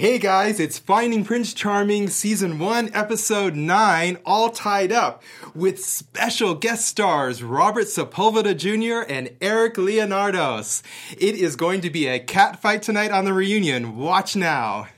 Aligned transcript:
Hey 0.00 0.18
guys, 0.18 0.58
it's 0.58 0.78
Finding 0.78 1.24
Prince 1.26 1.52
Charming 1.52 2.08
Season 2.08 2.58
1, 2.58 2.92
Episode 2.94 3.54
9, 3.54 4.16
all 4.24 4.48
tied 4.48 4.92
up 4.92 5.22
with 5.54 5.84
special 5.84 6.54
guest 6.54 6.86
stars 6.86 7.42
Robert 7.42 7.84
Sepulveda 7.84 8.56
Jr. 8.56 9.06
and 9.12 9.28
Eric 9.42 9.74
Leonardos. 9.74 10.82
It 11.18 11.34
is 11.34 11.54
going 11.54 11.82
to 11.82 11.90
be 11.90 12.06
a 12.06 12.18
cat 12.18 12.62
fight 12.62 12.80
tonight 12.80 13.10
on 13.10 13.26
the 13.26 13.34
reunion. 13.34 13.98
Watch 13.98 14.36
now. 14.36 14.88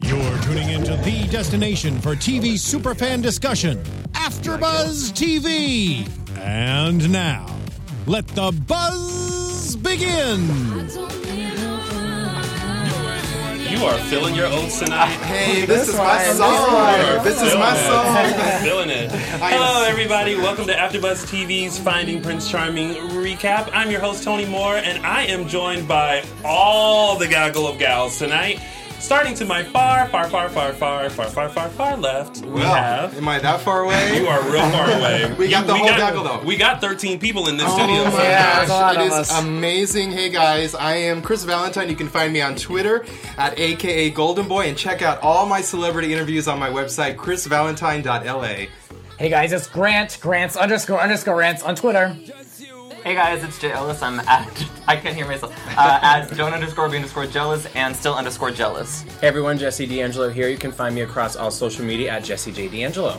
You're 0.00 0.38
tuning 0.42 0.68
into 0.68 0.98
the 0.98 1.26
destination 1.28 1.98
for 1.98 2.14
TV 2.14 2.56
superfan 2.56 3.22
discussion, 3.22 3.82
AfterBuzz 4.12 5.12
TV. 5.14 6.06
And 6.36 7.10
now, 7.10 7.46
let 8.06 8.28
the 8.28 8.52
buzz 8.68 9.76
begin. 9.76 11.41
You 13.72 13.86
are 13.86 13.96
feeling 14.10 14.34
your 14.34 14.48
oats 14.48 14.78
tonight. 14.84 15.08
Hey, 15.22 15.64
this, 15.64 15.88
is 15.88 15.96
my 15.96 16.22
song. 16.24 17.24
this 17.24 17.40
This 17.40 17.52
is 17.52 17.58
my 17.58 17.74
Feeling 17.74 17.80
it. 17.80 18.36
song. 18.36 18.62
Feeling 18.62 18.90
it. 18.90 19.10
Hello, 19.40 19.84
everybody. 19.88 20.34
Welcome 20.36 20.66
to 20.66 20.74
AfterBuzz 20.74 21.24
TV's 21.24 21.78
Finding 21.78 22.20
Prince 22.22 22.50
Charming 22.50 22.94
recap. 23.12 23.70
I'm 23.72 23.90
your 23.90 24.00
host 24.00 24.24
Tony 24.24 24.44
Moore, 24.44 24.76
and 24.76 25.04
I 25.06 25.22
am 25.22 25.48
joined 25.48 25.88
by 25.88 26.22
all 26.44 27.16
the 27.16 27.26
gaggle 27.26 27.66
of 27.66 27.78
gals 27.78 28.18
tonight. 28.18 28.60
Starting 29.02 29.34
to 29.34 29.44
my 29.44 29.62
far, 29.64 30.06
far, 30.08 30.28
far, 30.28 30.48
far, 30.48 30.72
far, 30.72 31.10
far, 31.10 31.28
far, 31.28 31.48
far, 31.48 31.68
far 31.70 31.96
left, 31.96 32.38
we 32.42 32.52
Well, 32.60 32.72
have. 32.74 33.16
am 33.18 33.28
I 33.28 33.40
that 33.40 33.60
far 33.60 33.80
away? 33.82 34.16
You 34.18 34.26
are 34.28 34.40
real 34.42 34.62
far 34.70 34.90
away. 34.98 35.34
We 35.36 35.48
got 35.50 35.62
You- 35.62 35.66
the 35.66 35.74
whole 35.74 35.88
got, 35.88 35.98
gaggle, 35.98 36.22
though. 36.24 36.38
We 36.44 36.56
got 36.56 36.80
13 36.80 37.18
people 37.18 37.48
in 37.48 37.56
this 37.56 37.66
Oh 37.68 37.76
studio. 37.76 38.04
my 38.04 38.22
Yeah, 38.22 38.56
there's 38.58 38.70
a 38.70 38.72
lot 38.72 38.94
gosh, 38.94 39.04
it 39.04 39.06
is 39.08 39.12
us. 39.12 39.38
amazing. 39.40 40.12
Hey 40.12 40.30
guys, 40.30 40.74
I 40.74 40.94
am 40.94 41.20
Chris 41.20 41.42
Valentine. 41.44 41.90
You 41.90 41.96
can 41.96 42.08
find 42.08 42.32
me 42.32 42.40
on 42.40 42.54
Twitter 42.54 43.04
at 43.36 43.58
AKA 43.58 44.10
Golden 44.10 44.46
Boy 44.48 44.68
and 44.68 44.78
check 44.78 45.02
out 45.02 45.20
all 45.20 45.46
my 45.46 45.60
celebrity 45.60 46.12
interviews 46.12 46.46
on 46.48 46.58
my 46.58 46.70
website, 46.70 47.16
chrisvalentine.la. 47.16 48.66
Hey 49.18 49.28
guys, 49.28 49.52
it's 49.52 49.66
Grant. 49.66 50.18
Grant's 50.22 50.56
underscore 50.56 51.00
underscore 51.00 51.36
rants 51.36 51.62
on 51.62 51.74
Twitter. 51.74 52.16
Hey 53.04 53.16
guys, 53.16 53.42
it's 53.42 53.58
Jay 53.58 53.72
Ellis. 53.72 54.00
I'm 54.00 54.20
at 54.20 54.66
I 54.86 54.94
can't 54.94 55.16
hear 55.16 55.26
myself. 55.26 55.52
Uh, 55.76 55.98
at 56.02 56.32
Joan 56.36 56.54
underscore 56.54 56.88
B 56.88 56.94
underscore 56.94 57.26
jealous 57.26 57.66
and 57.74 57.96
still 57.96 58.14
underscore 58.14 58.52
jealous. 58.52 59.02
Hey 59.20 59.26
everyone, 59.26 59.58
Jesse 59.58 59.86
D'Angelo 59.86 60.28
here. 60.30 60.48
You 60.48 60.56
can 60.56 60.70
find 60.70 60.94
me 60.94 61.00
across 61.00 61.34
all 61.34 61.50
social 61.50 61.84
media 61.84 62.12
at 62.12 62.22
Jesse 62.22 62.52
J 62.52 62.68
D'Angelo. 62.68 63.18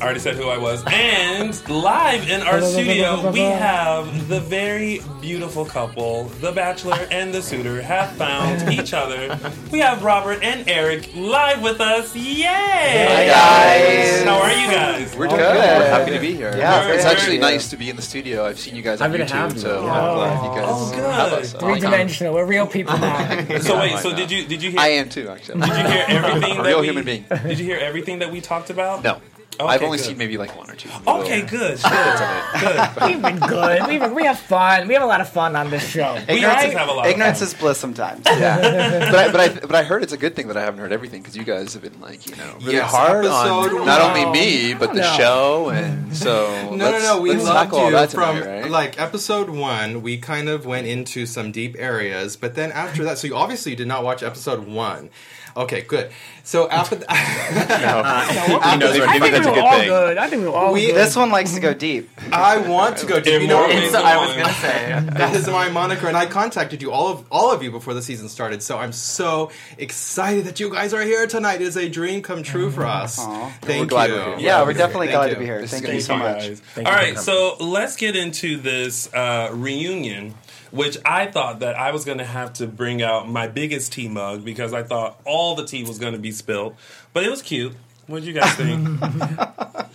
I 0.00 0.04
already 0.04 0.20
said 0.20 0.36
who 0.36 0.48
I 0.48 0.56
was. 0.58 0.84
And 0.86 1.68
live 1.68 2.30
in 2.30 2.40
our 2.42 2.60
studio, 2.62 3.32
we 3.32 3.40
have 3.40 4.28
the 4.28 4.38
very 4.38 5.00
beautiful 5.20 5.64
couple, 5.64 6.24
the 6.40 6.52
bachelor 6.52 7.08
and 7.10 7.34
the 7.34 7.42
suitor, 7.42 7.82
have 7.82 8.12
found 8.12 8.72
each 8.72 8.94
other. 8.94 9.36
We 9.72 9.80
have 9.80 10.04
Robert 10.04 10.40
and 10.44 10.68
Eric 10.68 11.10
live 11.16 11.62
with 11.62 11.80
us. 11.80 12.14
Yay! 12.14 12.44
Hi, 12.44 13.26
guys. 13.26 14.22
How 14.22 14.40
are 14.40 14.52
you 14.52 14.68
guys? 14.70 15.16
We're 15.16 15.26
doing 15.26 15.40
good. 15.40 15.54
We're 15.56 15.88
happy 15.90 16.12
to 16.12 16.20
be 16.20 16.32
here. 16.32 16.56
Yeah, 16.56 16.80
Very 16.84 16.94
it's 16.94 17.04
good. 17.04 17.16
actually 17.16 17.38
nice 17.38 17.68
to 17.70 17.76
be 17.76 17.90
in 17.90 17.96
the 17.96 18.02
studio. 18.02 18.46
I've 18.46 18.60
seen 18.60 18.76
you 18.76 18.82
guys 18.82 19.00
on 19.00 19.10
Happy 19.10 19.24
to 19.24 19.28
YouTube, 19.28 19.36
have 19.36 19.52
you. 19.54 19.58
so 19.60 19.84
Yeah. 19.84 19.92
I'm 19.92 20.14
glad 20.16 20.44
you 20.44 20.50
oh, 20.50 20.54
guys 20.54 20.64
Oh, 20.68 20.90
good. 20.94 21.10
have 21.10 21.32
us. 21.32 21.52
Three 21.54 21.80
dimensional. 21.80 22.34
We're 22.34 22.44
real 22.46 22.68
people 22.68 22.96
now. 22.98 23.46
So 23.62 23.76
wait, 23.80 23.98
so 23.98 24.14
did 24.14 24.30
you 24.30 24.46
did 24.46 24.62
you 24.62 24.70
hear 24.70 24.78
I 24.80 24.88
am 24.90 25.08
too, 25.08 25.28
actually. 25.28 25.60
did 25.60 25.68
you 25.70 25.74
hear 25.74 26.04
everything 26.08 26.52
A 26.52 26.62
that 26.62 26.66
real 26.68 26.80
we, 26.82 26.86
human 26.86 27.04
being. 27.04 27.24
Did 27.28 27.58
you 27.58 27.64
hear 27.64 27.78
everything 27.78 28.20
that 28.20 28.30
we 28.30 28.40
talked 28.40 28.70
about? 28.70 29.02
No. 29.02 29.20
Okay, 29.60 29.66
I've 29.74 29.82
only 29.82 29.98
good. 29.98 30.06
seen 30.06 30.18
maybe 30.18 30.38
like 30.38 30.56
one 30.56 30.70
or 30.70 30.74
two. 30.76 30.88
Okay, 31.06 31.42
good. 31.42 31.80
good. 31.82 32.18
good. 32.60 32.90
We've 33.06 33.20
been 33.22 33.38
good. 33.40 33.86
We 33.88 33.98
we 34.14 34.24
have 34.24 34.38
fun. 34.38 34.86
We 34.86 34.94
have 34.94 35.02
a 35.02 35.06
lot 35.06 35.20
of 35.20 35.28
fun 35.30 35.56
on 35.56 35.68
this 35.70 35.86
show. 35.88 36.14
We 36.28 36.44
Right? 36.44 36.72
have 36.72 36.88
a 36.88 36.92
lot 36.92 37.06
of 37.06 37.10
Ignorance 37.10 37.38
fun. 37.40 37.48
is 37.48 37.54
bliss 37.54 37.78
sometimes. 37.78 38.22
Yeah, 38.26 39.10
but 39.10 39.14
I, 39.18 39.32
but 39.32 39.40
I 39.40 39.48
but 39.66 39.74
I 39.74 39.82
heard 39.82 40.02
it's 40.04 40.12
a 40.12 40.16
good 40.16 40.36
thing 40.36 40.46
that 40.48 40.56
I 40.56 40.60
haven't 40.62 40.78
heard 40.80 40.92
everything 40.92 41.22
because 41.22 41.36
you 41.36 41.42
guys 41.44 41.72
have 41.74 41.82
been 41.82 42.00
like 42.00 42.26
you 42.28 42.36
know 42.36 42.54
really 42.60 42.74
Yes, 42.74 42.90
hard 42.90 43.24
episode 43.24 43.80
on 43.80 43.86
not 43.86 44.00
only 44.00 44.30
me 44.30 44.74
but 44.74 44.92
the 44.94 45.00
No. 45.00 45.16
show 45.16 45.70
and 45.70 46.16
so 46.16 46.46
No, 46.70 46.76
no, 46.76 46.90
let's- 46.90 47.04
no. 47.04 47.20
We 47.20 47.32
loved 47.34 47.46
tackle 47.48 47.78
all 47.80 47.86
you 47.86 47.92
that 47.92 48.12
from 48.12 48.38
tonight, 48.40 48.60
right? 48.62 48.70
like 48.70 49.00
episode 49.00 49.50
one. 49.50 50.02
We 50.02 50.18
kind 50.18 50.48
of 50.48 50.66
went 50.66 50.86
into 50.86 51.26
some 51.26 51.50
deep 51.52 51.74
areas, 51.78 52.36
but 52.36 52.54
then 52.54 52.70
after 52.70 53.02
that, 53.04 53.18
so 53.18 53.26
you 53.26 53.34
obviously 53.34 53.74
did 53.74 53.88
not 53.88 54.04
watch 54.04 54.22
episode 54.22 54.68
one. 54.68 55.10
Okay, 55.56 55.80
good. 55.80 56.10
So 56.44 56.68
after 56.70 56.94
that, 56.96 57.08
He 58.72 58.78
knows 58.78 58.98
what 58.98 59.08
I 59.08 59.18
think 59.18 59.32
that's 59.34 59.46
we 59.46 59.47
a 59.50 59.54
good 59.54 59.64
all 59.64 59.78
thing. 59.78 59.88
good. 59.88 60.18
I 60.18 60.28
think 60.28 60.42
we 60.42 60.48
were 60.48 60.54
all 60.54 60.72
We- 60.72 60.86
good. 60.86 60.94
This 60.96 61.16
one 61.16 61.30
likes 61.30 61.54
to 61.54 61.60
go 61.60 61.74
deep. 61.74 62.10
I 62.32 62.58
want 62.58 62.98
to 62.98 63.06
go. 63.06 63.20
Deep. 63.20 63.42
You 63.42 63.48
know, 63.48 63.66
more 63.66 63.70
It's, 63.70 63.94
I 63.94 64.16
was 64.16 64.36
gonna 64.36 64.52
say. 64.54 65.00
that 65.18 65.34
is 65.36 65.46
my 65.48 65.68
moniker, 65.70 66.06
and 66.08 66.16
I 66.16 66.26
contacted 66.26 66.82
you 66.82 66.92
all 66.92 67.08
of 67.08 67.24
all 67.30 67.52
of 67.52 67.62
you 67.62 67.70
before 67.70 67.94
the 67.94 68.02
season 68.02 68.28
started. 68.28 68.62
So 68.62 68.78
I'm 68.78 68.92
so 68.92 69.50
excited 69.78 70.44
that 70.44 70.60
you 70.60 70.70
guys 70.70 70.92
are 70.94 71.02
here 71.02 71.26
tonight. 71.26 71.56
It 71.56 71.62
is 71.68 71.76
a 71.76 71.88
dream 71.88 72.22
come 72.22 72.42
true 72.42 72.70
for 72.70 72.84
us. 72.86 73.18
Aw. 73.18 73.52
Thank 73.62 73.80
We're 73.82 73.86
glad 73.86 74.10
you. 74.10 74.16
we're 74.16 74.24
here. 74.36 74.46
Yeah, 74.46 74.62
we're 74.64 74.72
definitely 74.74 75.08
Thank 75.08 75.16
glad 75.18 75.28
you. 75.28 75.34
to 75.34 75.40
be 75.40 75.46
here. 75.46 75.60
This 75.60 75.70
Thank 75.70 75.88
you 75.88 76.00
so 76.00 76.16
much. 76.16 76.38
guys. 76.38 76.60
Thank 76.74 76.86
All 76.88 76.92
you 76.94 76.98
for 76.98 77.04
right, 77.04 77.14
coming. 77.14 77.56
so 77.58 77.64
let's 77.64 77.96
get 77.96 78.16
into 78.16 78.56
this 78.58 79.12
uh, 79.14 79.50
reunion, 79.52 80.34
which 80.70 80.98
I 81.04 81.26
thought 81.26 81.60
that 81.60 81.76
I 81.76 81.92
was 81.92 82.04
going 82.04 82.18
to 82.18 82.24
have 82.24 82.52
to 82.54 82.66
bring 82.66 83.02
out 83.02 83.28
my 83.28 83.46
biggest 83.46 83.92
tea 83.92 84.08
mug 84.08 84.44
because 84.44 84.72
I 84.72 84.82
thought 84.82 85.20
all 85.24 85.54
the 85.54 85.64
tea 85.66 85.82
was 85.84 85.98
going 85.98 86.12
to 86.14 86.18
be 86.18 86.32
spilled, 86.32 86.76
but 87.12 87.24
it 87.24 87.30
was 87.30 87.42
cute. 87.42 87.74
What 88.08 88.24
did 88.24 88.26
you 88.26 88.32
guys 88.34 88.52
think? 88.56 89.00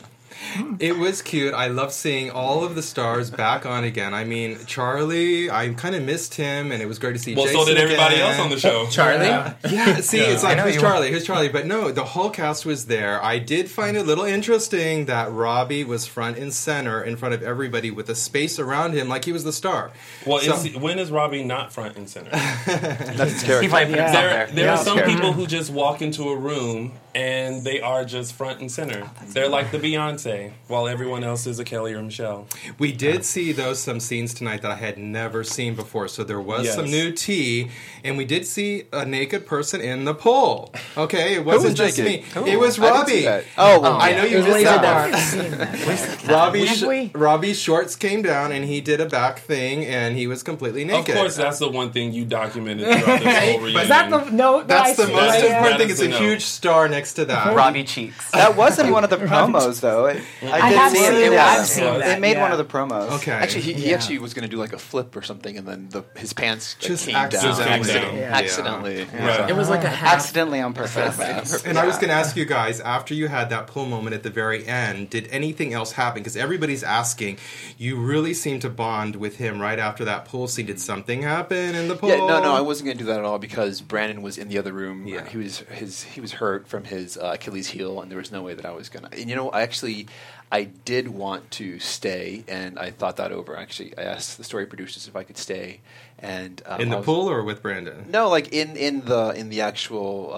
It 0.79 0.97
was 0.99 1.23
cute. 1.23 1.51
I 1.55 1.65
love 1.67 1.91
seeing 1.91 2.29
all 2.29 2.63
of 2.63 2.75
the 2.75 2.83
stars 2.83 3.31
back 3.31 3.65
on 3.65 3.83
again. 3.83 4.13
I 4.13 4.23
mean, 4.23 4.59
Charlie, 4.67 5.49
I 5.49 5.69
kind 5.73 5.95
of 5.95 6.03
missed 6.03 6.35
him, 6.35 6.71
and 6.71 6.79
it 6.79 6.85
was 6.85 6.99
great 6.99 7.13
to 7.13 7.19
see. 7.19 7.33
well, 7.33 7.47
so 7.47 7.65
did 7.65 7.77
everybody 7.77 8.15
again. 8.15 8.29
else 8.29 8.39
on 8.39 8.49
the 8.51 8.59
show. 8.59 8.85
Charlie? 8.87 9.25
Yeah, 9.25 9.95
see, 10.01 10.17
Yeah. 10.19 10.25
it's 10.25 10.43
like 10.43 10.59
I 10.59 10.61
who's 10.61 10.75
you- 10.75 10.81
Charlie? 10.81 11.09
Who's 11.11 11.25
Charlie? 11.25 11.49
But 11.49 11.65
no, 11.65 11.91
the 11.91 12.03
whole 12.03 12.29
cast 12.29 12.67
was 12.67 12.85
there. 12.85 13.23
I 13.23 13.39
did 13.39 13.67
find 13.71 13.97
it 13.97 14.01
a 14.01 14.03
little 14.03 14.25
interesting 14.25 15.05
that 15.05 15.31
Robbie 15.31 15.85
was 15.85 16.05
front 16.05 16.37
and 16.37 16.53
center 16.53 17.01
in 17.01 17.17
front 17.17 17.33
of 17.33 17.41
everybody 17.41 17.89
with 17.89 18.07
a 18.09 18.15
space 18.15 18.59
around 18.59 18.93
him, 18.93 19.09
like 19.09 19.25
he 19.25 19.31
was 19.31 19.43
the 19.43 19.53
star. 19.53 19.89
Well, 20.23 20.37
So- 20.39 20.53
is, 20.55 20.75
when 20.77 20.99
is 20.99 21.09
Robbie 21.09 21.43
not 21.43 21.73
front 21.73 21.97
and 21.97 22.07
center? 22.07 22.29
That's 22.67 23.31
his 23.31 23.41
He 23.41 23.47
character. 23.47 23.69
might 23.71 23.87
put 23.87 23.95
himself 23.97 24.13
There, 24.13 24.29
there. 24.29 24.47
there 24.53 24.65
Yeah. 24.65 24.73
are 24.73 24.83
some 24.83 24.97
Sure. 24.99 25.07
people 25.07 25.33
who 25.33 25.47
just 25.47 25.71
walk 25.71 26.03
into 26.03 26.29
a 26.29 26.35
room 26.37 26.91
and 27.15 27.63
they 27.63 27.79
are 27.81 28.03
just 28.05 28.33
front 28.33 28.59
and 28.59 28.71
center. 28.71 29.03
Oh, 29.05 29.25
They're 29.27 29.49
like 29.49 29.71
the 29.71 29.77
Beyonce, 29.79 30.51
while 30.67 30.87
everyone 30.87 31.23
else 31.23 31.45
is 31.47 31.59
a 31.59 31.63
Kelly 31.63 31.93
or 31.93 32.01
Michelle. 32.01 32.47
We 32.79 32.91
did 32.91 33.23
see 33.25 33.51
though 33.51 33.73
some 33.73 33.99
scenes 33.99 34.33
tonight 34.33 34.61
that 34.63 34.71
I 34.71 34.75
had 34.75 34.97
never 34.97 35.43
seen 35.43 35.75
before. 35.75 36.07
So 36.07 36.23
there 36.23 36.39
was 36.41 36.65
Yes. 36.65 36.75
some 36.75 36.85
new 36.85 37.11
tea, 37.11 37.69
and 38.03 38.17
we 38.17 38.25
did 38.25 38.45
see 38.47 38.83
a 38.91 39.05
naked 39.05 39.45
person 39.45 39.81
in 39.81 40.05
the 40.05 40.13
pool. 40.15 40.73
Okay, 40.97 41.35
it 41.35 41.45
wasn't 41.45 41.71
was 41.71 41.73
just 41.73 41.97
naked? 41.99 42.35
me. 42.45 42.51
It 42.51 42.57
was 42.59 42.79
Robbie. 42.79 43.21
see. 43.23 43.27
Oh, 43.57 43.79
well, 43.79 43.97
I 44.01 44.13
know 44.13 44.23
It 44.23 44.31
you 44.31 44.37
was 44.37 44.45
missed 44.45 44.55
laser 44.57 44.69
that 44.69 44.81
dark. 44.81 46.23
one. 46.23 46.27
Robbie, 46.33 46.65
sh- 46.67 46.83
we? 46.83 47.11
Robbie's 47.13 47.59
shorts 47.59 47.95
came 47.95 48.21
down 48.21 48.51
and 48.51 48.65
he 48.65 48.81
did 48.81 48.99
a 49.01 49.05
back 49.05 49.39
thing 49.39 49.85
and 49.85 50.15
he 50.17 50.27
was 50.27 50.43
completely 50.43 50.83
naked. 50.85 51.09
Of 51.15 51.21
course, 51.21 51.35
that's 51.35 51.59
the 51.59 51.69
one 51.69 51.91
thing 51.91 52.13
you 52.13 52.25
documented 52.25 52.85
throughout 52.87 53.21
this 53.21 53.37
whole 53.37 53.59
reunion. 53.59 53.81
Is 53.83 53.87
that 53.89 54.09
the 54.09 54.29
no? 54.31 54.63
That's 54.63 54.95
the 54.97 55.03
I 55.03 55.05
see. 55.07 55.13
most 55.13 55.35
important 55.43 55.63
that 55.63 55.77
thing. 55.79 55.89
It's 55.89 56.01
a 56.01 56.09
huge 56.09 56.41
star 56.43 56.87
next 56.87 57.02
to 57.13 57.25
that. 57.25 57.53
Robbie 57.53 57.83
cheeks. 57.83 58.31
That 58.31 58.55
wasn't 58.55 58.91
one 58.91 59.03
of 59.03 59.09
the 59.09 59.17
promos, 59.27 59.81
though. 59.81 60.05
It, 60.05 60.23
I 60.41 60.61
I 60.61 60.69
did 60.69 60.77
have 60.77 60.91
see 60.93 60.97
seen 60.99 61.13
it. 61.13 61.21
It, 61.23 61.29
that. 61.31 61.59
I've 61.59 61.67
seen 61.67 61.83
it 61.83 61.99
that. 61.99 62.17
it 62.17 62.21
made 62.21 62.33
yeah. 62.37 62.41
one 62.41 62.51
of 62.53 62.57
the 62.57 62.63
promos. 62.65 63.11
Okay. 63.17 63.31
Actually, 63.31 63.61
he, 63.63 63.73
he 63.73 63.89
Yeah. 63.89 63.95
actually 63.95 64.19
was 64.19 64.33
going 64.33 64.43
to 64.43 64.49
do 64.49 64.57
like 64.57 64.71
a 64.71 64.77
flip 64.77 65.15
or 65.15 65.21
something, 65.21 65.57
and 65.57 65.67
then 65.67 65.89
the, 65.89 66.03
his 66.15 66.31
pants 66.31 66.75
Just 66.79 67.05
came 67.07 67.13
down. 67.15 67.25
accidentally. 67.25 67.67
Accidentally. 67.73 68.19
Yeah. 68.19 68.33
accidentally. 68.33 69.03
Right. 69.13 69.49
It 69.49 69.55
was 69.55 69.69
like 69.69 69.83
a 69.83 69.89
half. 69.89 70.13
Accidentally 70.15 70.61
on 70.61 70.73
purpose. 70.73 71.63
And 71.65 71.77
I 71.77 71.85
was 71.85 71.95
going 71.97 72.07
to 72.09 72.13
ask 72.13 72.35
you 72.37 72.45
guys 72.45 72.79
after 72.79 73.13
you 73.13 73.27
had 73.27 73.49
that 73.49 73.67
pull 73.67 73.85
moment 73.85 74.13
at 74.15 74.23
the 74.23 74.29
very 74.29 74.65
end, 74.65 75.09
did 75.09 75.27
anything 75.31 75.73
else 75.73 75.93
happen? 75.93 76.21
Because 76.21 76.37
everybody's 76.37 76.83
asking. 76.83 77.37
You 77.77 77.97
really 77.97 78.33
seem 78.33 78.59
to 78.61 78.69
bond 78.69 79.15
with 79.15 79.37
him 79.37 79.59
right 79.59 79.79
after 79.79 80.05
that 80.05 80.25
pull 80.25 80.47
scene. 80.47 80.65
Did 80.67 80.79
something 80.79 81.23
happen 81.23 81.75
in 81.75 81.87
the 81.87 81.95
pull? 81.95 82.09
Yeah, 82.09 82.17
no, 82.17 82.41
no, 82.41 82.53
I 82.55 82.61
wasn't 82.61 82.85
going 82.85 82.97
to 82.97 83.03
do 83.03 83.07
that 83.07 83.19
at 83.19 83.25
all 83.25 83.39
because 83.39 83.81
Brandon 83.81 84.21
was 84.21 84.37
in 84.37 84.47
the 84.47 84.57
other 84.57 84.71
room. 84.71 85.07
Yeah. 85.07 85.25
He 85.27 85.37
was 85.37 85.59
his 85.71 86.03
he 86.03 86.21
was 86.21 86.33
hurt 86.33 86.67
from 86.67 86.83
his 86.85 86.92
uh, 86.93 87.31
Achilles 87.33 87.67
heel, 87.67 88.01
and 88.01 88.09
there 88.09 88.17
was 88.17 88.31
no 88.31 88.41
way 88.41 88.53
that 88.53 88.65
I 88.65 88.71
was 88.71 88.89
gonna. 88.89 89.09
And 89.11 89.29
you 89.29 89.35
know, 89.35 89.49
I 89.49 89.61
actually 89.61 90.07
I 90.51 90.63
did 90.63 91.07
want 91.07 91.49
to 91.51 91.79
stay, 91.79 92.43
and 92.47 92.77
I 92.77 92.91
thought 92.91 93.17
that 93.17 93.31
over. 93.31 93.57
Actually, 93.57 93.97
I 93.97 94.03
asked 94.03 94.37
the 94.37 94.43
story 94.43 94.65
producers 94.65 95.07
if 95.07 95.15
I 95.15 95.23
could 95.23 95.37
stay, 95.37 95.79
and 96.23 96.61
um, 96.65 96.79
In 96.81 96.89
the 96.89 96.97
was- 96.97 97.05
pool 97.05 97.29
or 97.29 97.43
with 97.43 97.61
Brandon? 97.61 98.05
No, 98.09 98.29
like 98.29 98.53
in, 98.53 98.75
in 98.77 99.01
the 99.01 99.29
in 99.35 99.49
the 99.49 99.61
actual 99.61 100.31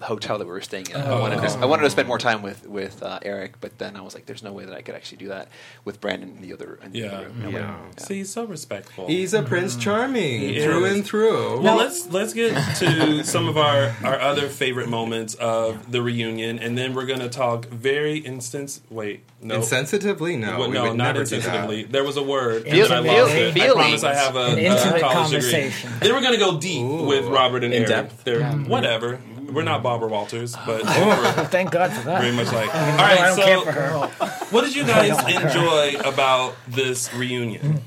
uh, 0.00 0.04
hotel 0.04 0.38
that 0.38 0.44
we 0.46 0.50
were 0.52 0.60
staying 0.60 0.86
in. 0.90 0.96
I 0.96 1.10
Oh. 1.10 1.20
wanted 1.20 1.40
to, 1.42 1.58
I 1.58 1.64
wanted 1.66 1.82
to 1.82 1.90
spend 1.90 2.06
more 2.08 2.18
time 2.18 2.40
with 2.42 2.66
with 2.66 3.02
uh, 3.02 3.18
Eric, 3.22 3.60
but 3.60 3.76
then 3.78 3.96
I 3.96 4.00
was 4.02 4.14
like, 4.14 4.24
"There's 4.26 4.42
no 4.42 4.52
way 4.52 4.64
that 4.64 4.74
I 4.74 4.82
could 4.82 4.94
actually 4.94 5.18
do 5.18 5.28
that 5.28 5.48
with 5.84 6.00
Brandon 6.00 6.30
in 6.36 6.40
the 6.42 6.52
other 6.54 6.78
in 6.84 6.92
the 6.92 7.00
Yeah. 7.00 7.06
other 7.08 7.24
room." 7.26 7.42
No 7.42 7.48
way. 7.50 7.54
Yeah. 7.60 7.76
See, 7.98 8.14
he's 8.18 8.30
so 8.30 8.44
respectful. 8.44 9.08
He's 9.08 9.34
a 9.34 9.42
Prince 9.42 9.76
Charming 9.76 10.40
He 10.40 10.62
through 10.62 10.84
is. 10.86 10.94
and 10.94 11.04
through. 11.04 11.60
well, 11.60 11.76
let's 11.76 12.08
let's 12.10 12.32
get 12.32 12.54
to 12.78 13.24
some 13.24 13.48
of 13.48 13.56
our, 13.58 13.94
our 14.04 14.20
other 14.20 14.48
favorite 14.48 14.88
moments 14.88 15.34
of 15.34 15.90
the 15.90 16.02
reunion, 16.02 16.58
and 16.60 16.78
then 16.78 16.94
we're 16.94 17.06
gonna 17.06 17.28
talk 17.28 17.66
very 17.66 18.18
instance. 18.18 18.80
Wait, 18.90 19.24
no, 19.40 19.58
Insensitively? 19.58 20.38
No. 20.38 20.58
Well, 20.58 20.68
we 20.68 20.74
no, 20.74 20.82
would 20.84 20.96
not 20.96 21.14
never 21.16 21.24
do 21.24 21.40
that. 21.40 21.66
insensitively. 21.68 21.90
There 21.90 22.04
was 22.04 22.16
a 22.16 22.22
word, 22.22 22.62
and 22.62 22.70
Feel- 22.72 22.88
then 22.88 22.98
I 22.98 23.02
feel- 23.02 23.22
lost 23.24 23.34
it. 23.34 23.56
I 23.62 23.72
promise 23.72 24.04
I 24.04 24.14
have 24.14 24.36
a, 24.36 24.40
An 24.56 24.96
a 24.96 25.00
college 25.00 25.31
conversation. 25.32 25.92
degree. 25.92 26.08
Then 26.08 26.16
we're 26.16 26.22
gonna 26.22 26.38
go 26.38 26.58
deep 26.58 26.82
Ooh. 26.84 27.06
with 27.06 27.26
Robert 27.26 27.64
and 27.64 27.72
In 27.72 27.82
Eric. 27.82 27.88
depth. 27.88 28.24
They're 28.24 28.40
mm-hmm. 28.40 28.68
whatever. 28.68 29.20
we're 29.52 29.62
not 29.62 29.82
Barbara 29.82 30.08
Walters, 30.08 30.56
but 30.66 30.82
thank 31.50 31.70
God 31.70 31.92
for 31.92 32.04
that. 32.06 32.20
very 32.20 32.34
much 32.34 32.52
like. 32.52 32.74
All 32.74 32.80
right, 32.96 33.20
I 33.20 33.34
don't 33.34 33.44
care 33.44 33.58
for 33.60 33.72
so 33.72 34.26
her. 34.26 34.26
what 34.50 34.64
did 34.64 34.74
you 34.74 34.84
guys 34.84 35.18
enjoy 35.42 35.98
about 36.08 36.54
this 36.68 37.12
reunion? 37.14 37.62
Mm. 37.62 37.80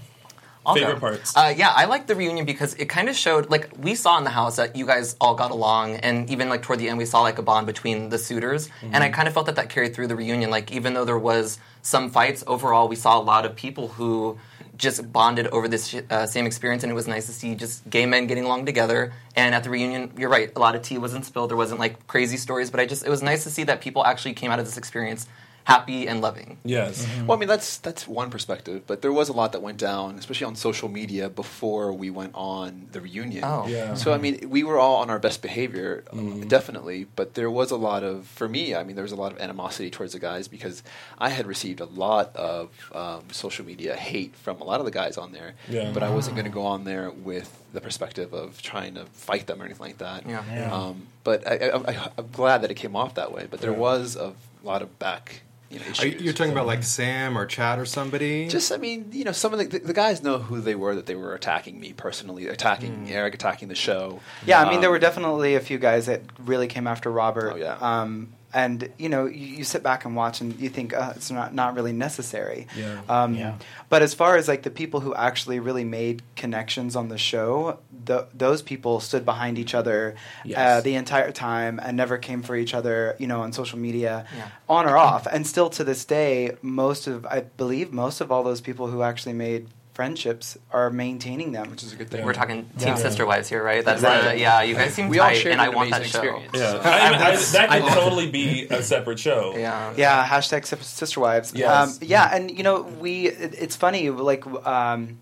I'll 0.66 0.74
Favorite 0.74 0.96
go. 0.96 1.00
parts? 1.00 1.38
Uh, 1.38 1.54
yeah, 1.56 1.72
I 1.76 1.86
liked 1.86 2.08
the 2.08 2.16
reunion 2.16 2.46
because 2.46 2.74
it 2.76 2.86
kind 2.86 3.08
of 3.08 3.16
showed, 3.16 3.52
like, 3.52 3.70
we 3.78 3.94
saw 3.94 4.18
in 4.18 4.24
the 4.24 4.32
house 4.32 4.56
that 4.56 4.76
you 4.76 4.86
guys 4.88 5.16
all 5.22 5.36
got 5.36 5.52
along, 5.52 5.98
and 5.98 6.30
even 6.30 6.50
like 6.50 6.64
toward 6.64 6.80
the 6.80 6.90
end, 6.90 6.98
we 6.98 7.06
saw 7.06 7.22
like 7.22 7.38
a 7.38 7.44
bond 7.44 7.68
between 7.68 8.10
the 8.10 8.18
suitors, 8.18 8.70
and 8.82 8.96
I 8.96 9.08
mm-hmm. 9.08 9.16
kind 9.16 9.28
of 9.28 9.34
felt 9.34 9.46
that 9.46 9.56
that 9.58 9.70
carried 9.70 9.94
through 9.94 10.08
the 10.08 10.16
reunion. 10.16 10.50
Like, 10.50 10.72
even 10.72 10.94
though 10.96 11.06
there 11.06 11.20
was 11.20 11.60
some 11.82 12.10
fights, 12.10 12.44
overall, 12.48 12.88
we 12.88 12.96
saw 12.96 13.20
a 13.20 13.22
lot 13.22 13.46
of 13.46 13.56
people 13.56 13.90
who 13.90 14.40
just 14.78 15.12
bonded 15.12 15.48
over 15.48 15.68
this 15.68 15.96
uh, 16.10 16.26
same 16.26 16.46
experience, 16.46 16.84
and 16.84 16.92
it 16.92 16.96
was 16.96 17.08
nice 17.08 17.26
to 17.28 17.32
see 17.32 17.56
just 17.56 17.90
gay 17.90 18.06
men 18.06 18.28
getting 18.28 18.46
along 18.46 18.66
together. 18.66 19.14
And 19.36 19.56
at 19.56 19.64
the 19.64 19.70
reunion, 19.70 20.12
you're 20.18 20.30
right, 20.30 20.52
a 20.56 20.60
lot 20.60 20.76
of 20.76 20.82
tea 20.82 20.98
wasn't 20.98 21.26
spilled. 21.26 21.50
There 21.50 21.58
wasn't 21.58 21.80
like 21.80 22.08
crazy 22.08 22.38
stories, 22.38 22.70
but 22.72 22.80
I 22.80 22.86
just 22.86 23.06
it 23.06 23.10
was 23.10 23.22
nice 23.22 23.44
to 23.44 23.50
see 23.50 23.64
that 23.64 23.82
people 23.82 24.06
actually 24.06 24.34
came 24.34 24.52
out 24.52 24.60
of 24.60 24.66
this 24.66 24.78
experience 24.78 25.28
happy 25.66 26.08
and 26.08 26.22
loving. 26.22 26.58
yes. 26.64 27.06
Well, 27.26 27.36
I 27.38 27.40
mean 27.40 27.50
that's 27.50 27.78
that's 27.80 28.08
one 28.08 28.30
perspective, 28.30 28.84
but 28.88 29.02
there 29.02 29.12
was 29.12 29.30
a 29.30 29.34
lot 29.34 29.52
that 29.52 29.62
went 29.62 29.78
down, 29.80 30.18
especially 30.18 30.46
on 30.46 30.56
social 30.56 30.90
media 30.90 31.30
before 31.30 31.92
we 31.92 32.10
went 32.10 32.32
on 32.36 32.88
the 32.94 33.02
reunion. 33.02 33.44
Oh. 33.44 33.66
Yeah. 33.68 33.96
So 33.96 34.14
I 34.14 34.18
mean, 34.18 34.48
we 34.50 34.64
were 34.64 34.78
all 34.80 34.98
on 34.98 35.10
our 35.10 35.20
best 35.20 35.42
behavior, 35.42 36.04
uh, 36.12 36.16
Mm-hmm. 36.16 36.48
definitely, 36.48 37.08
but 37.16 37.34
there 37.34 37.50
was 37.52 37.72
a 37.72 37.76
lot 37.78 38.04
of, 38.04 38.26
for 38.28 38.48
me, 38.48 38.74
I 38.76 38.84
mean, 38.84 38.96
there 38.96 39.04
was 39.04 39.12
a 39.12 39.16
lot 39.18 39.32
of 39.34 39.40
animosity 39.40 39.90
towards 39.90 40.14
the 40.14 40.20
guys 40.20 40.48
because 40.48 40.82
I 41.18 41.30
had 41.30 41.46
received 41.48 41.80
a 41.82 41.86
lot 41.86 42.36
of 42.36 42.70
um, 42.94 43.24
social 43.32 43.66
media 43.66 43.96
hate 43.96 44.36
from 44.36 44.62
a 44.62 44.64
lot 44.64 44.80
of 44.80 44.86
the 44.86 44.92
guys 44.92 45.18
on 45.18 45.32
there, 45.34 45.54
Yeah. 45.70 45.92
but 45.94 46.04
I 46.04 46.10
wasn't 46.10 46.36
going 46.36 46.46
to 46.46 46.52
go 46.52 46.66
on 46.66 46.84
there 46.84 47.10
with 47.12 47.50
the 47.74 47.82
perspective 47.82 48.34
of 48.34 48.62
trying 48.62 48.94
to 48.96 49.06
fight 49.14 49.48
them 49.48 49.62
or 49.62 49.66
anything 49.66 49.86
like 49.88 49.98
that. 49.98 50.26
Yeah. 50.28 50.44
Yeah. 50.54 50.74
Um, 50.74 51.08
but 51.24 51.46
I, 51.48 51.56
I, 51.70 51.78
I, 51.92 52.10
I'm 52.18 52.30
glad 52.32 52.62
that 52.62 52.72
it 52.72 52.76
came 52.76 52.96
off 52.96 53.16
that 53.16 53.32
way. 53.32 53.48
But 53.50 53.62
there 53.62 53.72
Yeah. 53.72 53.78
was 53.90 54.16
a 54.16 54.34
lot 54.64 54.82
of 54.82 54.98
back, 55.00 55.42
you 55.70 55.80
know, 55.80 55.86
issues. 55.86 56.00
Are 56.02 56.08
you, 56.08 56.18
you're 56.20 56.34
talking 56.34 56.52
about 56.52 56.68
like 56.68 56.84
Sam 56.84 57.38
or 57.38 57.46
Chad 57.46 57.80
or 57.80 57.86
somebody? 57.86 58.48
Just, 58.48 58.72
I 58.72 58.78
mean, 58.78 59.10
you 59.12 59.24
know, 59.24 59.32
some 59.32 59.54
of 59.54 59.60
the, 59.60 59.66
the, 59.66 59.80
the 59.80 59.94
guys 59.94 60.24
know 60.24 60.38
who 60.38 60.62
they 60.62 60.76
were 60.76 60.96
that 60.96 61.06
they 61.06 61.16
were 61.16 61.34
attacking 61.34 61.80
me 61.80 61.94
personally, 61.94 62.48
attacking 62.48 63.12
Eric, 63.12 63.34
attacking 63.34 63.68
the 63.68 63.76
show. 63.76 64.20
Yeah, 64.46 64.62
I 64.62 64.66
mean, 64.66 64.76
Um, 64.76 64.82
there 64.82 64.92
were 64.92 65.00
definitely 65.00 65.56
a 65.56 65.60
few 65.60 65.78
guys 65.78 66.06
that 66.06 66.22
really 66.40 66.68
came 66.68 66.88
after 66.88 67.12
Robert. 67.12 67.54
Oh, 67.54 67.56
yeah. 67.56 67.78
Um, 67.80 68.34
and 68.56 68.90
you 68.98 69.10
know, 69.10 69.26
you, 69.26 69.48
you 69.58 69.64
sit 69.64 69.84
back 69.84 70.06
and 70.06 70.16
watch, 70.16 70.42
and 70.42 70.58
you 70.60 70.70
think 70.70 70.94
uh, 70.94 71.14
it's 71.16 71.30
not 71.30 71.54
not 71.54 71.76
really 71.76 71.92
necessary. 71.94 72.68
Yeah. 72.76 73.02
Um, 73.10 73.36
Yeah. 73.36 73.56
But 73.90 74.02
as 74.02 74.14
far 74.16 74.36
as 74.38 74.48
like 74.48 74.64
the 74.64 74.72
people 74.72 75.00
who 75.02 75.14
actually 75.14 75.60
really 75.60 75.84
made 75.84 76.24
connections 76.36 76.96
on 76.96 77.10
the 77.10 77.18
show, 77.18 77.78
th- 78.08 78.28
those 78.34 78.62
people 78.62 79.00
stood 79.00 79.26
behind 79.26 79.60
each 79.60 79.76
other 79.76 80.16
uh, 80.56 80.82
the 80.82 80.96
entire 80.96 81.32
time 81.32 81.80
and 81.84 81.96
never 81.98 82.18
came 82.18 82.42
for 82.42 82.56
each 82.56 82.74
other. 82.74 83.16
You 83.20 83.28
know, 83.28 83.42
on 83.42 83.52
social 83.54 83.78
media, 83.80 84.26
Yeah. 84.36 84.48
on 84.68 84.86
or 84.88 84.98
off. 84.98 85.28
And 85.28 85.46
still 85.46 85.70
to 85.72 85.84
this 85.84 86.06
day, 86.06 86.56
most 86.62 87.08
of 87.08 87.26
I 87.26 87.42
believe 87.58 87.92
most 87.92 88.22
of 88.22 88.32
all 88.32 88.44
those 88.44 88.62
people 88.62 88.88
who 88.88 89.02
actually 89.04 89.34
made 89.34 89.68
friendships 89.96 90.58
are 90.72 90.90
maintaining 90.92 91.52
them. 91.54 91.72
which 91.72 91.82
is 91.82 91.94
a 91.94 91.96
good 91.96 92.10
thing. 92.10 92.24
We're 92.26 92.34
talking 92.34 92.66
Team 92.78 92.90
Yeah. 92.90 92.96
Sister 92.96 93.26
Wives 93.26 93.50
here, 93.50 93.64
right? 93.64 93.84
That's 93.84 94.04
Right. 94.04 94.28
uh, 94.28 94.32
yeah. 94.34 94.62
You 94.62 94.76
guys 94.76 94.94
seem 94.94 95.08
We 95.10 95.20
all 95.20 95.30
tight, 95.30 95.38
shared 95.38 95.54
and 95.54 95.62
I 95.62 95.70
want 95.70 95.90
that 95.92 96.02
amazing 96.02 96.22
show. 96.22 96.42
Yeah, 96.54 96.60
So- 96.72 96.82
I, 96.84 97.32
I, 97.32 97.36
that 97.38 97.70
could 97.70 97.94
totally 97.94 98.30
be 98.30 98.68
a 98.70 98.84
separate 98.84 99.18
show. 99.20 99.56
Yeah. 99.58 99.94
Yeah, 99.98 100.28
hashtag 100.28 100.66
sister 100.84 101.20
wives. 101.20 101.54
Yes. 101.56 101.72
Um, 101.94 101.98
yeah, 102.08 102.30
and 102.36 102.52
you 102.56 102.62
know, 102.64 102.82
we 102.84 103.28
it, 103.30 103.56
it's 103.58 103.76
funny 103.76 104.10
like 104.10 104.46
um, 104.68 105.18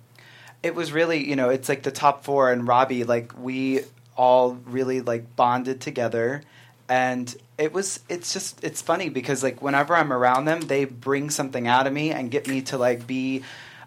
it 0.64 0.74
was 0.76 0.92
really 0.92 1.28
you 1.30 1.36
know 1.36 1.50
it's 1.50 1.70
like 1.70 1.84
the 1.84 1.92
top 1.92 2.24
four 2.26 2.52
and 2.52 2.68
Robbie 2.68 3.04
like 3.04 3.32
we 3.40 3.82
all 4.18 4.54
really 4.66 5.02
like 5.02 5.36
bonded 5.36 5.82
together, 5.82 6.42
and 6.90 7.34
it 7.60 7.74
was 7.74 8.00
it's 8.10 8.34
just 8.34 8.64
it's 8.64 8.82
funny 8.82 9.10
because 9.10 9.44
like 9.44 9.62
whenever 9.62 9.96
I'm 9.96 10.12
around 10.12 10.46
them, 10.46 10.62
they 10.62 10.86
bring 10.86 11.30
something 11.30 11.68
out 11.68 11.86
of 11.86 11.94
me 11.94 12.10
and 12.12 12.32
get 12.32 12.48
me 12.48 12.62
to 12.64 12.78
like 12.80 13.06
be. 13.06 13.44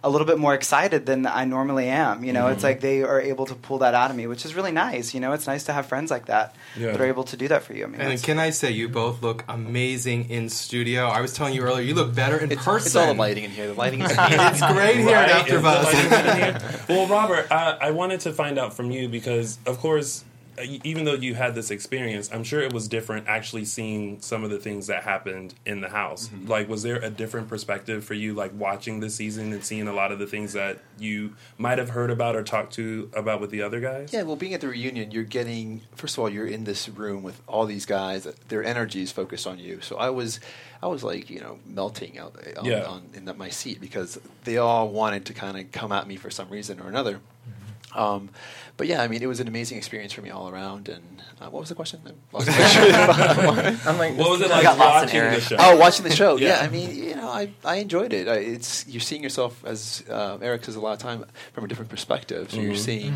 A 0.06 0.10
little 0.10 0.26
bit 0.26 0.38
more 0.38 0.54
excited 0.54 1.04
than 1.04 1.26
I 1.26 1.44
normally 1.46 1.88
am. 1.88 2.22
You 2.22 2.32
know, 2.32 2.46
it's 2.46 2.62
like 2.62 2.80
they 2.80 3.02
are 3.02 3.20
able 3.20 3.44
to 3.46 3.54
pull 3.56 3.78
that 3.78 3.92
out 3.92 4.08
of 4.10 4.16
me, 4.16 4.28
which 4.28 4.44
is 4.44 4.54
really 4.54 4.70
nice. 4.70 5.12
You 5.14 5.20
know, 5.20 5.32
it's 5.32 5.48
nice 5.48 5.64
to 5.64 5.72
have 5.72 5.86
friends 5.86 6.12
like 6.12 6.26
that 6.26 6.54
Yeah. 6.76 6.92
that 6.92 7.00
are 7.00 7.06
able 7.06 7.24
to 7.24 7.36
do 7.36 7.48
that 7.48 7.64
for 7.64 7.72
you. 7.74 7.84
I 7.84 7.88
mean, 7.88 8.00
and 8.00 8.22
can 8.22 8.38
I 8.38 8.50
say 8.50 8.70
you 8.70 8.88
both 8.88 9.20
look 9.20 9.42
amazing 9.48 10.30
in 10.30 10.48
studio? 10.48 11.06
I 11.08 11.20
was 11.20 11.32
telling 11.34 11.54
you 11.54 11.62
earlier, 11.62 11.82
you 11.84 11.94
look 11.94 12.14
better 12.14 12.38
in 12.38 12.52
It's, 12.52 12.62
person. 12.64 12.86
it's 12.86 12.94
all 12.96 13.08
the 13.12 13.18
lighting 13.18 13.44
in 13.44 13.50
here. 13.50 13.66
The 13.66 13.74
lighting 13.74 14.02
is 14.02 14.10
It's 14.12 14.60
great 14.72 14.96
here 14.98 15.16
at 15.16 15.30
Right? 15.30 15.48
Is 15.48 15.52
the 15.52 15.58
AfterBuzz. 15.68 15.84
lighting 15.84 16.10
good 16.10 16.26
in 16.26 16.36
here? 16.36 16.80
well, 16.88 17.06
Robert, 17.08 17.50
I, 17.50 17.76
I 17.80 17.90
wanted 17.90 18.20
to 18.20 18.32
find 18.32 18.58
out 18.60 18.74
from 18.74 18.92
you 18.92 19.08
because, 19.08 19.58
of 19.66 19.78
course, 19.80 20.22
uh, 20.22 20.25
even 20.62 21.04
though 21.04 21.14
you 21.14 21.34
had 21.34 21.54
this 21.54 21.70
experience, 21.70 22.30
I'm 22.32 22.44
sure 22.44 22.60
it 22.60 22.72
was 22.72 22.88
different 22.88 23.26
actually 23.28 23.64
seeing 23.64 24.20
some 24.20 24.44
of 24.44 24.50
the 24.50 24.58
things 24.58 24.86
that 24.86 25.02
happened 25.02 25.54
in 25.64 25.80
the 25.80 25.88
house. 25.88 26.28
Mm-hmm. 26.28 26.48
Like, 26.48 26.68
was 26.68 26.82
there 26.82 26.96
a 26.96 27.10
different 27.10 27.48
perspective 27.48 28.04
for 28.04 28.14
you, 28.14 28.34
like 28.34 28.52
watching 28.54 29.00
the 29.00 29.10
season 29.10 29.52
and 29.52 29.64
seeing 29.64 29.88
a 29.88 29.92
lot 29.92 30.12
of 30.12 30.18
the 30.18 30.26
things 30.26 30.52
that 30.54 30.78
you 30.98 31.34
might 31.58 31.78
have 31.78 31.90
heard 31.90 32.10
about 32.10 32.36
or 32.36 32.42
talked 32.42 32.72
to 32.74 33.10
about 33.14 33.40
with 33.40 33.50
the 33.50 33.62
other 33.62 33.80
guys? 33.80 34.12
Yeah, 34.12 34.22
well, 34.22 34.36
being 34.36 34.54
at 34.54 34.60
the 34.60 34.68
reunion, 34.68 35.10
you're 35.10 35.24
getting 35.24 35.82
first 35.94 36.14
of 36.16 36.20
all, 36.20 36.30
you're 36.30 36.46
in 36.46 36.64
this 36.64 36.88
room 36.88 37.22
with 37.22 37.40
all 37.46 37.66
these 37.66 37.86
guys. 37.86 38.24
Their 38.48 38.64
energy 38.64 39.02
is 39.02 39.12
focused 39.12 39.46
on 39.46 39.58
you. 39.58 39.80
So 39.80 39.96
I 39.96 40.10
was, 40.10 40.40
I 40.82 40.86
was 40.86 41.04
like, 41.04 41.28
you 41.30 41.40
know, 41.40 41.58
melting 41.66 42.18
out 42.18 42.36
on, 42.56 42.64
Yeah. 42.64 42.84
on, 42.84 43.10
in 43.14 43.30
my 43.36 43.48
seat 43.50 43.80
because 43.80 44.18
they 44.44 44.56
all 44.56 44.88
wanted 44.88 45.26
to 45.26 45.34
kind 45.34 45.58
of 45.58 45.70
come 45.72 45.92
at 45.92 46.06
me 46.06 46.16
for 46.16 46.30
some 46.30 46.48
reason 46.48 46.80
or 46.80 46.88
another. 46.88 47.20
Um, 47.94 48.28
but 48.76 48.86
yeah, 48.86 49.02
I 49.02 49.08
mean, 49.08 49.22
it 49.22 49.26
was 49.26 49.40
an 49.40 49.48
amazing 49.48 49.78
experience 49.78 50.12
for 50.12 50.20
me 50.22 50.30
all 50.30 50.48
around. 50.48 50.88
And 50.88 51.22
uh, 51.40 51.46
what 51.50 51.60
was 51.60 51.68
the 51.70 51.74
question? 51.74 52.00
I 52.06 52.10
lost 52.32 52.46
my- 52.48 53.76
I'm 53.86 53.98
like, 53.98 54.16
What 54.16 54.30
was 54.30 54.40
it 54.42 54.50
like 54.50 54.62
got 54.62 54.78
lost 54.78 55.06
watching 55.06 55.20
the 55.30 55.40
show? 55.40 55.56
Oh, 55.58 55.76
watching 55.76 56.04
the 56.04 56.14
show. 56.14 56.36
Yeah. 56.38 56.48
Yeah, 56.60 56.66
I 56.66 56.68
mean, 56.68 56.94
you 56.94 57.14
know, 57.16 57.28
I, 57.28 57.50
I 57.64 57.76
enjoyed 57.76 58.12
it. 58.12 58.28
I, 58.28 58.34
it's 58.36 58.86
you're 58.86 59.00
seeing 59.00 59.22
yourself 59.22 59.64
as 59.64 60.04
uh, 60.10 60.38
Eric 60.42 60.64
says 60.64 60.76
a 60.76 60.80
lot 60.80 60.92
of 60.92 60.98
time 60.98 61.24
from 61.52 61.64
a 61.64 61.68
different 61.68 61.90
perspective. 61.90 62.50
So 62.50 62.60
you're 62.60 62.74
seeing, 62.76 63.14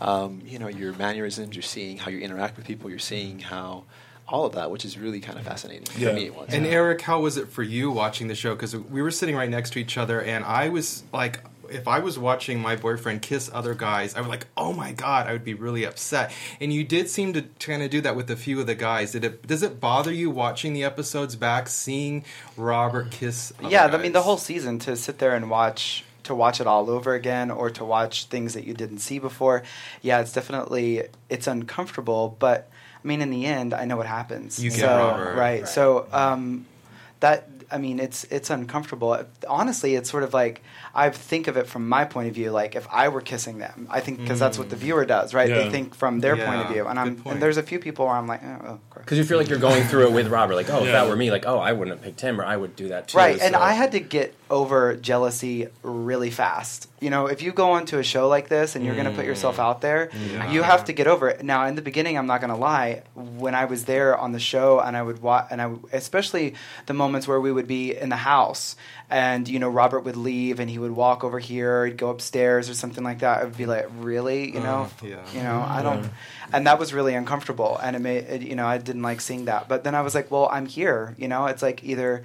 um, 0.00 0.40
you 0.44 0.58
know, 0.58 0.68
your 0.68 0.92
mannerisms. 0.94 1.54
You're 1.54 1.62
seeing 1.62 1.98
how 1.98 2.10
you 2.10 2.18
interact 2.20 2.56
with 2.56 2.66
people. 2.66 2.88
You're 2.90 2.98
seeing 2.98 3.38
how 3.40 3.84
all 4.28 4.46
of 4.46 4.54
that, 4.54 4.70
which 4.70 4.84
is 4.84 4.96
really 4.96 5.20
kind 5.20 5.38
of 5.38 5.44
fascinating 5.44 5.86
Yeah. 5.98 6.08
for 6.10 6.14
me. 6.14 6.24
It 6.26 6.34
was. 6.34 6.48
And 6.54 6.64
Eric, 6.64 7.02
how 7.02 7.20
was 7.20 7.36
it 7.36 7.48
for 7.48 7.62
you 7.62 7.90
watching 7.90 8.28
the 8.28 8.34
show? 8.34 8.54
Because 8.54 8.74
we 8.74 9.02
were 9.02 9.10
sitting 9.10 9.36
right 9.36 9.50
next 9.50 9.70
to 9.74 9.78
each 9.78 9.98
other, 9.98 10.22
and 10.22 10.44
I 10.44 10.70
was 10.70 11.02
like, 11.12 11.40
if 11.72 11.88
I 11.88 11.98
was 11.98 12.18
watching 12.18 12.60
my 12.60 12.76
boyfriend 12.76 13.22
kiss 13.22 13.50
other 13.52 13.74
guys, 13.74 14.14
I 14.14 14.20
was 14.20 14.28
like, 14.28 14.46
oh 14.56 14.72
my 14.72 14.92
god, 14.92 15.26
I 15.26 15.32
would 15.32 15.44
be 15.44 15.54
really 15.54 15.84
upset. 15.84 16.32
And 16.60 16.72
you 16.72 16.84
did 16.84 17.08
seem 17.08 17.32
to 17.32 17.42
kind 17.58 17.82
of 17.82 17.90
do 17.90 18.00
that 18.02 18.16
with 18.16 18.30
a 18.30 18.36
few 18.36 18.60
of 18.60 18.66
the 18.66 18.74
guys. 18.74 19.12
Did 19.12 19.24
it? 19.24 19.46
Does 19.46 19.62
it 19.62 19.80
bother 19.80 20.12
you 20.12 20.30
watching 20.30 20.72
the 20.72 20.84
episodes 20.84 21.36
back, 21.36 21.68
seeing 21.68 22.24
Robert 22.56 23.10
kiss? 23.10 23.52
Other 23.58 23.68
yeah, 23.68 23.86
guys? 23.86 23.94
I 23.94 24.02
mean 24.02 24.12
the 24.12 24.22
whole 24.22 24.36
season 24.36 24.78
to 24.80 24.96
sit 24.96 25.18
there 25.18 25.34
and 25.34 25.50
watch 25.50 26.04
to 26.24 26.34
watch 26.34 26.60
it 26.60 26.66
all 26.66 26.88
over 26.88 27.14
again 27.14 27.50
or 27.50 27.70
to 27.70 27.84
watch 27.84 28.26
things 28.26 28.54
that 28.54 28.64
you 28.64 28.74
didn't 28.74 28.98
see 28.98 29.18
before. 29.18 29.62
Yeah, 30.02 30.20
it's 30.20 30.32
definitely 30.32 31.04
it's 31.28 31.46
uncomfortable, 31.46 32.36
but 32.38 32.70
I 33.02 33.08
mean 33.08 33.20
in 33.20 33.30
the 33.30 33.46
end 33.46 33.74
I 33.74 33.84
know 33.84 33.96
what 33.96 34.06
happens. 34.06 34.62
You 34.62 34.70
get 34.70 34.80
so, 34.80 34.86
Robert. 34.86 35.36
Right. 35.36 35.68
So 35.68 36.06
um 36.12 36.66
that 37.20 37.51
I 37.72 37.78
mean 37.78 37.98
it's 37.98 38.24
it's 38.24 38.50
uncomfortable. 38.50 39.18
Honestly, 39.48 39.94
it's 39.94 40.10
sort 40.10 40.22
of 40.22 40.34
like 40.34 40.62
I 40.94 41.10
think 41.10 41.48
of 41.48 41.56
it 41.56 41.66
from 41.66 41.88
my 41.88 42.04
point 42.04 42.28
of 42.28 42.34
view 42.34 42.50
like 42.50 42.76
if 42.76 42.86
I 42.90 43.08
were 43.08 43.20
kissing 43.20 43.58
them. 43.58 43.86
I 43.90 44.00
think 44.00 44.20
because 44.20 44.38
that's 44.38 44.58
what 44.58 44.70
the 44.70 44.76
mm. 44.76 44.80
viewer 44.80 45.04
does, 45.04 45.34
right? 45.34 45.48
Yeah. 45.48 45.62
They 45.62 45.70
think 45.70 45.94
from 45.94 46.20
their 46.20 46.36
point 46.36 46.60
of 46.60 46.68
view. 46.68 46.86
And 46.86 46.98
I'm 46.98 47.16
point. 47.16 47.34
and 47.34 47.42
there's 47.42 47.56
a 47.56 47.62
few 47.62 47.78
people 47.78 48.06
where 48.06 48.14
I'm 48.14 48.26
like, 48.26 48.42
oh, 48.44 48.58
oh 48.62 48.80
gross. 48.90 49.04
because 49.04 49.18
you 49.18 49.24
feel 49.24 49.38
like 49.38 49.48
you're 49.48 49.58
going 49.58 49.84
through 49.84 50.08
it 50.08 50.12
with 50.12 50.28
Robert. 50.28 50.54
Like, 50.54 50.70
oh, 50.70 50.84
if 50.84 50.92
that 50.92 51.08
were 51.08 51.16
me, 51.16 51.30
like, 51.30 51.46
oh, 51.46 51.58
I 51.58 51.72
wouldn't 51.72 51.96
have 51.96 52.04
picked 52.04 52.20
him, 52.20 52.40
or 52.40 52.44
I 52.44 52.56
would 52.56 52.76
do 52.76 52.88
that 52.88 53.08
too. 53.08 53.18
Right, 53.18 53.40
and 53.40 53.56
I 53.56 53.72
had 53.72 53.92
to 53.92 54.00
get 54.00 54.34
over 54.52 54.94
jealousy 54.96 55.66
really 55.82 56.30
fast. 56.30 56.86
You 57.00 57.08
know, 57.08 57.26
if 57.26 57.40
you 57.40 57.52
go 57.52 57.70
onto 57.72 57.98
a 57.98 58.02
show 58.02 58.28
like 58.28 58.48
this 58.48 58.76
and 58.76 58.84
you're 58.84 58.94
going 58.94 59.06
to 59.06 59.12
put 59.12 59.24
yourself 59.24 59.56
mm. 59.56 59.64
out 59.64 59.80
there, 59.80 60.10
you 60.50 60.62
have 60.62 60.84
to 60.84 60.92
get 60.92 61.06
over 61.06 61.30
it. 61.30 61.42
Now, 61.42 61.66
in 61.66 61.74
the 61.74 61.80
beginning, 61.80 62.18
I'm 62.18 62.26
not 62.26 62.42
going 62.42 62.52
to 62.52 62.56
lie. 62.56 63.02
When 63.14 63.54
I 63.54 63.64
was 63.64 63.86
there 63.86 64.16
on 64.16 64.32
the 64.32 64.38
show, 64.38 64.78
and 64.78 64.94
I 64.94 65.02
would 65.02 65.22
watch, 65.22 65.48
and 65.50 65.60
I 65.62 65.72
especially 65.92 66.54
the 66.84 66.92
moments 66.92 67.26
where 67.26 67.40
we 67.40 67.50
would 67.50 67.66
be 67.66 67.96
in 67.96 68.10
the 68.10 68.16
house, 68.16 68.76
and 69.08 69.48
you 69.48 69.58
know, 69.58 69.70
Robert 69.70 70.00
would 70.00 70.16
leave, 70.16 70.60
and 70.60 70.68
he 70.68 70.78
would 70.78 70.92
walk 70.92 71.24
over 71.24 71.38
here, 71.38 71.86
he'd 71.86 71.96
go 71.96 72.10
upstairs 72.10 72.68
or 72.68 72.74
something 72.74 73.02
like 73.02 73.20
that. 73.20 73.40
I 73.40 73.44
would 73.44 73.56
be 73.56 73.66
like, 73.66 73.88
really, 73.98 74.52
you 74.52 74.60
know, 74.60 74.90
Oh, 75.02 75.06
yeah. 75.06 75.24
you 75.34 75.42
know, 75.42 75.64
I 75.66 75.82
don't. 75.82 76.10
And 76.52 76.66
that 76.66 76.78
was 76.78 76.92
really 76.92 77.14
uncomfortable, 77.14 77.78
and 77.82 77.96
it 77.96 78.00
made 78.00 78.24
it, 78.24 78.42
you 78.42 78.54
know 78.54 78.66
I 78.66 78.76
didn't 78.76 79.02
like 79.02 79.22
seeing 79.22 79.46
that. 79.46 79.66
But 79.66 79.82
then 79.82 79.94
I 79.94 80.02
was 80.02 80.14
like, 80.14 80.30
well, 80.30 80.46
I'm 80.52 80.66
here. 80.66 81.16
You 81.16 81.28
know, 81.28 81.46
it's 81.46 81.62
like 81.62 81.82
either 81.82 82.22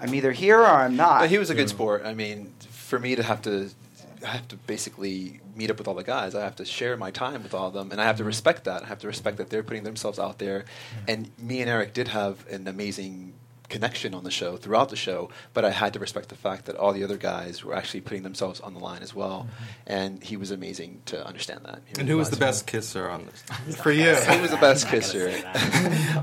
I'm 0.00 0.14
either 0.14 0.32
here 0.32 0.60
or 0.60 0.66
I'm 0.66 0.96
not. 0.96 1.20
But 1.20 1.30
he 1.30 1.38
was 1.38 1.50
a 1.50 1.54
good 1.54 1.66
mm. 1.66 1.70
sport. 1.70 2.02
I 2.04 2.14
mean, 2.14 2.52
for 2.70 2.98
me 2.98 3.14
to 3.16 3.22
have 3.22 3.42
to, 3.42 3.70
I 4.24 4.28
have 4.28 4.48
to 4.48 4.56
basically 4.56 5.40
meet 5.54 5.70
up 5.70 5.78
with 5.78 5.88
all 5.88 5.94
the 5.94 6.04
guys. 6.04 6.34
I 6.34 6.42
have 6.42 6.56
to 6.56 6.64
share 6.64 6.96
my 6.96 7.10
time 7.10 7.42
with 7.42 7.54
all 7.54 7.68
of 7.68 7.74
them, 7.74 7.92
and 7.92 8.00
I 8.00 8.04
have 8.04 8.16
to 8.16 8.24
respect 8.24 8.64
that. 8.64 8.82
I 8.82 8.86
have 8.86 8.98
to 9.00 9.06
respect 9.06 9.36
that 9.36 9.50
they're 9.50 9.62
putting 9.62 9.84
themselves 9.84 10.18
out 10.18 10.38
there. 10.38 10.60
Mm. 10.60 11.12
And 11.12 11.30
me 11.38 11.60
and 11.60 11.70
Eric 11.70 11.92
did 11.92 12.08
have 12.08 12.46
an 12.48 12.66
amazing 12.66 13.34
connection 13.70 14.12
on 14.14 14.24
the 14.24 14.30
show 14.30 14.56
throughout 14.56 14.90
the 14.90 14.96
show, 14.96 15.30
but 15.54 15.64
I 15.64 15.70
had 15.70 15.94
to 15.94 15.98
respect 15.98 16.28
the 16.28 16.34
fact 16.34 16.66
that 16.66 16.76
all 16.76 16.92
the 16.92 17.02
other 17.04 17.16
guys 17.16 17.64
were 17.64 17.74
actually 17.74 18.02
putting 18.02 18.22
themselves 18.22 18.60
on 18.60 18.74
the 18.74 18.80
line 18.80 19.02
as 19.02 19.14
well, 19.14 19.48
and 19.86 20.22
he 20.22 20.36
was 20.36 20.50
amazing 20.50 21.00
to 21.06 21.26
understand 21.26 21.60
that. 21.64 21.80
He 21.86 21.98
And 22.00 22.08
who 22.08 22.18
was 22.18 22.30
the 22.30 22.36
best 22.36 22.66
kisser 22.66 23.08
on 23.08 23.26
this? 23.26 23.76
For 23.82 23.92
you. 23.92 24.14
Who 24.14 24.42
was 24.42 24.50
the 24.50 24.56
best 24.58 24.88
kisser? 24.88 25.30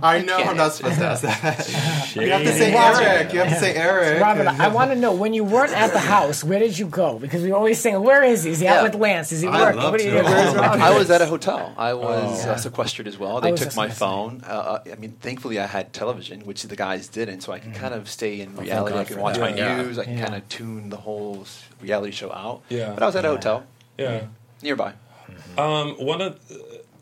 I 0.04 0.22
know 0.22 0.38
I'm 0.38 0.58
not 0.58 0.74
supposed 0.74 1.00
to 1.00 1.06
ask 1.06 1.24
that. 1.24 2.16
you 2.16 2.30
have 2.30 2.44
to 2.44 2.54
say 2.54 2.74
Eric. 2.74 3.34
You 3.34 3.40
have 3.40 3.50
to 3.50 3.60
say 3.60 3.76
Eric. 3.76 4.22
Robert, 4.22 4.48
I 4.48 4.68
want 4.68 4.92
to 4.92 4.96
know 4.96 5.14
when 5.14 5.34
you 5.34 5.44
weren't 5.44 5.74
at 5.74 5.94
the 5.94 6.00
house, 6.00 6.44
where 6.44 6.60
did 6.60 6.78
you 6.78 6.88
go? 6.88 7.18
Because 7.18 7.42
we 7.42 7.52
always 7.52 7.80
saying, 7.80 8.02
"Where 8.04 8.24
is 8.24 8.44
he? 8.44 8.52
Is 8.52 8.60
he 8.60 8.68
out 8.68 8.84
with 8.84 8.96
Lance? 8.96 9.32
Is 9.32 9.42
he 9.42 9.48
I'd 9.48 9.60
working? 9.60 9.82
love 9.82 9.92
What 9.92 10.02
are 10.02 10.04
you 10.04 10.12
to. 10.12 10.24
where's 10.24 10.56
Robert?" 10.56 10.82
I 10.82 10.98
was 10.98 11.10
at 11.10 11.22
a 11.22 11.26
hotel. 11.26 11.74
I 11.78 11.94
was 11.94 12.46
uh, 12.46 12.58
sequestered 12.58 13.08
as 13.08 13.18
well. 13.18 13.42
They 13.42 13.54
took 13.54 13.76
my 13.76 13.90
phone. 13.90 14.42
Uh, 14.46 14.50
uh, 14.86 14.92
I 14.92 14.96
mean, 14.96 15.14
thankfully, 15.20 15.60
I 15.60 15.66
had 15.66 15.94
television, 15.94 16.42
which 16.42 16.64
the 16.64 16.76
guys 16.76 17.08
didn't, 17.08 17.37
so 17.42 17.54
I 17.54 17.60
could 17.60 17.72
mm-hmm. 17.72 17.82
kind 17.82 17.94
of 17.94 18.10
stay 18.10 18.42
in 18.42 18.56
reality. 18.56 18.98
I 18.98 19.04
can 19.04 19.20
watch 19.20 19.40
my 19.40 19.56
Yeah. 19.56 19.82
news. 19.82 19.98
I 20.00 20.06
can 20.06 20.20
kind 20.20 20.36
of 20.36 20.48
tune 20.50 20.90
the 20.90 20.98
whole 20.98 21.46
reality 21.82 22.12
show 22.12 22.32
out. 22.32 22.62
Yeah. 22.70 22.94
But 22.94 23.04
I 23.04 23.06
was 23.06 23.16
at 23.16 23.26
a 23.26 23.30
hotel 23.30 23.64
Yeah. 23.98 24.28
nearby. 24.62 24.94
Mm-hmm. 25.30 25.60
Um, 25.60 26.06
one 26.06 26.22
of 26.22 26.40
uh, 26.52 26.56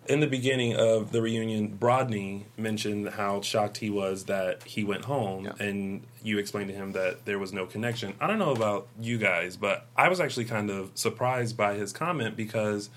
in 0.08 0.20
the 0.20 0.28
beginning 0.28 0.76
of 0.76 1.12
the 1.12 1.22
reunion, 1.22 1.78
Brodney 1.80 2.44
mentioned 2.58 3.10
how 3.10 3.42
shocked 3.42 3.78
he 3.78 3.90
was 3.90 4.26
that 4.26 4.64
he 4.64 4.84
went 4.84 5.06
home, 5.06 5.46
Yeah. 5.46 5.66
and 5.66 6.02
you 6.24 6.38
explained 6.38 6.70
to 6.70 6.76
him 6.76 6.92
that 6.92 7.26
there 7.26 7.40
was 7.40 7.52
no 7.54 7.66
connection. 7.66 8.14
I 8.20 8.28
don't 8.28 8.40
know 8.40 8.52
about 8.52 8.88
you 9.00 9.18
guys, 9.18 9.58
but 9.58 9.88
I 9.96 10.10
was 10.10 10.20
actually 10.20 10.46
kind 10.46 10.70
of 10.70 10.92
surprised 10.96 11.58
by 11.58 11.74
his 11.76 11.92
comment 11.92 12.36
because 12.36 12.90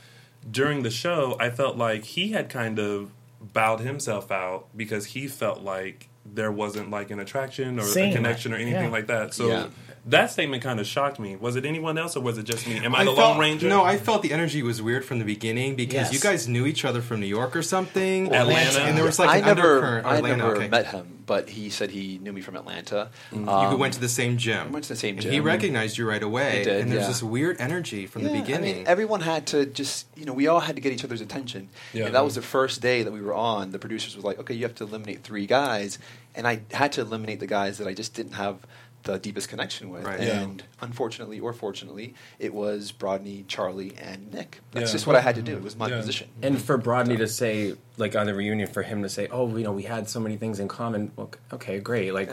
during 0.50 0.82
the 0.82 0.90
show, 0.90 1.36
I 1.40 1.50
felt 1.50 1.76
like 1.76 2.04
he 2.04 2.32
had 2.32 2.48
kind 2.48 2.78
of 2.78 3.10
bowed 3.40 3.80
himself 3.80 4.30
out 4.30 4.66
because 4.76 5.06
he 5.06 5.28
felt 5.28 5.62
like 5.62 6.08
there 6.34 6.52
wasn't 6.52 6.90
like 6.90 7.10
an 7.10 7.20
attraction 7.20 7.78
or 7.78 7.82
Same. 7.82 8.10
a 8.12 8.16
connection 8.16 8.52
or 8.52 8.56
anything 8.56 8.84
Yeah. 8.84 8.90
like 8.90 9.06
that. 9.08 9.34
So. 9.34 9.48
Yeah. 9.48 9.66
That 10.06 10.30
statement 10.30 10.62
kind 10.62 10.80
of 10.80 10.86
shocked 10.86 11.18
me. 11.18 11.36
Was 11.36 11.56
it 11.56 11.64
anyone 11.66 11.98
else, 11.98 12.16
or 12.16 12.20
was 12.20 12.38
it 12.38 12.44
just 12.44 12.66
me? 12.66 12.78
Am 12.78 12.94
I, 12.94 13.00
I 13.00 13.04
the 13.04 13.14
felt, 13.14 13.30
Lone 13.32 13.38
Ranger? 13.38 13.68
No, 13.68 13.84
I 13.84 13.98
felt 13.98 14.22
the 14.22 14.32
energy 14.32 14.62
was 14.62 14.80
weird 14.80 15.04
from 15.04 15.18
the 15.18 15.24
beginning 15.24 15.76
because 15.76 15.94
Yes. 15.94 16.12
you 16.12 16.20
guys 16.20 16.48
knew 16.48 16.66
each 16.66 16.84
other 16.84 17.02
from 17.02 17.20
New 17.20 17.26
York 17.26 17.54
or 17.56 17.62
something. 17.62 18.32
Atlanta. 18.34 18.80
And 18.80 18.96
there 18.96 19.04
was 19.04 19.18
like 19.18 19.28
I 19.28 19.36
an 19.38 19.44
never, 19.44 19.76
undercurrent. 19.76 20.06
I 20.06 20.16
Atlanta, 20.16 20.36
never 20.36 20.56
okay. 20.56 20.68
met 20.68 20.86
him, 20.86 21.18
but 21.26 21.48
he 21.50 21.68
said 21.70 21.90
he 21.90 22.18
knew 22.18 22.32
me 22.32 22.40
from 22.40 22.56
Atlanta. 22.56 23.10
You 23.32 23.48
Um, 23.48 23.78
went 23.78 23.94
to 23.94 24.00
the 24.00 24.08
same 24.08 24.38
gym. 24.38 24.68
we 24.68 24.72
went 24.74 24.84
to 24.84 24.92
the 24.94 24.98
same 24.98 25.14
and 25.16 25.22
gym. 25.22 25.32
he 25.32 25.40
recognized 25.40 25.98
you 25.98 26.08
right 26.08 26.22
away. 26.22 26.58
He 26.58 26.64
did, 26.64 26.80
and 26.82 26.90
there's 26.92 27.02
yeah. 27.02 27.08
this 27.08 27.22
weird 27.22 27.60
energy 27.60 28.06
from 28.06 28.22
the 28.24 28.30
beginning. 28.30 28.74
I 28.74 28.78
mean, 28.78 28.86
everyone 28.88 29.20
had 29.20 29.46
to 29.48 29.66
just, 29.66 30.06
you 30.16 30.24
know, 30.24 30.32
we 30.32 30.46
all 30.46 30.60
had 30.60 30.76
to 30.76 30.80
get 30.82 30.92
each 30.92 31.04
other's 31.04 31.20
attention. 31.20 31.68
Yeah. 31.92 32.06
And 32.06 32.14
that 32.14 32.24
was 32.24 32.34
the 32.34 32.42
first 32.42 32.80
day 32.80 33.02
that 33.02 33.12
we 33.12 33.20
were 33.20 33.34
on. 33.34 33.72
The 33.72 33.78
producers 33.78 34.16
was 34.16 34.24
like, 34.24 34.38
okay, 34.38 34.54
you 34.54 34.62
have 34.62 34.74
to 34.76 34.84
eliminate 34.84 35.22
three 35.22 35.46
guys. 35.46 35.98
And 36.34 36.46
I 36.46 36.60
had 36.72 36.92
to 36.92 37.00
eliminate 37.00 37.40
the 37.40 37.46
guys 37.46 37.78
that 37.78 37.88
I 37.88 37.94
just 37.94 38.14
didn't 38.14 38.32
have 38.34 38.58
the 39.04 39.18
deepest 39.18 39.48
connection 39.48 39.90
with. 39.90 40.04
Right. 40.04 40.20
Yeah. 40.20 40.40
And 40.40 40.62
unfortunately 40.80 41.40
or 41.40 41.52
fortunately, 41.52 42.14
it 42.38 42.52
was 42.52 42.92
Brodney, 42.92 43.44
Charlie, 43.48 43.94
and 44.00 44.32
Nick. 44.32 44.60
That's 44.72 44.90
Yeah. 44.90 44.92
just 44.92 45.06
what 45.06 45.16
I 45.16 45.20
had 45.20 45.34
to 45.36 45.42
do. 45.42 45.56
It 45.56 45.62
was 45.62 45.76
my 45.76 45.88
Yeah. 45.88 45.96
position. 45.98 46.28
And 46.42 46.60
for 46.60 46.76
Brodney 46.78 47.16
to 47.18 47.28
say, 47.28 47.74
like 47.96 48.14
on 48.16 48.26
the 48.26 48.34
reunion, 48.34 48.68
for 48.68 48.82
him 48.82 49.02
to 49.02 49.08
say, 49.08 49.28
"Oh, 49.30 49.56
you 49.56 49.64
know, 49.64 49.72
we 49.72 49.84
had 49.84 50.08
so 50.08 50.20
many 50.20 50.36
things 50.36 50.58
in 50.60 50.68
common." 50.68 51.12
Well, 51.16 51.30
okay, 51.52 51.78
great. 51.80 52.12
Like 52.12 52.30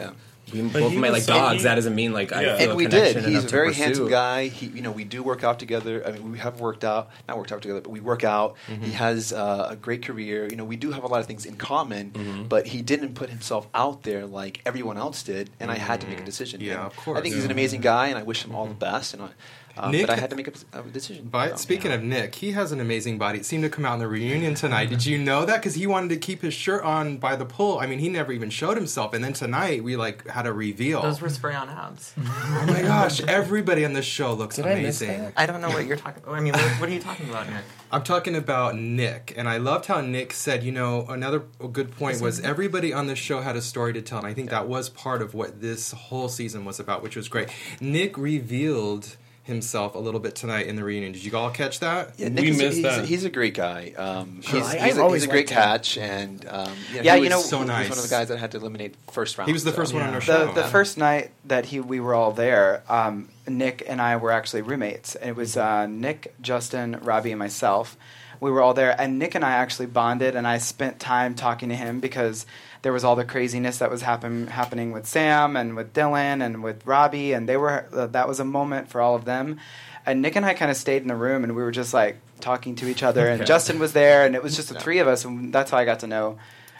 Yeah. 0.52 0.62
we 0.62 0.68
both 0.68 0.92
he 0.92 0.98
might 0.98 1.12
like 1.12 1.26
dogs. 1.26 1.58
he- 1.58 1.62
that 1.64 1.74
doesn't 1.74 1.94
mean 1.94 2.12
like 2.12 2.32
I 2.32 2.42
Yeah. 2.42 2.56
feel 2.56 2.62
and 2.64 2.72
a 2.72 2.74
we 2.76 2.84
connection 2.86 3.22
did. 3.24 3.32
He's 3.32 3.44
a 3.44 3.48
very 3.48 3.68
pursue. 3.68 3.82
handsome 3.82 4.08
guy. 4.08 4.46
He, 4.48 4.66
you 4.66 4.80
know, 4.82 4.92
we 4.92 5.04
do 5.04 5.22
work 5.22 5.42
out 5.44 5.58
together. 5.58 6.02
I 6.06 6.12
mean, 6.12 6.30
we 6.32 6.38
have 6.38 6.60
worked 6.60 6.84
out, 6.84 7.10
not 7.28 7.36
worked 7.36 7.50
out 7.52 7.62
together, 7.62 7.80
but 7.80 7.90
we 7.90 8.00
work 8.00 8.22
out. 8.24 8.54
Mm-hmm. 8.68 8.82
He 8.84 8.92
has 8.92 9.32
uh, 9.32 9.68
a 9.70 9.76
great 9.76 10.04
career. 10.04 10.46
You 10.48 10.56
know, 10.56 10.64
we 10.64 10.76
do 10.76 10.92
have 10.92 11.02
a 11.02 11.08
lot 11.08 11.20
of 11.20 11.26
things 11.26 11.44
in 11.46 11.56
common, 11.56 12.10
Mm-hmm. 12.12 12.44
but 12.44 12.66
he 12.68 12.80
didn't 12.82 13.14
put 13.14 13.30
himself 13.30 13.66
out 13.74 14.02
there 14.04 14.24
like 14.26 14.60
everyone 14.64 14.96
else 14.98 15.22
did, 15.22 15.50
and 15.58 15.70
I 15.70 15.78
had 15.78 16.00
to 16.02 16.06
make 16.06 16.20
a 16.20 16.24
decision. 16.24 16.60
Mm-hmm. 16.60 16.68
Yeah, 16.68 16.74
And 16.76 16.86
of 16.86 16.96
course. 16.96 17.18
I 17.18 17.22
think 17.22 17.34
he's 17.34 17.44
an 17.44 17.50
amazing 17.50 17.80
guy, 17.80 18.06
and 18.08 18.16
I 18.18 18.22
wish 18.22 18.44
him 18.44 18.54
all 18.54 18.66
the 18.66 18.74
best. 18.74 19.14
And 19.14 19.22
I, 19.24 19.28
uh, 19.76 19.90
Nick- 19.90 20.06
but 20.06 20.16
I 20.16 20.20
had 20.20 20.30
to 20.30 20.36
make 20.36 20.48
a, 20.48 20.52
a 20.78 20.82
decision. 20.82 21.28
But 21.30 21.50
So, 21.50 21.56
speaking 21.56 21.92
of 21.92 22.02
Nick, 22.02 22.34
he 22.36 22.52
has 22.52 22.72
an 22.72 22.80
amazing 22.80 23.18
body. 23.18 23.38
It 23.38 23.44
seemed 23.44 23.64
to 23.64 23.70
come 23.70 23.84
out 23.84 23.94
in 23.94 23.98
the 24.00 24.08
reunion 24.08 24.54
tonight. 24.54 24.90
Did 24.90 25.04
you 25.04 25.18
know 25.18 25.44
that? 25.44 25.56
Because 25.56 25.74
he 25.74 25.86
wanted 25.86 26.10
to 26.10 26.16
keep 26.16 26.42
his 26.42 26.54
shirt 26.54 26.82
on 26.82 27.18
by 27.18 27.36
the 27.36 27.44
pool. 27.44 27.78
I 27.78 27.86
mean, 27.86 27.98
he 27.98 28.08
never 28.08 28.32
even 28.32 28.50
showed 28.50 28.76
himself. 28.76 29.12
And 29.14 29.22
then 29.22 29.32
tonight 29.32 29.82
we 29.84 29.96
like 29.96 30.26
had 30.28 30.46
a 30.46 30.52
reveal. 30.52 31.02
Those 31.02 31.20
were 31.20 31.28
spray 31.28 31.54
on 31.54 31.68
abs. 31.68 32.14
oh 32.18 32.64
my 32.66 32.82
gosh! 32.82 33.20
Everybody 33.22 33.84
on 33.84 33.92
this 33.92 34.06
show 34.06 34.32
looks 34.32 34.56
Did 34.56 34.66
I 34.66 34.80
miss 34.80 35.00
amazing. 35.00 35.22
that? 35.24 35.32
I 35.36 35.46
don't 35.46 35.60
know 35.60 35.70
what 35.70 35.86
you're 35.86 35.96
talking. 35.96 36.22
I 36.26 36.40
mean, 36.40 36.52
what, 36.52 36.62
what 36.80 36.88
are 36.88 36.92
you 36.92 37.00
talking 37.00 37.28
about, 37.28 37.48
Nick? 37.48 37.64
I'm 37.92 38.02
talking 38.02 38.34
about 38.34 38.76
Nick, 38.76 39.32
and 39.36 39.48
I 39.48 39.58
loved 39.58 39.86
how 39.86 40.00
Nick 40.00 40.32
said, 40.32 40.64
you 40.64 40.72
know, 40.72 41.06
another 41.08 41.38
good 41.38 41.92
point 41.92 42.20
was 42.20 42.40
everybody 42.40 42.92
on 42.92 43.06
this 43.06 43.18
show 43.18 43.40
had 43.40 43.56
a 43.56 43.62
story 43.62 43.92
to 43.92 44.02
tell, 44.02 44.18
and 44.18 44.26
I 44.26 44.34
think 44.34 44.50
that 44.50 44.66
was 44.68 44.88
part 44.88 45.22
of 45.22 45.34
what 45.34 45.60
this 45.60 45.92
whole 45.92 46.28
season 46.28 46.64
was 46.64 46.80
about, 46.80 47.02
which 47.02 47.14
was 47.16 47.28
great. 47.28 47.48
Nick 47.80 48.18
revealed 48.18 49.16
himself 49.46 49.94
a 49.94 49.98
little 49.98 50.20
bit 50.20 50.34
tonight 50.34 50.66
in 50.66 50.76
the 50.76 50.82
reunion. 50.84 51.12
Did 51.12 51.24
you 51.24 51.36
all 51.36 51.50
catch 51.50 51.78
that? 51.80 52.14
Yeah, 52.18 52.28
Nick 52.28 52.44
We 52.44 52.50
is, 52.50 52.58
missed 52.58 52.74
he's, 52.74 52.82
that. 52.82 53.04
he's 53.06 53.24
a 53.24 53.30
great 53.30 53.54
guy. 53.54 53.92
Um, 53.96 54.42
Sure. 54.42 54.60
he's, 54.60 54.68
I- 54.68 54.86
he's, 54.86 54.96
a, 54.98 55.02
always 55.02 55.22
he's 55.22 55.28
a 55.28 55.32
great 55.32 55.50
liked 55.50 55.50
him. 55.50 55.56
catch, 55.56 55.96
and 55.98 56.46
um, 56.48 56.72
you 56.90 56.96
know, 56.96 57.02
Yeah, 57.02 57.12
he 57.14 57.18
you 57.18 57.20
was, 57.22 57.30
know- 57.30 57.40
So 57.40 57.56
he 57.58 57.64
was 57.64 57.88
one 57.88 57.98
of 57.98 58.02
the 58.04 58.08
guys 58.10 58.28
that 58.28 58.38
had 58.38 58.50
to 58.50 58.58
eliminate 58.58 58.94
first 59.12 59.38
round. 59.38 59.48
He 59.48 59.52
was 59.52 59.64
the 59.64 59.72
first 59.72 59.92
so. 59.92 59.98
one 59.98 60.06
on 60.06 60.14
our 60.14 60.20
show. 60.20 60.46
The, 60.52 60.62
the 60.62 60.68
first 60.68 60.98
night 60.98 61.30
that 61.46 61.66
he 61.66 61.80
we 61.80 62.00
were 62.00 62.14
all 62.14 62.32
there, 62.32 62.82
um, 62.88 63.28
Nick 63.48 63.84
and 63.86 64.02
I 64.02 64.16
were 64.16 64.32
actually 64.32 64.62
roommates. 64.62 65.14
And 65.14 65.30
it 65.30 65.36
was 65.36 65.56
uh, 65.56 65.86
Nick, 65.86 66.34
Justin, 66.40 66.98
Robbie, 67.02 67.30
and 67.32 67.38
myself. 67.38 67.96
We 68.40 68.50
were 68.50 68.60
all 68.62 68.74
there, 68.74 68.94
and 69.00 69.18
Nick 69.18 69.34
and 69.34 69.44
I 69.44 69.52
actually 69.52 69.86
bonded, 69.86 70.34
and 70.36 70.46
I 70.46 70.58
spent 70.58 71.00
time 71.00 71.34
talking 71.34 71.68
to 71.70 71.74
him 71.76 72.00
because 72.00 72.46
there 72.82 72.92
was 72.92 73.04
all 73.04 73.16
the 73.16 73.24
craziness 73.24 73.78
that 73.78 73.90
was 73.90 74.02
happen, 74.02 74.46
happening 74.46 74.92
with 74.92 75.06
Sam 75.06 75.56
and 75.56 75.74
with 75.74 75.92
Dylan 75.92 76.44
and 76.44 76.62
with 76.62 76.86
Robbie, 76.86 77.32
and 77.32 77.48
they 77.48 77.56
were 77.56 77.86
uh, 77.92 78.06
that 78.08 78.28
was 78.28 78.38
a 78.40 78.44
moment 78.44 78.88
for 78.88 79.00
all 79.00 79.14
of 79.14 79.24
them. 79.24 79.58
And 80.04 80.22
Nick 80.22 80.36
and 80.36 80.46
I 80.46 80.54
kind 80.54 80.70
of 80.70 80.76
stayed 80.76 81.02
in 81.02 81.08
the 81.08 81.16
room, 81.16 81.42
and 81.42 81.56
we 81.56 81.62
were 81.62 81.72
just 81.72 81.92
like 81.92 82.18
talking 82.40 82.76
to 82.76 82.88
each 82.88 83.02
other. 83.02 83.26
And 83.26 83.44
Justin 83.46 83.78
was 83.78 83.92
there, 83.92 84.24
and 84.24 84.34
it 84.36 84.42
was 84.42 84.54
just 84.54 84.68
the 84.68 84.78
three 84.78 84.98
of 85.00 85.08
us, 85.08 85.24
and 85.24 85.52
that's 85.52 85.70
how 85.70 85.78
I 85.78 85.84
got 85.84 86.00
to 86.00 86.06
know 86.06 86.38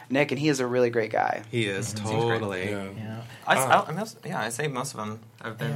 Nick. 0.09 0.31
And 0.31 0.39
he 0.39 0.47
is 0.47 0.59
a 0.61 0.67
really 0.67 0.89
great 0.89 1.11
guy. 1.11 1.43
he 1.51 1.65
is 1.65 1.93
great. 1.93 2.05
totally. 2.05 2.69
Yeah. 2.69 2.89
Yeah. 2.95 3.21
I, 3.45 3.57
Uh, 3.57 3.83
I, 3.85 3.89
I 3.89 3.91
most, 3.93 4.17
yeah, 4.25 4.39
I 4.39 4.49
say 4.49 4.67
most 4.67 4.93
of 4.93 4.97
them 4.99 5.19
have 5.41 5.57
been. 5.57 5.75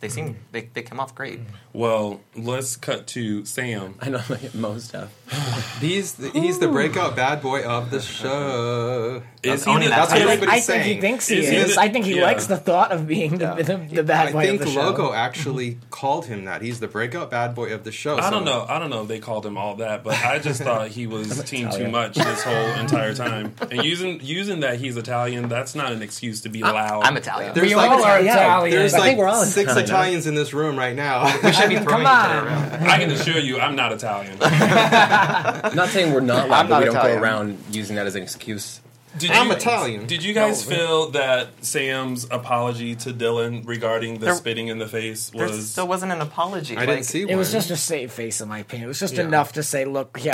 They 0.00 0.08
seem 0.08 0.34
mm. 0.34 0.36
they, 0.52 0.70
they 0.72 0.82
come 0.82 1.00
off 1.00 1.14
great. 1.14 1.40
Mm. 1.40 1.44
Well, 1.72 2.20
let's 2.36 2.76
cut 2.76 3.06
to 3.08 3.44
Sam. 3.44 3.96
I 4.00 4.10
know 4.10 4.20
like, 4.28 4.54
most 4.54 4.94
of. 4.94 5.10
He's 5.80 6.14
the, 6.14 6.30
he's 6.30 6.58
the 6.58 6.68
breakout 6.68 7.14
bad 7.14 7.42
boy 7.42 7.62
of 7.64 7.90
the 7.90 8.00
show. 8.00 9.22
Is 9.42 9.66
Only 9.66 9.84
the- 9.84 9.90
That's 9.90 10.10
I 10.10 10.14
what 10.14 10.18
think- 10.18 10.30
everybody's 10.30 10.68
I 10.70 10.72
think 10.72 10.84
he 10.94 11.00
thinks 11.00 11.28
he 11.28 11.38
Is 11.38 11.48
he 11.50 11.56
is. 11.56 11.74
the- 11.74 11.80
I 11.80 11.88
think 11.88 12.06
he 12.06 12.16
yeah. 12.16 12.22
likes 12.22 12.46
the 12.46 12.56
thought 12.56 12.90
of 12.92 13.06
being 13.06 13.38
the, 13.38 13.44
Yeah. 13.44 13.62
the, 13.62 13.76
the 13.96 14.02
bad 14.02 14.34
I 14.34 14.42
think 14.46 14.60
of 14.60 14.66
the 14.66 14.72
show. 14.72 14.80
Logo 14.80 15.12
actually 15.12 15.78
called 15.90 16.26
him 16.26 16.46
that. 16.46 16.62
He's 16.62 16.80
the 16.80 16.88
breakout 16.88 17.30
bad 17.30 17.54
boy 17.54 17.72
of 17.74 17.84
the 17.84 17.92
show. 17.92 18.16
I 18.18 18.22
So- 18.22 18.30
don't 18.30 18.44
know. 18.44 18.66
I 18.68 18.78
don't 18.78 18.90
know 18.90 19.02
if 19.02 19.08
they 19.08 19.18
called 19.20 19.44
him 19.46 19.56
all 19.58 19.76
that, 19.76 20.02
but 20.02 20.14
I 20.24 20.38
just 20.38 20.62
thought 20.62 20.88
he 20.88 21.06
was 21.14 21.28
team 21.44 21.62
too 21.68 21.68
Italian. 21.68 21.90
much 21.92 22.14
this 22.14 22.42
whole 22.42 22.54
entire 22.80 23.14
time. 23.14 23.54
And 23.70 23.84
using 23.84 24.20
using 24.22 24.60
that 24.60 24.80
he's 24.80 24.96
Italian, 24.96 25.48
that's 25.48 25.74
not 25.74 25.92
an 25.92 26.02
excuse 26.02 26.40
to 26.42 26.48
be 26.48 26.62
loud. 26.62 27.04
I'm 27.04 27.16
Italian. 27.16 27.54
There's 27.54 27.68
We 27.68 27.74
like, 27.76 27.90
all 27.90 28.04
are 28.04 28.20
yeah, 28.20 28.32
Italian. 28.34 28.76
There's 28.76 28.94
I 28.94 28.98
like 28.98 29.06
think 29.08 29.18
we're 29.18 29.28
all 29.28 29.44
six 29.44 29.70
Italian. 29.70 29.87
Italians 29.88 30.26
in 30.26 30.34
this 30.34 30.52
room 30.52 30.78
right 30.78 30.94
now. 30.94 31.24
We 31.42 31.52
should 31.52 31.68
be 31.68 31.76
throwing 31.80 31.86
Come 31.86 32.06
on. 32.06 32.46
around. 32.46 32.88
I 32.88 32.98
can 32.98 33.10
assure 33.10 33.38
you, 33.38 33.58
I'm 33.60 33.76
not 33.76 33.92
Italian. 33.92 34.38
Not 35.74 35.88
saying 35.88 36.12
we're 36.12 36.20
not 36.20 36.48
loud, 36.48 36.60
I'm 36.64 36.68
but 36.68 36.74
not 36.74 36.78
we 36.80 36.84
don't 36.86 36.96
Italian. 36.96 37.18
go 37.18 37.22
around 37.22 37.58
using 37.70 37.96
that 37.96 38.06
as 38.06 38.14
an 38.16 38.22
excuse. 38.22 38.80
Did 39.16 39.30
I'm 39.32 39.46
you, 39.48 39.52
Italian. 39.54 40.06
Did 40.06 40.22
you 40.22 40.32
guys 40.34 40.62
feel 40.62 41.10
that 41.10 41.48
Sam's 41.64 42.26
apology 42.30 42.94
to 42.96 43.12
Dylan 43.12 43.66
regarding 43.66 44.18
the 44.20 44.26
There- 44.26 44.34
spitting 44.34 44.68
in 44.68 44.78
the 44.78 44.86
face 44.86 45.30
There 45.30 45.48
was? 45.48 45.70
still 45.70 45.88
wasn't 45.88 46.12
an 46.12 46.20
apology. 46.20 46.76
I 46.76 46.80
like, 46.80 46.88
didn't 46.88 47.04
see 47.06 47.24
one. 47.24 47.32
It 47.34 47.36
was 47.36 47.50
just 47.50 47.70
a 47.70 47.76
save 47.76 48.12
face, 48.12 48.40
in 48.40 48.48
my 48.48 48.58
opinion. 48.58 48.84
It 48.84 48.88
was 48.88 49.00
just 49.00 49.14
Yeah. 49.14 49.22
enough 49.24 49.52
to 49.54 49.62
say, 49.62 49.84
"Look, 49.86 50.18
yeah, 50.22 50.32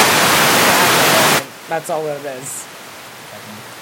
that's 1.69 1.89
all 1.89 2.05
it 2.07 2.25
is." 2.25 2.67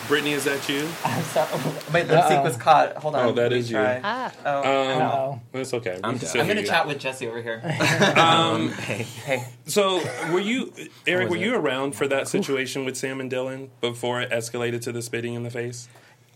Brittany, 0.09 0.33
is 0.33 0.45
that 0.45 0.69
you? 0.69 0.89
I'm 1.05 1.23
sorry. 1.25 1.49
My 1.93 2.03
lip 2.03 2.25
sync 2.29 2.45
was 2.45 2.57
caught. 2.57 2.97
Hold 2.99 3.15
on. 3.15 3.27
Oh, 3.27 3.33
that 3.33 3.43
let 3.43 3.53
me 3.53 3.59
is 3.59 3.71
you. 3.71 3.77
try. 3.77 4.33
Oh, 4.45 4.59
Um, 4.61 5.03
Uh-oh. 5.03 5.41
That's 5.53 5.75
okay. 5.75 5.95
I'm 6.03 6.13
can 6.13 6.19
down. 6.19 6.29
still 6.29 6.41
I'm 6.43 6.49
gonna 6.49 6.65
chat 6.67 6.87
with 6.87 6.99
Jesse 6.99 7.27
over 7.29 7.41
here. 7.41 7.63
Um, 8.17 8.71
hey, 8.73 9.03
hey. 9.05 9.45
so, 9.67 10.03
were 10.33 10.41
you, 10.41 10.73
Eric? 11.07 11.29
Were 11.29 11.37
was 11.37 11.41
you 11.41 11.55
around 11.55 11.95
for 11.95 12.07
that 12.09 12.29
situation 12.29 12.85
with 12.85 12.97
Sam 12.97 13.21
and 13.21 13.31
Dylan 13.31 13.69
before 13.81 14.21
it 14.21 14.31
escalated 14.31 14.83
to 14.83 14.93
the 14.93 15.03
spitting 15.03 15.35
in 15.35 15.43
the 15.45 15.51
face? 15.51 15.89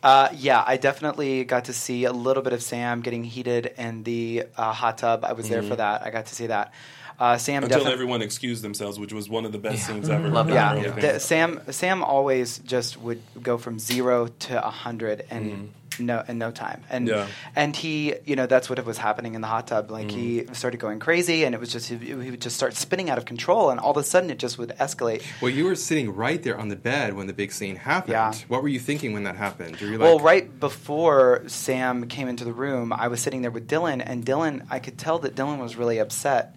Uh, 0.02 0.28
yeah, 0.34 0.62
I 0.64 0.76
definitely 0.76 1.44
got 1.44 1.64
to 1.64 1.72
see 1.72 2.04
a 2.04 2.12
little 2.12 2.42
bit 2.42 2.52
of 2.52 2.62
Sam 2.62 3.00
getting 3.00 3.24
heated 3.24 3.72
in 3.76 4.04
the 4.04 4.44
uh, 4.56 4.72
hot 4.72 4.98
tub. 4.98 5.24
I 5.24 5.32
was 5.32 5.48
there 5.48 5.62
for 5.62 5.74
that. 5.76 6.02
I 6.06 6.10
got 6.10 6.26
to 6.26 6.34
see 6.34 6.46
that. 6.46 6.72
Uh, 7.18 7.38
Sam 7.38 7.62
Until 7.62 7.78
definitely. 7.78 7.92
everyone 7.94 8.22
excused 8.22 8.62
themselves, 8.62 8.98
which 8.98 9.12
was 9.12 9.28
one 9.28 9.44
of 9.46 9.52
the 9.52 9.58
best 9.58 9.86
scenes 9.86 10.08
ever. 10.10 10.28
Love 10.28 10.48
Yeah, 10.50 10.74
that. 10.74 10.84
Really 10.96 11.00
the- 11.00 11.20
Sam. 11.20 11.60
Sam 11.70 12.02
always 12.04 12.58
just 12.58 13.00
would 13.00 13.22
go 13.42 13.56
from 13.58 13.78
zero 13.78 14.28
to 14.40 14.66
a 14.66 14.70
hundred, 14.70 15.24
and 15.30 15.72
no 15.98 16.22
in 16.28 16.36
no 16.36 16.50
time. 16.50 16.84
And 16.90 17.08
Yeah. 17.08 17.26
and 17.54 17.74
he, 17.74 18.14
you 18.26 18.36
know, 18.36 18.44
that's 18.44 18.68
what 18.68 18.78
it 18.78 18.84
was 18.84 18.98
happening 18.98 19.34
in 19.34 19.40
the 19.40 19.46
hot 19.46 19.68
tub. 19.68 19.90
Like 19.90 20.10
he 20.10 20.42
Mm. 20.42 20.54
started 20.54 20.76
going 20.78 20.98
crazy, 20.98 21.44
and 21.44 21.54
it 21.54 21.58
was 21.58 21.72
just 21.72 21.88
he, 21.88 21.96
he 21.96 22.14
would 22.30 22.40
just 22.42 22.54
start 22.54 22.74
spinning 22.76 23.08
out 23.08 23.16
of 23.16 23.24
control, 23.24 23.70
and 23.70 23.80
all 23.80 23.92
of 23.92 23.96
a 23.96 24.02
sudden 24.02 24.28
it 24.28 24.38
just 24.38 24.58
would 24.58 24.74
escalate. 24.78 25.22
Well, 25.40 25.50
you 25.50 25.64
were 25.64 25.74
sitting 25.74 26.14
right 26.14 26.42
there 26.42 26.58
on 26.58 26.68
the 26.68 26.76
bed 26.76 27.14
when 27.14 27.28
the 27.28 27.32
big 27.32 27.50
scene 27.50 27.76
happened. 27.76 28.12
Yeah. 28.12 28.34
What 28.48 28.62
were 28.62 28.68
you 28.68 28.78
thinking 28.78 29.14
when 29.14 29.24
that 29.24 29.36
happened? 29.36 29.76
Were 29.80 29.86
you 29.86 29.92
like, 29.96 30.00
well, 30.02 30.18
right 30.18 30.60
before 30.60 31.44
Sam 31.46 32.08
came 32.08 32.28
into 32.28 32.44
the 32.44 32.52
room, 32.52 32.92
I 32.92 33.08
was 33.08 33.20
sitting 33.22 33.40
there 33.40 33.50
with 33.50 33.66
Dylan, 33.66 34.02
and 34.04 34.22
Dylan, 34.26 34.66
I 34.70 34.80
could 34.80 34.98
tell 34.98 35.18
that 35.20 35.34
Dylan 35.34 35.58
was 35.58 35.76
really 35.76 35.96
upset, 35.98 36.54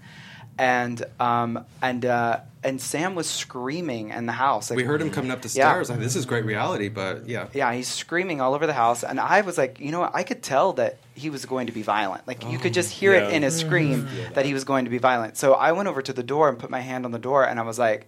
and 0.59 1.03
um, 1.19 1.65
and 1.81 2.05
uh, 2.05 2.41
and 2.63 2.79
Sam 2.81 3.15
was 3.15 3.27
screaming 3.27 4.09
in 4.09 4.25
the 4.25 4.33
house. 4.33 4.69
Like, 4.69 4.75
we 4.77 4.83
heard 4.83 5.01
him 5.01 5.09
coming 5.09 5.31
up 5.31 5.41
the 5.41 5.47
Yeah. 5.47 5.71
stairs. 5.71 5.89
Like, 5.89 5.99
this 5.99 6.17
is 6.17 6.25
great 6.25 6.43
reality, 6.43 6.89
but 6.89 7.27
yeah. 7.27 7.47
Yeah, 7.53 7.71
he's 7.73 7.87
screaming 7.87 8.41
all 8.41 8.53
over 8.53 8.67
the 8.67 8.73
house, 8.73 9.03
and 9.03 9.19
I 9.19 9.41
was 9.41 9.57
like, 9.57 9.79
you 9.79 9.91
know 9.91 10.01
what? 10.01 10.11
I 10.13 10.23
could 10.23 10.43
tell 10.43 10.73
that 10.73 10.97
he 11.15 11.29
was 11.29 11.45
going 11.45 11.67
to 11.67 11.73
be 11.73 11.81
violent. 11.81 12.27
Like 12.27 12.45
you 12.45 12.57
could 12.59 12.73
just 12.73 12.91
hear 12.91 13.13
it 13.13 13.29
in 13.31 13.43
his 13.43 13.55
scream 13.55 14.07
that 14.35 14.45
he 14.45 14.53
was 14.53 14.63
going 14.65 14.85
to 14.85 14.91
be 14.91 14.97
violent. 14.99 15.37
So 15.37 15.53
I 15.53 15.71
went 15.71 15.87
over 15.87 16.01
to 16.01 16.13
the 16.13 16.23
door 16.23 16.47
and 16.49 16.59
put 16.59 16.69
my 16.69 16.81
hand 16.81 17.05
on 17.05 17.11
the 17.11 17.19
door, 17.19 17.45
and 17.47 17.59
I 17.59 17.63
was 17.63 17.79
like, 17.79 18.07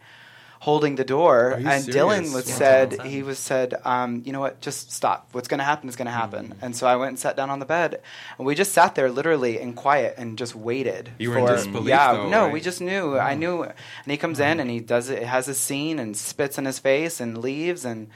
holding 0.68 0.96
the 0.96 1.03
door, 1.03 1.53
Are 1.53 1.60
you 1.60 1.68
and 1.68 1.84
serious? 1.84 1.96
Dylan 1.96 2.34
was 2.36 2.48
Yeah. 2.48 2.56
said 2.56 3.01
he 3.01 3.24
was 3.24 3.39
said, 3.39 3.70
um, 3.84 4.22
you 4.25 4.32
know 4.32 4.39
what? 4.39 4.62
Just 4.62 4.91
stop. 4.91 5.27
What's 5.32 5.48
going 5.48 5.58
to 5.58 5.63
happen 5.63 5.89
is 5.89 5.96
going 5.96 6.06
to 6.06 6.12
happen. 6.24 6.50
Mm. 6.50 6.58
And 6.62 6.75
so 6.75 6.86
I 6.86 6.96
went 6.98 7.10
and 7.10 7.20
sat 7.20 7.36
down 7.36 7.50
on 7.50 7.58
the 7.58 7.65
bed, 7.65 8.00
and 8.38 8.46
we 8.46 8.53
just 8.53 8.72
sat 8.72 8.94
there 8.94 9.10
literally 9.10 9.60
in 9.60 9.74
quiet 9.74 10.13
and 10.20 10.38
just 10.38 10.56
waited. 10.56 11.10
You 11.18 11.32
were 11.32 11.39
in 11.39 11.48
for, 11.48 11.56
disbelief, 11.56 11.89
Yeah, 11.89 12.13
though, 12.13 12.30
no, 12.30 12.44
right? 12.44 12.53
We 12.53 12.62
just 12.62 12.80
knew. 12.80 13.18
I 13.18 13.34
knew. 13.34 13.63
And 13.63 13.74
he 14.13 14.18
comes 14.18 14.39
in 14.39 14.60
and 14.60 14.70
he 14.70 14.80
does 14.80 15.10
it. 15.10 15.24
Has 15.24 15.48
a 15.48 15.56
scene 15.56 15.98
and 15.98 16.15
spits 16.15 16.60
in 16.60 16.65
his 16.65 16.80
face 16.80 17.20
and 17.20 17.38
leaves 17.39 17.84
and. 17.84 18.08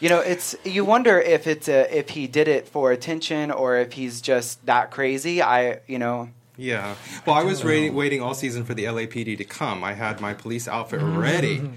You 0.00 0.08
know, 0.10 0.20
it's 0.20 0.56
you 0.64 0.84
wonder 0.84 1.18
if 1.20 1.46
it's 1.46 1.68
a, 1.68 1.80
if 1.96 2.10
he 2.10 2.26
did 2.26 2.48
it 2.48 2.66
for 2.68 2.90
attention 2.92 3.50
or 3.50 3.76
if 3.76 3.92
he's 3.92 4.20
just 4.20 4.66
that 4.66 4.90
crazy. 4.90 5.40
I, 5.40 5.80
you 5.86 5.98
know, 5.98 6.28
Yeah. 6.56 6.94
Well, 7.26 7.34
I 7.34 7.42
was 7.42 7.64
waiting, 7.64 7.94
waiting 7.94 8.22
all 8.22 8.34
season 8.34 8.64
for 8.64 8.74
the 8.74 8.84
LAPD 8.84 9.36
to 9.38 9.44
come. 9.44 9.82
I 9.82 9.92
had 9.92 10.20
my 10.20 10.34
police 10.34 10.68
outfit 10.68 11.00
ready, 11.02 11.68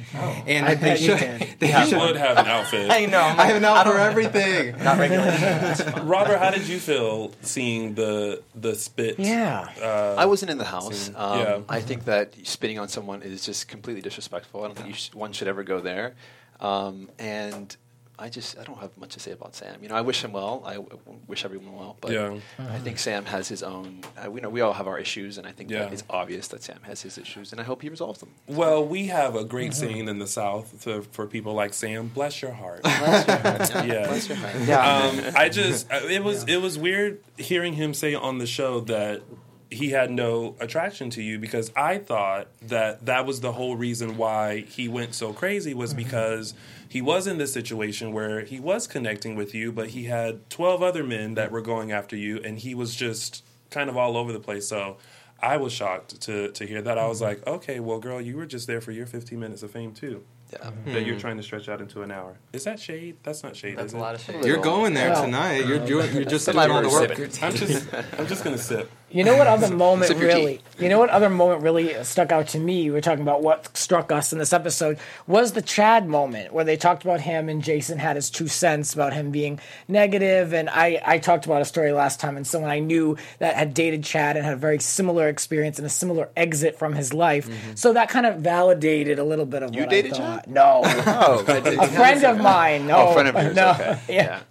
and 0.46 0.66
I 0.68 0.76
they 0.76 0.82
bet 0.90 1.02
you 1.02 1.18
should. 1.18 1.60
They 1.60 1.72
You 1.78 1.86
should. 1.88 1.98
would 2.00 2.16
have 2.16 2.38
an 2.38 2.46
outfit. 2.46 2.92
I 3.00 3.06
know. 3.08 3.20
I 3.22 3.46
have 3.48 3.56
an 3.56 3.66
outfit 3.66 3.94
for 3.94 4.00
everything. 4.00 4.78
not 4.84 5.00
regular. 5.00 6.02
Robert, 6.04 6.38
how 6.38 6.52
did 6.52 6.68
you 6.68 6.78
feel 6.80 7.32
seeing 7.42 7.96
the 7.96 8.44
the 8.54 8.76
spit? 8.76 9.18
Yeah. 9.20 9.68
Uh, 9.82 10.16
I 10.18 10.26
wasn't 10.26 10.52
in 10.52 10.58
the 10.60 10.66
house. 10.66 11.10
Um, 11.16 11.40
Yeah. 11.40 11.60
I 11.70 11.80
think 11.82 12.06
that 12.06 12.34
spitting 12.46 12.78
on 12.78 12.88
someone 12.88 13.24
is 13.24 13.46
just 13.46 13.68
completely 13.68 14.02
disrespectful. 14.04 14.64
I 14.64 14.68
don't 14.68 14.76
think 14.76 14.90
you 14.90 14.94
sh- 14.94 15.14
one 15.14 15.32
should 15.34 15.48
ever 15.48 15.64
go 15.64 15.80
there. 15.80 16.14
Um, 16.60 17.10
and 17.20 17.76
I 18.20 18.30
just 18.30 18.58
I 18.58 18.64
don't 18.64 18.80
have 18.80 18.98
much 18.98 19.12
to 19.14 19.20
say 19.20 19.32
about 19.32 19.56
Sam. 19.56 19.76
You 19.84 19.90
know, 19.90 19.96
I 19.96 20.02
wish 20.02 20.24
him 20.24 20.32
well. 20.32 20.64
I 20.66 20.74
w- 20.76 21.00
wish 21.28 21.46
everyone 21.46 21.76
well. 21.76 21.98
But 22.02 22.12
Yeah. 22.12 22.38
I 22.58 22.80
think 22.80 22.98
Sam 22.98 23.26
has 23.26 23.48
his 23.48 23.62
own. 23.62 24.02
Uh, 24.18 24.32
we 24.32 24.42
know 24.42 24.50
we 24.50 24.62
all 24.62 24.74
have 24.74 24.88
our 24.88 24.98
issues, 24.98 25.38
and 25.38 25.46
I 25.46 25.52
think 25.52 25.70
Yeah. 25.70 25.82
that 25.84 25.94
it's 25.94 26.04
obvious 26.10 26.48
that 26.48 26.64
Sam 26.64 26.80
has 26.84 27.04
his 27.04 27.20
issues, 27.20 27.52
and 27.52 27.62
I 27.62 27.64
hope 27.64 27.84
he 27.84 27.90
resolves 27.90 28.20
them. 28.20 28.30
Well, 28.48 28.84
we 28.84 29.08
have 29.08 29.36
a 29.36 29.44
great 29.44 29.76
scene 29.76 30.08
in 30.10 30.18
the 30.18 30.26
South 30.28 30.82
to, 30.84 31.04
for 31.04 31.28
people 31.28 31.54
like 31.54 31.76
Sam. 31.76 32.08
Bless 32.08 32.42
your 32.42 32.54
heart. 32.54 32.82
Yeah. 32.86 34.08
Bless 34.08 34.28
your 34.30 34.38
heart. 34.38 34.56
Yeah. 34.66 34.98
Um, 34.98 35.34
I 35.36 35.50
just 35.50 35.92
uh, 35.92 36.00
it 36.10 36.24
was 36.24 36.44
it 36.46 36.58
was 36.62 36.78
weird 36.78 37.20
hearing 37.38 37.74
him 37.74 37.94
say 37.94 38.16
on 38.16 38.38
the 38.40 38.48
show 38.48 38.80
that 38.82 39.22
he 39.70 39.90
had 39.90 40.10
no 40.10 40.56
attraction 40.62 41.10
to 41.12 41.22
you 41.22 41.38
because 41.38 41.72
I 41.76 41.98
thought 41.98 42.48
that 42.64 43.06
that 43.06 43.26
was 43.26 43.42
the 43.42 43.52
whole 43.52 43.76
reason 43.76 44.16
why 44.18 44.62
he 44.62 44.88
went 44.88 45.14
so 45.14 45.34
crazy 45.34 45.74
was 45.74 45.94
because 45.94 46.54
he 46.98 47.02
was 47.04 47.28
in 47.28 47.38
this 47.38 47.54
situation 47.54 48.12
where 48.12 48.42
he 48.42 48.60
was 48.60 48.88
connecting 48.88 49.36
with 49.36 49.54
you, 49.54 49.72
but 49.72 49.90
he 49.90 50.06
had 50.06 50.50
twelve 50.50 50.82
other 50.82 51.04
men 51.04 51.36
that 51.36 51.52
were 51.52 51.62
going 51.62 51.92
after 51.92 52.16
you, 52.16 52.42
and 52.44 52.58
he 52.58 52.74
was 52.74 52.96
just 52.96 53.44
kind 53.70 53.88
of 53.88 53.96
all 53.96 54.18
over 54.18 54.34
the 54.34 54.40
place. 54.40 54.68
So. 54.68 54.98
I 55.40 55.58
was 55.58 55.72
shocked 55.72 56.20
to, 56.22 56.50
to 56.50 56.66
hear 56.66 56.82
that. 56.82 56.98
I 56.98 57.08
was 57.08 57.22
like, 57.22 57.46
okay, 57.46 57.80
well, 57.80 58.00
girl, 58.00 58.20
you 58.20 58.36
were 58.38 58.48
just 58.48 58.66
there 58.66 58.82
for 58.82 58.92
your 58.92 59.06
15 59.06 59.40
minutes 59.40 59.62
of 59.62 59.70
fame, 59.70 59.94
too. 59.94 60.24
Yeah. 60.52 60.60
Mm-hmm. 60.60 60.94
That 60.94 61.06
you're 61.06 61.20
trying 61.20 61.38
to 61.38 61.44
stretch 61.44 61.70
out 61.70 61.80
into 61.80 62.02
an 62.02 62.10
hour. 62.10 62.38
Is 62.54 62.64
that 62.64 62.80
shade? 62.80 63.18
That's 63.22 63.44
not 63.44 63.56
shade. 63.56 63.78
That's 63.78 63.90
is 63.90 63.94
a 63.94 63.98
it? 63.98 64.00
lot 64.00 64.16
of 64.16 64.22
shade. 64.22 64.44
You're 64.44 64.58
going 64.58 64.96
there 64.96 65.12
Well, 65.12 65.26
tonight. 65.26 65.68
You're 65.68 65.86
doing. 65.86 66.12
You're 66.12 66.26
just 66.26 66.46
Somebody 66.46 66.74
doing 66.74 66.86
all 66.86 66.90
the 66.90 67.08
work. 67.08 67.44
I'm 67.44 67.54
just, 67.54 67.94
I'm 68.18 68.26
just 68.26 68.44
gonna 68.44 68.58
sip. 68.58 68.90
You 69.10 69.24
know 69.24 69.38
what 69.38 69.48
other 69.48 69.74
moment 69.74 70.10
Sip 70.10 70.20
your 70.20 70.30
tea. 70.30 70.36
really? 70.36 70.62
You 70.80 70.90
know 70.90 71.00
what 71.00 71.10
other 71.10 71.30
moment 71.30 71.64
really 71.64 72.04
stuck 72.04 72.32
out 72.32 72.50
to 72.50 72.60
me? 72.60 72.84
We 72.84 72.92
were 72.92 73.02
talking 73.02 73.22
about 73.22 73.42
what 73.42 73.76
struck 73.76 74.12
us 74.12 74.34
in 74.34 74.38
this 74.40 74.52
episode 74.54 75.00
was 75.26 75.54
the 75.54 75.62
Chad 75.62 76.08
moment 76.08 76.54
where 76.54 76.66
they 76.66 76.76
talked 76.78 77.04
about 77.04 77.22
him 77.22 77.48
and 77.50 77.64
Jason 77.64 77.98
had 78.00 78.16
his 78.18 78.30
two 78.30 78.48
cents 78.48 78.94
about 78.94 79.14
him 79.14 79.32
being 79.32 79.60
negative, 79.88 80.54
and 80.54 80.70
I 80.70 81.02
I 81.06 81.18
talked 81.20 81.46
about 81.46 81.62
a 81.62 81.66
story 81.66 81.92
last 81.94 82.20
time 82.20 82.36
and 82.38 82.46
someone 82.46 82.70
I 82.70 82.80
knew 82.80 83.18
that 83.40 83.56
had 83.56 83.74
dated 83.74 84.04
Chad 84.04 84.36
and 84.36 84.46
had 84.46 84.54
a 84.54 84.58
very 84.58 84.80
similar 84.80 85.30
experience 85.30 85.78
and 85.80 85.86
a 85.88 85.90
similar 85.90 86.30
exit 86.36 86.78
from 86.78 86.94
his 86.94 87.14
life, 87.14 87.48
mm-hmm. 87.50 87.76
so 87.76 87.94
that 87.94 88.10
kind 88.10 88.26
of 88.26 88.38
validated 88.42 89.20
a 89.20 89.24
little 89.24 89.46
bit 89.46 89.64
of 89.64 89.74
You 89.74 89.82
what 89.82 89.90
dated 89.90 90.14
I 90.14 90.18
thought. 90.18 90.44
Chad? 90.46 90.54
No. 90.54 90.82
Oh, 91.10 91.44
oh, 91.48 91.82
A 91.82 91.88
friend 91.88 92.24
of 92.26 92.38
mine. 92.40 92.88
No, 92.88 92.98
Oh, 92.98 93.10
a 93.10 93.14
friend 93.14 93.28
of 93.30 93.36
yours. 93.44 93.56
No, 93.56 93.72
Okay. 93.72 94.00
yeah. 94.10 94.42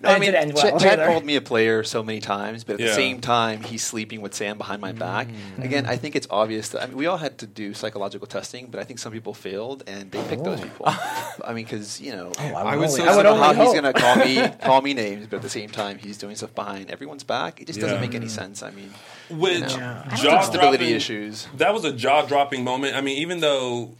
No, 0.00 0.08
I 0.10 0.18
mean, 0.18 0.32
didn't 0.32 0.54
well 0.54 0.78
Ch- 0.78 0.82
Chad 0.82 0.98
called 1.06 1.24
me 1.24 1.36
a 1.36 1.40
player 1.40 1.84
so 1.84 2.02
many 2.02 2.20
times, 2.20 2.64
but 2.64 2.74
at 2.74 2.80
Yeah. 2.80 2.86
the 2.88 2.94
same 2.94 3.20
time, 3.20 3.62
he's 3.62 3.84
sleeping 4.06 4.22
with 4.22 4.34
Sam 4.34 4.56
behind 4.56 4.80
my 4.80 4.92
back. 4.92 5.26
Mm. 5.28 5.64
Again, 5.64 5.86
I 5.86 5.96
think 5.96 6.14
it's 6.14 6.28
obvious 6.30 6.68
that 6.70 6.82
I 6.82 6.86
mean, 6.86 6.96
we 6.96 7.06
all 7.06 7.16
had 7.16 7.38
to 7.38 7.46
do 7.46 7.74
psychological 7.74 8.26
testing, 8.28 8.66
but 8.70 8.78
I 8.78 8.84
think 8.84 8.98
some 9.00 9.12
people 9.12 9.34
failed 9.34 9.82
and 9.88 10.10
they 10.12 10.22
picked 10.28 10.44
those 10.44 10.60
people. 10.60 10.86
I 10.88 11.52
mean, 11.52 11.64
because 11.64 12.00
you 12.00 12.12
know, 12.12 12.32
Oh, 12.38 12.54
I 12.54 12.76
would 12.76 12.84
only- 12.84 12.88
so 12.88 13.04
I 13.04 13.16
would 13.16 13.26
somehow 13.26 13.42
how 13.42 13.50
only 13.50 13.64
he's 13.64 13.80
going 13.80 13.92
to 13.92 14.00
call 14.00 14.16
me 14.16 14.48
call 14.68 14.80
me 14.82 14.94
names, 14.94 15.26
but 15.26 15.36
at 15.36 15.42
the 15.42 15.48
same 15.48 15.70
time, 15.70 15.98
he's 15.98 16.18
doing 16.18 16.36
stuff 16.36 16.54
behind 16.54 16.90
everyone's 16.90 17.24
back. 17.24 17.60
It 17.60 17.66
just 17.66 17.80
doesn't 17.80 18.00
make 18.00 18.14
any 18.14 18.28
sense. 18.28 18.62
I 18.62 18.70
mean, 18.70 18.90
Which 19.30 19.72
Yeah. 19.74 20.04
jaw 20.16 20.40
stability 20.42 20.78
dropping 20.84 20.96
issues. 20.96 21.48
That 21.56 21.74
was 21.74 21.84
a 21.84 21.92
jaw 21.92 22.22
dropping 22.26 22.62
moment. 22.62 22.94
I 22.94 23.00
mean, 23.00 23.18
even 23.18 23.40
though 23.40 23.90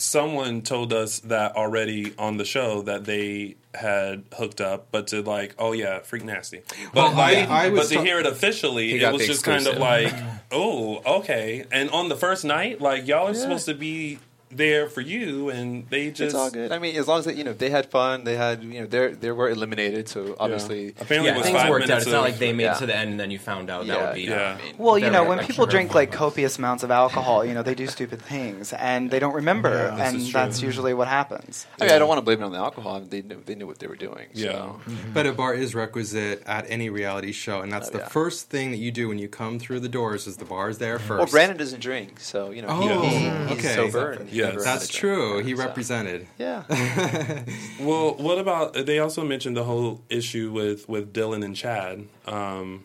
someone 0.00 0.62
told 0.62 0.92
us 0.92 1.20
that 1.20 1.56
already 1.56 2.14
on 2.18 2.36
the 2.36 2.44
show 2.44 2.82
that 2.82 3.04
they 3.04 3.56
had 3.74 4.24
hooked 4.36 4.60
up, 4.60 4.88
but 4.90 5.08
to 5.08 5.22
like, 5.22 5.54
oh 5.58 5.72
yeah, 5.72 5.98
freak 6.00 6.24
nasty. 6.24 6.62
But 6.92 6.94
Well, 6.94 7.06
I- 7.20 7.32
like, 7.40 7.48
I 7.50 7.68
was 7.68 7.80
but 7.82 7.88
to 7.88 7.94
ta- 7.96 8.02
hear 8.02 8.18
it 8.20 8.26
officially, 8.26 9.00
it 9.00 9.12
was 9.12 9.20
the 9.22 9.26
just 9.26 9.44
kind 9.44 9.66
of 9.66 9.76
like, 9.78 10.14
oh, 10.52 11.02
okay. 11.20 11.64
And 11.70 11.90
on 11.90 12.08
the 12.08 12.16
first 12.16 12.44
night, 12.44 12.80
like 12.80 13.06
y'all 13.06 13.28
are 13.28 13.34
supposed 13.34 13.66
to 13.66 13.74
be 13.74 14.18
there 14.50 14.88
for 14.88 15.00
you, 15.00 15.50
and 15.50 15.88
they 15.90 16.08
just 16.10 16.20
It's 16.20 16.34
all 16.34 16.50
good. 16.50 16.72
I 16.72 16.78
mean, 16.78 16.96
as 16.96 17.08
long 17.08 17.18
as 17.18 17.24
they, 17.24 17.34
you 17.34 17.44
know 17.44 17.52
they 17.52 17.70
had 17.70 17.86
fun, 17.90 18.24
they 18.24 18.36
had 18.36 18.62
you 18.62 18.80
know 18.80 18.86
they 18.86 19.08
they 19.08 19.30
were 19.32 19.48
eliminated. 19.50 20.08
So 20.08 20.36
obviously, 20.38 20.88
apparently 21.00 21.30
it 21.30 21.32
Yeah, 21.32 21.36
was 21.38 21.46
things 21.46 21.58
five 21.58 21.70
worked 21.70 21.84
out. 21.84 21.88
minutes 21.88 22.06
It's 22.06 22.12
not 22.12 22.22
like 22.22 22.38
they 22.38 22.52
made 22.52 22.64
Yeah. 22.64 22.76
it 22.76 22.78
to 22.78 22.86
the 22.86 22.96
end 22.96 23.10
and 23.12 23.20
then 23.20 23.30
you 23.30 23.38
found 23.38 23.70
out. 23.70 23.86
That 23.86 24.00
would 24.00 24.14
be. 24.14 24.22
yeah. 24.22 24.56
I 24.60 24.62
mean, 24.64 24.74
Well, 24.78 24.98
you 24.98 25.10
know, 25.10 25.24
when 25.24 25.38
people 25.40 25.66
drink 25.66 25.94
like 25.94 26.12
copious 26.12 26.58
amounts 26.58 26.82
of 26.82 26.90
alcohol, 26.90 27.44
you 27.44 27.54
know, 27.54 27.62
they 27.62 27.74
do 27.74 27.86
stupid 27.86 28.20
things 28.22 28.72
and 28.72 29.10
they 29.10 29.18
don't 29.18 29.34
remember, 29.34 29.70
Yeah, 29.96 30.08
and 30.08 30.20
that's 30.26 30.62
usually 30.62 30.94
what 30.94 31.08
happens. 31.08 31.66
I 31.80 31.84
mean, 31.84 31.92
I 31.94 31.98
don't 31.98 32.08
want 32.08 32.18
to 32.18 32.22
blame 32.22 32.40
it 32.42 32.44
on 32.44 32.52
the 32.52 32.58
alcohol. 32.58 33.00
They 33.00 33.22
knew 33.22 33.42
they 33.44 33.54
knew 33.54 33.66
what 33.66 33.78
they 33.80 33.86
were 33.88 33.96
doing. 33.96 34.26
Yeah. 34.32 34.52
So. 34.52 34.80
But 35.12 35.26
a 35.26 35.32
bar 35.32 35.54
is 35.54 35.74
requisite 35.74 36.42
at 36.46 36.64
any 36.70 36.88
reality 36.90 37.32
show, 37.32 37.60
and 37.62 37.72
that's 37.72 37.88
Oh, 37.88 37.92
the 37.92 37.98
yeah. 37.98 38.08
first 38.08 38.48
thing 38.50 38.70
that 38.70 38.78
you 38.78 38.90
do 38.92 39.08
when 39.08 39.18
you 39.18 39.28
come 39.28 39.58
through 39.58 39.80
the 39.80 39.88
doors. 39.88 40.26
Is 40.26 40.36
the 40.36 40.44
bar's 40.44 40.78
there 40.78 40.98
first? 40.98 41.18
Well, 41.18 41.26
Brandon 41.26 41.56
doesn't 41.56 41.80
drink, 41.80 42.20
so 42.20 42.50
you 42.50 42.62
know 42.62 42.80
he, 42.80 42.88
Oh, 42.88 43.00
he- 43.02 43.54
he's 43.54 43.64
okay. 43.64 43.74
sober. 43.74 44.18
And 44.40 44.54
Yes. 44.54 44.64
That's 44.64 44.84
a 44.88 44.92
drink. 44.92 45.00
true. 45.00 45.38
He 45.42 45.54
So, 45.56 45.62
represented. 45.64 46.26
Yeah. 46.38 46.62
Well, 47.80 48.14
what 48.14 48.38
about? 48.38 48.72
They 48.74 48.98
also 48.98 49.24
mentioned 49.24 49.56
the 49.56 49.64
whole 49.64 50.02
issue 50.08 50.50
with 50.52 50.88
with 50.88 51.12
Dylan 51.12 51.44
and 51.44 51.54
Chad. 51.54 52.06
Um, 52.26 52.84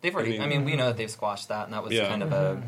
They've 0.00 0.14
already. 0.14 0.40
I 0.40 0.46
mean, 0.46 0.64
we 0.64 0.74
know 0.76 0.86
that 0.86 0.96
they've 0.96 1.10
squashed 1.10 1.48
that, 1.48 1.64
and 1.66 1.74
that 1.74 1.82
was 1.84 1.92
Yeah. 1.92 2.08
kind 2.08 2.22
of 2.22 2.32
a 2.32 2.62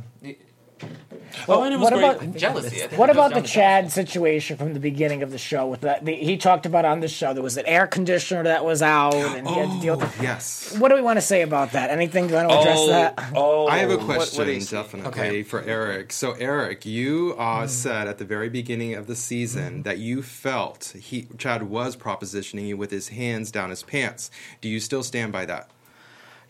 oh, 1.49 1.63
and 1.63 1.75
it 1.75 1.79
was 1.79 1.91
what 1.91 1.95
great. 1.95 2.29
about 2.29 2.37
jealousy. 2.37 2.83
I 2.83 2.87
think 2.87 2.99
What 2.99 3.11
about 3.11 3.35
the 3.35 3.41
to 3.41 3.47
Chad 3.47 3.91
situation 3.91 4.57
from 4.57 4.75
the 4.75 4.81
beginning 4.81 5.23
of 5.23 5.31
the 5.31 5.39
show? 5.39 5.67
With 5.67 5.83
that, 5.83 6.05
the, 6.05 6.15
he 6.15 6.37
talked 6.37 6.67
about 6.67 6.85
on 6.85 7.01
the 7.01 7.09
show 7.09 7.35
there 7.35 7.43
was 7.43 7.57
an 7.57 7.67
air 7.67 7.87
conditioner 7.87 8.45
that 8.45 8.65
was 8.65 8.83
out, 8.83 9.15
and 9.15 9.49
he 9.49 9.55
had 9.55 9.71
to 9.71 9.81
deal 9.81 9.97
with. 9.97 10.15
Oh, 10.19 10.23
yes. 10.23 10.77
What 10.79 10.89
do 10.89 10.95
we 10.95 11.03
want 11.03 11.17
to 11.17 11.23
say 11.23 11.43
about 11.43 11.73
that? 11.73 11.91
Anything? 11.91 12.27
Do 12.29 12.35
you 12.35 12.37
want 12.37 12.51
to 12.51 12.59
address 12.59 12.79
oh, 12.81 12.89
that? 12.89 13.33
oh, 13.35 13.67
I 13.67 13.79
have 13.79 13.91
a 13.91 13.99
question, 13.99 14.47
do 14.47 14.53
you 14.53 14.61
see? 14.61 14.77
definitely 14.77 15.09
Okay. 15.09 15.43
for 15.43 15.63
Eric. 15.63 16.13
So, 16.13 16.33
Eric, 16.33 16.87
you 16.87 17.35
uh, 17.39 17.67
said 17.67 18.09
at 18.09 18.19
the 18.19 18.25
very 18.25 18.49
beginning 18.49 18.95
of 18.95 19.07
the 19.07 19.17
season 19.17 19.83
that 19.83 19.99
you 19.99 20.23
felt 20.23 20.95
he 20.99 21.27
Chad 21.39 21.65
was 21.65 21.97
propositioning 21.97 22.67
you 22.67 22.77
with 22.77 22.91
his 22.91 23.09
hands 23.09 23.51
down 23.51 23.71
his 23.71 23.83
pants. 23.83 24.31
Do 24.61 24.69
you 24.69 24.81
still 24.81 25.03
stand 25.03 25.33
by 25.33 25.45
that? 25.47 25.71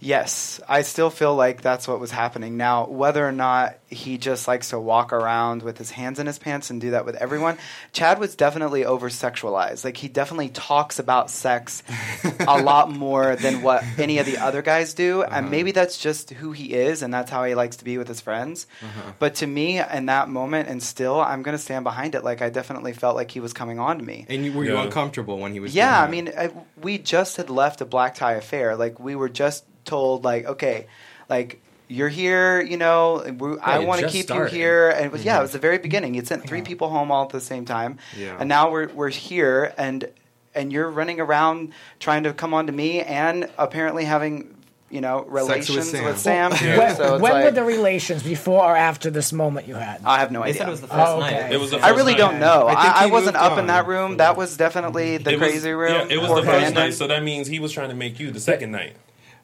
Yes, 0.04 0.60
I 0.68 0.82
still 0.82 1.10
feel 1.10 1.34
like 1.34 1.62
that's 1.62 1.88
what 1.88 1.98
was 1.98 2.10
happening. 2.10 2.56
Now, 2.56 2.86
whether 2.86 3.26
or 3.26 3.32
not 3.32 3.78
he 3.88 4.18
just 4.18 4.46
likes 4.46 4.70
to 4.70 4.78
walk 4.78 5.12
around 5.12 5.62
with 5.62 5.78
his 5.78 5.90
hands 5.90 6.18
in 6.18 6.26
his 6.26 6.38
pants 6.38 6.70
and 6.70 6.80
do 6.80 6.90
that 6.90 7.06
with 7.06 7.16
everyone, 7.16 7.56
Chad 7.92 8.18
was 8.18 8.36
definitely 8.36 8.84
over 8.84 9.08
sexualized. 9.08 9.84
Like, 9.84 9.96
he 9.96 10.08
definitely 10.08 10.50
talks 10.50 10.98
about 10.98 11.30
sex 11.30 11.82
a 12.40 12.60
lot 12.60 12.90
more 12.90 13.34
than 13.34 13.62
what 13.62 13.82
any 13.98 14.18
of 14.18 14.26
the 14.26 14.38
other 14.38 14.62
guys 14.62 14.94
do. 14.94 15.22
And 15.22 15.32
uh-huh. 15.32 15.48
maybe 15.48 15.72
that's 15.72 15.96
just 15.96 16.30
who 16.30 16.52
he 16.52 16.74
is 16.74 17.02
and 17.02 17.12
that's 17.12 17.30
how 17.30 17.44
he 17.44 17.54
likes 17.54 17.76
to 17.76 17.84
be 17.84 17.96
with 17.96 18.08
his 18.08 18.20
friends. 18.20 18.66
Uh-huh. 18.82 19.12
But 19.18 19.36
to 19.36 19.46
me, 19.46 19.80
in 19.80 20.06
that 20.06 20.28
moment, 20.28 20.68
and 20.68 20.82
still, 20.82 21.20
I'm 21.20 21.42
going 21.42 21.56
to 21.56 21.62
stand 21.62 21.82
behind 21.84 22.14
it. 22.14 22.22
Like, 22.22 22.42
I 22.42 22.50
definitely 22.50 22.92
felt 22.92 23.16
like 23.16 23.30
he 23.30 23.40
was 23.40 23.54
coming 23.54 23.78
on 23.78 23.98
to 23.98 24.04
me. 24.04 24.26
And 24.28 24.44
you, 24.44 24.52
were 24.52 24.64
you 24.64 24.76
uncomfortable 24.76 25.38
when 25.38 25.52
he 25.52 25.60
was? 25.60 25.74
Yeah, 25.74 26.00
I 26.00 26.08
mean. 26.08 26.30
I, 26.36 26.50
we 26.84 26.98
just 26.98 27.36
had 27.36 27.50
left 27.50 27.80
a 27.80 27.84
black 27.84 28.14
tie 28.14 28.34
affair. 28.34 28.76
Like 28.76 29.00
we 29.00 29.16
were 29.16 29.28
just 29.28 29.64
told, 29.84 30.24
like, 30.24 30.44
okay, 30.46 30.86
like 31.28 31.60
you're 31.88 32.08
here, 32.08 32.60
you 32.62 32.76
know, 32.76 33.22
I 33.62 33.78
it 33.80 33.86
want 33.86 34.00
to 34.00 34.08
keep 34.08 34.24
started. 34.24 34.52
you 34.52 34.58
here. 34.58 34.90
And 34.90 35.04
it 35.06 35.12
was 35.12 35.24
yeah, 35.24 35.32
it 35.32 35.34
mm-hmm. 35.36 35.42
was 35.42 35.52
the 35.52 35.58
very 35.58 35.78
beginning. 35.78 36.14
You'd 36.14 36.26
sent 36.26 36.46
three 36.46 36.62
people 36.62 36.88
home 36.88 37.10
all 37.10 37.24
at 37.24 37.30
the 37.30 37.40
same 37.40 37.64
time, 37.64 37.98
Yeah. 38.16 38.36
and 38.38 38.48
now 38.48 38.70
we're 38.70 38.88
we're 38.88 39.10
here, 39.10 39.72
and 39.76 40.08
and 40.54 40.72
you're 40.72 40.88
running 40.90 41.20
around 41.20 41.72
trying 42.00 42.22
to 42.24 42.32
come 42.32 42.54
on 42.54 42.66
to 42.66 42.72
me, 42.72 43.02
and 43.02 43.50
apparently 43.58 44.04
having 44.04 44.50
you 44.90 45.00
know 45.00 45.18
Sex 45.24 45.28
with 45.28 45.42
relations 45.76 45.90
Sam. 45.90 46.04
with 46.04 46.18
Sam. 46.18 46.52
too. 46.52 46.78
When, 46.78 46.96
So 46.96 47.14
it's 47.14 47.22
when 47.22 47.32
like, 47.32 47.44
were 47.44 47.50
the 47.50 47.64
relations 47.64 48.22
before 48.22 48.62
or 48.62 48.76
after 48.76 49.10
this 49.10 49.32
moment 49.32 49.66
you 49.68 49.74
had? 49.74 50.00
I 50.04 50.20
have 50.20 50.30
no 50.30 50.40
They 50.42 50.50
idea. 50.50 50.58
said 50.60 50.68
it 50.68 50.70
was 50.70 50.80
the 50.80 50.86
first 50.86 51.00
Oh, 51.10 51.20
night. 51.20 51.32
okay. 51.34 51.54
It 51.54 51.60
was 51.60 51.70
the 51.72 51.78
I 51.78 51.90
really 51.90 52.12
night. 52.12 52.18
don't 52.18 52.38
know. 52.40 52.66
I 52.68 52.74
I, 52.74 52.92
I 53.04 53.06
wasn't 53.06 53.36
up 53.36 53.52
on. 53.52 53.58
in 53.60 53.66
that 53.66 53.86
room. 53.86 54.16
That 54.18 54.36
was 54.36 54.56
definitely 54.56 55.16
mm-hmm. 55.16 55.24
the 55.24 55.32
It 55.32 55.40
was- 55.40 55.48
crazy 55.50 55.72
room. 55.72 55.92
Yeah, 56.08 56.14
it 56.16 56.18
was 56.20 56.28
the 56.30 56.36
first 56.36 56.46
Brandon. 56.46 56.74
night, 56.74 56.94
so 56.94 57.06
that 57.08 57.22
means 57.22 57.46
he 57.48 57.58
was 57.60 57.72
trying 57.72 57.88
to 57.90 57.94
make 57.96 58.18
you 58.20 58.30
the 58.30 58.40
second 58.40 58.70
night. 58.70 58.94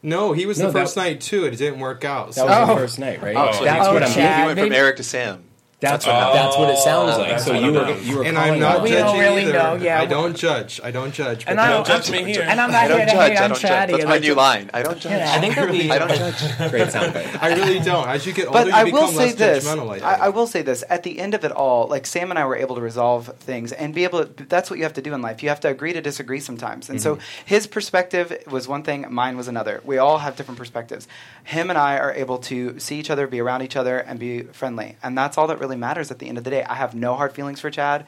No, 0.02 0.32
he 0.32 0.46
was 0.46 0.58
No, 0.58 0.66
the 0.66 0.72
that- 0.72 0.80
first 0.80 0.96
night 0.96 1.20
too. 1.20 1.44
It 1.44 1.56
didn't 1.56 1.80
work 1.80 2.04
out. 2.04 2.28
That 2.28 2.34
So. 2.34 2.46
was 2.46 2.56
Oh. 2.56 2.66
the 2.74 2.80
first 2.80 2.98
night, 2.98 3.22
right? 3.22 3.36
Oh, 3.36 3.52
so 3.52 3.64
that's 3.64 3.86
he, 3.88 3.92
what 3.94 4.02
I'm. 4.02 4.12
Chad. 4.12 4.40
he 4.40 4.46
went 4.46 4.58
from 4.58 4.68
maybe- 4.70 4.76
Eric 4.76 4.96
to 4.96 5.02
Sam. 5.02 5.44
That's 5.80 6.06
what. 6.06 6.14
Oh. 6.14 6.32
that's 6.34 6.56
what 6.58 6.70
it 6.70 6.78
sounds 6.78 7.16
like. 7.16 7.40
So 7.40 7.54
you 7.54 7.78
I 7.78 7.90
were 7.90 7.98
you 8.00 8.16
were 8.18 8.24
And 8.24 8.36
I'm 8.36 8.60
not 8.60 8.76
out- 8.76 8.82
We 8.82 8.90
don't 8.90 9.18
really 9.18 9.42
either. 9.44 9.52
know, 9.54 9.74
yeah. 9.76 10.00
I 10.00 10.06
don't 10.06 10.36
judge. 10.36 10.78
I 10.84 10.90
don't 10.90 11.12
judge. 11.12 11.44
And 11.46 11.58
I 11.58 11.68
don't 11.70 11.86
Don't 11.86 11.96
don't- 11.96 12.04
judge 12.04 12.12
me 12.24 12.32
here. 12.32 12.42
And 12.42 12.60
I'm 12.60 12.70
I 12.70 12.72
not 12.72 12.88
don't 12.88 12.98
here 12.98 13.06
to 13.06 13.12
judge. 13.12 13.28
hate 13.30 13.38
I 13.38 13.44
on 13.44 13.50
don't 13.50 13.58
Chad 13.58 13.88
judge. 13.88 13.90
That's 14.00 14.04
either. 14.04 14.08
my 14.08 14.18
new 14.18 14.34
line. 14.34 14.70
I 14.74 14.82
don't 14.82 14.98
judge. 15.00 15.12
Yeah. 15.12 15.32
I 15.34 15.40
think 15.40 15.54
that 15.54 15.70
we. 15.70 15.90
I 15.90 15.98
don't 15.98 16.08
judge. 16.10 16.58
Great 16.70 16.88
soundbite. 16.88 17.42
I 17.42 17.54
really 17.54 17.80
don't. 17.80 18.06
As 18.08 18.26
you 18.26 18.32
get 18.34 18.46
older, 18.48 18.58
But 18.58 18.66
you 18.66 18.72
I 18.74 18.84
become 18.84 19.00
will 19.00 19.08
say 19.08 19.16
less 19.26 19.34
this. 19.36 19.64
judgmental. 19.66 19.88
I, 19.88 19.94
I, 19.94 19.98
think. 19.98 20.22
I 20.22 20.28
will 20.28 20.46
say 20.46 20.62
this. 20.62 20.84
At 20.90 21.02
the 21.02 21.18
end 21.18 21.32
of 21.34 21.44
it 21.44 21.52
all, 21.52 21.88
like 21.88 22.06
Sam 22.06 22.30
and 22.30 22.38
I 22.38 22.44
were 22.44 22.56
able 22.56 22.74
to 22.74 22.82
resolve 22.82 23.34
things 23.38 23.72
and 23.72 23.94
be 23.94 24.04
able 24.04 24.26
to. 24.26 24.44
That's 24.44 24.68
what 24.68 24.78
you 24.78 24.82
have 24.84 24.94
to 24.94 25.02
do 25.02 25.14
in 25.14 25.22
life. 25.22 25.42
You 25.42 25.48
have 25.48 25.60
to 25.60 25.68
agree 25.68 25.94
to 25.94 26.02
disagree 26.02 26.40
sometimes. 26.40 26.90
And 26.90 27.00
so 27.00 27.16
mm-hmm. 27.16 27.46
his 27.46 27.66
perspective 27.66 28.36
was 28.50 28.68
one 28.68 28.82
thing, 28.82 29.06
mine 29.08 29.36
was 29.38 29.48
another. 29.48 29.80
We 29.84 29.96
all 29.96 30.18
have 30.18 30.36
different 30.36 30.58
perspectives. 30.58 31.08
Him 31.44 31.70
and 31.70 31.78
I 31.78 31.96
are 31.98 32.12
able 32.12 32.38
to 32.38 32.78
see 32.78 32.98
each 32.98 33.08
other, 33.10 33.26
be 33.26 33.40
around 33.40 33.62
each 33.62 33.76
other, 33.76 33.98
and 33.98 34.18
be 34.18 34.42
friendly. 34.42 34.96
And 35.02 35.16
that's 35.16 35.38
all 35.38 35.46
that 35.46 35.58
really 35.58 35.69
matters 35.76 36.10
at 36.10 36.18
the 36.18 36.28
end 36.28 36.38
of 36.38 36.44
the 36.44 36.50
day. 36.50 36.62
I 36.64 36.74
have 36.74 36.94
no 36.94 37.14
hard 37.16 37.32
feelings 37.32 37.60
for 37.60 37.70
Chad. 37.70 38.06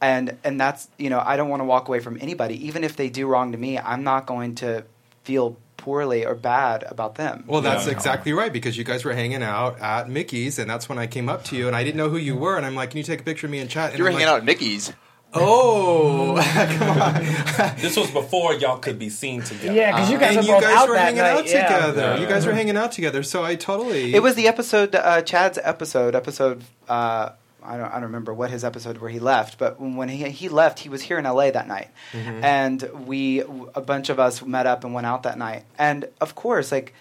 And 0.00 0.36
and 0.44 0.60
that's 0.60 0.88
you 0.98 1.08
know 1.08 1.22
I 1.24 1.36
don't 1.36 1.48
want 1.48 1.60
to 1.60 1.64
walk 1.64 1.88
away 1.88 2.00
from 2.00 2.18
anybody, 2.20 2.66
even 2.66 2.84
if 2.84 2.96
they 2.96 3.08
do 3.08 3.26
wrong 3.26 3.52
to 3.52 3.58
me. 3.58 3.78
I'm 3.78 4.04
not 4.04 4.26
going 4.26 4.54
to 4.56 4.84
feel 5.24 5.56
poorly 5.78 6.26
or 6.26 6.34
bad 6.34 6.82
about 6.88 7.14
them. 7.14 7.44
Well, 7.46 7.60
that's 7.62 7.86
Yeah. 7.86 7.92
exactly 7.92 8.32
right 8.34 8.52
because 8.52 8.76
you 8.76 8.84
guys 8.84 9.04
were 9.04 9.14
hanging 9.14 9.42
out 9.42 9.80
at 9.80 10.08
Mickey's, 10.10 10.58
and 10.58 10.68
that's 10.68 10.88
when 10.88 10.98
I 10.98 11.06
came 11.06 11.28
up 11.28 11.44
to 11.44 11.56
you, 11.56 11.66
and 11.66 11.74
I 11.74 11.82
didn't 11.82 11.96
know 11.96 12.10
who 12.10 12.16
you 12.18 12.36
were, 12.36 12.56
and 12.58 12.66
I'm 12.66 12.74
like, 12.74 12.90
"Can 12.90 12.98
you 12.98 13.04
take 13.04 13.20
a 13.20 13.24
picture 13.24 13.46
of 13.46 13.50
me 13.50 13.58
and 13.60 13.70
chat?" 13.70 13.90
And 13.90 13.98
You 13.98 14.04
were 14.04 14.10
I'm 14.10 14.14
hanging 14.16 14.26
like, 14.26 14.34
out 14.34 14.38
at 14.40 14.44
Mickey's. 14.44 14.92
Oh, 15.40 16.34
come 16.78 17.00
on! 17.02 17.76
This 17.78 17.96
was 17.96 18.10
before 18.10 18.54
y'all 18.54 18.78
could 18.78 18.98
be 18.98 19.08
seen 19.10 19.42
together. 19.42 19.72
Yeah, 19.72 19.92
because 19.92 20.10
you 20.10 20.18
guys 20.18 20.36
and 20.36 20.46
were 20.46 20.54
you 20.54 20.60
guys 20.60 20.76
out 20.76 20.88
were 20.88 20.96
hanging 20.96 21.18
night. 21.22 21.30
out 21.38 21.46
yeah. 21.48 21.62
together. 21.76 22.00
Yeah. 22.02 22.20
You 22.20 22.26
guys 22.26 22.46
were 22.46 22.52
hanging 22.52 22.76
out 22.76 22.92
together, 22.92 23.22
so 23.22 23.44
I 23.44 23.54
totally. 23.56 24.14
It 24.14 24.22
was 24.22 24.34
the 24.34 24.48
episode, 24.48 24.94
uh, 24.94 25.22
Chad's 25.22 25.58
episode, 25.62 26.14
episode. 26.14 26.64
Uh, 26.88 27.30
I 27.62 27.76
don't, 27.76 27.88
I 27.88 27.94
don't 27.94 28.02
remember 28.04 28.32
what 28.34 28.50
his 28.50 28.62
episode 28.64 28.98
where 28.98 29.10
he 29.10 29.18
left, 29.18 29.58
but 29.58 29.80
when 29.80 30.08
he 30.08 30.28
he 30.30 30.48
left, 30.48 30.78
he 30.80 30.88
was 30.88 31.02
here 31.02 31.18
in 31.18 31.24
LA 31.24 31.50
that 31.50 31.66
night, 31.66 31.88
Mm-hmm. 32.12 32.44
and 32.44 33.06
we 33.06 33.40
a 33.40 33.80
bunch 33.80 34.08
of 34.08 34.20
us 34.20 34.42
met 34.42 34.66
up 34.66 34.84
and 34.84 34.94
went 34.94 35.06
out 35.06 35.22
that 35.24 35.36
night, 35.38 35.64
and 35.78 36.08
of 36.20 36.34
course, 36.34 36.70
like 36.70 36.94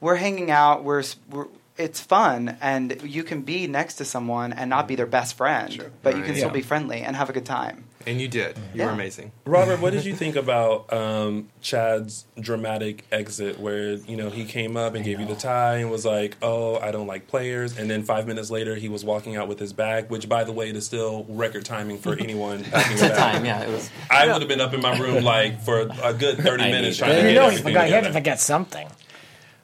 we're 0.00 0.16
hanging 0.16 0.50
out, 0.50 0.82
we're, 0.82 1.04
we're 1.30 1.46
it's 1.82 2.00
fun, 2.00 2.56
and 2.60 3.00
you 3.02 3.22
can 3.24 3.42
be 3.42 3.66
next 3.66 3.94
to 3.96 4.04
someone 4.04 4.52
and 4.52 4.70
not 4.70 4.86
be 4.88 4.94
their 4.94 5.06
best 5.06 5.34
friend, 5.36 5.90
but 6.02 6.16
you 6.16 6.22
can 6.22 6.34
still 6.34 6.48
Yeah. 6.48 6.52
be 6.54 6.62
friendly 6.62 7.00
and 7.02 7.16
have 7.16 7.28
a 7.28 7.32
good 7.32 7.46
time. 7.46 7.84
and 8.04 8.20
you 8.20 8.26
did. 8.26 8.58
You 8.74 8.82
were 8.82 8.90
amazing. 8.90 9.30
Robert, 9.46 9.80
what 9.80 9.92
did 9.92 10.04
you 10.04 10.12
think 10.16 10.34
about 10.34 10.92
um, 10.92 11.48
Chad's 11.60 12.24
dramatic 12.40 13.04
exit, 13.12 13.60
where 13.60 13.92
you 13.92 14.16
know 14.16 14.28
he 14.28 14.44
came 14.44 14.76
up 14.76 14.96
and 14.96 15.04
gave 15.04 15.20
you 15.20 15.26
the 15.26 15.36
tie 15.36 15.76
and 15.76 15.88
was 15.88 16.04
like, 16.04 16.36
"Oh, 16.42 16.78
I 16.80 16.90
don't 16.90 17.06
like 17.06 17.28
players," 17.28 17.78
and 17.78 17.88
then 17.88 18.02
five 18.02 18.26
minutes 18.26 18.50
later 18.50 18.74
he 18.74 18.88
was 18.88 19.04
walking 19.04 19.36
out 19.36 19.46
with 19.46 19.60
his 19.60 19.72
bag, 19.72 20.10
which, 20.10 20.28
by 20.28 20.42
the 20.42 20.50
way, 20.50 20.68
is 20.70 20.84
still 20.84 21.24
record 21.28 21.64
timing 21.64 21.96
for 21.98 22.12
anyone 22.18 22.64
packing 22.64 22.98
a 22.98 23.02
bag. 23.02 23.16
time, 23.16 23.44
yeah, 23.44 23.62
it 23.62 23.68
was. 23.70 23.88
I 24.10 24.26
would 24.26 24.42
have 24.42 24.48
been 24.48 24.60
up 24.60 24.74
in 24.74 24.80
my 24.82 24.98
room 24.98 25.22
like 25.22 25.62
for 25.62 25.82
a 26.02 26.12
good 26.12 26.38
thirty 26.38 26.64
I 26.64 26.70
minutes 26.72 26.96
trying 26.98 27.10
to 27.12 27.16
You 27.18 27.22
get 27.22 27.34
know 27.34 27.40
he 27.42 27.46
everything 27.58 27.64
forgot. 27.72 27.86
He 27.86 27.92
had 27.92 28.02
to 28.04 28.12
forget 28.12 28.40
something. 28.40 28.88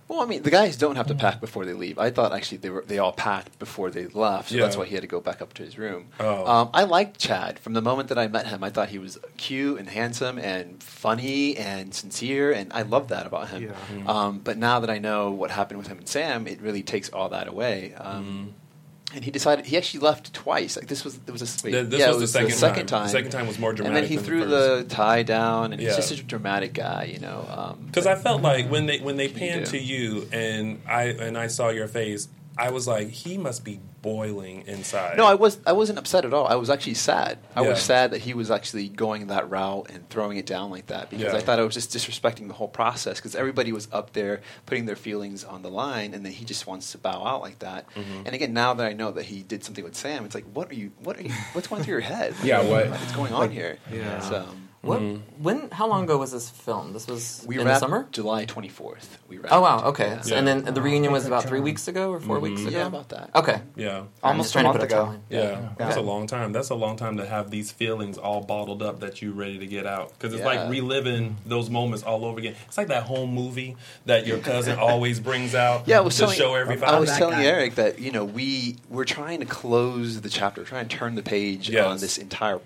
Well, 0.09 0.21
I 0.23 0.25
mean, 0.27 0.43
the 0.43 0.51
guys 0.51 0.77
don't 0.79 0.97
have 0.97 1.09
to 1.09 1.15
pack 1.15 1.39
before 1.39 1.67
they 1.67 1.75
leave. 1.75 1.99
I 1.99 2.09
thought 2.11 2.33
actually 2.33 2.59
they 2.59 2.71
were 2.71 2.83
they 2.87 2.99
all 2.99 3.13
packed 3.13 3.59
before 3.59 3.91
they 3.91 4.07
left, 4.07 4.49
so 4.49 4.55
Yeah. 4.57 4.63
that's 4.63 4.77
why 4.77 4.87
he 4.87 4.95
had 4.95 5.03
to 5.03 5.07
go 5.07 5.21
back 5.21 5.43
up 5.43 5.53
to 5.55 5.63
his 5.63 5.77
room. 5.77 6.07
Oh. 6.19 6.47
Um, 6.47 6.71
I 6.73 6.85
liked 6.85 7.19
Chad 7.19 7.59
from 7.59 7.75
the 7.75 7.83
moment 7.83 8.09
that 8.09 8.19
I 8.19 8.27
met 8.27 8.47
him. 8.47 8.65
I 8.65 8.71
thought 8.71 8.89
he 8.89 8.99
was 8.99 9.19
cute 9.37 9.79
and 9.79 9.89
handsome 9.89 10.39
and 10.39 10.83
funny 10.83 11.57
and 11.59 11.95
sincere, 11.95 12.53
and 12.53 12.73
I 12.73 12.83
loved 12.83 13.11
that 13.11 13.27
about 13.27 13.49
him. 13.51 13.65
Yeah. 13.65 14.05
Um, 14.07 14.39
but 14.39 14.57
now 14.57 14.81
that 14.81 14.89
I 14.89 14.99
know 14.99 15.31
what 15.31 15.51
happened 15.51 15.79
with 15.79 15.89
him 15.89 15.99
and 15.99 16.09
Sam, 16.09 16.47
it 16.47 16.61
really 16.63 16.83
takes 16.83 17.11
all 17.11 17.29
that 17.29 17.47
away. 17.47 17.93
Um, 17.95 18.25
Mm-hmm. 18.25 18.47
And 19.15 19.25
he 19.25 19.31
decided 19.31 19.65
he 19.65 19.79
actually 19.79 20.01
left 20.01 20.35
twice. 20.35 20.77
Like 20.77 20.87
this 20.87 21.03
was 21.03 21.17
there 21.21 21.33
was 21.33 21.41
a 21.41 21.47
wait, 21.67 21.71
Th- 21.73 21.87
this 21.87 21.99
yeah, 22.01 22.09
was 22.09 22.17
it 22.19 22.21
the 22.21 22.27
second 22.29 22.51
second 22.53 22.87
time. 22.89 22.99
time. 23.01 23.07
The 23.07 23.13
second 23.13 23.31
time 23.31 23.47
was 23.47 23.59
more 23.59 23.73
dramatic. 23.73 23.97
And 23.97 24.05
then 24.05 24.11
he 24.11 24.17
the 24.17 24.23
threw 24.23 24.41
first. 24.47 24.89
the 24.91 24.95
tie 24.95 25.23
down, 25.23 25.73
and 25.73 25.81
Yeah. 25.81 25.89
he's 25.89 25.97
just 25.97 26.09
such 26.11 26.21
a 26.21 26.25
dramatic 26.25 26.75
guy, 26.75 27.05
you 27.05 27.19
know. 27.19 27.47
Um, 27.51 27.79
Because 27.87 28.07
I 28.07 28.17
felt 28.17 28.43
like 28.43 28.69
when 28.71 28.85
they 28.85 28.99
when 28.99 29.17
they 29.17 29.29
panned 29.29 29.65
to 29.69 29.79
you 29.79 30.29
and 30.31 30.81
I 30.87 31.05
and 31.05 31.39
I 31.39 31.47
saw 31.47 31.71
your 31.71 31.89
face, 31.89 32.29
I 32.59 32.71
was 32.71 32.87
like, 32.89 33.09
he 33.09 33.39
must 33.39 33.65
be 33.65 33.79
boiling 34.03 34.65
inside. 34.67 35.17
No, 35.17 35.27
I 35.27 35.35
was 35.35 35.59
I 35.67 35.73
wasn't 35.73 35.99
upset 35.99 36.25
at 36.25 36.33
all. 36.35 36.47
I 36.47 36.57
was 36.57 36.71
actually 36.71 36.95
sad. 36.95 37.39
I 37.55 37.63
Yeah. 37.63 37.69
was 37.71 37.81
sad 37.81 38.11
that 38.11 38.19
he 38.23 38.35
was 38.35 38.51
actually 38.51 38.89
going 38.89 39.29
that 39.29 39.49
route 39.49 39.91
and 39.91 40.09
throwing 40.09 40.39
it 40.39 40.47
down 40.47 40.71
like 40.71 40.87
that 40.89 41.09
because 41.11 41.33
Yeah. 41.33 41.37
I 41.39 41.41
thought 41.41 41.59
I 41.59 41.63
was 41.63 41.75
just 41.75 41.91
disrespecting 41.91 42.49
the 42.49 42.55
whole 42.55 42.69
process 42.69 43.17
because 43.19 43.35
everybody 43.35 43.71
was 43.73 43.87
up 43.93 44.13
there 44.13 44.41
putting 44.67 44.87
their 44.87 44.97
feelings 44.97 45.45
on 45.45 45.63
the 45.63 45.71
line 45.71 46.15
and 46.15 46.25
then 46.25 46.33
he 46.33 46.45
just 46.45 46.67
wants 46.67 46.91
to 46.93 46.99
bow 46.99 47.25
out 47.25 47.43
like 47.43 47.61
that. 47.61 47.87
Mm-hmm. 47.95 48.23
And 48.27 48.35
again, 48.35 48.53
now 48.53 48.75
that 48.75 48.87
I 48.87 48.93
know 48.93 49.11
that 49.13 49.25
he 49.27 49.43
did 49.43 49.63
something 49.65 49.85
with 49.85 49.95
Sam, 49.97 50.25
it's 50.25 50.35
like 50.35 50.47
what 50.53 50.71
are 50.71 50.75
you 50.75 50.91
what 51.03 51.17
are 51.19 51.23
you 51.23 51.33
what's 51.53 51.69
going 51.69 51.83
through 51.85 51.93
your 51.95 52.01
head? 52.01 52.35
Yeah, 52.43 52.63
what- 52.63 52.91
what's 52.91 53.13
going 53.13 53.33
on 53.33 53.51
here? 53.51 53.79
Yeah. 53.93 54.21
So 54.21 54.47
What? 54.81 55.01
Mm-hmm. 55.01 55.43
When? 55.43 55.71
How 55.71 55.89
long 55.89 56.05
ago 56.05 56.19
was 56.19 56.31
this 56.31 56.49
film? 56.49 56.93
This 56.93 57.09
was 57.09 57.45
we 57.49 57.57
in 57.57 57.61
the 57.61 57.67
wrapped 57.67 57.81
summer. 57.81 58.07
July 58.13 58.45
twenty 58.45 58.69
fourth. 58.69 59.19
We 59.29 59.39
wrapped. 59.39 59.53
Oh 59.53 59.61
wow. 59.61 59.85
Okay. 59.87 60.07
Yeah. 60.07 60.21
So- 60.21 60.37
and 60.37 60.47
then 60.47 60.63
the 60.73 60.81
reunion 60.81 61.11
was 61.13 61.27
about 61.27 61.45
three 61.45 61.59
weeks 61.61 61.89
ago 61.89 62.13
or 62.13 62.21
4 62.21 62.37
mm-hmm. 62.37 62.43
weeks 62.45 62.61
ago. 62.63 62.71
Yeah, 62.71 62.87
about 62.87 63.09
that. 63.09 63.31
Okay. 63.35 63.61
Yeah. 63.75 63.99
I'm 63.99 64.07
Almost 64.23 64.47
just 64.47 64.53
trying 64.53 64.67
a 64.67 64.73
to 64.73 64.79
month 64.79 64.91
put 64.91 64.93
a 64.93 65.03
ago. 65.03 65.13
timeline. 65.13 65.21
Yeah, 65.31 65.69
that's 65.77 65.97
a 65.97 66.01
long 66.01 66.27
time. 66.29 66.53
That's 66.53 66.71
a 66.71 66.75
long 66.77 66.97
time 66.97 67.17
to 67.17 67.27
have 67.27 67.51
these 67.51 67.73
feelings 67.73 68.19
all 68.19 68.41
bottled 68.41 68.83
up 68.83 69.01
that 69.01 69.21
you're 69.21 69.33
ready 69.33 69.59
to 69.59 69.67
get 69.67 69.85
out. 69.87 70.13
Because 70.13 70.33
it's 70.33 70.45
like 70.45 70.71
reliving 70.71 71.37
those 71.45 71.71
moments 71.71 72.05
all 72.05 72.25
over 72.25 72.39
again. 72.39 72.55
It's 72.67 72.79
like 72.79 72.89
that 72.89 73.03
home 73.05 73.35
movie 73.35 73.77
that 74.07 74.27
your 74.27 74.39
cousin 74.39 74.79
always 74.79 75.19
brings 75.19 75.55
out 75.55 75.89
Yeah, 75.89 75.99
I 75.99 76.01
was 76.01 76.15
to 76.15 76.21
telling, 76.21 76.39
show 76.39 76.55
every 76.55 76.81
I 76.83 76.99
was 77.01 77.17
telling 77.17 77.39
guy. 77.39 77.47
Eric 77.47 77.75
that 77.75 77.99
you 77.99 78.13
know 78.13 78.25
we 78.25 78.77
we're 78.89 79.05
trying 79.05 79.41
to 79.41 79.47
close 79.47 80.21
the 80.21 80.29
chapter, 80.31 80.65
trying 80.65 80.87
to 80.89 80.97
turn 80.97 81.15
the 81.17 81.23
page 81.23 81.69
Yes. 81.69 81.85
on 81.85 81.99
this 81.99 82.17
entire 82.19 82.61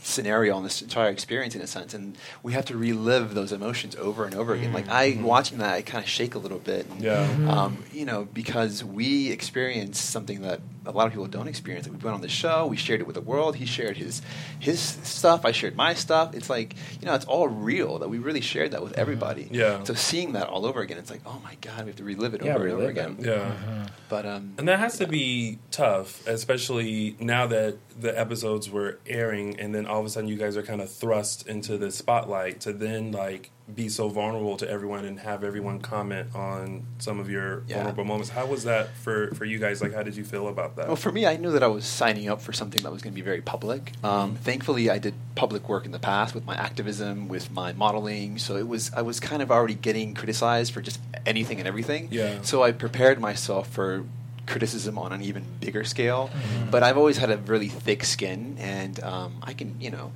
scenario, 0.00 0.54
on 0.54 0.62
this 0.62 0.80
entire 0.82 1.10
experience 1.10 1.54
in 1.54 1.60
a 1.60 1.66
sense, 1.66 1.92
and 1.94 2.16
we 2.42 2.52
have 2.52 2.64
to 2.66 2.76
relive 2.76 3.34
those 3.34 3.52
emotions 3.52 3.96
over 3.96 4.24
and 4.24 4.34
over 4.34 4.54
again. 4.54 4.72
Like 4.72 4.88
I 4.88 5.18
watching 5.20 5.58
that, 5.58 5.74
I 5.74 5.82
kind 5.82 6.02
of 6.04 6.08
shake 6.10 6.34
a 6.34 6.38
little 6.38 6.58
bit. 6.58 6.86
And, 6.88 7.02
Yeah. 7.02 7.28
um, 7.48 7.82
you 7.92 8.04
know, 8.04 8.26
because 8.32 8.84
we 8.84 9.30
experience 9.30 10.00
something 10.00 10.42
that 10.42 10.60
a 10.86 10.92
lot 10.92 11.06
of 11.06 11.12
people 11.12 11.26
don't 11.26 11.48
experience. 11.48 11.86
Like 11.86 11.98
we 11.98 12.04
went 12.04 12.14
on 12.14 12.20
the 12.22 12.28
show, 12.28 12.66
we 12.66 12.76
shared 12.76 13.00
it 13.00 13.06
with 13.06 13.14
the 13.14 13.20
world. 13.20 13.56
He 13.56 13.66
shared 13.66 13.96
his 13.98 14.22
his 14.58 14.80
stuff, 14.80 15.44
I 15.44 15.52
shared 15.52 15.76
my 15.76 15.94
stuff. 15.94 16.34
It's 16.34 16.48
like 16.48 16.74
you 17.00 17.06
know, 17.06 17.14
it's 17.14 17.26
all 17.26 17.48
real. 17.48 17.98
That 17.98 18.08
we 18.08 18.18
really 18.18 18.40
shared 18.40 18.70
that 18.70 18.82
with 18.82 18.96
everybody. 18.96 19.48
Yeah. 19.50 19.82
So 19.84 19.94
seeing 19.94 20.32
that 20.32 20.46
all 20.48 20.64
over 20.64 20.80
again, 20.80 20.96
it's 20.98 21.10
like, 21.10 21.20
oh 21.26 21.40
my 21.44 21.56
god, 21.60 21.80
we 21.84 21.86
have 21.88 21.96
to 21.96 22.04
relive 22.04 22.34
it 22.34 22.42
Yeah, 22.44 22.54
over 22.54 22.64
and 22.64 22.72
over 22.74 22.86
relive 22.86 22.96
it. 22.96 23.00
again. 23.00 23.16
Yeah. 23.20 23.88
But 24.08 24.24
um, 24.24 24.54
And 24.58 24.66
that 24.68 24.78
has 24.78 24.96
to 24.98 25.06
be 25.06 25.58
tough, 25.70 26.26
especially 26.26 27.16
now 27.20 27.46
that 27.48 27.76
the 27.98 28.18
episodes 28.18 28.70
were 28.70 28.98
airing, 29.06 29.58
and 29.58 29.74
then 29.74 29.86
all 29.86 30.00
of 30.00 30.06
a 30.06 30.08
sudden 30.08 30.28
you 30.28 30.36
guys 30.36 30.56
are 30.56 30.62
kind 30.62 30.80
of 30.80 30.90
thrust 30.90 31.46
into 31.48 31.76
the 31.78 31.90
spotlight 31.90 32.60
to 32.60 32.72
then 32.72 33.12
like 33.12 33.50
be 33.74 33.88
so 33.88 34.08
vulnerable 34.08 34.56
to 34.56 34.70
everyone 34.70 35.04
and 35.04 35.20
have 35.20 35.44
everyone 35.44 35.78
comment 35.78 36.34
on 36.34 36.84
some 36.98 37.18
of 37.20 37.28
your 37.28 37.64
Yeah. 37.66 37.76
vulnerable 37.78 38.04
moments. 38.04 38.30
How 38.30 38.46
was 38.46 38.64
that 38.64 38.94
for 38.96 39.34
for 39.34 39.44
you 39.44 39.58
guys? 39.58 39.82
Like, 39.82 39.92
how 39.94 40.02
did 40.02 40.16
you 40.16 40.24
feel 40.24 40.48
about 40.48 40.76
that? 40.76 40.86
Well, 40.86 40.96
for 40.96 41.12
me, 41.12 41.26
I 41.26 41.36
knew 41.36 41.50
that 41.52 41.62
I 41.62 41.66
was 41.66 41.84
signing 41.84 42.28
up 42.30 42.40
for 42.40 42.52
something 42.52 42.82
that 42.82 42.90
was 42.92 43.02
going 43.02 43.12
to 43.12 43.16
be 43.16 43.20
very 43.24 43.42
public. 43.42 43.92
Um, 44.02 44.36
thankfully, 44.36 44.88
I 44.88 44.98
did 44.98 45.14
public 45.34 45.68
work 45.68 45.84
in 45.84 45.92
the 45.92 45.98
past 45.98 46.34
with 46.34 46.46
my 46.46 46.54
activism, 46.56 47.28
with 47.28 47.50
my 47.50 47.72
modeling. 47.72 48.38
So 48.38 48.56
it 48.56 48.66
was 48.68 48.90
I 48.94 49.02
was 49.02 49.20
kind 49.20 49.42
of 49.42 49.50
already 49.50 49.74
getting 49.74 50.14
criticized 50.14 50.72
for 50.72 50.80
just 50.80 51.00
anything 51.26 51.58
and 51.58 51.68
everything. 51.68 52.08
Yeah. 52.10 52.40
So 52.42 52.62
I 52.62 52.72
prepared 52.72 53.20
myself 53.20 53.68
for 53.68 54.04
criticism 54.48 54.98
on 54.98 55.12
an 55.12 55.22
even 55.22 55.44
bigger 55.60 55.84
scale. 55.84 56.30
But 56.70 56.82
I've 56.82 56.98
always 56.98 57.18
had 57.18 57.30
a 57.30 57.36
really 57.36 57.68
thick 57.68 58.04
skin, 58.04 58.56
and 58.58 58.98
um, 59.04 59.36
I 59.42 59.52
can, 59.52 59.80
you 59.80 59.90
know. 59.90 60.12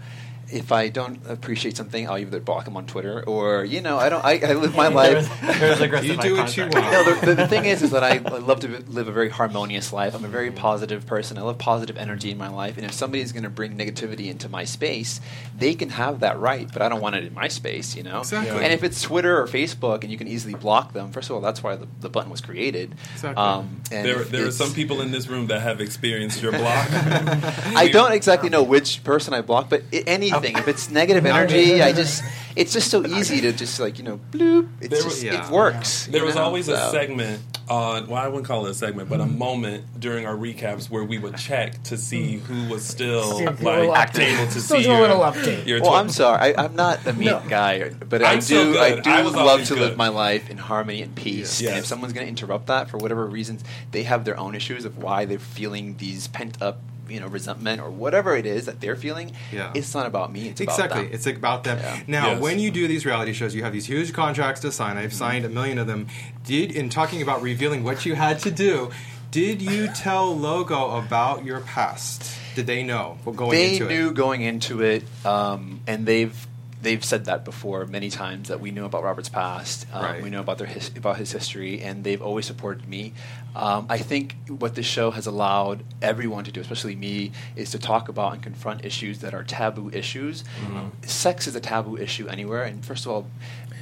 If 0.53 0.71
I 0.73 0.89
don't 0.89 1.21
appreciate 1.29 1.77
something, 1.77 2.09
I'll 2.09 2.19
either 2.19 2.41
block 2.41 2.65
them 2.67 2.77
on 2.77 2.87
Twitter 2.87 3.23
or, 3.25 3.65
you 3.65 3.81
know, 3.81 3.99
I 3.99 4.09
don't. 4.09 4.25
I, 4.25 4.41
I 4.45 4.53
live 4.53 4.75
my 4.77 4.89
life. 5.03 5.29
There's 5.41 5.81
aggressive 5.81 6.11
You 6.11 6.17
do 6.19 6.37
what 6.37 6.57
you 6.57 6.65
contact. 6.65 6.75
want. 6.75 6.93
No, 6.93 7.15
the, 7.15 7.27
the, 7.27 7.35
the 7.35 7.49
thing 7.49 7.65
is, 7.65 7.83
is 7.83 7.91
that 7.93 8.05
I, 8.05 8.17
I 8.17 8.39
love 8.39 8.61
to 8.61 8.69
live 8.69 9.09
a 9.09 9.13
very 9.13 9.31
harmonious 9.31 9.93
life. 9.93 10.15
I'm 10.15 10.25
a 10.25 10.29
very 10.29 10.51
positive 10.51 11.07
person. 11.07 11.39
I 11.39 11.43
love 11.43 11.59
positive 11.59 11.97
energy 11.97 12.31
in 12.31 12.39
my 12.39 12.49
life. 12.49 12.77
And 12.77 12.85
if 12.85 12.93
somebody's 12.93 13.33
going 13.33 13.45
to 13.45 13.51
bring 13.51 13.77
negativity 13.77 14.29
into 14.29 14.49
my 14.49 14.65
space, 14.65 15.21
they 15.59 15.75
can 15.75 15.89
have 15.91 16.21
that 16.21 16.39
right. 16.39 16.69
But 16.73 16.83
I 16.83 16.89
don't 16.89 17.01
want 17.01 17.17
it 17.17 17.25
in 17.25 17.35
my 17.35 17.49
space, 17.49 17.97
you 17.97 18.03
know. 18.03 18.21
Exactly. 18.21 18.63
And 18.63 18.73
if 18.73 18.83
it's 18.85 19.01
Twitter 19.03 19.41
or 19.41 19.47
Facebook, 19.47 20.03
and 20.03 20.11
you 20.13 20.19
can 20.19 20.29
easily 20.29 20.55
block 20.55 20.93
them. 20.93 21.13
First 21.13 21.31
of 21.31 21.37
all, 21.37 21.41
that's 21.43 21.63
why 21.63 21.77
the, 21.77 21.89
the 22.01 22.09
button 22.09 22.31
was 22.31 22.41
created. 22.41 22.95
Exactly. 23.15 23.43
Um, 23.43 23.81
and 23.91 24.07
there, 24.07 24.23
there 24.25 24.47
are 24.47 24.51
some 24.51 24.73
people 24.73 25.01
in 25.01 25.11
this 25.11 25.29
room 25.29 25.47
that 25.49 25.61
have 25.61 25.81
experienced 25.81 26.43
your 26.43 26.53
block. 26.53 26.87
I 26.91 27.89
don't 27.93 28.13
exactly 28.13 28.51
know 28.51 28.63
which 28.63 29.03
person 29.05 29.35
I 29.35 29.41
block, 29.41 29.71
but 29.71 29.83
i- 29.93 30.05
anything. 30.45 30.63
If 30.63 30.69
it's 30.69 30.91
negative 30.91 31.27
energy, 31.27 31.83
I 31.83 31.93
just 31.93 32.23
it's 32.57 32.73
just 32.73 32.91
so 32.91 33.07
easy 33.07 33.41
to 33.43 33.53
just 33.53 33.81
like 33.81 33.99
you 33.99 34.05
know 34.05 34.21
bloop. 34.31 34.69
It's 34.81 34.89
There 34.89 35.03
just 35.03 35.23
yeah. 35.23 35.47
it 35.47 35.53
works. 35.53 36.07
There 36.07 36.25
was 36.25 36.35
know? 36.35 36.43
always 36.43 36.69
a 36.69 36.91
segment 36.91 37.41
on, 37.69 38.07
well, 38.09 38.23
I 38.23 38.29
wouldn't 38.29 38.47
call 38.47 38.67
it 38.67 38.71
a 38.71 38.75
segment, 38.75 39.09
but 39.09 39.21
a 39.21 39.25
mm-hmm. 39.25 39.39
moment 39.39 40.01
during 40.01 40.27
our 40.27 40.35
recaps 40.35 40.91
where 40.91 41.05
we 41.05 41.19
would 41.19 41.37
check 41.37 41.83
to 41.85 41.97
see 41.97 42.37
mm-hmm. 42.37 42.53
who 42.53 42.73
was 42.73 42.85
still 42.85 43.39
See 43.39 43.45
if 43.45 43.61
you 43.61 43.67
were 43.67 43.87
like 43.87 44.13
updated. 44.13 44.41
able 44.41 44.53
to 44.53 44.61
Still 44.61 44.77
see 44.79 44.83
do 44.83 44.91
a 44.91 44.99
your, 44.99 45.01
little 45.01 45.21
update. 45.21 45.67
your 45.67 45.81
Well, 45.81 45.95
I'm 45.95 46.11
sorry. 46.11 46.55
I, 46.55 46.65
I'm 46.65 46.77
not 46.77 47.07
a 47.07 47.13
mean 47.13 47.29
No. 47.29 47.43
guy, 47.49 47.91
but 47.91 48.23
I 48.23 48.33
I'm 48.33 48.41
so 48.41 48.73
do. 48.73 48.79
I 48.79 49.01
do 49.01 49.11
I 49.11 49.23
love 49.23 49.65
to 49.65 49.75
good. 49.75 49.81
live 49.81 49.97
my 49.97 50.09
life 50.09 50.51
in 50.51 50.59
harmony 50.59 51.03
and 51.03 51.15
peace. 51.15 51.61
Yes. 51.61 51.71
And 51.71 51.79
if 51.79 51.87
someone's 51.87 52.13
going 52.13 52.27
to 52.27 52.29
interrupt 52.29 52.67
that 52.67 52.91
for 52.91 52.99
whatever 52.99 53.27
reasons, 53.27 53.63
they 53.93 54.03
have 54.03 54.25
their 54.25 54.39
own 54.39 54.55
issues 54.55 54.85
of 54.85 54.99
why 54.99 55.25
they're 55.25 55.39
feeling 55.39 55.97
these 55.97 56.29
pent 56.29 56.61
up, 56.61 56.81
you 57.09 57.21
know, 57.21 57.27
resentment 57.27 57.81
or 57.81 57.91
whatever 57.91 58.37
it 58.37 58.47
is 58.47 58.67
that 58.67 58.81
they're 58.81 58.97
feeling. 58.97 59.33
Yeah. 59.53 59.73
It's 59.75 59.95
not 59.95 60.07
about 60.07 60.33
me. 60.33 60.49
It's 60.49 60.61
exactly. 60.61 61.01
about 61.01 61.05
them. 61.11 61.15
It's 61.15 61.27
about 61.27 61.65
them. 61.65 61.79
Yeah. 61.79 62.01
Now, 62.07 62.27
Yes. 62.33 62.41
when 62.41 62.59
you 62.59 62.71
do 62.71 62.87
these 62.89 63.05
reality 63.05 63.33
shows, 63.33 63.55
you 63.55 63.63
have 63.65 63.73
these 63.73 63.87
huge 63.87 64.13
contracts 64.13 64.61
to 64.63 64.73
sign. 64.73 64.97
Mm-hmm. 64.97 65.05
I've 65.05 65.13
signed 65.13 65.45
a 65.45 65.49
million 65.49 65.79
of 65.79 65.87
them. 65.87 66.09
Did 66.45 66.73
in 66.73 66.89
talking 66.89 67.23
about 67.23 67.43
revealing 67.43 67.85
what 67.85 68.07
you 68.07 68.15
had 68.15 68.39
to 68.41 68.51
do, 68.51 68.91
did 69.31 69.63
you 69.63 69.89
tell 69.95 70.37
Logo 70.37 70.97
about 70.99 71.45
your 71.45 71.61
past? 71.61 72.39
Did 72.55 72.67
they 72.67 72.83
know 72.83 73.17
going 73.25 73.51
they 73.51 73.73
into 73.75 73.89
knew 73.89 74.13
going 74.13 74.43
into 74.43 74.83
it, 74.83 75.05
um, 75.25 75.81
and 75.87 76.05
they've 76.05 76.47
they've 76.83 77.05
said 77.05 77.25
that 77.27 77.45
before 77.45 77.87
many 77.87 78.11
times 78.11 78.49
that 78.49 78.61
we 78.61 78.71
know 78.71 78.85
about 78.85 79.03
Robert's 79.05 79.29
past, 79.29 79.87
um, 79.93 80.03
Right. 80.05 80.23
we 80.23 80.31
know 80.31 80.41
about 80.41 80.59
their 80.59 80.67
his, 80.67 80.89
about 80.97 81.17
his 81.17 81.33
history, 81.33 81.81
and 81.81 82.05
they've 82.05 82.21
always 82.21 82.47
supported 82.47 82.89
me. 82.89 83.13
Um, 83.55 83.87
I 83.89 83.99
think 83.99 84.37
what 84.49 84.75
this 84.75 84.87
show 84.87 85.11
has 85.13 85.27
allowed 85.27 85.85
everyone 86.01 86.45
to 86.45 86.53
do, 86.53 86.61
especially 86.61 86.97
me, 86.97 87.33
is 87.55 87.71
to 87.71 87.79
talk 87.79 88.09
about 88.09 88.33
and 88.35 88.43
confront 88.43 88.85
issues 88.85 89.21
that 89.21 89.33
are 89.35 89.45
taboo 89.45 89.91
issues. 89.93 90.43
Mm-hmm. 90.65 91.07
Sex 91.07 91.47
is 91.47 91.55
a 91.55 91.61
taboo 91.61 91.97
issue 91.97 92.27
anywhere, 92.29 92.65
and 92.65 92.85
first 92.85 93.07
of 93.07 93.13
all. 93.13 93.27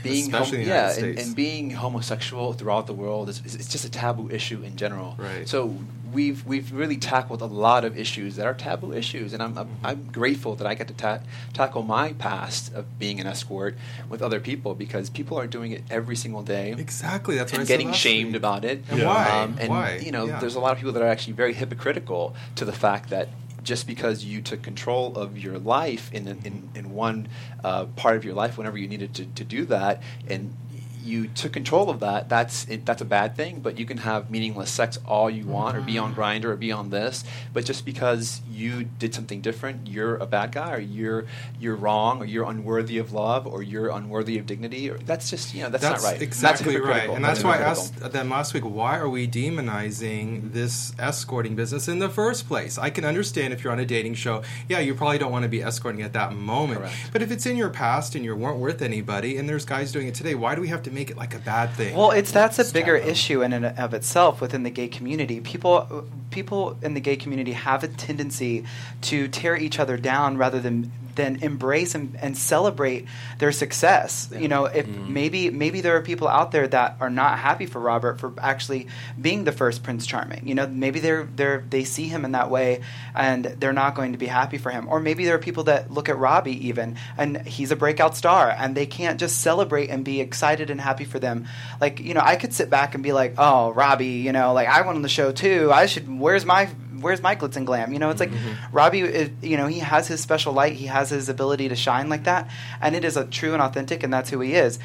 Being 0.02 0.24
Especially 0.24 0.58
in 0.58 0.64
the 0.64 0.68
yeah, 0.70 0.92
and, 0.96 1.18
and 1.18 1.36
being 1.36 1.70
homosexual 1.70 2.52
throughout 2.52 2.86
the 2.86 2.94
world 2.94 3.28
is, 3.28 3.42
is 3.44 3.54
it's 3.54 3.68
just 3.68 3.84
a 3.84 3.90
taboo 3.90 4.30
issue 4.30 4.62
in 4.62 4.76
general. 4.76 5.14
Right. 5.18 5.48
So 5.48 5.76
we've 6.12 6.44
we've 6.46 6.72
really 6.72 6.96
tackled 6.96 7.40
a 7.42 7.46
lot 7.46 7.84
of 7.84 7.96
issues 7.98 8.36
that 8.36 8.46
are 8.46 8.54
taboo 8.54 8.92
issues, 8.92 9.32
and 9.32 9.42
I'm 9.42 9.56
I'm, 9.58 9.66
Mm-hmm. 9.70 9.86
I'm 9.86 10.04
grateful 10.10 10.56
that 10.56 10.66
I 10.66 10.74
get 10.74 10.88
to 10.88 10.94
ta- 10.94 11.20
tackle 11.52 11.82
my 11.82 12.12
past 12.14 12.72
of 12.74 12.98
being 12.98 13.20
an 13.20 13.26
escort 13.26 13.76
with 14.08 14.20
other 14.22 14.40
people 14.40 14.74
because 14.74 15.08
people 15.10 15.38
are 15.38 15.46
doing 15.46 15.72
it 15.72 15.82
every 15.90 16.16
single 16.16 16.42
day. 16.42 16.72
Exactly. 16.72 17.36
That's 17.36 17.52
And 17.52 17.66
getting 17.66 17.92
shamed 17.92 18.28
week. 18.32 18.36
about 18.36 18.64
it, 18.64 18.82
And 18.90 19.00
Yeah. 19.00 19.06
why? 19.06 19.28
Um, 19.42 19.56
and 19.60 19.68
why? 19.70 19.96
you 20.02 20.12
know, 20.12 20.26
Yeah. 20.26 20.40
there's 20.40 20.54
a 20.54 20.60
lot 20.60 20.72
of 20.72 20.78
people 20.78 20.92
that 20.92 21.02
are 21.02 21.08
actually 21.08 21.34
very 21.34 21.52
hypocritical 21.54 22.34
to 22.56 22.64
the 22.64 22.72
fact 22.72 23.10
that 23.10 23.28
just 23.62 23.87
because 23.87 24.25
you 24.25 24.40
took 24.40 24.62
control 24.62 25.16
of 25.16 25.38
your 25.38 25.59
life 25.59 26.12
in 26.12 26.29
in, 26.29 26.68
in 26.75 26.92
one 26.92 27.29
uh, 27.64 27.87
part 27.96 28.16
of 28.16 28.25
your 28.25 28.35
life, 28.35 28.59
whenever 28.59 28.79
you 28.79 28.88
needed 28.88 29.14
to, 29.14 29.25
to 29.27 29.44
do 29.44 29.64
that, 29.66 30.03
and 30.29 30.55
you 31.02 31.28
took 31.28 31.52
control 31.52 31.90
of 31.90 32.00
that, 32.00 32.28
that's 32.28 32.68
it, 32.68 32.86
that's 32.86 33.02
a 33.02 33.04
bad 33.04 33.36
thing. 33.36 33.60
But 33.60 33.78
you 33.78 33.86
can 33.86 33.98
have 33.98 34.30
meaningless 34.30 34.70
sex 34.70 34.98
all 35.06 35.30
you 35.30 35.46
want, 35.46 35.76
or 35.76 35.80
be 35.80 35.98
on 35.98 36.12
mm-hmm. 36.12 36.20
Grindr, 36.20 36.44
or 36.46 36.56
be 36.56 36.72
on 36.72 36.90
this. 36.90 37.24
But 37.52 37.64
just 37.64 37.84
because 37.84 38.40
you 38.50 38.84
did 38.84 39.14
something 39.14 39.40
different, 39.40 39.86
you're 39.88 40.16
a 40.16 40.26
bad 40.26 40.52
guy, 40.52 40.74
or 40.74 40.80
you're 40.80 41.24
you're 41.58 41.76
wrong, 41.76 42.20
or 42.20 42.24
you're 42.24 42.48
unworthy 42.48 42.98
of 42.98 43.12
love, 43.12 43.46
or 43.46 43.62
you're 43.62 43.90
unworthy 43.90 44.38
of 44.38 44.46
dignity. 44.46 44.90
Or 44.90 44.98
that's 44.98 45.30
just 45.30 45.54
you 45.54 45.62
know 45.62 45.70
that's, 45.70 45.82
That's 45.82 46.02
not 46.02 46.12
right. 46.12 46.22
exactly 46.22 46.74
that's 46.74 46.86
right. 46.86 47.10
And 47.10 47.24
that's 47.24 47.44
why 47.44 47.58
I 47.58 47.62
asked 47.62 48.00
them 48.12 48.30
last 48.30 48.54
week, 48.54 48.64
why 48.64 48.98
are 48.98 49.08
we 49.08 49.26
demonizing 49.26 50.52
this 50.52 50.92
escorting 50.98 51.54
business 51.54 51.88
in 51.88 51.98
the 51.98 52.08
first 52.08 52.46
place? 52.46 52.78
I 52.78 52.90
can 52.90 53.04
understand 53.04 53.52
if 53.52 53.62
you're 53.62 53.72
on 53.72 53.80
a 53.80 53.86
dating 53.86 54.14
show, 54.14 54.42
yeah, 54.68 54.78
you 54.80 54.94
probably 54.94 55.18
don't 55.18 55.32
want 55.32 55.44
to 55.44 55.48
be 55.48 55.62
escorting 55.62 56.02
at 56.02 56.12
that 56.12 56.32
moment. 56.34 56.80
Correct. 56.80 56.94
But 57.12 57.22
if 57.22 57.30
it's 57.30 57.46
in 57.46 57.56
your 57.56 57.70
past 57.70 58.14
and 58.14 58.24
you 58.24 58.34
weren't 58.34 58.58
worth 58.58 58.82
anybody 58.82 59.36
and 59.36 59.48
there's 59.48 59.64
guys 59.64 59.92
doing 59.92 60.08
it 60.08 60.14
today, 60.14 60.34
why 60.34 60.54
do 60.54 60.60
we 60.60 60.68
have 60.68 60.82
to 60.84 60.89
make 60.90 61.11
it 61.11 61.16
like 61.16 61.35
a 61.35 61.38
bad 61.38 61.70
thing? 61.70 61.96
Well, 61.96 62.11
it's 62.11 62.33
that's 62.33 62.59
a 62.59 62.72
bigger 62.72 62.96
issue 62.96 63.42
in 63.42 63.53
and 63.53 63.66
of 63.66 63.94
itself 63.94 64.40
within 64.40 64.62
the 64.62 64.70
gay 64.70 64.88
community. 64.88 65.40
People, 65.40 66.07
people 66.31 66.76
in 66.83 66.94
the 66.94 67.00
gay 67.00 67.16
community 67.16 67.53
have 67.53 67.83
a 67.83 67.88
tendency 67.88 68.64
to 69.03 69.29
tear 69.29 69.57
each 69.57 69.79
other 69.79 69.96
down 69.96 70.37
rather 70.37 70.61
than 70.61 70.92
than 71.20 71.42
embrace 71.42 71.94
and, 71.94 72.16
and 72.18 72.37
celebrate 72.37 73.06
their 73.38 73.52
success. 73.52 74.30
You 74.35 74.48
know, 74.48 74.64
if 74.64 74.87
mm-hmm. 74.87 75.12
maybe 75.12 75.50
maybe 75.50 75.83
there 75.83 75.96
are 75.96 76.00
people 76.00 76.28
out 76.28 76.50
there 76.50 76.66
that 76.66 76.96
are 76.98 77.11
not 77.11 77.38
happy 77.38 77.66
for 77.66 77.78
Robert 77.78 78.18
for 78.18 78.33
actually 78.38 78.88
being 79.20 79.44
the 79.44 79.52
first 79.52 79.83
Prince 79.83 80.06
Charming. 80.06 80.48
You 80.48 80.54
know, 80.54 80.66
maybe 80.66 80.98
they're 81.00 81.24
they're 81.24 81.62
they 81.68 81.85
see 81.85 82.09
him 82.09 82.24
in 82.24 82.33
that 82.33 82.50
way 82.50 82.80
and 83.14 83.44
they're 83.44 83.74
not 83.74 83.94
going 83.94 84.12
to 84.12 84.18
be 84.18 84.26
happy 84.26 84.56
for 84.56 84.70
him. 84.70 84.88
Or 84.88 84.98
maybe 84.98 85.26
there 85.26 85.35
are 85.35 85.38
people 85.38 85.64
that 85.64 85.90
look 85.90 86.09
at 86.09 86.16
Robbie 86.16 86.68
even 86.68 86.96
and 87.18 87.46
he's 87.46 87.70
a 87.70 87.76
breakout 87.76 88.16
star 88.16 88.48
and 88.48 88.74
they 88.74 88.87
can't 88.87 89.20
just 89.20 89.42
celebrate 89.42 89.90
and 89.90 90.02
be 90.02 90.22
excited 90.22 90.70
and 90.70 90.80
happy 90.80 91.04
for 91.04 91.18
them. 91.18 91.46
Like, 91.83 92.00
you 92.00 92.14
know, 92.14 92.22
I 92.24 92.37
could 92.37 92.54
sit 92.54 92.70
back 92.70 92.94
and 92.94 93.02
be 93.02 93.12
like, 93.12 93.35
"Oh, 93.37 93.72
Robbie, 93.72 94.24
you 94.24 94.33
know, 94.33 94.54
like 94.54 94.68
I 94.68 94.80
went 94.80 94.96
on 94.96 95.02
the 95.02 95.11
show 95.11 95.33
too. 95.33 95.70
I 95.70 95.85
should 95.85 96.09
where's 96.09 96.46
my 96.46 96.70
where's 97.00 97.22
my 97.22 97.34
glitz 97.36 97.56
and 97.56 97.66
glam? 97.66 97.92
You 97.92 97.98
know, 97.98 98.10
it's 98.10 98.20
like 98.20 98.30
mm-hmm. 98.30 98.74
Robbie, 98.76 99.00
is, 99.00 99.30
you 99.42 99.56
know, 99.56 99.66
he 99.66 99.80
has 99.80 100.06
his 100.08 100.20
special 100.20 100.52
light. 100.52 100.74
He 100.74 100.86
has 100.86 101.10
his 101.10 101.28
ability 101.28 101.68
to 101.68 101.76
shine 101.76 102.08
like 102.08 102.24
that, 102.24 102.48
and 102.80 102.94
it 102.94 103.04
is 103.04 103.16
a 103.16 103.24
true 103.24 103.52
and 103.52 103.62
authentic, 103.62 104.02
and 104.02 104.12
that's 104.12 104.30
who 104.30 104.40
he 104.40 104.54
is. 104.54 104.78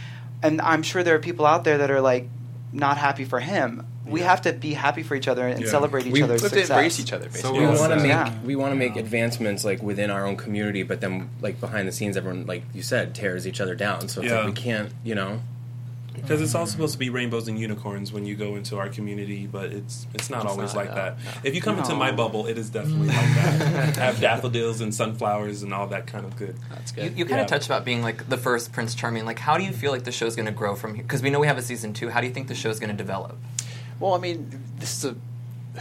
And 0.43 0.61
I'm 0.61 0.83
sure 0.83 1.03
there 1.03 1.15
are 1.15 1.19
people 1.19 1.45
out 1.45 1.63
there 1.63 1.77
that 1.79 1.91
are 1.91 2.01
like 2.01 2.27
not 2.73 2.97
happy 2.97 3.25
for 3.25 3.39
him. 3.39 3.85
We 4.05 4.21
have 4.21 4.43
to 4.43 4.53
be 4.53 4.73
happy 4.73 5.01
for 5.01 5.15
each 5.15 5.27
other 5.27 5.47
and 5.47 5.61
Yeah. 5.61 5.69
celebrate 5.69 6.05
each 6.05 6.13
We- 6.13 6.21
other's 6.21 6.41
We 6.41 6.45
have 6.45 6.51
to 6.51 6.59
success. 6.59 6.69
embrace 6.77 6.99
each 6.99 7.11
other. 7.13 7.29
So 7.31 7.51
we 7.53 7.65
want 7.65 7.91
to 7.93 7.95
make 7.95 8.07
Yeah. 8.09 8.31
we 8.43 8.55
want 8.55 8.71
to 8.71 8.75
make 8.75 8.97
advancements 8.97 9.65
like 9.65 9.81
within 9.81 10.11
our 10.11 10.25
own 10.27 10.35
community, 10.35 10.83
but 10.83 11.01
then 11.01 11.29
like 11.41 11.59
behind 11.59 11.87
the 11.87 11.91
scenes, 11.91 12.15
everyone 12.15 12.45
like 12.45 12.63
you 12.73 12.83
said 12.83 13.15
tears 13.15 13.47
each 13.47 13.59
other 13.59 13.73
down. 13.73 14.07
So 14.09 14.21
it's 14.21 14.29
Yeah. 14.29 14.37
like 14.39 14.45
we 14.47 14.51
can't, 14.51 14.89
you 15.03 15.15
know. 15.15 15.41
Because 16.25 16.41
it's 16.41 16.55
all 16.55 16.65
supposed 16.65 16.93
to 16.93 16.99
be 16.99 17.09
rainbows 17.09 17.47
and 17.47 17.59
unicorns 17.59 18.11
when 18.11 18.25
you 18.25 18.35
go 18.35 18.55
into 18.55 18.77
our 18.77 18.89
community, 18.89 19.47
but 19.47 19.71
it's 19.71 20.07
it's 20.13 20.29
not 20.29 20.43
It's 20.43 20.51
always 20.51 20.73
not, 20.73 20.85
like 20.85 20.89
no, 20.89 20.95
that. 20.95 21.17
no. 21.23 21.31
If 21.43 21.53
you 21.55 21.61
come 21.61 21.77
into 21.77 21.95
my 21.95 22.11
bubble, 22.11 22.47
it 22.47 22.57
is 22.57 22.69
definitely 22.69 23.07
like 23.07 23.15
that. 23.17 23.95
Have 23.97 24.19
daffodils 24.19 24.81
and 24.81 24.93
sunflowers 24.93 25.61
and 25.63 25.73
all 25.73 25.87
that 25.87 26.07
kind 26.07 26.25
of 26.25 26.35
good. 26.35 26.55
That's 26.69 26.91
You, 26.95 27.03
good. 27.03 27.17
you 27.19 27.25
kind 27.25 27.37
Yeah. 27.37 27.43
of 27.43 27.47
touched 27.47 27.67
about 27.67 27.85
being 27.85 28.01
like 28.01 28.27
the 28.29 28.37
first 28.37 28.71
Prince 28.71 28.95
Charming. 28.95 29.25
Like, 29.25 29.39
how 29.39 29.57
do 29.57 29.63
you 29.63 29.71
feel 29.71 29.91
like 29.91 30.03
the 30.03 30.11
show's 30.11 30.35
going 30.35 30.47
to 30.47 30.51
grow 30.51 30.75
from 30.75 30.95
here? 30.95 31.03
Because 31.03 31.21
we 31.21 31.29
know 31.29 31.39
we 31.39 31.47
have 31.47 31.57
a 31.57 31.61
season 31.61 31.93
two. 31.93 32.09
How 32.09 32.21
do 32.21 32.27
you 32.27 32.33
think 32.33 32.47
the 32.47 32.55
show's 32.55 32.79
going 32.79 32.89
to 32.91 32.97
develop? 32.97 33.37
Well, 33.99 34.13
I 34.13 34.17
mean, 34.19 34.61
this 34.79 34.97
is 34.97 35.05
a 35.05 35.15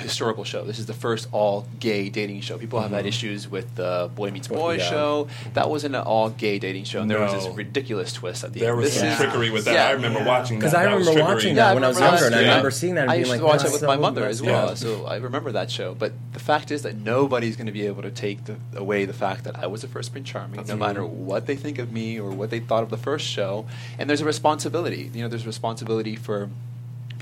historical 0.01 0.45
show. 0.45 0.65
This 0.65 0.79
is 0.79 0.87
the 0.87 0.95
first 0.95 1.29
all 1.33 1.67
gay 1.81 2.09
dating 2.09 2.41
show. 2.41 2.59
People 2.59 2.81
have 2.81 2.91
had 2.91 3.01
mm-hmm. 3.01 3.09
issues 3.09 3.49
with 3.49 3.75
the 3.77 4.11
Boy 4.15 4.31
Meets 4.31 4.49
Boy 4.49 4.77
Yeah. 4.77 4.91
show. 4.91 5.29
That 5.55 5.71
wasn't 5.71 5.95
an 5.95 6.03
all 6.03 6.31
gay 6.31 6.59
dating 6.59 6.85
show, 6.85 7.01
and 7.03 7.11
there 7.11 7.21
was 7.21 7.33
this 7.33 7.47
ridiculous 7.57 8.13
twist 8.13 8.45
at 8.45 8.53
the 8.53 8.61
There 8.61 8.71
end. 8.71 8.79
There 8.79 8.85
was 8.85 8.93
This 8.93 9.01
some 9.01 9.09
is- 9.09 9.17
trickery 9.19 9.51
with 9.51 9.65
that. 9.67 9.75
Yeah. 9.75 9.87
I 9.89 9.91
remember 9.93 10.21
Yeah. 10.21 10.27
watching 10.27 10.59
that. 10.59 10.67
Because 10.67 10.75
I 10.75 10.85
remember 10.85 11.23
watching 11.23 11.55
that 11.57 11.75
when 11.75 11.85
I 11.85 11.89
was 11.89 11.97
remember 11.97 12.17
younger, 12.17 12.27
and 12.27 12.35
I 12.35 12.39
that. 12.39 12.45
Yeah. 12.45 12.51
remember 12.51 12.71
seeing 12.71 12.95
that 12.97 13.03
and 13.03 13.11
I 13.11 13.15
being 13.15 13.21
used 13.21 13.31
like, 13.31 13.41
to 13.41 13.47
watch 13.47 13.59
"That's 13.59 13.71
it 13.71 13.73
with 13.73 13.81
so 13.81 13.87
my 13.87 13.97
mother 13.97 14.27
as 14.27 14.43
well, 14.43 14.71
up." 14.71 14.77
so 14.77 15.07
I 15.07 15.17
remember 15.17 15.53
that 15.53 15.71
show. 15.71 15.95
But 15.95 16.13
the 16.33 16.41
fact 16.41 16.71
is 16.71 16.83
that 16.83 16.97
nobody's 16.97 17.57
going 17.57 17.67
to 17.67 17.73
be 17.73 17.87
able 17.87 18.03
to 18.03 18.11
take 18.11 18.45
the, 18.45 18.57
away 18.77 19.05
the 19.05 19.13
fact 19.13 19.45
that 19.45 19.59
I 19.59 19.67
was 19.67 19.83
the 19.83 19.89
first 19.89 20.13
Prince 20.13 20.29
Charming, 20.29 20.65
no 20.67 20.77
matter 20.77 21.05
what 21.05 21.47
they 21.47 21.57
think 21.57 21.79
of 21.79 21.93
me 21.93 22.19
or 22.19 22.31
what 22.31 22.51
they 22.51 22.61
thought 22.61 22.83
of 22.83 22.91
the 22.91 22.97
first 22.97 23.27
show. 23.27 23.67
And 23.99 24.09
there's 24.09 24.21
a 24.21 24.25
responsibility. 24.25 25.11
You 25.15 25.23
know, 25.23 25.29
there's 25.29 25.45
a 25.45 25.47
responsibility 25.47 26.17
for 26.17 26.51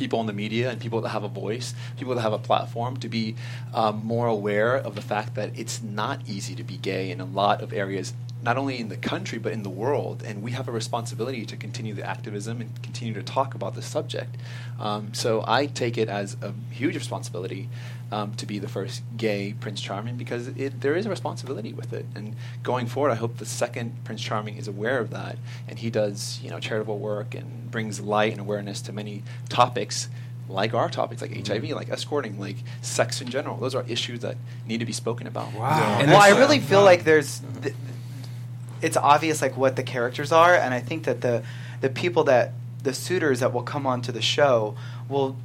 people 0.02 0.20
in 0.20 0.26
the 0.26 0.32
media 0.32 0.68
and 0.68 0.80
people 0.80 1.00
that 1.00 1.10
have 1.10 1.22
a 1.22 1.28
voice, 1.28 1.76
people 1.96 2.12
that 2.16 2.22
have 2.22 2.32
a 2.32 2.38
platform, 2.38 2.96
to 2.96 3.08
be 3.08 3.36
um, 3.72 4.04
more 4.04 4.26
aware 4.26 4.74
of 4.74 4.96
the 4.96 5.00
fact 5.00 5.36
that 5.36 5.56
it's 5.56 5.80
not 5.80 6.18
easy 6.26 6.56
to 6.56 6.64
be 6.64 6.76
gay 6.76 7.12
in 7.12 7.20
a 7.20 7.24
lot 7.24 7.62
of 7.62 7.72
areas 7.72 8.12
not 8.42 8.56
only 8.58 8.80
in 8.80 8.88
the 8.88 8.96
country 8.96 9.38
but 9.38 9.52
in 9.52 9.62
the 9.62 9.70
world, 9.70 10.24
and 10.26 10.42
we 10.42 10.50
have 10.50 10.66
a 10.66 10.72
responsibility 10.72 11.46
to 11.46 11.56
continue 11.56 11.94
the 11.94 12.04
activism 12.04 12.60
and 12.60 12.82
continue 12.82 13.14
to 13.14 13.22
talk 13.22 13.54
about 13.54 13.76
the 13.76 13.82
subject. 13.82 14.34
Um, 14.80 15.14
so 15.14 15.44
I 15.46 15.66
take 15.66 15.96
it 15.96 16.08
as 16.08 16.36
a 16.42 16.52
huge 16.72 16.96
responsibility 16.96 17.68
um, 18.12 18.34
to 18.34 18.44
be 18.44 18.58
the 18.58 18.68
first 18.68 19.02
gay 19.16 19.54
Prince 19.58 19.80
Charming 19.80 20.16
because 20.16 20.48
it, 20.48 20.82
there 20.82 20.94
is 20.94 21.06
a 21.06 21.10
responsibility 21.10 21.72
with 21.72 21.92
it. 21.94 22.04
And 22.14 22.36
going 22.62 22.86
forward, 22.86 23.10
I 23.10 23.14
hope 23.14 23.38
the 23.38 23.46
second 23.46 24.04
Prince 24.04 24.20
Charming 24.20 24.58
is 24.58 24.68
aware 24.68 24.98
of 24.98 25.10
that, 25.10 25.38
and 25.66 25.78
he 25.78 25.90
does 25.90 26.38
you 26.42 26.50
know 26.50 26.60
charitable 26.60 26.98
work 26.98 27.34
and 27.34 27.70
brings 27.70 28.00
light 28.00 28.32
and 28.32 28.40
awareness 28.40 28.82
to 28.82 28.92
many 28.92 29.22
topics 29.48 30.08
like 30.48 30.74
our 30.74 30.90
topics, 30.90 31.22
like 31.22 31.46
HIV, 31.46 31.70
like 31.70 31.88
escorting, 31.88 32.38
like 32.38 32.56
sex 32.82 33.22
in 33.22 33.28
general. 33.30 33.56
Those 33.56 33.74
are 33.74 33.84
issues 33.88 34.20
that 34.20 34.36
need 34.66 34.78
to 34.78 34.86
be 34.86 34.92
spoken 34.92 35.26
about. 35.26 35.54
Wow. 35.54 35.98
well, 36.04 36.20
I 36.20 36.38
really 36.38 36.58
uh, 36.58 36.62
feel 36.62 36.82
like 36.82 37.04
there's, 37.04 37.40
th- 37.62 37.74
it's 38.82 38.96
obvious 38.98 39.40
like 39.40 39.56
what 39.56 39.76
the 39.76 39.82
characters 39.82 40.32
are, 40.32 40.54
and 40.54 40.74
I 40.74 40.80
think 40.80 41.04
that 41.04 41.22
the 41.22 41.42
the 41.80 41.88
people 41.88 42.24
that 42.24 42.52
the 42.82 42.92
suitors 42.92 43.40
that 43.40 43.52
will 43.52 43.62
come 43.62 43.86
onto 43.86 44.12
the 44.12 44.22
show 44.22 44.76
will 45.08 45.36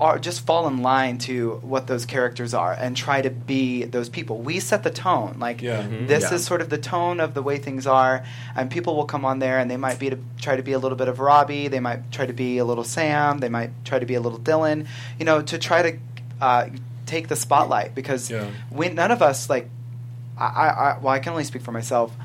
are 0.00 0.18
just 0.18 0.44
fall 0.44 0.66
in 0.66 0.82
line 0.82 1.16
to 1.18 1.60
what 1.62 1.86
those 1.86 2.04
characters 2.06 2.54
are 2.54 2.72
and 2.72 2.96
try 2.96 3.22
to 3.22 3.30
be 3.30 3.84
those 3.84 4.08
people. 4.08 4.38
We 4.38 4.58
set 4.58 4.82
the 4.82 4.90
tone. 4.90 5.36
Like 5.38 5.62
Yeah. 5.62 5.82
Mm-hmm. 5.82 5.94
Mhm. 5.94 6.08
this 6.08 6.24
Yeah. 6.24 6.34
is 6.34 6.44
sort 6.44 6.60
of 6.60 6.70
the 6.70 6.78
tone 6.78 7.20
of 7.20 7.34
the 7.34 7.42
way 7.42 7.58
things 7.58 7.86
are, 7.86 8.24
and 8.56 8.68
people 8.70 8.96
will 8.96 9.04
come 9.04 9.24
on 9.24 9.38
there 9.38 9.58
and 9.60 9.70
they 9.70 9.76
might 9.76 9.98
be 10.00 10.10
to 10.10 10.18
try 10.40 10.56
to 10.56 10.62
be 10.62 10.72
a 10.72 10.78
little 10.78 10.98
bit 10.98 11.06
of 11.08 11.20
Robbie. 11.20 11.68
They 11.68 11.78
might 11.80 12.10
try 12.10 12.26
to 12.26 12.32
be 12.32 12.58
a 12.58 12.64
little 12.64 12.82
Sam. 12.84 13.38
They 13.38 13.48
might 13.48 13.70
try 13.84 13.98
to 14.00 14.06
be 14.06 14.14
a 14.14 14.20
little 14.20 14.40
Dylan. 14.40 14.86
You 15.18 15.24
know, 15.24 15.40
to 15.42 15.58
try 15.58 15.82
to 15.92 15.98
uh, 16.40 16.66
take 17.06 17.28
the 17.28 17.36
spotlight 17.36 17.94
because 17.94 18.28
Yeah. 18.30 18.46
when 18.70 18.94
none 18.96 19.10
of 19.12 19.22
us 19.22 19.48
like 19.48 19.68
I, 20.38 20.46
I, 20.46 20.68
I 20.68 20.98
well 20.98 21.12
I 21.14 21.18
can 21.20 21.30
only 21.32 21.44
speak 21.44 21.62
for 21.62 21.72
myself. 21.72 22.16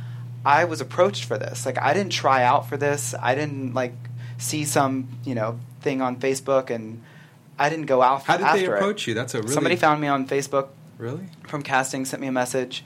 I 0.45 0.63
was 0.63 0.81
approached 0.81 1.25
for 1.25 1.37
this. 1.37 1.65
Like 1.65 1.79
I 1.79 1.93
didn't 1.93 2.13
try 2.13 2.43
out 2.43 2.67
for 2.69 2.77
this. 2.77 3.13
I 3.21 3.35
didn't 3.35 3.73
like 3.75 3.93
see 4.39 4.65
some 4.65 5.09
you 5.25 5.35
know 5.35 5.59
thing 5.81 6.01
on 6.01 6.15
Facebook 6.15 6.69
and 6.69 7.03
I 7.59 7.69
didn't 7.69 7.85
go 7.85 8.01
out. 8.01 8.23
How 8.23 8.37
did 8.37 8.47
they 8.47 8.65
it. 8.65 8.69
approach 8.69 9.07
you? 9.07 9.13
That's 9.13 9.33
a 9.33 9.41
really 9.41 9.53
Somebody 9.53 9.75
found 9.75 10.01
me 10.01 10.07
on 10.07 10.27
Facebook 10.27 10.69
really. 10.97 11.27
from 11.47 11.63
casting, 11.63 12.05
sent 12.05 12.21
me 12.21 12.27
a 12.27 12.31
message, 12.31 12.83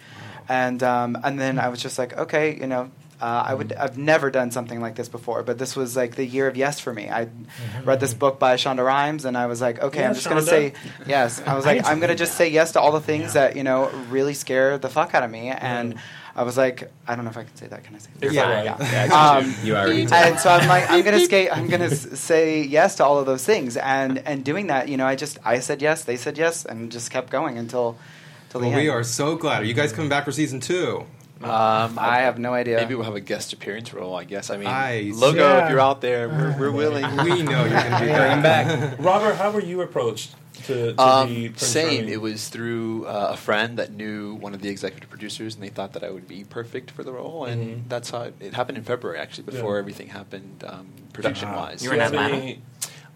and 0.48 0.82
um, 0.84 1.18
and 1.24 1.40
then 1.40 1.60
I 1.60 1.70
was 1.70 1.82
just 1.82 1.98
like, 1.98 2.18
okay, 2.18 2.58
you 2.60 2.68
know. 2.68 2.92
Uh, 3.22 3.44
I 3.50 3.54
would. 3.54 3.72
I've 3.74 3.98
never 4.00 4.32
done 4.32 4.50
something 4.50 4.82
like 4.82 4.96
this 4.96 5.08
before, 5.08 5.44
but 5.44 5.60
this 5.60 5.76
was 5.76 5.96
like 5.96 6.16
the 6.16 6.26
year 6.26 6.48
of 6.48 6.58
yes 6.58 6.80
for 6.80 6.92
me. 6.92 7.08
I 7.08 7.28
read 7.84 8.00
this 8.00 8.16
book 8.16 8.40
by 8.40 8.56
Shonda 8.56 8.84
Rhimes, 8.84 9.26
and 9.26 9.38
I 9.38 9.46
was 9.46 9.62
like, 9.62 9.80
okay, 9.80 10.00
Yeah, 10.00 10.08
I'm 10.10 10.16
just 10.16 10.28
gonna 10.28 10.42
say 10.42 10.74
yes. 11.06 11.40
I 11.46 11.54
was 11.56 11.64
like, 11.66 11.86
I'm 11.86 12.00
gonna 12.00 12.16
just 12.16 12.36
say 12.36 12.50
yes 12.50 12.72
to 12.72 12.82
all 12.82 12.92
the 12.92 13.00
things 13.00 13.34
that 13.34 13.56
you 13.56 13.64
know 13.64 13.90
really 14.10 14.34
scare 14.34 14.80
the 14.80 14.90
fuck 14.90 15.14
out 15.14 15.22
of 15.24 15.30
me, 15.30 15.50
and 15.50 15.96
I 16.36 16.42
was 16.44 16.58
like, 16.58 16.90
I 17.08 17.16
don't 17.16 17.26
know 17.26 17.30
if 17.32 17.38
I 17.38 17.44
can 17.44 17.56
say 17.56 17.68
that. 17.68 17.84
Can 17.84 17.94
I 17.96 18.00
say? 18.00 18.10
That? 18.20 18.26
It's 18.26 18.34
Yeah. 18.36 18.44
all 18.44 18.50
right. 18.50 18.66
Yeah. 18.66 19.06
Yeah, 19.06 19.32
Um, 19.38 19.56
you 19.64 19.76
already 19.76 20.06
did. 20.06 20.14
and 20.14 20.40
so 20.40 20.50
I'm 20.50 20.68
like, 20.68 20.90
I'm 20.90 21.04
gonna 21.04 21.20
skate. 21.32 21.56
I'm 21.56 21.68
gonna 21.68 21.86
s- 21.86 22.20
say 22.20 22.64
yes 22.64 22.96
to 22.96 23.06
all 23.06 23.20
of 23.20 23.28
those 23.28 23.46
things, 23.46 23.78
and 23.78 24.18
and 24.26 24.44
doing 24.44 24.66
that, 24.68 24.90
you 24.90 24.98
know, 24.98 25.06
I 25.06 25.16
just 25.16 25.38
I 25.46 25.60
said 25.60 25.82
yes, 25.82 26.04
they 26.06 26.18
said 26.18 26.40
yes, 26.40 26.66
and 26.66 26.92
just 26.92 27.12
kept 27.12 27.30
going 27.30 27.60
until 27.60 27.98
till 28.50 28.62
the 28.62 28.68
end. 28.68 28.78
we 28.78 28.90
are 28.90 29.04
so 29.04 29.36
glad. 29.36 29.62
Are 29.62 29.66
you 29.66 29.76
guys 29.76 29.94
coming 29.94 30.10
back 30.10 30.26
for 30.26 30.32
season 30.32 30.60
two? 30.60 31.06
Um, 31.44 31.98
I 32.00 32.20
have 32.20 32.38
no 32.40 32.54
idea. 32.54 32.78
Maybe 32.78 32.96
we'll 32.96 33.06
have 33.06 33.16
a 33.16 33.20
guest 33.22 33.54
appearance 33.54 33.94
role. 33.94 34.16
I 34.16 34.24
guess. 34.24 34.50
I 34.50 34.56
mean, 34.58 34.66
Nice. 34.66 35.16
logo. 35.16 35.40
Yeah. 35.40 35.66
If 35.66 35.72
you're 35.72 35.80
out 35.80 36.02
there, 36.02 36.30
we're, 36.30 36.56
we're 36.60 36.72
willing. 36.72 37.04
We 37.24 37.42
know 37.44 37.66
you're 37.66 37.70
going 37.70 37.92
to 37.92 38.00
be 38.00 38.06
Bring 38.06 38.42
back. 38.42 38.68
back. 38.68 38.96
Robert, 39.00 39.36
how 39.36 39.52
were 39.52 39.62
you 39.62 39.82
approached 39.82 40.36
to, 40.66 40.92
to 40.92 40.94
be 40.94 40.98
Um, 40.98 41.28
Prince 41.28 41.66
same. 41.66 41.88
Charming? 42.00 42.10
It 42.14 42.22
was 42.22 42.50
through 42.50 43.06
uh, 43.08 43.30
a 43.34 43.38
friend 43.38 43.78
that 43.80 43.92
knew 43.94 44.36
one 44.36 44.54
of 44.54 44.62
the 44.62 44.70
executive 44.70 45.10
producers, 45.10 45.56
and 45.56 45.64
they 45.64 45.70
thought 45.70 45.94
that 45.94 46.04
I 46.04 46.10
would 46.12 46.28
be 46.28 46.44
perfect 46.44 46.92
for 46.92 47.04
the 47.04 47.12
role. 47.12 47.46
And 47.46 47.62
Mhm. 47.86 47.90
that's 47.90 48.10
how 48.12 48.22
it, 48.24 48.36
it 48.40 48.54
happened 48.54 48.78
in 48.78 48.84
February, 48.84 49.20
actually, 49.20 49.44
before 49.46 49.76
Yeah. 49.76 49.80
everything 49.80 50.08
happened 50.10 50.64
um, 50.68 50.88
production 51.14 51.52
wise. 51.52 51.80
Do 51.80 51.86
You 51.86 51.92
were 51.92 51.96
you 51.98 52.02
in 52.02 52.06
have 52.06 52.14
Atlanta? 52.14 52.36
any, 52.44 52.62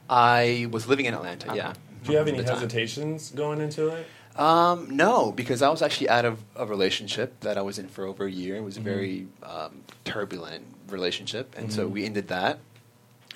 I 0.10 0.68
was 0.72 0.88
living 0.88 1.06
in 1.06 1.14
Atlanta. 1.14 1.56
Yeah. 1.56 1.74
do 2.04 2.12
you 2.12 2.18
have 2.18 2.28
any 2.28 2.38
At 2.40 2.46
the 2.46 2.52
time. 2.52 2.60
hesitations 2.62 3.32
going 3.32 3.62
into 3.62 3.88
it? 3.90 4.06
Um, 4.36 4.96
no, 4.96 5.32
because 5.32 5.62
I 5.62 5.70
was 5.70 5.82
actually 5.82 6.10
out 6.10 6.26
of 6.26 6.44
a 6.56 6.66
relationship 6.66 7.40
that 7.42 7.58
I 7.58 7.62
was 7.62 7.80
in 7.80 7.88
for 7.88 8.06
over 8.06 8.26
a 8.26 8.32
year. 8.32 8.58
It 8.58 8.64
was 8.64 8.78
a 8.78 8.82
very 8.82 9.28
um, 9.44 9.82
turbulent 10.04 10.66
relationship, 10.90 11.56
and 11.58 11.72
so 11.72 11.88
Mhm. 11.88 11.92
we 11.92 12.06
ended 12.06 12.28
that. 12.28 12.60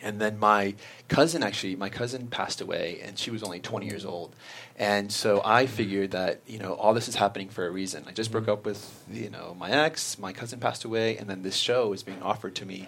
And 0.01 0.19
then 0.21 0.39
my 0.39 0.75
cousin 1.09 1.43
actually, 1.43 1.75
my 1.75 1.89
cousin 1.89 2.27
passed 2.27 2.61
away, 2.61 3.01
and 3.03 3.17
she 3.19 3.31
was 3.31 3.43
only 3.43 3.59
20 3.59 3.85
years 3.85 4.05
old. 4.05 4.33
And 4.77 5.11
so 5.11 5.41
I 5.43 5.65
figured 5.65 6.11
that 6.11 6.39
you 6.47 6.57
know 6.59 6.73
all 6.73 6.93
this 6.93 7.07
is 7.09 7.15
happening 7.15 7.49
for 7.49 7.65
a 7.67 7.69
reason. 7.71 8.05
I 8.07 8.11
just 8.11 8.31
broke 8.31 8.47
up 8.47 8.65
with 8.65 9.03
you 9.11 9.29
know 9.29 9.55
my 9.59 9.69
ex, 9.71 10.17
my 10.17 10.31
cousin 10.33 10.59
passed 10.59 10.83
away, 10.85 11.17
and 11.17 11.29
then 11.29 11.43
this 11.43 11.55
show 11.57 11.91
is 11.93 12.03
being 12.03 12.21
offered 12.21 12.55
to 12.55 12.65
me. 12.65 12.87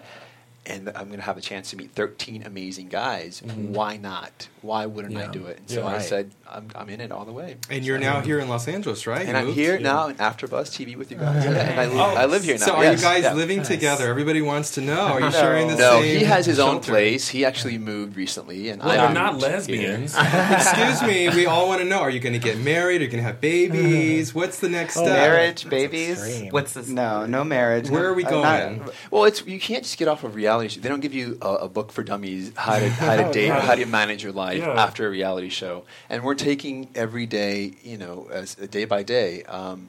And 0.64 0.88
I'm 0.90 1.08
going 1.08 1.18
to 1.18 1.24
have 1.26 1.36
a 1.36 1.40
chance 1.40 1.70
to 1.70 1.76
meet 1.76 1.90
13 1.90 2.44
amazing 2.44 2.86
guys. 2.88 3.42
Mhm. 3.44 3.70
Why 3.70 3.96
not? 3.96 4.48
Why 4.62 4.86
wouldn't 4.86 5.16
I 5.16 5.26
do 5.26 5.46
it? 5.46 5.58
And 5.58 5.68
so 5.68 5.80
Yeah. 5.80 5.86
I 5.88 5.98
said, 5.98 6.30
I'm, 6.52 6.68
I'm 6.74 6.88
in 6.90 7.00
it 7.00 7.10
all 7.10 7.24
the 7.24 7.32
way. 7.32 7.56
And 7.70 7.84
you're 7.84 7.98
So- 7.98 8.04
now 8.04 8.20
here 8.20 8.38
in 8.38 8.48
Los 8.48 8.68
Angeles, 8.68 9.06
right? 9.06 9.20
and 9.22 9.30
You 9.30 9.36
I'm 9.36 9.44
moved? 9.46 9.58
here 9.58 9.74
Yeah. 9.76 9.82
now 9.92 10.08
in 10.08 10.16
AfterBuzz 10.16 10.68
TV 10.70 10.96
with 10.96 11.10
you 11.10 11.16
guys. 11.16 11.44
Yeah, 11.44 11.50
and 11.52 11.80
I, 11.80 11.86
li- 11.86 11.92
Oh, 11.98 12.14
I 12.14 12.26
live 12.26 12.44
here 12.44 12.58
now. 12.58 12.66
So 12.66 12.72
are 12.74 12.84
yes, 12.84 13.00
you 13.00 13.06
guys 13.08 13.22
yeah. 13.24 13.32
living 13.34 13.62
together? 13.62 14.08
Everybody 14.08 14.42
wants 14.42 14.72
to 14.72 14.80
know. 14.80 15.00
Are 15.00 15.20
you 15.20 15.26
No. 15.26 15.30
sharing 15.30 15.68
the 15.68 15.76
No, 15.76 16.00
same 16.02 16.18
he 16.18 16.24
has 16.24 16.44
his 16.46 16.58
own 16.58 16.80
place. 16.80 17.28
He 17.28 17.44
actually 17.44 17.78
moved 17.78 18.16
recently, 18.16 18.68
and 18.68 18.82
Well, 18.82 18.90
I 18.92 18.96
they're 18.96 19.14
not 19.14 19.38
lesbians. 19.38 20.14
Excuse 20.18 21.02
me, 21.02 21.28
we 21.30 21.46
all 21.46 21.68
want 21.68 21.80
to 21.80 21.86
know. 21.86 22.00
Are 22.00 22.10
you 22.10 22.20
going 22.20 22.32
to 22.34 22.38
get 22.38 22.58
married? 22.58 23.00
Are 23.00 23.04
you 23.04 23.10
going 23.10 23.22
to 23.22 23.26
have 23.26 23.40
babies? 23.40 24.30
Uh-huh. 24.30 24.40
What's 24.40 24.58
the 24.60 24.68
next 24.68 24.94
step? 24.94 25.06
marriage, 25.06 25.68
babies. 25.68 26.22
extreme. 26.22 26.50
What's 26.52 26.72
this? 26.74 26.88
No, 26.88 27.26
no 27.26 27.44
marriage. 27.44 27.88
Where 27.90 28.06
are 28.06 28.14
we 28.14 28.24
uh, 28.24 28.30
going? 28.30 28.78
not- 28.78 28.94
Well, 29.10 29.24
it's 29.24 29.44
you 29.46 29.58
can't 29.60 29.82
just 29.84 29.98
get 29.98 30.08
off 30.08 30.24
of 30.24 30.34
reality. 30.34 30.68
show. 30.68 30.80
They 30.80 30.88
don't 30.88 31.00
give 31.00 31.14
you 31.14 31.38
a, 31.42 31.48
a 31.48 31.68
book 31.68 31.92
for 31.92 32.02
dummies 32.02 32.52
how 32.56 32.78
to 32.78 32.88
how 32.88 33.16
to 33.16 33.32
date 33.38 33.50
how 33.50 33.74
to 33.74 33.86
manage 33.86 34.22
your 34.22 34.32
life 34.32 34.58
Yeah. 34.58 34.70
after 34.82 35.06
a 35.06 35.10
reality 35.10 35.48
show. 35.48 35.84
And 36.08 36.22
we're 36.22 36.34
taking 36.42 36.88
every 36.94 37.26
day, 37.26 37.74
you 37.82 37.96
know, 37.96 38.28
as 38.30 38.54
day 38.54 38.84
by 38.84 39.02
day. 39.02 39.44
Um, 39.44 39.88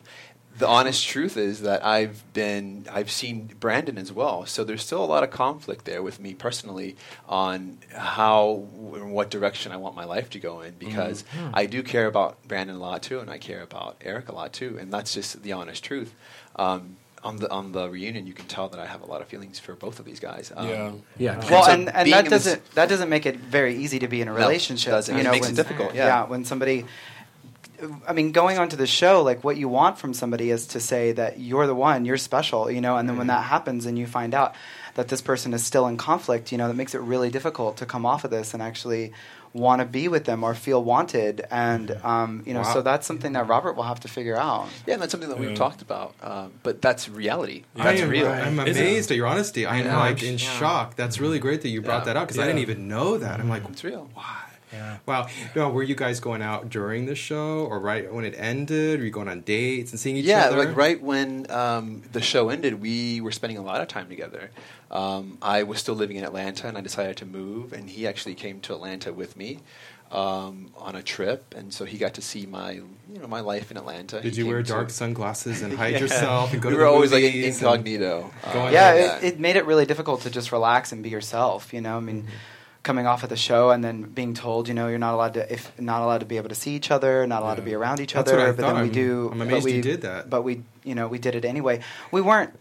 the 0.55 0.67
honest 0.67 1.07
truth 1.07 1.35
is 1.35 1.61
that 1.61 1.83
I've 1.83 2.23
been 2.33 2.85
I've 2.91 3.09
seen 3.09 3.49
Brandon 3.59 3.97
as 3.97 4.11
well. 4.11 4.45
So 4.45 4.63
there's 4.63 4.83
still 4.83 5.03
a 5.03 5.05
lot 5.05 5.23
of 5.23 5.31
conflict 5.31 5.85
there 5.85 6.03
with 6.03 6.19
me 6.19 6.35
personally 6.35 6.95
on 7.27 7.79
how 7.91 8.67
and 8.93 9.11
what 9.11 9.31
direction 9.31 9.71
I 9.71 9.77
want 9.77 9.95
my 9.95 10.05
life 10.05 10.29
to 10.31 10.39
go 10.39 10.61
in 10.61 10.75
because 10.75 11.23
I 11.53 11.65
do 11.65 11.81
care 11.81 12.05
about 12.05 12.47
Brandon 12.47 12.75
a 12.75 12.79
lot 12.79 13.01
too, 13.01 13.19
and 13.19 13.31
I 13.31 13.39
care 13.39 13.63
about 13.63 13.97
Eric 14.01 14.29
a 14.29 14.35
lot 14.35 14.53
too, 14.53 14.77
and 14.79 14.93
that's 14.93 15.13
just 15.13 15.41
the 15.41 15.53
honest 15.53 15.83
truth. 15.83 16.13
Um, 16.55 16.97
on 17.23 17.37
the 17.37 17.49
on 17.51 17.71
the 17.71 17.89
reunion, 17.89 18.27
you 18.27 18.33
can 18.33 18.45
tell 18.47 18.67
that 18.69 18.79
I 18.79 18.85
have 18.85 19.01
a 19.01 19.05
lot 19.05 19.21
of 19.21 19.27
feelings 19.27 19.57
for 19.59 19.73
both 19.75 19.99
of 19.99 20.05
these 20.05 20.19
guys. 20.19 20.51
Um, 20.55 20.67
Yeah. 20.67 20.91
Yeah. 21.17 21.49
Well, 21.49 21.65
and, 21.69 21.89
and 21.89 22.11
that 22.11 22.29
doesn't 22.29 22.61
that 22.75 22.89
doesn't 22.89 23.09
make 23.09 23.25
it 23.25 23.37
very 23.37 23.75
easy 23.77 23.99
to 23.99 24.07
be 24.07 24.21
in 24.21 24.27
a 24.27 24.31
No, 24.31 24.37
it 24.37 24.41
relationship. 24.41 24.91
doesn't. 24.91 25.13
You 25.15 25.21
It 25.21 25.23
know, 25.23 25.31
makes 25.31 25.47
when, 25.47 25.53
it 25.53 25.55
difficult, 25.55 25.95
yeah. 25.95 26.25
when 26.25 26.45
somebody. 26.45 26.85
I 28.07 28.13
mean, 28.13 28.31
going 28.31 28.57
onto 28.59 28.77
the 28.77 28.87
show, 28.87 29.23
like 29.23 29.43
what 29.43 29.57
you 29.57 29.67
want 29.67 29.97
from 29.97 30.13
somebody 30.13 30.51
is 30.51 30.67
to 30.67 30.79
say 30.79 31.11
that 31.13 31.39
you're 31.39 31.67
the 31.67 31.75
one, 31.75 32.05
you're 32.05 32.15
special, 32.17 32.71
you 32.71 32.79
know, 32.79 32.95
and 32.97 33.09
then 33.09 33.17
when 33.17 33.27
Mm-hmm. 33.27 33.35
that 33.37 33.43
happens 33.43 33.85
and 33.85 33.97
you 33.99 34.07
find 34.07 34.33
out 34.33 34.55
that 34.95 35.09
this 35.09 35.21
person 35.21 35.53
is 35.53 35.65
still 35.65 35.87
in 35.87 35.97
conflict, 35.97 36.51
you 36.53 36.57
know, 36.57 36.67
that 36.69 36.75
makes 36.75 36.95
it 36.95 36.99
really 37.01 37.29
difficult 37.29 37.77
to 37.77 37.85
come 37.85 38.05
off 38.05 38.23
of 38.23 38.31
this 38.31 38.53
and 38.53 38.63
actually 38.63 39.11
want 39.53 39.79
to 39.81 39.85
be 39.85 40.07
with 40.07 40.25
them 40.25 40.43
or 40.43 40.55
feel 40.55 40.83
wanted. 40.83 41.45
And, 41.51 41.91
um, 42.03 42.41
you 42.45 42.53
know, 42.55 42.61
Wow. 42.61 42.73
so 42.73 42.81
that's 42.81 43.05
something 43.05 43.33
that 43.33 43.47
Robert 43.47 43.73
will 43.75 43.83
have 43.83 43.99
to 43.99 44.07
figure 44.07 44.35
out. 44.35 44.67
Yeah, 44.87 44.93
and 44.95 45.01
that's 45.01 45.11
something 45.11 45.29
that 45.29 45.37
we've 45.39 45.51
Yeah. 45.51 45.55
talked 45.55 45.81
about. 45.83 46.15
Um, 46.23 46.53
but 46.63 46.81
that's 46.81 47.07
reality. 47.07 47.63
I 47.77 47.83
That's 47.83 48.01
am, 48.01 48.09
real. 48.09 48.27
I'm 48.27 48.57
amazed 48.59 49.11
at 49.11 49.17
your 49.17 49.27
honesty. 49.27 49.65
I 49.67 49.77
am 49.77 49.85
know, 49.87 49.93
like 49.97 50.17
I'm- 50.23 50.25
in 50.25 50.33
yeah. 50.39 50.49
shock. 50.59 50.95
That's 50.95 51.19
really 51.19 51.37
great 51.39 51.61
that 51.61 51.69
you 51.69 51.81
brought 51.83 51.99
Yeah. 52.01 52.13
that 52.13 52.17
up 52.17 52.27
because 52.27 52.39
I 52.39 52.47
didn't 52.47 52.59
even 52.61 52.87
know 52.87 53.17
that. 53.19 53.39
I'm 53.39 53.49
like, 53.49 53.63
It's 53.69 53.83
real. 53.83 54.09
Yeah. 54.73 54.97
wow. 55.05 55.27
No, 55.55 55.69
were 55.69 55.83
you 55.83 55.95
guys 55.95 56.19
going 56.19 56.41
out 56.41 56.69
during 56.69 57.05
the 57.05 57.15
show 57.15 57.65
or 57.69 57.79
right 57.79 58.11
when 58.11 58.25
it 58.25 58.33
ended? 58.37 58.99
Were 58.99 59.05
you 59.05 59.11
going 59.11 59.29
on 59.29 59.41
dates 59.41 59.91
and 59.91 59.99
seeing 59.99 60.17
each 60.17 60.25
Yeah, 60.25 60.45
other? 60.47 60.57
Yeah, 60.57 60.63
like 60.65 60.75
right 60.75 61.01
when 61.01 61.49
um, 61.51 62.01
the 62.11 62.21
show 62.21 62.49
ended, 62.49 62.81
we 62.81 63.21
were 63.21 63.31
spending 63.31 63.57
a 63.57 63.61
lot 63.63 63.81
of 63.81 63.87
time 63.87 64.09
together. 64.09 64.49
Um, 64.89 65.37
I 65.41 65.63
was 65.63 65.79
still 65.79 65.95
living 65.95 66.17
in 66.17 66.23
Atlanta, 66.23 66.67
and 66.67 66.77
I 66.77 66.81
decided 66.81 67.17
to 67.17 67.25
move, 67.25 67.71
and 67.73 67.89
he 67.89 68.07
actually 68.07 68.35
came 68.35 68.59
to 68.61 68.73
Atlanta 68.73 69.13
with 69.13 69.37
me 69.37 69.59
um, 70.11 70.69
on 70.77 70.95
a 70.95 71.01
trip, 71.01 71.55
and 71.57 71.73
so 71.73 71.85
he 71.85 71.97
got 71.97 72.13
to 72.15 72.21
see 72.21 72.45
my, 72.45 72.71
you 72.71 73.19
know, 73.19 73.27
my 73.27 73.39
life 73.39 73.71
in 73.71 73.77
Atlanta. 73.77 74.21
Did 74.21 74.33
He 74.33 74.39
you 74.39 74.43
came 74.45 74.53
wear 74.53 74.61
to- 74.63 74.69
dark 74.69 74.89
sunglasses 74.91 75.61
and 75.63 75.73
hide 75.73 75.93
Yeah. 75.93 75.99
yourself 76.01 76.53
and 76.53 76.61
go 76.61 76.69
we 76.69 76.73
to 76.75 76.77
were 76.79 76.85
the 76.85 76.89
always 76.91 77.11
like 77.11 77.23
incognito. 77.23 78.31
go 78.53 78.65
Um, 78.67 78.73
yeah, 78.73 78.93
Yeah. 78.93 79.15
it, 79.17 79.23
it 79.23 79.39
made 79.39 79.55
it 79.55 79.65
really 79.65 79.85
difficult 79.87 80.21
to 80.21 80.29
just 80.29 80.51
relax 80.51 80.91
and 80.91 81.01
be 81.01 81.09
yourself. 81.09 81.73
You 81.73 81.81
know, 81.81 81.97
I 81.97 81.99
mean, 81.99 82.27
coming 82.83 83.07
off 83.07 83.23
of 83.23 83.29
the 83.29 83.37
show 83.37 83.71
and 83.71 83.83
then 83.83 84.01
being 84.03 84.33
told, 84.33 84.67
you 84.67 84.73
know, 84.73 84.87
you're 84.89 84.99
not 84.99 85.13
allowed 85.13 85.33
to, 85.35 85.51
if 85.51 85.71
not 85.79 86.01
allowed 86.01 86.19
to 86.19 86.25
be 86.25 86.37
able 86.37 86.49
to 86.49 86.55
see 86.55 86.75
each 86.75 86.91
other, 86.91 87.25
not 87.25 87.41
allowed 87.41 87.55
to 87.55 87.61
be 87.61 87.73
around 87.73 87.99
each 88.01 88.13
That's 88.13 88.29
other. 88.31 88.53
but 88.53 88.61
thought. 88.61 88.73
then 88.73 88.75
we 88.75 88.81
I'm- 88.89 88.91
do. 88.91 89.29
I'm 89.31 89.37
but 89.39 89.47
amazed 89.47 89.65
we, 89.65 89.73
you 89.73 89.81
did 89.81 90.01
that. 90.01 90.29
But 90.29 90.41
we 90.43 90.63
you 90.83 90.95
know 90.95 91.07
we 91.07 91.19
did 91.19 91.35
it 91.35 91.45
anyway. 91.45 91.81
We 92.11 92.21
weren't 92.21 92.51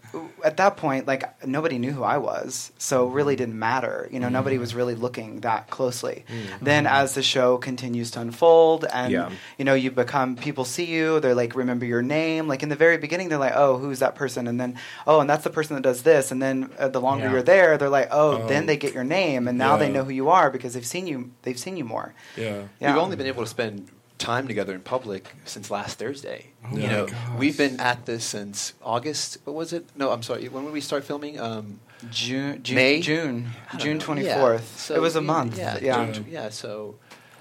at 0.43 0.57
that 0.57 0.77
point 0.77 1.07
like 1.07 1.45
nobody 1.45 1.77
knew 1.77 1.91
who 1.91 2.03
I 2.03 2.17
was, 2.17 2.71
so 2.77 3.07
it 3.07 3.11
really 3.13 3.33
mm-hmm. 3.33 3.43
didn't 3.43 3.59
matter. 3.59 4.07
You 4.11 4.19
know, 4.19 4.29
nobody 4.29 4.57
was 4.57 4.69
mm-hmm. 4.69 4.77
really 4.77 4.95
looking 4.95 5.41
that 5.41 5.69
closely. 5.69 6.25
Mm-hmm. 6.27 6.65
Then 6.65 6.87
as 6.87 7.15
the 7.15 7.23
show 7.23 7.57
continues 7.57 8.11
to 8.11 8.21
unfold, 8.21 8.85
and 8.91 9.11
Yeah. 9.11 9.31
you 9.57 9.65
know 9.65 9.73
you 9.73 9.91
become 9.91 10.35
people 10.35 10.65
see 10.65 10.85
you, 10.85 11.19
they're 11.19 11.35
like 11.35 11.55
remember 11.55 11.85
your 11.85 12.01
name. 12.01 12.47
Like 12.47 12.63
in 12.63 12.69
the 12.69 12.75
very 12.75 12.97
beginning, 12.97 13.29
they're 13.29 13.37
like, 13.37 13.53
oh, 13.55 13.77
who's 13.77 13.99
that 13.99 14.15
person? 14.15 14.47
And 14.47 14.59
then 14.59 14.77
oh, 15.07 15.19
and 15.19 15.29
that's 15.29 15.43
the 15.43 15.49
person 15.49 15.75
that 15.75 15.81
does 15.83 16.03
this. 16.03 16.31
And 16.31 16.41
then 16.41 16.69
uh, 16.79 16.87
the 16.89 17.01
longer 17.01 17.25
Yeah. 17.25 17.31
you're 17.31 17.43
there, 17.43 17.77
they're 17.77 17.89
like, 17.89 18.09
oh, 18.11 18.43
Oh. 18.43 18.47
then 18.47 18.65
they 18.65 18.77
get 18.77 18.93
your 18.93 19.03
name, 19.03 19.47
and 19.47 19.57
now 19.57 19.77
they 19.77 19.89
know 19.89 20.03
who 20.03 20.11
you 20.11 20.29
are 20.29 20.49
because 20.49 20.73
they've 20.73 20.85
seen 20.85 21.07
you. 21.07 21.31
They've 21.43 21.59
seen 21.59 21.77
you 21.77 21.83
more. 21.85 22.13
Yeah. 22.37 22.63
Yeah. 22.79 22.93
We've 22.93 23.03
only 23.03 23.15
been 23.15 23.27
able 23.27 23.43
to 23.43 23.49
spend 23.49 23.89
time 24.17 24.47
together 24.47 24.73
in 24.73 24.81
public 24.81 25.35
since 25.45 25.69
last 25.71 25.99
Thursday. 25.99 26.47
Oh 26.65 26.77
you 26.77 26.87
know, 26.87 27.07
gosh. 27.07 27.37
we've 27.37 27.57
been 27.57 27.79
at 27.79 28.05
this 28.05 28.23
since 28.23 28.73
August. 28.81 29.37
What 29.43 29.55
was 29.55 29.73
it? 29.73 29.85
No, 29.95 30.11
I'm 30.11 30.23
sorry. 30.23 30.47
When 30.47 30.63
did 30.63 30.73
we 30.73 30.81
start 30.81 31.03
filming? 31.03 31.39
Um, 31.39 31.79
June, 32.11 32.61
June, 32.63 32.75
May? 32.75 32.99
June, 33.01 33.49
June 33.77 33.99
24th. 33.99 34.23
Yeah. 34.25 34.59
So 34.75 34.95
it 34.95 35.01
was 35.01 35.15
a 35.15 35.21
month. 35.21 35.57
Yeah, 35.57 35.77
Yeah, 35.81 36.11
June- 36.11 36.25
yeah. 36.29 36.49
So 36.49 36.95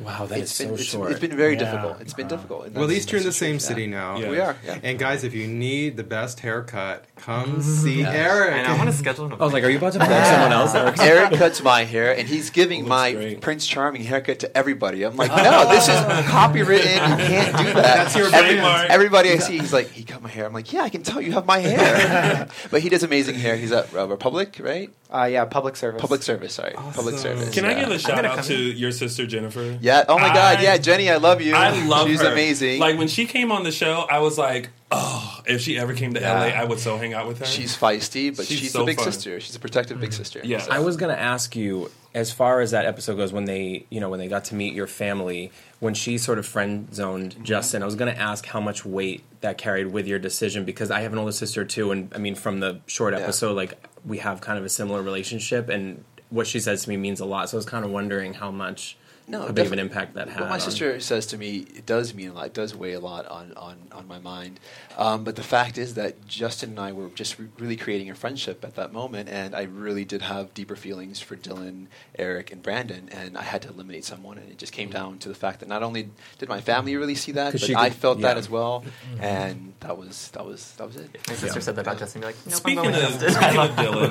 Wow, 0.05 0.27
that 0.27 0.39
is 0.39 0.51
it's 0.51 0.59
been 0.59 0.69
so 0.69 0.75
it's, 0.75 0.85
short. 0.85 1.11
it's 1.13 1.21
been 1.21 1.37
very 1.37 1.55
Yeah. 1.55 1.59
difficult. 1.71 2.01
It's 2.01 2.15
been 2.15 2.29
difficult. 2.29 2.59
Well, 2.61 2.67
at 2.69 2.75
that's- 2.75 2.89
least 2.91 3.13
you're 3.13 3.21
in 3.21 3.27
the 3.27 3.33
same 3.33 3.53
truth, 3.55 3.63
city 3.63 3.83
yeah. 3.85 3.89
now. 3.91 4.19
Yeah. 4.19 4.31
We 4.31 4.39
are. 4.41 4.57
Yeah. 4.65 4.79
And 4.83 4.99
guys, 4.99 5.25
if 5.25 5.35
you 5.35 5.47
need 5.47 5.97
the 5.97 6.03
best 6.05 6.41
haircut, 6.41 7.05
come 7.17 7.61
see 7.83 8.05
I 8.05 8.15
Eric. 8.15 8.67
know, 8.67 8.73
I 8.75 8.77
want 8.79 8.91
to 8.91 8.97
schedule 8.97 9.27
an 9.27 9.33
I 9.33 9.37
was 9.37 9.53
like, 9.53 9.65
are 9.65 9.69
you 9.71 9.79
about 9.79 9.93
to 9.95 9.99
plug 9.99 10.25
someone 10.27 10.53
else? 10.53 10.75
Eric 11.01 11.33
cuts 11.35 11.63
my 11.63 11.85
hair, 11.85 12.17
and 12.17 12.27
he's 12.29 12.51
giving 12.51 12.87
my 12.87 13.13
great. 13.13 13.41
Prince 13.41 13.67
Charming 13.67 14.03
haircut 14.03 14.39
to 14.41 14.57
everybody. 14.57 15.03
I'm 15.05 15.17
like, 15.17 15.31
no, 15.31 15.69
this 15.69 15.89
is 15.89 15.95
copywritten. 16.27 17.11
You 17.11 17.17
can't 17.27 17.57
do 17.59 17.65
that. 17.75 17.75
That's 17.75 18.17
your 18.17 18.27
Every- 18.27 18.41
trademark. 18.41 18.91
Everybody 18.91 19.31
I 19.33 19.39
see, 19.39 19.59
he's 19.59 19.73
like, 19.73 19.91
he 19.91 20.05
cut 20.05 20.23
my 20.23 20.29
hair. 20.29 20.47
I'm 20.47 20.53
like, 20.53 20.73
yeah, 20.73 20.83
I 20.83 20.89
can 20.89 21.03
tell 21.03 21.21
you 21.21 21.33
have 21.33 21.47
my 21.47 21.59
hair. 21.59 22.49
but 22.71 22.81
he 22.83 22.89
does 22.89 23.03
amazing 23.03 23.37
hair. 23.37 23.57
He's 23.57 23.73
at 23.73 23.95
uh, 23.95 24.07
Republic, 24.09 24.59
right? 24.61 24.91
Uh, 25.13 25.25
yeah, 25.25 25.45
public 25.45 25.77
service. 25.77 26.01
Public 26.01 26.23
service. 26.23 26.55
Sorry, 26.55 26.73
public 26.75 27.19
service. 27.19 27.51
Can 27.53 27.65
I 27.65 27.75
give 27.75 27.91
a 27.91 27.99
shout 27.99 28.17
gonna 28.17 28.29
out 28.29 28.45
to 28.45 28.55
your 28.57 28.93
sister 28.93 29.27
Jennifer? 29.27 29.79
Yeah. 29.81 30.05
Oh 30.09 30.19
my 30.19 30.33
God. 30.33 30.63
Yeah, 30.63 30.77
Jenny, 30.79 31.11
I 31.11 31.17
love 31.17 31.41
you. 31.43 31.55
I 31.55 31.85
love 31.87 32.09
She's 32.09 32.21
her. 32.23 32.33
amazing. 32.33 32.81
Like 32.81 32.97
when 32.99 33.09
she 33.09 33.27
came 33.27 33.53
on 33.53 33.63
the 33.65 33.73
show, 33.73 34.07
I 34.11 34.21
was 34.21 34.39
like, 34.39 34.71
oh, 34.91 35.41
if 35.47 35.61
she 35.61 35.79
ever 35.79 35.95
came 35.95 36.15
to 36.15 36.21
Yeah. 36.21 36.33
LA, 36.41 36.47
I 36.47 36.65
would 36.65 36.79
so 36.79 36.97
hang 36.97 37.13
out 37.15 37.27
with 37.29 37.39
her. 37.41 37.45
she's 37.47 37.77
feisty, 37.77 38.35
but 38.37 38.47
She's 38.47 38.59
she's, 38.59 38.73
so 38.73 38.83
a 38.83 38.87
big 38.87 38.97
fun. 38.97 39.13
sister. 39.13 39.39
She's 39.41 39.55
a 39.57 39.61
protective 39.61 40.01
big 40.01 40.13
sister. 40.13 40.41
Yeah. 40.45 40.59
So- 40.61 40.73
I 40.73 40.79
was 40.79 40.97
gonna 40.97 41.13
ask 41.15 41.55
you, 41.57 41.91
as 42.15 42.31
far 42.33 42.61
as 42.61 42.73
that 42.73 42.85
episode 42.85 43.17
goes, 43.17 43.33
when 43.33 43.45
they, 43.47 43.87
you 43.91 43.99
know, 44.01 44.09
when 44.11 44.19
they 44.19 44.29
got 44.29 44.45
to 44.47 44.55
meet 44.55 44.75
your 44.75 44.87
family, 44.87 45.51
when 45.81 45.95
she 45.95 46.19
sort 46.19 46.39
of 46.39 46.47
friend 46.47 46.95
zoned 46.95 47.37
Justin, 47.43 47.83
I 47.83 47.87
was 47.87 47.95
gonna 47.97 48.11
ask 48.13 48.45
how 48.47 48.61
much 48.61 48.85
weight 48.85 49.23
that 49.41 49.59
carried 49.59 49.89
with 49.89 50.07
your 50.07 50.19
decision 50.19 50.65
because 50.65 50.91
I 50.91 51.01
have 51.01 51.13
an 51.13 51.19
older 51.19 51.33
sister 51.33 51.65
too, 51.65 51.91
and 51.91 52.11
I 52.15 52.19
mean, 52.19 52.35
from 52.35 52.61
the 52.61 52.81
short 52.87 53.13
Yeah. 53.15 53.21
episode, 53.21 53.57
like 53.57 53.83
we 54.05 54.19
have 54.19 54.41
kind 54.41 54.59
of 54.59 54.65
a 54.65 54.69
similar 54.69 55.03
relationship, 55.03 55.69
and 55.69 56.05
what 56.31 56.47
she 56.47 56.61
says 56.61 56.85
to 56.85 56.89
me 56.89 56.97
means 56.97 57.21
a 57.21 57.25
lot. 57.25 57.51
So 57.51 57.57
I 57.57 57.59
was 57.59 57.67
kind 57.67 57.85
of 57.85 57.91
wondering 57.91 58.35
how 58.35 58.51
much, 58.51 58.97
No, 59.33 59.41
how 59.41 59.47
big 59.53 59.67
of 59.67 59.73
an 59.73 59.79
definitely. 59.79 59.83
impact 59.83 60.15
that 60.15 60.29
had. 60.29 60.41
What 60.41 60.49
my 60.51 60.55
on- 60.57 60.61
sister 60.61 61.01
says 61.01 61.27
to 61.27 61.39
me, 61.39 61.67
it 61.75 61.87
does 61.87 62.15
mean 62.15 62.29
a 62.29 62.33
lot. 62.35 62.47
It 62.47 62.55
does 62.55 62.77
weigh 62.77 62.93
a 62.93 63.01
lot 63.01 63.27
on 63.27 63.53
on, 63.57 63.77
on 63.91 64.07
my 64.07 64.19
mind. 64.19 64.61
Um, 64.99 65.25
but 65.25 65.37
the 65.37 65.43
fact 65.43 65.79
is 65.79 65.95
that 65.95 66.27
Justin 66.29 66.71
and 66.71 66.79
I 66.81 66.93
were 66.93 67.09
just 67.09 67.39
re- 67.39 67.49
really 67.59 67.77
creating 67.77 68.11
a 68.11 68.15
friendship 68.15 68.63
at 68.65 68.75
that 68.77 68.93
moment, 68.93 69.29
and 69.31 69.55
I 69.57 69.63
really 69.63 70.05
did 70.05 70.21
have 70.23 70.53
deeper 70.55 70.77
feelings 70.77 71.19
for 71.21 71.35
Dylan, 71.35 71.87
Eric, 72.19 72.53
and 72.53 72.63
Brandon, 72.63 73.09
and 73.11 73.39
I 73.39 73.43
had 73.43 73.63
to 73.63 73.71
eliminate 73.71 74.05
someone, 74.05 74.37
and 74.37 74.51
it 74.51 74.59
just 74.59 74.73
came 74.73 74.91
down 74.91 75.19
to 75.21 75.29
the 75.31 75.35
fact 75.35 75.61
that 75.61 75.69
not 75.69 75.83
only 75.83 76.11
did 76.39 76.49
my 76.51 76.61
family 76.61 76.95
really 76.97 77.15
see 77.15 77.33
that, 77.33 77.53
but 77.53 77.61
she 77.63 77.75
I 77.75 77.89
could- 77.89 77.99
felt 77.99 78.21
that 78.21 78.37
as 78.37 78.51
well, 78.51 78.85
and 79.19 79.73
that 79.81 79.97
was 79.97 80.29
that 80.33 80.45
was 80.45 80.73
that 80.77 80.87
was 80.87 80.97
it. 80.97 81.09
My 81.29 81.35
sister 81.35 81.61
said 81.63 81.77
that 81.77 81.81
about 81.87 81.99
Justin. 81.99 82.21
Be 82.21 82.27
like, 82.27 82.37
nope, 82.45 82.53
I'm 82.55 82.59
Speaking 82.61 82.87
of, 82.87 82.93
with 82.93 83.33
speaking 83.33 83.37
I 83.39 83.49
of 83.49 83.57
love 83.57 83.71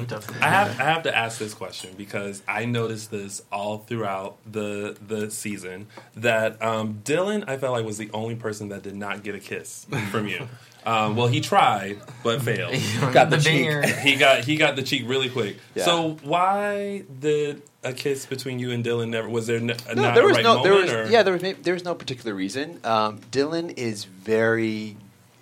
Dylan, 0.10 0.42
I 0.42 0.50
have 0.50 0.80
I 0.80 0.84
have 0.84 1.04
to 1.04 1.16
ask 1.16 1.38
this 1.38 1.54
question 1.54 1.92
because 1.96 2.42
I 2.48 2.66
noticed 2.66 3.12
this 3.12 3.44
all 3.52 3.78
throughout 3.80 4.38
the 4.52 4.98
the 5.12 5.30
season 5.30 5.88
that 6.16 6.62
um, 6.64 7.02
Dylan 7.04 7.44
I 7.48 7.58
felt 7.58 7.74
like 7.74 7.86
was 7.86 7.98
the 8.00 8.10
only 8.14 8.36
person 8.36 8.70
that 8.70 8.82
did 8.82 8.96
not 8.96 9.22
get 9.24 9.36
a 9.36 9.40
kiss 9.40 9.86
from 10.10 10.28
you. 10.28 10.48
Um, 10.84 11.16
well, 11.16 11.28
he 11.28 11.42
tried 11.42 12.00
but 12.24 12.42
failed. 12.42 12.74
Got 13.14 13.30
the 13.30 13.38
the 13.38 13.44
cheek. 13.44 13.86
he 14.00 14.16
got 14.16 14.44
he 14.44 14.56
got 14.58 14.76
the 14.76 14.82
cheek 14.82 15.04
really 15.06 15.30
quick. 15.30 15.58
Yeah. 15.76 15.86
So 15.86 16.18
why 16.24 17.04
did 17.20 17.62
a 17.84 17.94
kiss 17.94 18.26
between 18.26 18.58
you 18.58 18.72
and 18.72 18.84
Dylan 18.84 19.10
never? 19.10 19.30
Was 19.30 19.46
there 19.46 19.58
n- 19.58 19.68
No, 19.68 19.74
not 19.94 20.16
there 20.16 20.24
a 20.24 20.26
was 20.26 20.38
right 20.38 20.44
no, 20.44 20.64
there 20.64 20.74
was 20.74 20.90
moment? 20.90 21.08
or? 21.10 21.12
yeah, 21.12 21.22
there 21.22 21.34
was 21.34 21.44
there 21.62 21.76
was 21.76 21.84
no 21.84 21.94
particular 21.94 22.34
reason. 22.34 22.80
Um, 22.84 23.20
Dylan 23.32 23.78
is 23.78 24.06
very. 24.06 24.98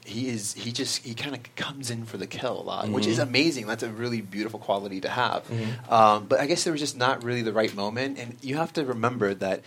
He 0.10 0.28
is. 0.30 0.54
He 0.54 0.72
just. 0.72 1.06
He 1.06 1.14
kind 1.14 1.36
of 1.36 1.56
comes 1.56 1.90
in 1.90 2.06
for 2.06 2.18
the 2.18 2.28
kill 2.28 2.60
a 2.60 2.64
lot, 2.64 2.90
which 2.90 3.04
Mm-hmm. 3.04 3.12
is 3.12 3.20
amazing. 3.20 3.68
That's 3.68 3.84
a 3.84 3.90
really 3.90 4.22
beautiful 4.22 4.60
quality 4.60 5.00
to 5.02 5.10
have. 5.10 5.44
Um, 5.90 6.26
but 6.26 6.40
I 6.40 6.46
guess 6.48 6.64
there 6.64 6.74
was 6.74 6.82
just 6.82 6.98
not 6.98 7.24
really 7.24 7.42
the 7.44 7.54
right 7.54 7.74
moment, 7.76 8.18
and 8.20 8.36
you 8.42 8.58
have 8.58 8.74
to 8.74 8.84
remember 8.86 9.34
that 9.36 9.62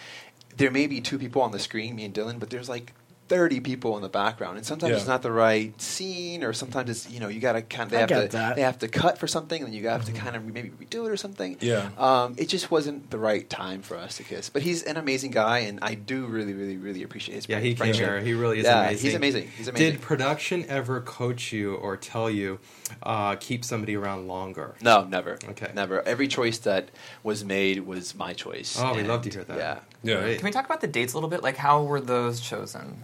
there 0.57 0.70
may 0.70 0.86
be 0.86 1.01
two 1.01 1.18
people 1.18 1.40
on 1.43 1.53
the 1.53 1.59
screen, 1.59 1.97
me 1.97 2.05
and 2.05 2.14
Dylan, 2.14 2.38
but 2.38 2.51
there's 2.51 2.68
like. 2.68 2.93
30 3.33 3.61
people 3.61 3.97
in 3.97 4.03
the 4.03 4.11
background 4.11 4.59
and 4.59 4.66
sometimes 4.66 4.91
Yeah. 4.91 4.97
it's 4.99 5.07
not 5.07 5.22
the 5.22 5.33
right 5.33 5.72
scene 5.80 6.45
or 6.45 6.53
sometimes 6.53 6.91
it's 6.91 7.09
you 7.11 7.18
know 7.18 7.28
you 7.28 7.41
gotta 7.41 7.62
kind 7.62 7.85
of 7.85 7.91
they 7.91 7.97
I 7.97 8.01
have 8.01 8.09
to 8.30 8.37
that. 8.37 8.57
they 8.57 8.62
have 8.62 8.78
to 8.80 8.89
cut 8.89 9.16
for 9.16 9.26
something 9.26 9.62
and 9.62 9.72
then 9.72 9.78
you 9.80 9.89
have 9.89 10.05
to 10.05 10.12
kind 10.12 10.37
of 10.37 10.45
maybe 10.45 10.68
redo 10.68 11.07
it 11.07 11.11
or 11.11 11.16
something 11.16 11.57
Yeah. 11.61 11.89
um, 11.97 12.35
it 12.37 12.51
just 12.51 12.70
wasn't 12.70 13.11
the 13.11 13.16
right 13.16 13.49
time 13.49 13.80
for 13.80 13.97
us 13.97 14.18
to 14.18 14.22
kiss. 14.22 14.51
But 14.51 14.61
he's 14.62 14.83
an 14.83 14.97
amazing 14.99 15.30
guy, 15.30 15.61
and 15.61 15.78
I 15.80 15.95
do 15.95 16.26
really, 16.26 16.53
really, 16.53 16.76
really 16.76 17.03
appreciate 17.03 17.37
his 17.37 17.49
Yeah, 17.49 17.59
he 17.61 17.68
came 17.70 17.76
friendship. 17.76 18.05
here. 18.07 18.20
He 18.20 18.35
really 18.35 18.59
is 18.59 18.64
yeah, 18.64 18.83
amazing. 18.83 19.07
he's 19.07 19.14
amazing. 19.14 19.49
He's 19.57 19.68
amazing. 19.68 19.93
Did 19.93 20.01
production 20.03 20.64
ever 20.68 21.01
coach 21.01 21.53
you 21.53 21.74
or 21.76 21.97
tell 21.97 22.28
you 22.28 22.59
uh, 23.03 23.37
keep 23.37 23.64
somebody 23.64 23.97
around 23.97 24.28
longer? 24.28 24.74
no, 24.83 25.05
never. 25.05 25.39
Okay. 25.51 25.70
never. 25.74 26.03
Every 26.07 26.28
choice 26.28 26.59
that 26.59 26.91
was 27.22 27.45
made 27.45 27.87
was 27.87 28.14
my 28.14 28.33
choice. 28.35 28.76
Oh, 28.78 28.93
we 28.93 29.01
and, 29.01 29.09
love 29.09 29.22
to 29.22 29.30
hear 29.30 29.45
that. 29.45 29.57
Yeah. 29.57 29.78
Yeah. 30.03 30.20
Great. 30.20 30.39
Can 30.39 30.45
we 30.45 30.51
talk 30.53 30.66
about 30.66 30.80
the 30.83 30.87
dates 30.89 31.12
a 31.14 31.16
little 31.16 31.30
bit? 31.30 31.43
Like, 31.43 31.57
how 31.57 31.83
were 31.85 32.01
those 32.01 32.41
chosen? 32.41 32.97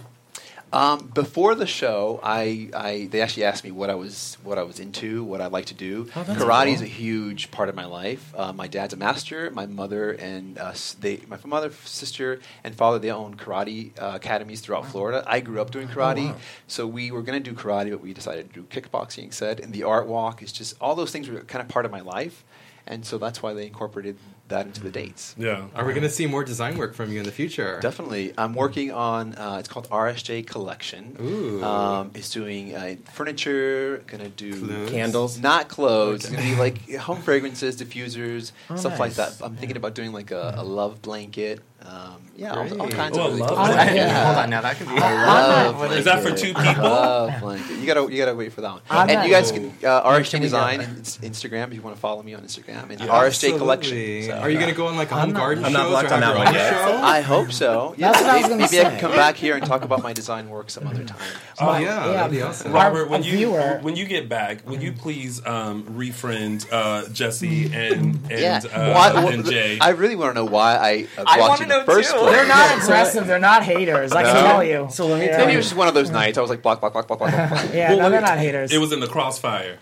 Um, 0.72 1.10
before 1.14 1.54
the 1.54 1.66
show, 1.66 2.20
I, 2.22 2.68
I 2.74 3.08
they 3.10 3.22
actually 3.22 3.44
asked 3.44 3.64
me 3.64 3.70
what 3.70 3.88
I 3.88 3.94
was 3.94 4.36
what 4.42 4.58
I 4.58 4.62
was 4.62 4.80
into, 4.80 5.24
what 5.24 5.40
I 5.40 5.46
like 5.46 5.66
to 5.66 5.74
do. 5.74 6.08
Oh, 6.14 6.24
Karate 6.24 6.74
is 6.74 6.82
a 6.82 6.86
huge 6.86 7.50
part 7.50 7.68
of 7.68 7.74
my 7.74 7.86
life. 7.86 8.34
Uh, 8.36 8.52
my 8.52 8.66
dad's 8.66 8.92
a 8.92 8.96
master. 8.96 9.50
My 9.50 9.66
mother 9.66 10.12
and 10.12 10.58
uh, 10.58 10.74
they, 11.00 11.20
my 11.26 11.38
mother, 11.44 11.72
sister, 11.84 12.40
and 12.64 12.74
father, 12.74 12.98
they 12.98 13.10
own 13.10 13.36
karate 13.36 13.90
uh, 13.98 14.12
academies 14.16 14.60
throughout 14.60 14.86
Florida. 14.86 15.24
I 15.26 15.40
grew 15.40 15.60
up 15.60 15.70
doing 15.70 15.88
karate, 15.88 16.26
wow. 16.26 16.36
so 16.66 16.86
we 16.86 17.10
were 17.10 17.22
going 17.22 17.42
to 17.42 17.50
do 17.50 17.56
karate, 17.56 17.90
but 17.90 18.02
we 18.02 18.12
decided 18.12 18.52
to 18.52 18.60
do 18.60 18.80
kickboxing 18.80 19.24
instead. 19.24 19.60
And 19.60 19.72
the 19.72 19.84
art 19.84 20.06
walk 20.06 20.42
is 20.42 20.52
just 20.52 20.74
all 20.80 20.94
those 20.94 21.10
things 21.10 21.28
were 21.28 21.40
kind 21.40 21.62
of 21.62 21.68
part 21.68 21.86
of 21.86 21.90
my 21.90 22.00
life, 22.00 22.44
and 22.86 23.06
so 23.06 23.16
that's 23.16 23.42
why 23.42 23.54
they 23.54 23.66
incorporated 23.66 24.18
that 24.48 24.66
into 24.66 24.82
the 24.82 24.90
dates. 24.90 25.34
Yeah. 25.38 25.66
Are 25.74 25.84
we 25.84 25.92
going 25.92 26.02
to 26.04 26.10
see 26.10 26.26
more 26.26 26.44
design 26.44 26.78
work 26.78 26.94
from 26.94 27.12
you 27.12 27.18
in 27.20 27.24
the 27.24 27.32
future? 27.32 27.78
Definitely. 27.80 28.32
I'm 28.38 28.54
working 28.54 28.90
on, 28.92 29.34
uh, 29.34 29.56
it's 29.58 29.68
called 29.68 29.88
RSJ 29.90 30.46
Collection. 30.46 31.16
Ooh. 31.20 31.62
Um, 31.62 32.10
it's 32.14 32.30
doing 32.30 32.74
uh, 32.74 32.96
furniture, 33.12 34.02
going 34.06 34.22
to 34.22 34.28
do 34.30 34.66
Clothes? 34.66 34.90
Candles. 34.90 35.38
Not 35.38 35.68
clothes. 35.68 36.24
It's 36.24 36.30
going 36.30 36.42
to 36.42 36.50
be 36.50 36.56
like 36.56 36.94
home 36.96 37.20
fragrances, 37.22 37.76
diffusers, 37.80 38.52
Oh, 38.70 38.76
stuff 38.76 38.98
like 38.98 39.14
that. 39.14 39.36
I'm 39.42 39.56
thinking 39.56 39.76
about 39.76 39.94
doing 39.94 40.12
like 40.12 40.30
a, 40.30 40.54
a 40.56 40.64
love 40.64 41.02
blanket. 41.02 41.60
Um, 41.80 42.20
yeah, 42.36 42.52
all, 42.54 42.58
all 42.58 42.66
Great. 42.86 42.90
kinds 42.92 43.16
Oh, 43.16 43.22
of 43.22 43.26
really 43.28 43.40
love 43.40 43.48
cool 43.50 43.56
blanket. 43.66 43.82
stuff. 43.84 43.96
Yeah. 43.96 44.24
Hold 44.26 44.36
on, 44.38 44.50
now 44.50 44.60
that 44.62 44.76
could 44.76 44.88
be. 44.88 44.94
Love 44.94 45.92
Is 45.92 46.04
that 46.06 46.22
for 46.22 46.30
two 46.36 46.52
people? 46.54 46.82
Love 46.82 47.40
blanket. 47.40 47.76
You 47.78 47.86
gotta, 47.86 48.12
you 48.12 48.18
gotta 48.18 48.34
wait 48.34 48.52
for 48.52 48.60
that 48.62 48.72
one. 48.72 48.82
I'm 48.90 49.08
and 49.08 49.18
not- 49.18 49.26
you 49.26 49.32
guys 49.32 49.52
can 49.52 49.68
uh, 49.84 50.02
RSJ 50.10 50.40
Design 50.40 50.80
and 50.80 50.96
Instagram 51.04 51.68
if 51.68 51.74
you 51.74 51.82
want 51.82 51.94
to 51.96 52.00
follow 52.00 52.22
me 52.22 52.34
on 52.34 52.42
Instagram 52.42 52.90
and 52.90 53.00
Yeah. 53.00 53.06
RSJ 53.06 53.56
Collection. 53.58 54.24
So, 54.24 54.32
Are 54.38 54.50
you 54.50 54.58
going 54.58 54.70
to 54.70 54.76
go 54.76 54.86
on 54.88 54.96
like 54.96 55.10
a 55.12 55.14
I'm 55.14 55.20
home 55.20 55.32
not- 55.34 55.38
garden 55.40 55.64
I'm 55.64 55.72
not 55.72 55.82
shows 55.82 55.90
blocked 55.90 56.10
or 56.10 56.14
on 56.14 56.20
that 56.20 56.36
one 56.36 56.54
yet. 56.54 56.70
show? 56.72 56.96
I 57.02 57.20
hope 57.20 57.52
so. 57.52 57.94
Yeah, 57.96 58.12
That's 58.12 58.22
what 58.24 58.30
I 58.30 58.34
was 58.34 58.42
maybe, 58.42 58.50
gonna 58.58 58.68
maybe 58.72 58.86
I 58.86 58.90
can 58.90 59.00
come 59.00 59.12
back 59.12 59.36
here 59.36 59.56
and 59.56 59.64
talk 59.66 59.82
about 59.82 60.02
my 60.02 60.12
design 60.12 60.50
work 60.50 60.70
some 60.70 60.86
other 60.86 61.04
time. 61.04 61.18
Oh, 61.60 61.66
My- 61.66 61.78
yeah, 61.80 62.06
yeah. 62.06 62.12
that'd 62.12 62.32
be 62.32 62.42
awesome. 62.42 62.72
Robert, 62.72 63.08
when 63.08 63.22
you 63.22 63.32
viewer- 63.32 63.78
when 63.82 63.94
you 63.96 64.04
get 64.04 64.28
back, 64.28 64.68
would 64.68 64.82
you 64.82 64.92
please 64.92 65.44
um, 65.46 65.84
refriend 65.84 66.66
uh, 66.72 67.08
Jesse 67.10 67.66
and 67.66 68.18
and, 68.30 68.30
yeah. 68.30 68.60
uh, 68.72 68.92
Why- 68.92 69.12
well, 69.14 69.28
and 69.28 69.44
Jay? 69.44 69.78
I 69.80 69.90
really 69.90 70.16
want 70.16 70.30
to 70.30 70.34
know 70.34 70.44
why 70.44 70.76
I 70.76 71.06
uh, 71.20 71.24
I 71.26 71.36
blocked 71.38 71.60
you 71.60 71.66
in 71.72 71.78
the 71.78 71.84
first 71.84 72.14
place. 72.14 72.32
They're 72.34 72.46
not 72.46 72.78
impressive. 72.78 73.26
They're 73.26 73.38
not 73.38 73.62
haters. 73.62 74.12
I 74.12 74.22
can 74.22 74.34
No? 74.34 74.40
tell 74.42 74.64
you. 74.64 74.88
So 74.90 75.06
let 75.06 75.20
me 75.20 75.26
Yeah. 75.26 75.30
tell 75.36 75.40
Maybe 75.46 75.54
it 75.54 75.56
was 75.56 75.66
just 75.66 75.76
one 75.76 75.88
of 75.88 75.94
those 75.94 76.10
nights. 76.10 76.38
I 76.38 76.40
was 76.40 76.50
like, 76.50 76.62
block, 76.62 76.80
block, 76.80 76.92
block, 76.92 77.06
block, 77.08 77.18
block, 77.18 77.30
block. 77.32 77.68
Yeah, 77.74 77.90
Well, 77.90 77.98
no, 77.98 78.10
they're 78.10 78.20
not 78.20 78.38
haters. 78.38 78.72
It 78.72 78.78
was 78.78 78.92
in 78.92 79.00
the 79.00 79.06
crossfire. 79.08 79.78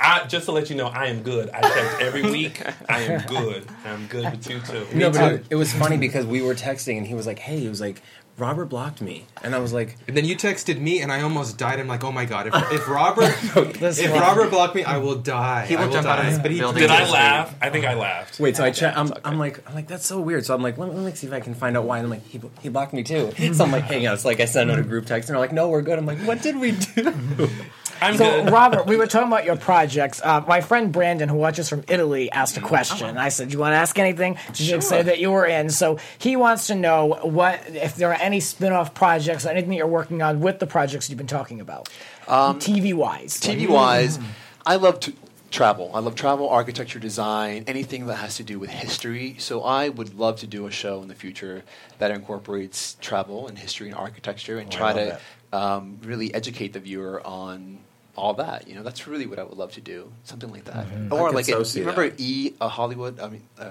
I, 0.00 0.24
just 0.26 0.46
to 0.46 0.52
let 0.52 0.70
you 0.70 0.76
know, 0.76 0.86
I 0.86 1.06
am 1.06 1.22
good. 1.22 1.50
I 1.50 1.60
checked 1.60 2.00
every 2.02 2.22
week. 2.30 2.62
I 2.88 3.00
am 3.00 3.20
good. 3.26 3.64
I'm 3.84 4.06
good 4.06 4.24
with 4.30 4.48
you 4.48 4.60
too. 4.60 4.86
No, 4.94 5.10
but 5.10 5.32
it, 5.32 5.44
it 5.50 5.54
was 5.56 5.72
funny 5.72 5.96
because 5.96 6.24
we 6.26 6.40
were 6.42 6.54
texting 6.54 6.96
and 6.98 7.06
he 7.06 7.14
was 7.14 7.26
like, 7.26 7.38
"Hey," 7.38 7.58
he 7.58 7.68
was 7.68 7.80
like, 7.80 8.00
Robert 8.38 8.66
blocked 8.66 9.00
me, 9.00 9.26
and 9.42 9.54
I 9.54 9.58
was 9.58 9.72
like, 9.72 9.96
And 10.06 10.16
then 10.16 10.24
you 10.24 10.36
texted 10.36 10.78
me, 10.80 11.00
and 11.02 11.10
I 11.10 11.22
almost 11.22 11.58
died. 11.58 11.80
I'm 11.80 11.88
like, 11.88 12.04
oh 12.04 12.12
my 12.12 12.24
god, 12.24 12.46
if, 12.46 12.54
if 12.72 12.88
Robert, 12.88 13.34
This 13.78 13.98
if 13.98 14.10
one. 14.10 14.20
Robert 14.20 14.50
blocked 14.50 14.74
me, 14.74 14.84
I 14.84 14.98
will 14.98 15.16
die. 15.16 15.66
He 15.66 15.74
will 15.76 15.82
I 15.82 15.86
will 15.86 15.92
jump 15.92 16.06
out 16.06 16.18
of 16.20 16.26
his 16.26 16.38
But 16.38 16.50
he 16.50 16.58
building. 16.60 16.80
Did 16.82 16.90
I 16.90 16.94
Seriously. 16.96 17.14
laugh? 17.18 17.54
I 17.60 17.70
think 17.70 17.84
I 17.84 17.94
laughed. 17.94 18.38
Wait, 18.40 18.56
so 18.56 18.64
I 18.64 18.70
check. 18.70 18.96
I'm, 18.96 19.12
I'm 19.24 19.38
like, 19.38 19.66
I'm 19.68 19.74
like, 19.74 19.88
that's 19.88 20.06
so 20.06 20.20
weird. 20.20 20.44
So 20.46 20.54
I'm 20.54 20.62
like, 20.62 20.78
let 20.78 20.88
me, 20.88 20.94
let 20.94 21.04
me 21.04 21.12
see 21.12 21.26
if 21.26 21.32
I 21.32 21.40
can 21.40 21.54
find 21.54 21.76
out 21.76 21.84
why. 21.84 21.98
And 21.98 22.04
I'm 22.06 22.10
like, 22.10 22.26
he, 22.26 22.40
he 22.60 22.68
blocked 22.68 22.92
me 22.92 23.02
too. 23.02 23.32
So 23.54 23.64
I'm 23.64 23.72
like, 23.72 23.84
hang 23.84 24.06
on. 24.06 24.14
It's 24.14 24.24
like 24.24 24.40
I 24.40 24.44
sent 24.44 24.70
out 24.70 24.78
a 24.78 24.82
group 24.82 25.06
text, 25.06 25.28
and 25.28 25.34
they're 25.34 25.40
like, 25.40 25.52
no, 25.52 25.68
we're 25.68 25.82
good. 25.82 25.98
I'm 25.98 26.06
like, 26.06 26.18
what 26.20 26.40
did 26.42 26.56
we 26.58 26.72
do? 26.72 27.48
I'm 28.00 28.16
So, 28.16 28.44
good. 28.44 28.52
Robert, 28.52 28.86
we 28.86 28.96
were 28.96 29.08
talking 29.08 29.26
about 29.26 29.44
your 29.44 29.56
projects. 29.56 30.20
Uh, 30.22 30.44
my 30.46 30.60
friend 30.60 30.92
Brandon, 30.92 31.28
who 31.28 31.34
watches 31.34 31.68
from 31.68 31.82
Italy, 31.88 32.30
asked 32.30 32.56
a 32.56 32.60
question. 32.60 33.18
I 33.18 33.28
said, 33.28 33.48
"Do 33.48 33.54
"You 33.54 33.58
want 33.58 33.72
to 33.72 33.76
ask 33.76 33.98
anything?" 33.98 34.38
She 34.54 34.68
did 34.68 34.84
say 34.84 35.02
that 35.02 35.18
you 35.18 35.32
were 35.32 35.44
in. 35.44 35.68
So 35.68 35.98
he 36.20 36.36
wants 36.36 36.68
to 36.68 36.76
know 36.76 37.18
what 37.22 37.60
if 37.66 37.96
there 37.96 38.12
are 38.14 38.20
any 38.28 38.40
spin-off 38.40 38.92
projects 38.92 39.46
anything 39.46 39.70
that 39.70 39.76
you're 39.76 39.86
working 39.86 40.20
on 40.20 40.40
with 40.40 40.58
the 40.58 40.66
projects 40.66 41.08
you've 41.08 41.16
been 41.16 41.26
talking 41.26 41.60
about, 41.60 41.88
TV 42.26 42.92
wise. 42.92 43.40
TV 43.40 43.66
wise, 43.66 44.18
I 44.66 44.76
love 44.76 45.00
to 45.00 45.14
travel. 45.50 45.90
I 45.94 46.00
love 46.00 46.14
travel, 46.14 46.46
architecture, 46.50 46.98
design, 46.98 47.64
anything 47.66 48.06
that 48.06 48.16
has 48.16 48.36
to 48.36 48.42
do 48.42 48.58
with 48.58 48.68
history. 48.68 49.36
So 49.38 49.62
I 49.62 49.88
would 49.88 50.18
love 50.18 50.36
to 50.40 50.46
do 50.46 50.66
a 50.66 50.70
show 50.70 51.00
in 51.00 51.08
the 51.08 51.14
future 51.14 51.64
that 51.98 52.10
incorporates 52.10 52.98
travel 53.00 53.48
and 53.48 53.56
history 53.58 53.88
and 53.88 53.96
architecture 53.96 54.58
and 54.58 54.70
try 54.70 54.92
to 54.92 55.20
um, 55.54 55.98
really 56.02 56.34
educate 56.34 56.74
the 56.74 56.80
viewer 56.80 57.26
on 57.26 57.78
all 58.14 58.34
that. 58.34 58.68
You 58.68 58.74
know, 58.74 58.82
that's 58.82 59.06
really 59.06 59.26
what 59.26 59.38
I 59.38 59.44
would 59.44 59.56
love 59.56 59.72
to 59.72 59.80
do. 59.80 60.12
Something 60.24 60.50
like 60.50 60.64
that. 60.64 60.84
Or 61.10 61.22
I 61.22 61.26
could 61.28 61.34
like, 61.36 61.44
so 61.46 61.60
it, 61.60 61.74
you 61.74 61.80
remember 61.80 62.10
that. 62.10 62.20
E 62.20 62.52
uh, 62.60 62.68
Hollywood? 62.68 63.20
I 63.20 63.28
mean, 63.30 63.42
uh, 63.58 63.70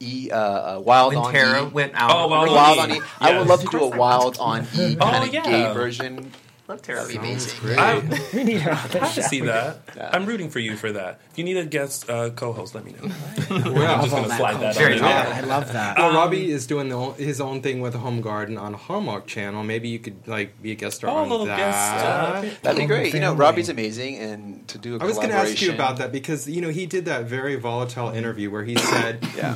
E 0.00 0.30
uh, 0.30 0.36
uh, 0.38 0.80
Wild 0.80 1.14
When 1.14 1.24
on 1.24 1.32
Tara 1.32 1.62
E. 1.66 1.68
went 1.68 1.92
out. 1.94 2.10
Oh, 2.12 2.28
Wild 2.28 2.48
on 2.48 2.54
Wild 2.54 2.78
E. 2.78 2.80
on 2.80 2.92
E. 2.92 3.00
I 3.20 3.38
would 3.38 3.46
love 3.48 3.60
to 3.62 3.66
do 3.68 3.80
a 3.84 3.88
Wild 3.96 4.38
on 4.38 4.66
E 4.74 4.96
kind 4.96 4.98
Oh, 5.00 5.22
of 5.24 5.32
yeah. 5.34 5.42
gay 5.42 5.72
version. 5.74 6.32
Love 6.68 6.82
Tara. 6.82 6.98
That'd 6.98 7.12
be 7.12 7.16
amazing. 7.16 7.78
I, 7.78 8.02
We 8.34 8.44
need 8.44 8.60
her 8.60 8.72
I 8.72 8.74
have 8.74 9.14
to 9.14 9.22
see 9.22 9.40
that. 9.40 9.78
Yeah. 9.96 10.10
I'm 10.12 10.26
rooting 10.26 10.50
for 10.50 10.58
you 10.58 10.76
for 10.76 10.92
that. 10.92 11.18
If 11.32 11.38
you 11.38 11.44
need 11.44 11.56
a 11.56 11.64
guest 11.64 12.10
uh, 12.10 12.28
co-host, 12.28 12.74
let 12.74 12.84
me 12.84 12.92
know. 12.92 13.10
I'm 13.48 13.72
Well, 13.72 14.02
just 14.02 14.10
gonna 14.14 14.36
slide 14.36 14.60
that 14.60 14.74
Very 14.76 14.96
on 14.96 14.98
good. 14.98 15.08
I 15.08 15.40
love 15.40 15.72
that. 15.72 15.96
well, 15.96 16.12
Robbie 16.12 16.50
is 16.50 16.66
doing 16.66 16.90
the, 16.90 17.12
his 17.12 17.40
own 17.40 17.62
thing 17.62 17.80
with 17.80 17.94
Home 17.94 18.20
Garden 18.20 18.58
on 18.58 18.74
Hallmark 18.74 19.26
Channel. 19.26 19.64
Maybe 19.64 19.88
you 19.88 19.98
could 19.98 20.28
like 20.28 20.60
be 20.60 20.72
a 20.72 20.74
guest 20.74 20.98
star 20.98 21.08
Oh, 21.10 21.40
on 21.40 21.46
that. 21.48 21.56
guest 21.56 22.00
star. 22.00 22.60
That'd 22.60 22.78
be 22.80 22.86
great. 22.86 23.14
You 23.14 23.20
know. 23.20 23.32
Robbie's 23.34 23.70
amazing, 23.70 24.18
and 24.18 24.68
to 24.68 24.76
do 24.76 24.96
a 24.96 24.98
I 25.02 25.06
was 25.06 25.16
going 25.16 25.30
to 25.30 25.36
ask 25.36 25.62
you 25.62 25.72
about 25.72 25.96
that 25.96 26.12
because 26.12 26.46
you 26.46 26.60
know 26.60 26.68
he 26.68 26.84
did 26.84 27.06
that 27.06 27.24
very 27.24 27.56
volatile 27.56 28.10
interview 28.10 28.50
where 28.50 28.64
he 28.64 28.76
said, 28.76 29.26
Yeah. 29.34 29.54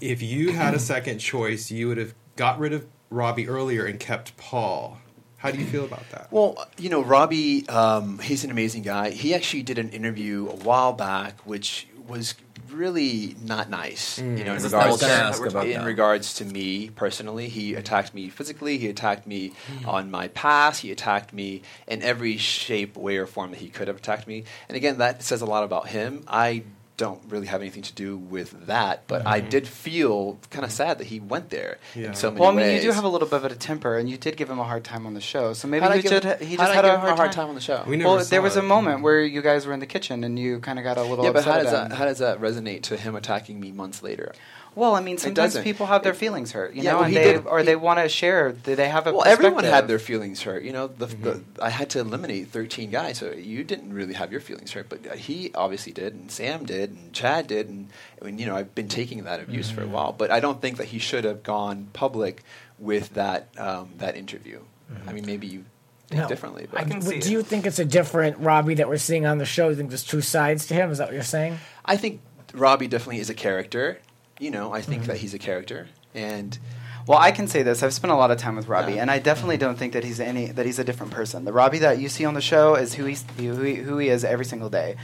If 0.00 0.22
you 0.22 0.52
had 0.52 0.74
a 0.74 0.78
second 0.78 1.18
choice, 1.18 1.70
you 1.70 1.88
would 1.88 1.98
have 1.98 2.14
got 2.36 2.58
rid 2.58 2.72
of 2.72 2.86
Robbie 3.10 3.48
earlier 3.48 3.84
and 3.84 3.98
kept 4.00 4.36
Paul." 4.36 4.98
How 5.38 5.50
do 5.50 5.58
you 5.58 5.66
feel 5.66 5.84
about 5.84 6.08
that? 6.10 6.28
Well, 6.32 6.66
you 6.78 6.88
know, 6.88 7.02
Robbie, 7.02 7.68
um, 7.68 8.18
he's 8.18 8.42
an 8.42 8.50
amazing 8.50 8.82
guy. 8.82 9.10
He 9.10 9.34
actually 9.34 9.62
did 9.62 9.78
an 9.78 9.90
interview 9.90 10.48
a 10.48 10.56
while 10.56 10.92
back, 10.92 11.40
which 11.46 11.86
was 12.08 12.34
really 12.70 13.36
not 13.42 13.70
nice. 13.70 14.18
You 14.18 14.24
know, 14.24 14.52
in 14.52 14.56
Is 14.56 14.64
this 14.64 14.72
I 14.72 14.78
regards 14.78 14.92
was 14.92 15.00
gonna 15.02 15.12
that 15.12 15.22
ask 15.26 15.40
we're 15.40 15.48
about 15.48 15.66
in 15.66 15.84
regards 15.84 16.34
to 16.34 16.44
me 16.44 16.90
personally, 16.90 17.48
he 17.48 17.74
attacked 17.74 18.14
me 18.14 18.28
physically. 18.28 18.78
He 18.78 18.88
attacked 18.88 19.26
me 19.26 19.52
on 19.86 20.10
my 20.10 20.28
past. 20.28 20.82
He 20.82 20.90
attacked 20.90 21.32
me 21.32 21.62
in 21.86 22.02
every 22.02 22.36
shape, 22.38 22.96
way, 22.96 23.16
or 23.16 23.26
form 23.26 23.50
that 23.50 23.60
he 23.60 23.68
could 23.68 23.88
have 23.88 23.98
attacked 23.98 24.26
me. 24.26 24.44
And 24.68 24.76
again, 24.76 24.98
that 24.98 25.22
says 25.22 25.42
a 25.42 25.46
lot 25.46 25.64
about 25.64 25.88
him. 25.88 26.24
I 26.26 26.64
don't 26.96 27.20
really 27.28 27.46
have 27.46 27.60
anything 27.60 27.82
to 27.82 27.92
do 27.94 28.16
with 28.16 28.66
that, 28.66 29.06
but 29.06 29.26
I 29.26 29.40
mm-hmm. 29.40 29.50
did 29.50 29.68
feel 29.68 30.38
kind 30.50 30.64
of 30.64 30.72
sad 30.72 30.98
that 30.98 31.06
he 31.06 31.20
went 31.20 31.50
there 31.50 31.78
Yeah. 31.94 32.08
in 32.08 32.14
so 32.14 32.30
many 32.30 32.40
Well, 32.40 32.50
I 32.50 32.52
mean, 32.52 32.66
ways. 32.66 32.84
you 32.84 32.90
do 32.90 32.94
have 32.94 33.04
a 33.04 33.08
little 33.08 33.28
bit 33.28 33.36
of 33.36 33.44
a 33.44 33.54
temper, 33.54 33.98
and 33.98 34.08
you 34.08 34.16
did 34.16 34.36
give 34.36 34.48
him 34.48 34.58
a 34.58 34.64
hard 34.64 34.84
time 34.84 35.06
on 35.06 35.14
the 35.14 35.20
show. 35.20 35.52
So 35.52 35.68
maybe 35.68 35.86
he, 35.86 36.02
give 36.02 36.22
just, 36.22 36.42
he 36.42 36.56
just 36.56 36.72
had 36.72 36.84
a 36.84 36.94
him 36.94 37.00
hard, 37.00 37.16
hard 37.16 37.32
time. 37.32 37.42
time 37.44 37.48
on 37.50 37.54
the 37.54 37.60
show. 37.60 37.84
We 37.86 37.96
never 37.96 38.16
Well, 38.16 38.24
there 38.24 38.42
was 38.42 38.56
it. 38.56 38.60
a 38.60 38.62
moment 38.62 39.02
where 39.02 39.22
you 39.22 39.42
guys 39.42 39.66
were 39.66 39.72
in 39.74 39.80
the 39.80 39.86
kitchen 39.86 40.24
and 40.24 40.38
you 40.38 40.60
kind 40.60 40.78
of 40.78 40.84
got 40.84 40.96
a 40.96 41.02
little 41.02 41.24
Yeah, 41.24 41.32
but 41.32 41.44
how 41.44 41.58
does 41.62 41.70
that 41.70 41.92
how 41.92 42.04
does 42.06 42.18
that 42.18 42.40
resonate 42.40 42.82
to 42.84 42.96
him 42.96 43.14
attacking 43.14 43.60
me 43.60 43.72
months 43.72 44.02
later? 44.02 44.32
Well, 44.76 44.94
I 44.94 45.00
mean, 45.00 45.16
sometimes 45.16 45.54
doesn't. 45.54 45.64
people 45.64 45.86
have 45.86 46.04
their 46.04 46.12
feelings 46.14 46.52
hurt, 46.52 46.74
you 46.74 46.82
Yeah, 46.82 46.90
know, 46.92 46.96
well, 46.98 47.04
and 47.06 47.12
he 47.14 47.18
they 47.18 47.32
did- 47.32 47.46
or 47.46 47.58
he- 47.60 47.64
they 47.64 47.76
want 47.76 47.98
to 47.98 48.08
share. 48.10 48.52
They 48.52 48.74
they 48.74 48.88
have 48.90 49.06
a 49.06 49.12
Well, 49.12 49.24
everyone 49.26 49.64
had 49.64 49.70
perspective. 49.70 49.88
their 49.88 49.98
feelings 49.98 50.42
hurt. 50.42 50.62
You 50.64 50.72
know, 50.74 50.86
the, 50.86 51.06
the, 51.06 51.32
mm-hmm. 51.32 51.62
I 51.62 51.70
had 51.70 51.88
to 51.90 52.00
eliminate 52.00 52.48
13 52.48 52.90
guys, 52.90 53.18
so 53.18 53.32
you 53.32 53.64
didn't 53.64 53.92
really 53.94 54.12
have 54.12 54.30
your 54.30 54.42
feelings 54.42 54.72
hurt, 54.72 54.88
but 54.90 55.06
uh, 55.06 55.14
he 55.14 55.50
obviously 55.54 55.92
did, 55.92 56.12
and 56.12 56.30
Sam 56.30 56.66
did, 56.66 56.90
and 56.90 57.12
Chad 57.14 57.46
did, 57.46 57.70
and 57.70 57.88
I 58.20 58.26
mean, 58.26 58.38
you 58.38 58.44
know, 58.44 58.54
I've 58.54 58.74
been 58.74 58.88
taking 58.88 59.24
that 59.24 59.40
abuse 59.40 59.70
for 59.70 59.80
a 59.80 59.84
mm-hmm. 59.84 59.92
while, 59.94 60.12
but 60.12 60.30
I 60.30 60.40
don't 60.40 60.60
think 60.60 60.76
that 60.76 60.88
he 60.88 60.98
should 60.98 61.24
have 61.24 61.42
gone 61.42 61.88
public 61.94 62.42
with 62.78 63.14
that 63.14 63.48
um, 63.56 63.88
that 63.96 64.14
interview. 64.14 64.60
I 65.06 65.12
mean, 65.14 65.22
mm-hmm. 65.22 65.26
maybe 65.26 65.46
you 65.46 65.64
think 66.08 66.20
No. 66.20 66.28
differently, 66.28 66.66
but 66.70 66.78
I 66.80 66.84
can 66.84 67.00
But 67.00 67.04
see 67.04 67.20
do 67.20 67.28
it. 67.28 67.30
you 67.30 67.42
think 67.42 67.64
it's 67.66 67.78
a 67.78 67.84
different 67.86 68.38
Robbie 68.40 68.74
that 68.74 68.88
we're 68.88 68.98
seeing 68.98 69.24
on 69.24 69.38
the 69.38 69.46
show? 69.46 69.64
Do 69.64 69.70
you 69.70 69.76
think 69.76 69.88
there's 69.88 70.04
two 70.04 70.20
sides 70.20 70.66
to 70.66 70.74
him? 70.74 70.90
Is 70.90 70.98
that 70.98 71.06
what 71.08 71.14
you're 71.14 71.22
saying? 71.24 71.58
I 71.84 71.96
think 71.96 72.20
Robbie 72.54 72.86
definitely 72.88 73.20
is 73.20 73.30
a 73.30 73.34
character. 73.34 73.98
You 74.38 74.50
know, 74.50 74.72
I 74.72 74.82
think 74.82 75.04
that 75.06 75.16
he's 75.18 75.32
a 75.34 75.38
character, 75.38 75.88
and 76.14 76.58
Well, 77.06 77.18
I 77.18 77.30
can 77.30 77.46
say 77.46 77.62
this. 77.62 77.82
I've 77.84 77.94
spent 77.94 78.10
a 78.12 78.16
lot 78.16 78.30
of 78.32 78.38
time 78.38 78.56
with 78.56 78.66
Robbie, 78.68 78.94
Yeah. 78.94 79.02
and 79.02 79.10
I 79.10 79.18
definitely 79.20 79.56
don't 79.58 79.78
think 79.78 79.92
that 79.92 80.02
he's 80.04 80.18
any 80.20 80.46
that 80.46 80.66
he's 80.66 80.78
a 80.80 80.84
different 80.84 81.12
person. 81.12 81.44
The 81.44 81.52
Robbie 81.52 81.78
that 81.78 81.98
you 82.00 82.08
see 82.08 82.24
on 82.24 82.34
the 82.34 82.40
show 82.40 82.74
is 82.74 82.94
who 82.94 83.04
he's 83.04 83.24
who 83.38 83.60
he, 83.62 83.74
who 83.76 83.96
he 83.98 84.08
is 84.08 84.24
every 84.24 84.44
single 84.44 84.68
day. 84.68 84.96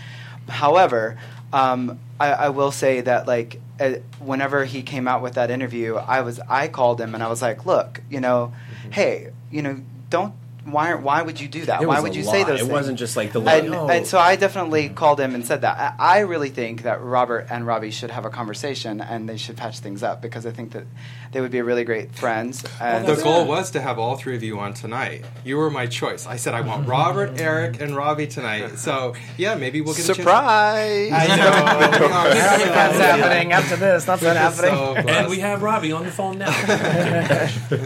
However, 0.48 1.16
um, 1.52 2.00
I, 2.18 2.32
I 2.32 2.48
will 2.48 2.72
say 2.72 3.00
that 3.02 3.26
like 3.28 3.60
uh, 3.78 3.94
whenever 4.18 4.64
he 4.64 4.82
came 4.82 5.06
out 5.06 5.22
with 5.22 5.34
that 5.34 5.50
interview, 5.50 5.94
I 5.94 6.22
was 6.22 6.40
I 6.48 6.66
called 6.68 7.00
him 7.00 7.14
and 7.14 7.22
I 7.22 7.28
was 7.28 7.40
like, 7.40 7.64
look, 7.66 8.00
you 8.10 8.20
know, 8.20 8.52
hey, 8.90 9.30
you 9.50 9.62
know, 9.62 9.80
don't. 10.10 10.34
Why, 10.64 10.94
why 10.94 11.22
would 11.22 11.40
you 11.40 11.48
do 11.48 11.64
that? 11.64 11.82
It 11.82 11.88
Why 11.88 11.98
would 12.00 12.12
a 12.12 12.14
you 12.14 12.22
say 12.22 12.40
lot. 12.40 12.48
those 12.48 12.60
It 12.60 12.64
things? 12.64 12.72
wasn't 12.72 12.98
just 12.98 13.16
like 13.16 13.32
the 13.32 13.40
and, 13.40 13.74
oh. 13.74 13.88
and 13.88 14.06
so 14.06 14.18
I 14.18 14.36
definitely 14.36 14.90
called 14.90 15.18
him 15.18 15.34
and 15.34 15.44
said 15.44 15.62
that. 15.62 15.96
I, 15.98 16.18
I 16.18 16.18
really 16.20 16.50
think 16.50 16.82
that 16.82 17.02
Robert 17.02 17.48
and 17.50 17.66
Robbie 17.66 17.90
should 17.90 18.10
have 18.12 18.24
a 18.24 18.30
conversation 18.30 19.00
and 19.00 19.28
they 19.28 19.36
should 19.36 19.56
patch 19.56 19.80
things 19.80 20.04
up 20.04 20.22
because 20.22 20.46
I 20.46 20.52
think 20.52 20.70
that 20.72 20.84
they 21.32 21.40
would 21.40 21.50
be 21.50 21.60
really 21.62 21.82
great 21.82 22.14
friends. 22.14 22.64
And 22.80 23.06
The 23.06 23.16
goal 23.16 23.44
was 23.46 23.70
to 23.72 23.80
have 23.80 23.98
all 23.98 24.16
three 24.16 24.36
of 24.36 24.42
you 24.44 24.60
on 24.60 24.72
tonight. 24.74 25.24
You 25.44 25.56
were 25.56 25.70
my 25.70 25.86
choice. 25.86 26.26
I 26.26 26.36
said 26.36 26.54
I 26.54 26.60
want 26.60 26.86
Robert, 26.86 27.40
Eric, 27.40 27.80
and 27.80 27.96
Robbie 27.96 28.26
tonight. 28.28 28.70
So 28.78 29.14
yeah, 29.36 29.54
maybe 29.56 29.80
we'll 29.80 29.94
get 29.94 30.04
a 30.04 30.06
chance. 30.08 30.18
surprise. 30.18 31.10
I 31.12 31.26
know. 31.36 31.44
I 32.12 32.56
think 32.56 32.68
that's 32.70 32.98
happening 32.98 33.52
after 33.52 33.76
this. 33.76 34.04
That's 34.04 34.22
not 34.22 34.36
happening. 34.36 34.70
so 34.70 34.94
And 34.96 35.28
we 35.30 35.38
have 35.40 35.62
Robbie 35.62 35.92
on 35.92 36.04
the 36.04 36.10
phone 36.10 36.38
now. 36.38 36.48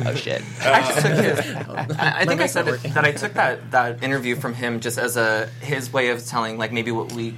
oh 0.07 0.15
shit! 0.15 0.43
I 0.63 0.81
just 0.81 1.01
took 1.07 1.13
his. 1.13 1.57
I, 1.99 2.21
I 2.21 2.25
think 2.25 2.41
I 2.41 2.47
said 2.47 2.66
it, 2.67 2.83
that 2.95 3.05
I 3.05 3.13
took 3.13 3.35
that, 3.35 3.71
that 3.71 4.03
interview 4.03 4.37
from 4.37 4.55
him 4.55 4.81
just 4.81 4.99
as 4.99 5.17
a 5.17 5.47
his 5.61 5.93
way 5.93 6.11
of 6.11 6.25
telling 6.27 6.59
like 6.59 6.73
maybe 6.73 6.91
what 6.91 7.13
we 7.13 7.37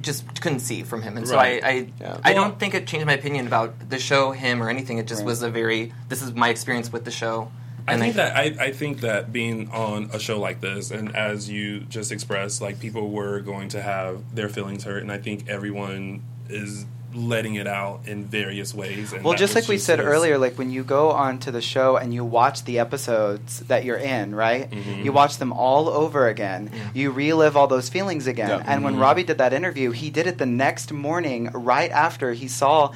just 0.00 0.40
couldn't 0.42 0.60
see 0.60 0.82
from 0.82 1.02
him, 1.02 1.16
and 1.16 1.26
so 1.26 1.38
I 1.38 1.60
I, 1.64 1.86
Yeah. 2.00 2.18
I 2.22 2.34
don't 2.34 2.60
think 2.60 2.74
it 2.74 2.86
changed 2.86 3.06
my 3.06 3.14
opinion 3.14 3.46
about 3.46 3.88
the 3.88 3.98
show, 3.98 4.32
him, 4.32 4.62
or 4.62 4.68
anything. 4.68 4.98
It 4.98 5.06
just 5.06 5.20
Right. 5.20 5.26
was 5.26 5.42
a 5.42 5.50
very 5.50 5.92
this 6.08 6.22
is 6.22 6.34
my 6.34 6.48
experience 6.50 6.92
with 6.92 7.04
the 7.04 7.10
show. 7.10 7.50
I 7.86 7.92
and 7.92 8.00
think 8.02 8.14
that 8.16 8.34
I, 8.36 8.54
I 8.58 8.72
think 8.72 9.00
that 9.00 9.30
being 9.32 9.70
on 9.70 10.08
a 10.12 10.18
show 10.18 10.38
like 10.40 10.60
this, 10.60 10.90
and 10.90 11.14
as 11.14 11.50
you 11.50 11.80
just 11.80 12.12
expressed, 12.12 12.62
like 12.62 12.80
people 12.80 13.10
were 13.10 13.40
going 13.40 13.68
to 13.70 13.82
have 13.82 14.34
their 14.34 14.48
feelings 14.48 14.84
hurt, 14.84 15.02
and 15.02 15.12
I 15.12 15.18
think 15.18 15.48
everyone 15.48 16.22
is 16.48 16.86
letting 17.14 17.54
it 17.54 17.66
out 17.66 18.00
in 18.06 18.24
various 18.24 18.74
ways. 18.74 19.12
And 19.12 19.24
Well, 19.24 19.34
just 19.34 19.54
like 19.54 19.68
we 19.68 19.78
said 19.78 20.00
earlier, 20.00 20.38
like 20.38 20.58
when 20.58 20.70
you 20.70 20.84
go 20.84 21.10
onto 21.10 21.50
the 21.50 21.62
show 21.62 21.96
and 21.96 22.12
you 22.12 22.24
watch 22.24 22.64
the 22.64 22.78
episodes 22.78 23.60
that 23.60 23.84
you're 23.84 23.96
in, 23.96 24.34
right? 24.34 24.70
Mm-hmm. 24.70 25.02
You 25.04 25.12
watch 25.12 25.38
them 25.38 25.52
all 25.52 25.88
over 25.88 26.28
again. 26.28 26.70
You 26.92 27.10
relive 27.10 27.56
all 27.56 27.66
those 27.66 27.88
feelings 27.88 28.26
again. 28.26 28.48
Yeah. 28.48 28.64
And 28.66 28.84
when 28.84 28.98
Robbie 28.98 29.24
did 29.24 29.38
that 29.38 29.52
interview, 29.52 29.90
he 29.90 30.10
did 30.10 30.26
it 30.26 30.38
the 30.38 30.46
next 30.46 30.92
morning, 30.92 31.50
right 31.52 31.90
after 31.90 32.32
he 32.32 32.48
saw 32.48 32.92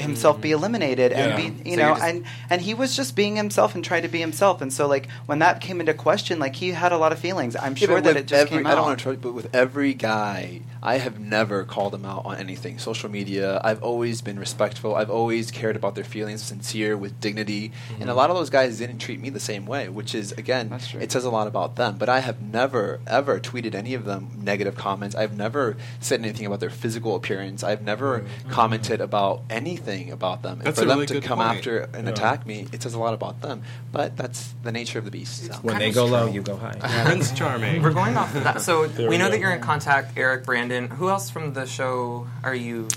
himself 0.00 0.40
be 0.40 0.52
eliminated 0.52 1.12
and 1.12 1.30
Yeah. 1.30 1.36
be 1.36 1.70
you 1.70 1.76
So 1.76 1.82
know 1.82 1.86
you're 1.88 1.96
just- 1.96 2.08
and 2.08 2.24
and 2.50 2.62
he 2.62 2.74
was 2.74 2.96
just 2.96 3.14
being 3.14 3.36
himself 3.36 3.74
and 3.74 3.84
tried 3.84 4.02
to 4.02 4.08
be 4.08 4.20
himself 4.20 4.60
and 4.60 4.72
so 4.72 4.86
like 4.86 5.08
when 5.26 5.38
that 5.40 5.60
came 5.60 5.80
into 5.80 5.94
question 5.94 6.38
like 6.38 6.56
he 6.56 6.70
had 6.70 6.92
a 6.92 6.98
lot 6.98 7.12
of 7.12 7.18
feelings 7.18 7.56
i'm 7.56 7.74
Yeah, 7.76 7.86
sure 7.86 8.00
that 8.00 8.16
it 8.16 8.26
just 8.26 8.42
every, 8.42 8.58
came 8.58 8.66
I 8.66 8.74
don't 8.74 8.86
want 8.86 8.98
to 8.98 9.02
try, 9.02 9.16
but 9.16 9.32
with 9.34 9.54
every 9.54 9.94
guy, 9.94 10.62
I 10.82 10.98
have 10.98 11.20
never 11.20 11.64
called 11.64 11.92
them 11.92 12.04
out 12.04 12.24
on 12.24 12.36
anything. 12.36 12.78
Social 12.78 13.10
media, 13.10 13.60
I've 13.62 13.82
always 13.82 14.20
been 14.22 14.38
respectful. 14.38 14.94
I've 14.94 15.10
always 15.10 15.50
cared 15.50 15.76
about 15.76 15.94
their 15.94 16.04
feelings, 16.04 16.42
sincere, 16.42 16.96
with 16.96 17.20
dignity. 17.20 17.72
And 17.94 18.04
a 18.04 18.06
mm-hmm. 18.06 18.16
lot 18.16 18.30
of 18.30 18.36
those 18.36 18.50
guys 18.50 18.78
didn't 18.78 18.98
treat 18.98 19.20
me 19.20 19.30
the 19.30 19.40
same 19.40 19.66
way, 19.66 19.88
which 19.88 20.14
is 20.14 20.32
again, 20.32 20.72
it 20.98 21.12
says 21.12 21.24
a 21.24 21.30
lot 21.30 21.46
about 21.46 21.76
them. 21.76 21.96
But 21.98 22.08
I 22.08 22.20
have 22.20 22.40
never 22.40 23.00
ever 23.06 23.38
tweeted 23.40 23.74
any 23.74 23.94
of 23.94 24.04
them 24.04 24.30
negative 24.42 24.74
comments. 24.74 25.14
I've 25.14 25.36
never 25.36 25.76
said 26.00 26.20
anything 26.20 26.46
about 26.46 26.60
their 26.60 26.70
physical 26.70 27.14
appearance. 27.14 27.62
I've 27.62 27.82
never 27.82 28.20
mm-hmm. 28.20 28.50
commented 28.50 29.00
about 29.00 29.42
anything 29.50 29.81
about 30.10 30.42
them. 30.42 30.58
And 30.58 30.62
That's 30.62 30.78
for 30.78 30.84
a 30.84 30.88
them 30.88 30.98
really 30.98 31.06
to 31.08 31.14
good 31.14 31.22
come 31.24 31.38
point. 31.38 31.56
after 31.58 31.78
and 31.94 32.06
Yeah. 32.06 32.12
attack 32.12 32.46
me, 32.46 32.66
it 32.72 32.82
says 32.82 32.94
a 32.94 32.98
lot 32.98 33.14
about 33.14 33.40
them. 33.40 33.62
But 33.90 34.16
that's 34.16 34.54
the 34.62 34.72
nature 34.72 34.98
of 34.98 35.04
the 35.04 35.10
beast. 35.10 35.46
So. 35.46 35.54
when 35.62 35.78
they 35.78 35.90
go 35.90 36.06
low, 36.06 36.26
you 36.26 36.42
go 36.42 36.56
high. 36.56 36.76
Prince 37.04 37.32
Charming. 37.38 37.82
We're 37.82 37.92
going 37.92 38.16
off 38.16 38.34
of 38.34 38.44
that. 38.44 38.60
So 38.60 38.86
There 38.86 39.06
we 39.08 39.16
we 39.16 39.18
know 39.18 39.26
go. 39.26 39.32
that 39.32 39.40
you're 39.40 39.52
in 39.52 39.60
contact, 39.60 40.16
Eric, 40.16 40.44
Brandon. 40.44 40.88
Who 40.88 41.08
else 41.08 41.30
from 41.30 41.52
the 41.54 41.66
show 41.66 42.26
are 42.42 42.54
you 42.54 42.88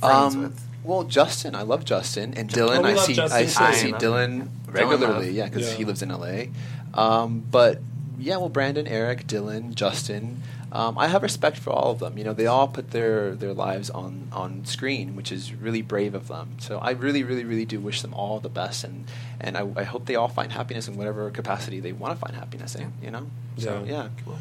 friends 0.00 0.34
Um, 0.34 0.42
with? 0.42 0.60
Well, 0.82 1.04
Justin, 1.04 1.54
I 1.54 1.62
love 1.62 1.84
Justin 1.84 2.32
and 2.34 2.48
Dylan. 2.48 2.78
Oh, 2.80 2.84
I 2.84 2.94
see, 2.96 3.12
Justin 3.14 3.38
I, 3.38 3.44
too. 3.44 3.64
I 3.64 3.72
see 3.74 3.92
I 3.92 3.98
Dylan 3.98 4.48
regularly. 4.66 5.26
love. 5.26 5.34
Yeah, 5.34 5.44
because 5.44 5.70
Yeah. 5.70 5.76
he 5.76 5.84
lives 5.84 6.02
in 6.02 6.10
LA. 6.10 6.46
Um, 6.94 7.44
but 7.50 7.80
yeah, 8.18 8.38
well, 8.38 8.48
Brandon, 8.48 8.86
Eric, 8.86 9.26
Dylan, 9.26 9.74
Justin. 9.74 10.42
Um, 10.72 10.96
I 10.98 11.08
have 11.08 11.22
respect 11.22 11.58
for 11.58 11.70
all 11.70 11.90
of 11.90 11.98
them. 11.98 12.16
You 12.16 12.24
know, 12.24 12.32
they 12.32 12.46
all 12.46 12.68
put 12.68 12.92
their, 12.92 13.34
their 13.34 13.52
lives 13.52 13.90
on, 13.90 14.28
on 14.32 14.64
screen, 14.64 15.16
which 15.16 15.32
is 15.32 15.52
really 15.52 15.82
brave 15.82 16.14
of 16.14 16.28
them. 16.28 16.56
So 16.60 16.78
I 16.78 16.90
really, 16.90 17.24
really, 17.24 17.44
really 17.44 17.64
do 17.64 17.80
wish 17.80 18.02
them 18.02 18.14
all 18.14 18.38
the 18.40 18.48
best, 18.48 18.84
and 18.84 19.06
and 19.40 19.56
I, 19.56 19.66
I 19.76 19.82
hope 19.84 20.06
they 20.06 20.14
all 20.16 20.28
find 20.28 20.52
happiness 20.52 20.86
in 20.86 20.96
whatever 20.96 21.28
capacity 21.30 21.80
they 21.80 21.92
want 21.92 22.14
to 22.14 22.20
find 22.24 22.36
happiness 22.36 22.74
in. 22.76 22.92
You 23.02 23.10
know, 23.10 23.26
so 23.58 23.84
Yeah. 23.86 24.08
yeah. 24.26 24.32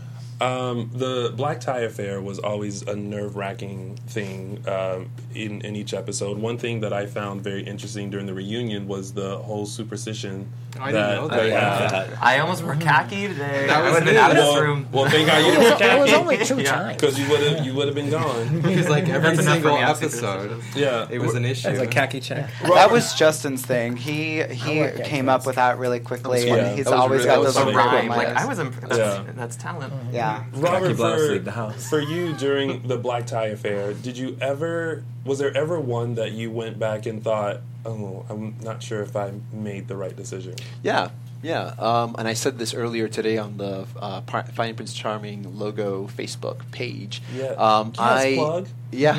Um, 0.42 0.90
the 0.94 1.34
black 1.36 1.60
tie 1.60 1.82
affair 1.82 2.22
was 2.22 2.40
always 2.40 2.82
a 2.84 2.96
nerve 2.96 3.36
wracking 3.36 3.98
thing 4.08 4.64
um, 4.68 5.10
in, 5.36 5.62
in 5.62 5.76
each 5.76 5.94
episode. 5.94 6.38
One 6.38 6.58
thing 6.58 6.80
that 6.82 6.94
I 6.94 7.08
found 7.08 7.42
very 7.44 7.62
interesting 7.64 8.10
during 8.10 8.26
the 8.26 8.34
reunion 8.34 8.88
was 8.88 9.14
the 9.14 9.38
whole 9.40 9.66
superstition. 9.66 10.48
I 10.80 10.92
didn't 10.94 11.16
know 11.16 11.28
that. 11.28 11.36
they 11.42 11.50
Yeah. 11.50 11.92
had. 11.92 12.14
I 12.22 12.40
almost 12.40 12.64
wore 12.64 12.76
khaki 12.76 13.28
today. 13.28 13.66
That 13.68 13.70
I 13.72 13.82
was 13.84 13.94
would 13.94 14.04
have 14.04 14.06
been 14.06 14.16
out 14.18 14.30
of 14.32 14.38
this 14.38 14.46
Well, 14.46 14.62
room. 14.64 14.88
well, 14.94 15.10
thank 15.10 15.28
God 15.28 15.38
you 15.40 15.52
didn't 15.52 15.72
was, 15.72 15.80
wear 15.82 15.98
it 15.98 16.02
was 16.02 16.14
only 16.14 16.38
two 16.38 16.62
Yeah. 16.62 16.72
times. 16.72 16.96
because 16.96 17.20
you 17.20 17.30
would 17.30 17.40
have 17.42 17.66
you 17.66 17.74
would 17.74 17.86
have 17.88 17.96
been 17.96 18.10
gone. 18.10 18.62
Because 18.70 18.88
like 18.88 19.10
every 19.10 19.36
That's 19.36 19.46
single 19.46 19.72
for 19.72 19.78
me. 19.78 19.84
I'm 19.84 19.90
episode, 19.90 20.62
Yeah, 20.76 21.08
it 21.10 21.20
was 21.20 21.34
an 21.36 21.44
issue. 21.44 21.68
It's 21.70 21.80
like 21.80 21.92
khaki 21.92 22.20
check. 22.22 22.50
That 22.64 22.92
was 22.92 23.14
Justin's 23.16 23.66
thing. 23.66 23.98
He 23.98 24.44
he 24.44 24.82
like 24.84 25.04
came 25.06 25.28
up 25.28 25.46
with 25.46 25.56
that 25.56 25.80
really 25.80 26.00
quickly, 26.00 26.46
That 26.46 26.50
and 26.50 26.62
funny. 26.68 26.78
he's 26.78 26.88
always 26.88 27.26
really- 27.26 27.36
got 27.36 27.44
those 27.44 27.58
funny. 27.58 27.76
rhyme. 27.76 28.08
Like. 28.08 28.28
I 28.30 28.46
was 28.46 28.60
imp- 28.60 28.80
that's, 28.80 28.98
Yeah. 28.98 29.24
that's 29.36 29.56
talent. 29.58 29.92
Yeah. 30.14 30.29
Robert, 30.54 30.80
Khaki 30.80 30.94
for, 30.96 31.40
the 31.40 31.52
house. 31.52 31.90
for 31.90 32.00
you 32.00 32.34
during 32.34 32.88
the 32.88 32.98
black 32.98 33.26
tie 33.28 33.48
affair, 33.48 33.94
did 33.94 34.18
you 34.18 34.38
ever? 34.42 35.04
Was 35.26 35.40
there 35.40 35.56
ever 35.56 35.80
one 35.80 36.16
that 36.16 36.32
you 36.32 36.52
went 36.52 36.80
back 36.80 37.06
and 37.06 37.24
thought, 37.24 37.62
"Oh, 37.86 38.26
I'm 38.30 38.56
not 38.62 38.82
sure 38.82 39.02
if 39.02 39.16
I 39.16 39.32
made 39.52 39.88
the 39.88 39.96
right 39.96 40.16
decision"? 40.16 40.56
Yeah, 40.84 41.10
yeah. 41.42 41.74
Um, 41.78 42.16
and 42.18 42.28
I 42.28 42.34
said 42.34 42.58
this 42.60 42.74
earlier 42.74 43.08
today 43.08 43.38
on 43.38 43.58
the 43.58 43.86
uh, 44.00 44.22
Pri- 44.22 44.44
Finding 44.44 44.76
Prince 44.76 44.94
Charming 44.94 45.58
logo 45.58 46.08
Facebook 46.08 46.70
page. 46.72 47.22
Yeah. 47.36 47.48
Um, 47.52 47.94
Yes, 47.96 48.00
I, 48.00 48.36
plug. 48.36 48.68
Yeah. 48.92 49.16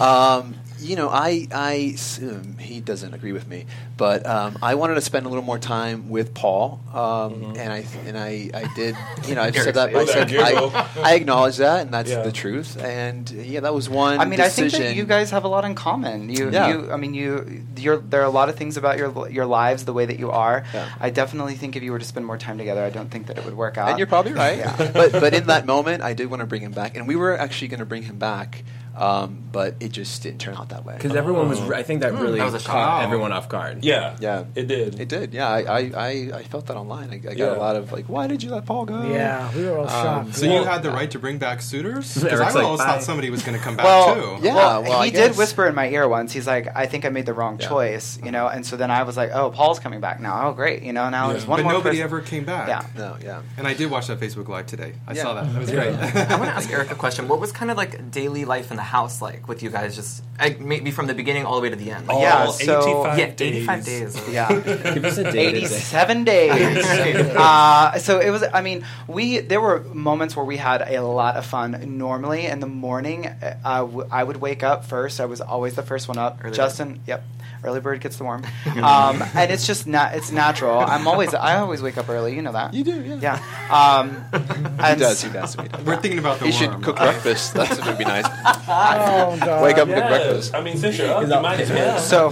um, 0.00 0.54
you 0.86 0.96
know, 0.96 1.08
I, 1.08 1.46
I, 1.52 1.90
s- 1.94 2.18
um, 2.22 2.56
he 2.58 2.80
doesn't 2.80 3.12
agree 3.14 3.32
with 3.32 3.46
me, 3.48 3.66
but 3.96 4.24
um, 4.26 4.56
I 4.62 4.74
wanted 4.76 4.94
to 4.94 5.00
spend 5.00 5.26
a 5.26 5.28
little 5.28 5.44
more 5.44 5.58
time 5.58 6.08
with 6.10 6.32
Paul, 6.34 6.80
um, 6.94 7.54
and 7.56 7.72
I, 7.72 7.84
and 8.06 8.16
I, 8.16 8.50
I 8.54 8.72
did. 8.74 8.96
You 9.26 9.34
know, 9.34 9.42
I 9.42 9.50
said 9.50 9.74
that. 9.74 9.94
I 9.94 10.04
said 10.04 10.32
"Oh, 10.34 10.70
that 10.70 10.96
I, 10.96 11.12
I 11.12 11.14
acknowledge 11.14 11.56
that, 11.58 11.82
and 11.82 11.92
that's 11.92 12.10
Yeah. 12.10 12.22
the 12.22 12.32
truth. 12.32 12.76
And 12.82 13.28
yeah, 13.30 13.60
that 13.60 13.74
was 13.74 13.88
one. 13.88 14.20
I 14.20 14.24
mean, 14.24 14.40
I 14.40 14.48
think 14.48 14.72
that 14.72 14.94
you 14.94 15.04
guys 15.04 15.30
have 15.30 15.44
a 15.44 15.48
lot 15.48 15.64
in 15.64 15.74
common. 15.74 16.28
You, 16.30 16.50
Yeah. 16.50 16.68
you 16.68 16.92
I 16.92 16.96
mean, 16.96 17.14
you, 17.14 17.66
you're, 17.76 17.98
there 17.98 18.20
are 18.22 18.24
a 18.24 18.30
lot 18.30 18.48
of 18.48 18.56
things 18.56 18.76
about 18.76 18.96
your 18.98 19.28
your 19.28 19.46
lives, 19.46 19.84
the 19.84 19.92
way 19.92 20.06
that 20.06 20.18
you 20.18 20.30
are. 20.30 20.64
Yeah. 20.72 20.88
I 21.00 21.10
definitely 21.10 21.54
think 21.56 21.76
if 21.76 21.82
you 21.82 21.92
were 21.92 21.98
to 21.98 22.04
spend 22.04 22.24
more 22.26 22.38
time 22.38 22.58
together, 22.58 22.84
I 22.84 22.90
don't 22.90 23.10
think 23.10 23.26
that 23.26 23.38
it 23.38 23.44
would 23.44 23.54
work 23.56 23.76
out. 23.78 23.88
And 23.90 23.98
you're 23.98 24.06
probably 24.06 24.32
right. 24.32 24.58
Yeah. 24.58 24.90
but 24.92 25.12
but 25.12 25.34
in 25.34 25.46
that 25.48 25.66
moment, 25.66 26.02
I 26.02 26.12
did 26.14 26.30
want 26.30 26.40
to 26.40 26.46
bring 26.46 26.62
him 26.62 26.72
back, 26.72 26.96
and 26.96 27.08
we 27.08 27.16
were 27.16 27.36
actually 27.36 27.68
going 27.68 27.80
to 27.80 27.86
bring 27.86 28.02
him 28.04 28.18
back, 28.18 28.62
um, 28.96 29.42
but 29.52 29.74
it 29.80 29.92
just 29.92 30.22
didn't 30.22 30.40
turn 30.40 30.54
out 30.56 30.70
that 30.70 30.84
way. 30.84 30.94
Because 30.96 31.14
everyone 31.14 31.48
was, 31.48 31.60
I 31.70 31.82
think 31.82 32.00
that 32.02 32.12
really 32.14 32.38
That 32.38 32.46
was 32.46 32.54
a 32.54 32.58
shock. 32.60 32.72
caught 32.72 32.98
Wow. 32.98 33.04
everyone 33.04 33.32
off 33.32 33.48
guard. 33.48 33.84
Yeah, 33.84 34.16
Yeah. 34.20 34.44
it 34.54 34.66
did. 34.68 34.98
It 35.00 35.08
did, 35.08 35.34
yeah. 35.34 35.48
I, 35.48 35.60
I, 35.60 35.78
I, 35.96 36.08
I 36.34 36.42
felt 36.44 36.66
that 36.66 36.76
online. 36.76 37.10
I, 37.10 37.14
I 37.14 37.18
got 37.18 37.36
Yeah. 37.36 37.54
a 37.54 37.58
lot 37.58 37.76
of 37.76 37.92
like, 37.92 38.08
why 38.08 38.26
did 38.26 38.42
you 38.42 38.50
let 38.50 38.64
Paul 38.66 38.84
go? 38.86 39.02
Yeah, 39.04 39.50
we 39.54 39.64
were 39.64 39.78
all 39.78 39.88
shocked. 39.88 40.34
So 40.36 40.46
Well- 40.48 40.62
you 40.62 40.64
had 40.64 40.82
the 40.82 40.90
right 40.90 41.10
to 41.10 41.18
bring 41.18 41.38
back 41.38 41.62
suitors? 41.62 42.14
Because 42.26 42.40
I 42.40 42.42
Eric's 42.44 42.54
like, 42.54 42.64
almost 42.64 42.80
bye. 42.82 42.86
thought 42.92 43.02
somebody 43.02 43.30
was 43.30 43.42
going 43.42 43.56
to 43.58 43.62
come 43.62 43.76
back 43.80 43.84
well, 43.86 44.14
too. 44.14 44.44
Yeah, 44.46 44.54
well, 44.54 44.82
well, 44.82 45.00
I 45.00 45.06
he 45.06 45.10
did 45.12 45.28
guess- 45.28 45.38
whisper 45.38 45.66
in 45.66 45.74
my 45.74 45.88
ear 45.88 46.08
once. 46.08 46.32
He's 46.32 46.46
like, 46.46 46.68
"I 46.74 46.86
think 46.86 47.04
I 47.04 47.08
made 47.10 47.26
the 47.26 47.34
wrong 47.34 47.58
Yeah. 47.60 47.68
choice," 47.68 48.18
you 48.24 48.30
know. 48.30 48.48
And 48.48 48.64
so 48.66 48.76
then 48.76 48.90
I 48.90 49.02
was 49.04 49.16
like, 49.16 49.30
"Oh, 49.32 49.50
Paul's 49.50 49.78
coming 49.78 50.00
back 50.00 50.20
now. 50.20 50.48
Oh, 50.48 50.52
great, 50.52 50.82
you 50.82 50.92
know. 50.92 51.08
Now 51.10 51.26
Yeah. 51.26 51.32
there's 51.34 51.46
one 51.46 51.58
but 51.58 51.64
more 51.64 51.72
nobody 51.72 51.96
person. 51.98 52.04
ever 52.04 52.20
came 52.20 52.44
back. 52.44 52.68
Yeah. 52.68 52.82
No, 52.96 53.16
yeah. 53.22 53.42
And 53.58 53.66
I 53.66 53.74
did 53.74 53.90
watch 53.90 54.06
that 54.08 54.18
Facebook 54.20 54.48
Live 54.48 54.66
today. 54.66 54.94
I 55.06 55.12
Yeah. 55.14 55.22
saw 55.22 55.34
that. 55.34 55.52
That 55.52 55.58
was 55.60 55.70
great. 55.70 55.94
I 55.94 56.36
want 56.36 56.50
to 56.50 56.56
ask 56.56 56.70
Eric 56.70 56.90
a 56.90 56.94
question. 56.94 57.28
What 57.28 57.40
was 57.40 57.52
kind 57.52 57.70
of 57.70 57.76
like 57.76 58.10
daily 58.10 58.44
life 58.44 58.70
in 58.70 58.76
the 58.76 58.82
house 58.86 59.20
like 59.20 59.46
with 59.48 59.62
you 59.62 59.70
guys? 59.70 59.94
Just 59.94 60.22
like, 60.38 60.60
maybe 60.60 60.90
from 60.90 61.06
the 61.06 61.14
beginning 61.14 61.44
all 61.44 61.56
the 61.56 61.62
way 61.62 61.70
to 61.70 61.76
the 61.76 61.90
end. 61.90 62.06
Like, 62.06 62.20
Yeah, 62.20 62.46
so- 62.50 62.80
85 62.82 63.18
yeah, 63.18 63.26
days. 63.30 63.40
eighty-five 63.40 63.84
days. 63.84 64.28
Yeah. 64.28 64.48
Give 64.94 65.04
us 65.04 65.18
a 65.18 65.24
date. 65.24 65.52
day. 65.52 65.58
87 65.64 66.24
days. 66.24 67.26
uh, 67.36 67.98
so 67.98 68.18
it 68.20 68.30
was. 68.30 68.44
I 68.52 68.62
mean, 68.62 68.84
we 69.08 69.38
there 69.40 69.60
were 69.60 69.80
moments 69.80 70.36
where 70.36 70.44
we 70.44 70.56
had 70.56 70.82
a 70.82 71.00
lot 71.02 71.36
of 71.36 71.44
fun. 71.46 71.96
Normally 71.98 72.46
in 72.46 72.60
the 72.60 72.66
morning, 72.66 73.26
uh, 73.26 73.58
w- 73.80 74.08
I 74.10 74.22
would 74.24 74.38
wake 74.38 74.62
up 74.62 74.84
first. 74.84 75.20
I 75.20 75.24
was 75.26 75.40
always 75.40 75.74
the 75.74 75.82
first 75.82 76.08
one 76.08 76.18
up. 76.18 76.38
Early 76.42 76.54
Justin, 76.56 77.00
yep. 77.06 77.24
Early 77.66 77.80
bird 77.80 78.00
gets 78.00 78.16
the 78.16 78.24
worm, 78.24 78.44
um, 78.82 79.22
and 79.34 79.50
it's 79.50 79.66
just 79.66 79.86
not. 79.86 80.14
It's 80.14 80.30
natural. 80.30 80.78
I'm 80.78 81.06
always. 81.08 81.34
I 81.34 81.58
always 81.58 81.82
wake 81.82 81.98
up 81.98 82.08
early. 82.08 82.34
You 82.36 82.42
know 82.42 82.52
that. 82.52 82.72
You 82.74 82.84
do, 82.84 83.02
yeah. 83.02 83.18
Yeah. 83.20 83.98
Um, 83.98 84.10
He 84.32 84.38
and 84.84 85.00
does, 85.00 85.22
he 85.22 85.30
does. 85.30 85.54
He 85.54 85.68
does. 85.68 85.82
We're 85.84 85.96
thinking 85.96 86.18
about 86.20 86.38
the 86.38 86.46
He 86.46 86.52
should 86.52 86.70
worm. 86.70 86.82
cook 86.82 86.96
breakfast. 86.96 87.54
That's 87.54 87.78
what 87.78 87.88
would 87.88 87.98
be 87.98 88.04
nice. 88.04 88.24
oh, 88.26 89.36
God. 89.40 89.62
Wake 89.64 89.78
up 89.78 89.88
and 89.88 89.96
cook 89.96 90.08
breakfast. 90.08 90.54
I 90.54 90.60
mean, 90.62 90.76
since 90.76 90.96
you're 90.98 91.10
up, 91.12 91.22
you 91.22 91.28
might 91.42 91.60
as 91.60 91.70
well. 91.70 91.98
So, 91.98 92.28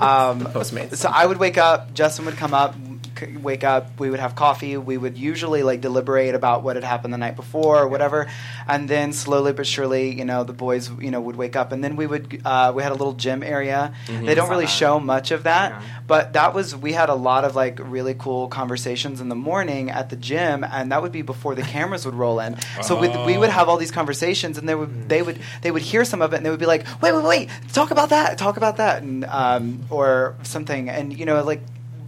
um, 0.00 0.40
Postmates. 0.46 0.96
so 0.96 1.08
I 1.08 1.24
would 1.26 1.38
wake 1.38 1.58
up. 1.58 1.94
Justin 1.94 2.24
would 2.26 2.36
come 2.36 2.52
up, 2.52 2.74
c- 2.74 2.80
wake 3.42 3.64
up. 3.64 3.98
We 3.98 4.10
would 4.10 4.20
have 4.20 4.34
coffee. 4.34 4.76
We 4.76 4.96
would 4.96 5.16
usually 5.18 5.62
like 5.62 5.80
deliberate 5.80 6.34
about 6.34 6.62
what 6.62 6.76
had 6.76 6.84
happened 6.84 7.12
the 7.14 7.18
night 7.18 7.36
before 7.36 7.78
or 7.78 7.88
whatever, 7.88 8.26
and 8.68 8.88
then 8.88 9.12
slowly 9.12 9.52
but 9.52 9.66
surely, 9.66 10.14
you 10.16 10.24
know, 10.24 10.44
the 10.44 10.52
boys, 10.52 10.90
you 11.00 11.10
know, 11.10 11.20
would 11.20 11.36
wake 11.36 11.56
up, 11.56 11.72
and 11.72 11.82
then 11.82 11.96
we 11.96 12.06
would. 12.06 12.40
Uh, 12.44 12.72
we 12.74 12.82
had 12.82 12.92
a 12.92 12.94
little 12.94 13.14
gym 13.14 13.42
area. 13.42 13.94
They 14.08 14.34
don't 14.34 14.50
really 14.50 14.66
show 14.66 14.98
much 15.00 15.30
of 15.30 15.44
that, 15.44 15.70
Yeah. 15.72 15.80
but 16.06 16.32
that 16.34 16.54
was 16.54 16.74
we 16.76 16.92
had 16.92 17.08
a 17.08 17.14
lot 17.14 17.44
of 17.44 17.54
like 17.56 17.78
really 17.82 18.14
cool 18.14 18.48
conversations 18.48 19.20
in 19.20 19.28
the 19.28 19.34
morning 19.34 19.90
at 19.90 20.10
the 20.10 20.16
gym, 20.16 20.64
and 20.64 20.92
that 20.92 21.02
would 21.02 21.12
be 21.12 21.22
before 21.22 21.54
the 21.54 21.62
cameras 21.62 22.04
would 22.06 22.14
roll 22.14 22.40
in. 22.40 22.56
So 22.82 22.98
we'd, 23.00 23.14
we 23.26 23.38
would 23.38 23.50
have 23.50 23.68
all 23.68 23.76
these 23.76 23.90
conversations, 23.90 24.58
and 24.58 24.68
they 24.68 24.74
would 24.74 25.08
they 25.08 25.22
would 25.22 25.38
they 25.62 25.70
would 25.70 25.82
hear 25.82 26.04
some 26.04 26.22
of 26.22 26.32
it, 26.32 26.36
and 26.38 26.46
they 26.46 26.50
would 26.50 26.60
be 26.60 26.66
like, 26.66 26.84
"Wait, 27.02 27.12
wait, 27.14 27.24
wait! 27.24 27.48
Talk 27.72 27.90
about 27.90 28.10
that! 28.10 28.38
Talk 28.38 28.56
about 28.56 28.76
that!" 28.78 29.02
and 29.02 29.24
um, 29.24 29.80
or 29.90 30.34
something, 30.42 30.88
and 30.88 31.16
you 31.16 31.24
know, 31.24 31.42
like 31.42 31.60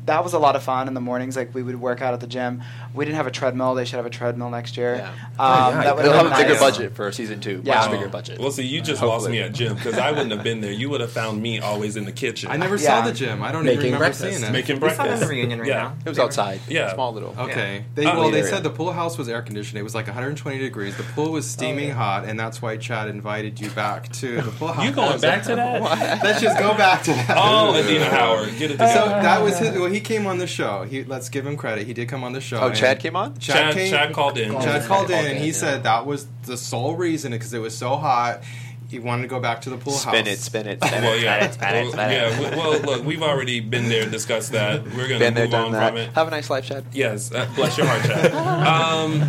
that 0.09 0.24
was 0.24 0.32
a 0.32 0.38
lot 0.38 0.56
of 0.56 0.62
fun 0.62 0.88
in 0.88 0.94
the 0.94 1.00
mornings. 1.00 1.36
Like 1.36 1.54
we 1.54 1.62
would 1.62 1.80
work 1.80 2.02
out 2.02 2.12
at 2.14 2.20
the 2.20 2.26
gym. 2.26 2.62
We 2.94 3.04
didn't 3.04 3.16
have 3.16 3.26
a 3.26 3.30
treadmill. 3.30 3.74
They 3.74 3.84
should 3.84 3.96
have 3.96 4.06
a 4.06 4.11
treadmill 4.11 4.50
next 4.50 4.76
year. 4.76 4.96
Yeah. 4.96 5.09
Um, 5.09 5.14
Oh, 5.38 5.70
yeah, 5.70 5.82
that 5.84 5.96
They'll 6.02 6.12
have 6.12 6.24
been 6.24 6.32
a 6.32 6.36
bigger 6.48 6.59
budget 6.59 6.94
for 6.96 7.11
season 7.12 7.40
two. 7.40 7.62
Yeah. 7.64 7.76
Much 7.80 7.90
bigger 7.92 8.09
budget. 8.09 8.38
Well, 8.40 8.50
see, 8.50 8.66
you 8.66 8.80
just 8.80 9.02
lost 9.02 9.28
me 9.30 9.40
at 9.40 9.52
gym 9.52 9.74
because 9.76 9.96
I 9.98 10.11
wouldn't 10.11 10.32
have 10.32 10.42
been 10.42 10.61
there. 10.61 10.72
You 10.72 10.90
would 10.90 11.00
have 11.00 11.12
found 11.12 11.40
me 11.40 11.61
always 11.61 11.96
in 11.96 12.04
the 12.04 12.12
kitchen. 12.12 12.50
I 12.50 12.56
never 12.56 12.76
Yeah. 12.76 13.00
saw 13.00 13.06
the 13.09 13.12
gym. 13.12 13.42
I 13.42 13.52
don't 13.52 13.64
Making 13.64 13.78
even 13.78 13.84
remember 13.92 14.04
breakfast. 14.06 14.38
seeing 14.38 14.42
it. 14.48 14.52
making 14.52 14.80
We 14.80 14.88
saw 14.90 14.96
that 14.96 14.96
breakfast. 15.04 15.22
in 15.22 15.28
the 15.28 15.34
reunion 15.34 15.59
right 15.61 15.68
yeah. 15.68 15.74
now. 15.82 15.94
It 16.04 16.09
was 16.09 16.18
outside. 16.18 16.61
Yeah. 16.68 16.92
Small 16.94 17.12
little. 17.12 17.34
Okay. 17.38 17.84
They, 17.94 18.04
Uh, 18.06 18.18
well, 18.18 18.30
they 18.30 18.40
area. 18.40 18.50
said 18.50 18.62
the 18.62 18.70
pool 18.70 18.92
house 18.92 19.16
was 19.18 19.28
air 19.28 19.42
conditioned. 19.42 19.78
It 19.78 19.82
was 19.82 19.94
like 19.94 20.06
120 20.06 20.59
degrees. 20.59 20.96
The 20.96 21.02
pool 21.04 21.30
was 21.32 21.46
steaming 21.48 21.90
hot, 21.90 22.24
and 22.24 22.38
that's 22.40 22.61
why 22.62 22.76
Chad 22.76 23.09
invited 23.09 23.61
you 23.61 23.70
back 23.70 24.11
to 24.14 24.40
the 24.40 24.50
pool 24.52 24.68
house. 24.68 24.84
You 24.84 24.92
going 24.92 25.20
back 25.20 25.42
to 25.44 25.54
that? 25.56 25.80
Let's 26.24 26.40
just 26.40 26.59
go 26.59 26.74
back 26.76 27.02
to 27.04 27.12
that. 27.12 27.36
Oh, 27.36 27.74
Adina 27.74 28.06
Howard, 28.06 28.56
get 28.59 28.70
it 28.70 28.78
So 28.78 28.84
that 28.84 29.42
was 29.42 29.59
his. 29.59 29.76
Well, 29.78 29.90
he 29.90 29.97
came 30.01 30.26
on 30.26 30.38
the 30.38 30.46
show. 30.46 30.82
He 30.84 31.05
let's 31.05 31.28
give 31.28 31.46
him 31.46 31.57
credit. 31.57 31.86
He 31.86 31.92
did 31.92 32.09
come 32.09 32.24
on 32.24 32.32
the 32.32 32.40
show. 32.40 32.61
Oh, 32.61 32.72
Chad 32.72 32.99
came 32.99 33.16
on? 33.16 33.38
Chad, 33.38 33.57
Chad, 33.57 33.74
came. 33.74 33.90
Chad 33.90 34.12
called 34.12 34.38
in. 34.38 34.53
Chad 34.53 34.86
called 34.86 35.11
in. 35.11 35.16
called 35.16 35.26
and 35.26 35.36
in, 35.36 35.42
he 35.42 35.49
yeah. 35.49 35.53
said 35.53 35.82
that 35.84 36.07
was 36.07 36.26
the 36.44 36.57
sole 36.57 36.96
reason 36.96 37.32
because 37.32 37.53
it 37.55 37.59
was 37.59 37.76
so 37.76 37.96
hot. 37.96 38.42
He 38.89 38.99
wanted 38.99 39.22
to 39.22 39.28
go 39.28 39.39
back 39.39 39.61
to 39.62 39.70
the 39.70 39.76
pool 39.76 39.93
Spin 39.93 40.24
house. 40.24 40.34
it, 40.34 40.39
spin 40.39 40.66
it, 40.66 40.82
spin 40.84 41.03
Well, 41.05 41.14
it. 41.14 41.22
yeah. 41.22 41.51
spin 41.51 41.74
it, 41.74 41.82
Well, 41.82 41.93
spin 41.93 42.11
it. 42.11 42.12
yeah. 42.14 42.57
Well, 42.57 42.80
look, 42.80 43.05
we've 43.05 43.22
already 43.22 43.61
been 43.61 43.89
there, 43.91 44.09
discussed 44.09 44.53
that. 44.53 44.82
We're 44.84 45.09
going 45.09 45.09
to 45.11 45.18
Been 45.18 45.34
there, 45.34 45.45
move 45.45 45.51
done 45.53 45.64
on 45.66 45.72
that. 45.72 45.89
from 45.91 45.99
it. 45.99 46.12
Have 46.14 46.26
a 46.28 46.30
nice 46.30 46.49
life, 46.49 46.64
Chad. 46.66 46.84
Yes, 46.93 47.30
uh, 47.30 47.47
bless 47.55 47.76
your 47.76 47.86
heart, 47.86 48.03
Chad. 48.05 48.32
Um, 48.68 49.20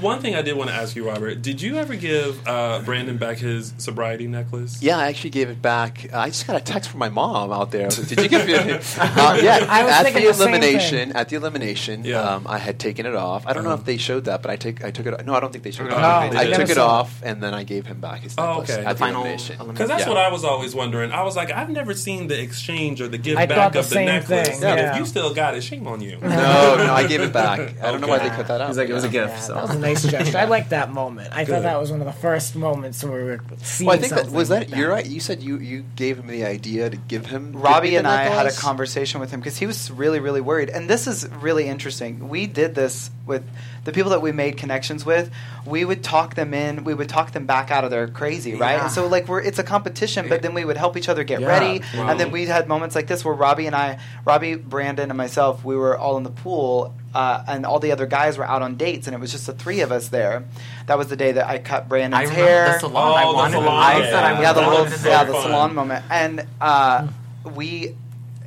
one 0.00 0.20
thing 0.20 0.34
I 0.34 0.42
did 0.42 0.56
want 0.56 0.70
to 0.70 0.76
ask 0.76 0.96
you, 0.96 1.06
Robert, 1.06 1.42
did 1.42 1.60
you 1.62 1.76
ever 1.76 1.94
give 1.94 2.40
uh, 2.46 2.80
Brandon 2.80 3.16
back 3.16 3.38
his 3.38 3.72
sobriety 3.78 4.26
necklace? 4.26 4.82
Yeah, 4.82 4.98
I 4.98 5.06
actually 5.08 5.30
gave 5.30 5.48
it 5.48 5.60
back. 5.62 6.06
Uh, 6.12 6.18
I 6.18 6.28
just 6.28 6.46
got 6.46 6.56
a 6.56 6.60
text 6.60 6.90
from 6.90 6.98
my 7.00 7.08
mom 7.08 7.52
out 7.52 7.70
there. 7.70 7.88
Did 7.88 8.20
you 8.20 8.28
give 8.28 8.48
it? 8.48 8.98
uh, 8.98 9.38
yeah, 9.42 9.66
I 9.68 9.84
was 9.84 9.92
at 9.92 10.02
the 10.12 10.20
the 10.20 10.28
elimination. 10.30 11.12
At 11.12 11.28
the 11.28 11.36
elimination, 11.36 12.04
Yeah. 12.04 12.20
um, 12.20 12.46
I 12.48 12.58
had 12.58 12.78
taken 12.78 13.06
it 13.06 13.14
off. 13.14 13.46
I 13.46 13.52
don't 13.52 13.62
know 13.64 13.70
Uh-huh. 13.70 13.80
if 13.80 13.86
they 13.86 13.96
showed 13.96 14.24
that, 14.24 14.42
but 14.42 14.50
I 14.50 14.56
take 14.56 14.84
I 14.84 14.90
took 14.90 15.06
it. 15.06 15.14
Off. 15.14 15.24
No, 15.24 15.34
I 15.34 15.40
don't 15.40 15.52
think 15.52 15.64
they 15.64 15.70
showed 15.70 15.86
it. 15.88 15.92
I 15.92 15.96
I, 15.96 16.20
don't 16.28 16.32
think 16.38 16.50
they 16.50 16.56
took 16.56 16.70
it 16.70 16.78
off, 16.78 17.20
and 17.22 17.42
then 17.42 17.54
I 17.54 17.64
gave 17.64 17.86
him 17.86 18.00
back 18.00 18.20
his 18.20 18.34
Oh, 18.38 18.58
necklace 18.60 18.70
okay. 18.78 18.86
At 19.04 19.12
The 19.12 19.12
the, 19.12 19.14
final 19.14 19.20
elimination. 19.22 19.54
elimination. 19.56 19.74
Because 19.74 19.88
that's 19.88 20.02
Yeah. 20.04 20.08
what 20.08 20.18
I 20.18 20.28
was 20.30 20.44
always 20.44 20.74
wondering. 20.74 21.12
I 21.12 21.22
was 21.22 21.36
like, 21.36 21.50
I've 21.50 21.70
never 21.70 21.94
seen 21.94 22.26
the 22.28 22.40
exchange 22.40 23.00
or 23.00 23.08
the 23.08 23.18
give 23.18 23.36
I 23.38 23.46
back 23.46 23.56
thought 23.56 23.72
the 23.74 23.78
of 23.80 23.90
the 23.90 24.04
necklace. 24.04 24.48
thing, 24.48 24.62
yeah. 24.62 24.92
If 24.92 24.98
you 24.98 25.06
still 25.06 25.32
got 25.34 25.54
it, 25.56 25.62
shame 25.62 25.86
on 25.86 26.00
you. 26.00 26.18
No, 26.22 26.76
no, 26.76 26.92
I 26.92 27.06
gave 27.06 27.20
it 27.20 27.32
back. 27.32 27.60
I 27.82 27.90
don't 27.92 28.00
know 28.00 28.08
why 28.08 28.18
they 28.18 28.28
cut 28.28 28.48
that 28.48 28.60
out. 28.60 28.68
He's 28.68 28.76
like, 28.78 28.88
it 28.88 28.94
was 28.94 29.04
a 29.04 29.08
gift. 29.08 29.30
Yeah, 29.34 29.40
so. 29.40 29.54
that 29.54 29.62
was 29.62 29.70
a 29.76 29.78
nice 29.78 30.02
gesture. 30.04 30.38
I 30.38 30.44
like 30.44 30.70
that 30.70 30.92
moment. 30.92 31.32
I 31.32 31.44
Good. 31.44 31.52
thought 31.54 31.62
that 31.62 31.80
was 31.80 31.90
one 31.90 32.00
of 32.00 32.06
the 32.06 32.12
first 32.12 32.56
moments 32.56 33.02
where 33.04 33.18
we 33.24 33.30
were 33.30 33.40
seeing 33.62 33.86
Well, 33.88 33.96
I 33.96 34.00
think 34.00 34.10
that 34.12 34.18
something 34.20 34.34
was 34.36 34.50
like 34.50 34.68
that. 34.68 34.76
You're 34.78 34.90
right. 34.90 35.06
You 35.06 35.20
said 35.20 35.42
you 35.42 35.58
you 35.58 35.84
gave 35.96 36.18
him 36.18 36.26
the 36.26 36.44
idea 36.44 36.90
to 36.90 36.96
give 36.96 37.26
him. 37.26 37.52
Robbie 37.52 37.88
me 37.88 37.90
the 37.92 37.96
and 37.98 38.06
I 38.08 38.24
had 38.24 38.46
a 38.46 38.52
conversation 38.52 39.20
with 39.20 39.30
him 39.30 39.40
because 39.40 39.56
he 39.58 39.66
was 39.66 39.90
really, 39.90 40.20
really 40.20 40.40
worried. 40.40 40.70
And 40.70 40.88
this 40.88 41.06
is 41.06 41.28
really 41.40 41.66
interesting. 41.68 42.28
We 42.28 42.46
did 42.46 42.74
this 42.74 43.10
with 43.26 43.44
the 43.84 43.92
people 43.92 44.10
that 44.10 44.22
we 44.22 44.32
made 44.32 44.56
connections 44.56 45.04
with, 45.04 45.30
we 45.66 45.84
would 45.84 46.02
talk 46.02 46.34
them 46.34 46.52
in, 46.54 46.84
we 46.84 46.94
would 46.94 47.08
talk 47.08 47.32
them 47.32 47.46
back 47.46 47.70
out 47.70 47.84
of 47.84 47.90
their 47.90 48.08
crazy, 48.08 48.54
right? 48.54 48.80
And 48.80 48.90
so 48.90 49.06
like 49.06 49.28
we're 49.28 49.40
it's 49.40 49.58
a 49.58 49.62
competition, 49.62 50.28
but 50.28 50.42
then 50.42 50.54
we 50.54 50.64
would 50.64 50.76
help 50.76 50.96
each 50.96 51.08
other 51.08 51.22
get 51.24 51.40
Yeah, 51.40 51.46
ready, 51.48 51.82
wow. 51.96 52.08
and 52.08 52.18
then 52.20 52.30
we 52.30 52.46
had 52.46 52.66
moments 52.68 52.94
like 52.94 53.06
this 53.06 53.24
where 53.24 53.34
Robbie 53.34 53.66
and 53.66 53.76
I, 53.76 53.98
Robbie, 54.24 54.54
Brandon, 54.56 55.10
and 55.10 55.16
myself, 55.18 55.64
we 55.64 55.76
were 55.76 55.96
all 55.98 56.16
in 56.16 56.22
the 56.22 56.30
pool, 56.30 56.94
uh, 57.14 57.44
and 57.46 57.64
all 57.66 57.78
the 57.78 57.92
other 57.92 58.06
guys 58.06 58.36
were 58.38 58.44
out 58.44 58.62
on 58.62 58.76
dates, 58.76 59.06
and 59.06 59.14
it 59.14 59.20
was 59.20 59.30
just 59.32 59.46
the 59.46 59.52
three 59.52 59.80
of 59.80 59.92
us 59.92 60.08
there. 60.08 60.44
That 60.86 60.98
was 60.98 61.08
the 61.08 61.16
day 61.16 61.32
that 61.32 61.46
I 61.46 61.58
cut 61.58 61.88
Brandon's 61.88 62.28
remember 62.30 62.44
hair. 62.48 62.72
the 62.72 62.78
salon. 62.80 63.18
I 63.18 63.24
Oh, 63.24 63.32
the 63.44 63.50
salon 63.50 63.68
I 63.68 63.98
day. 64.00 64.04
said 64.10 64.24
I 64.24 64.40
yeah, 64.42 64.52
the 64.52 64.60
wanted 64.62 64.78
little, 64.78 64.98
so 64.98 65.08
yeah, 65.08 65.24
the 65.24 65.42
salon 65.42 65.74
moment, 65.74 66.04
and 66.10 66.46
uh, 66.60 67.06
we. 67.54 67.94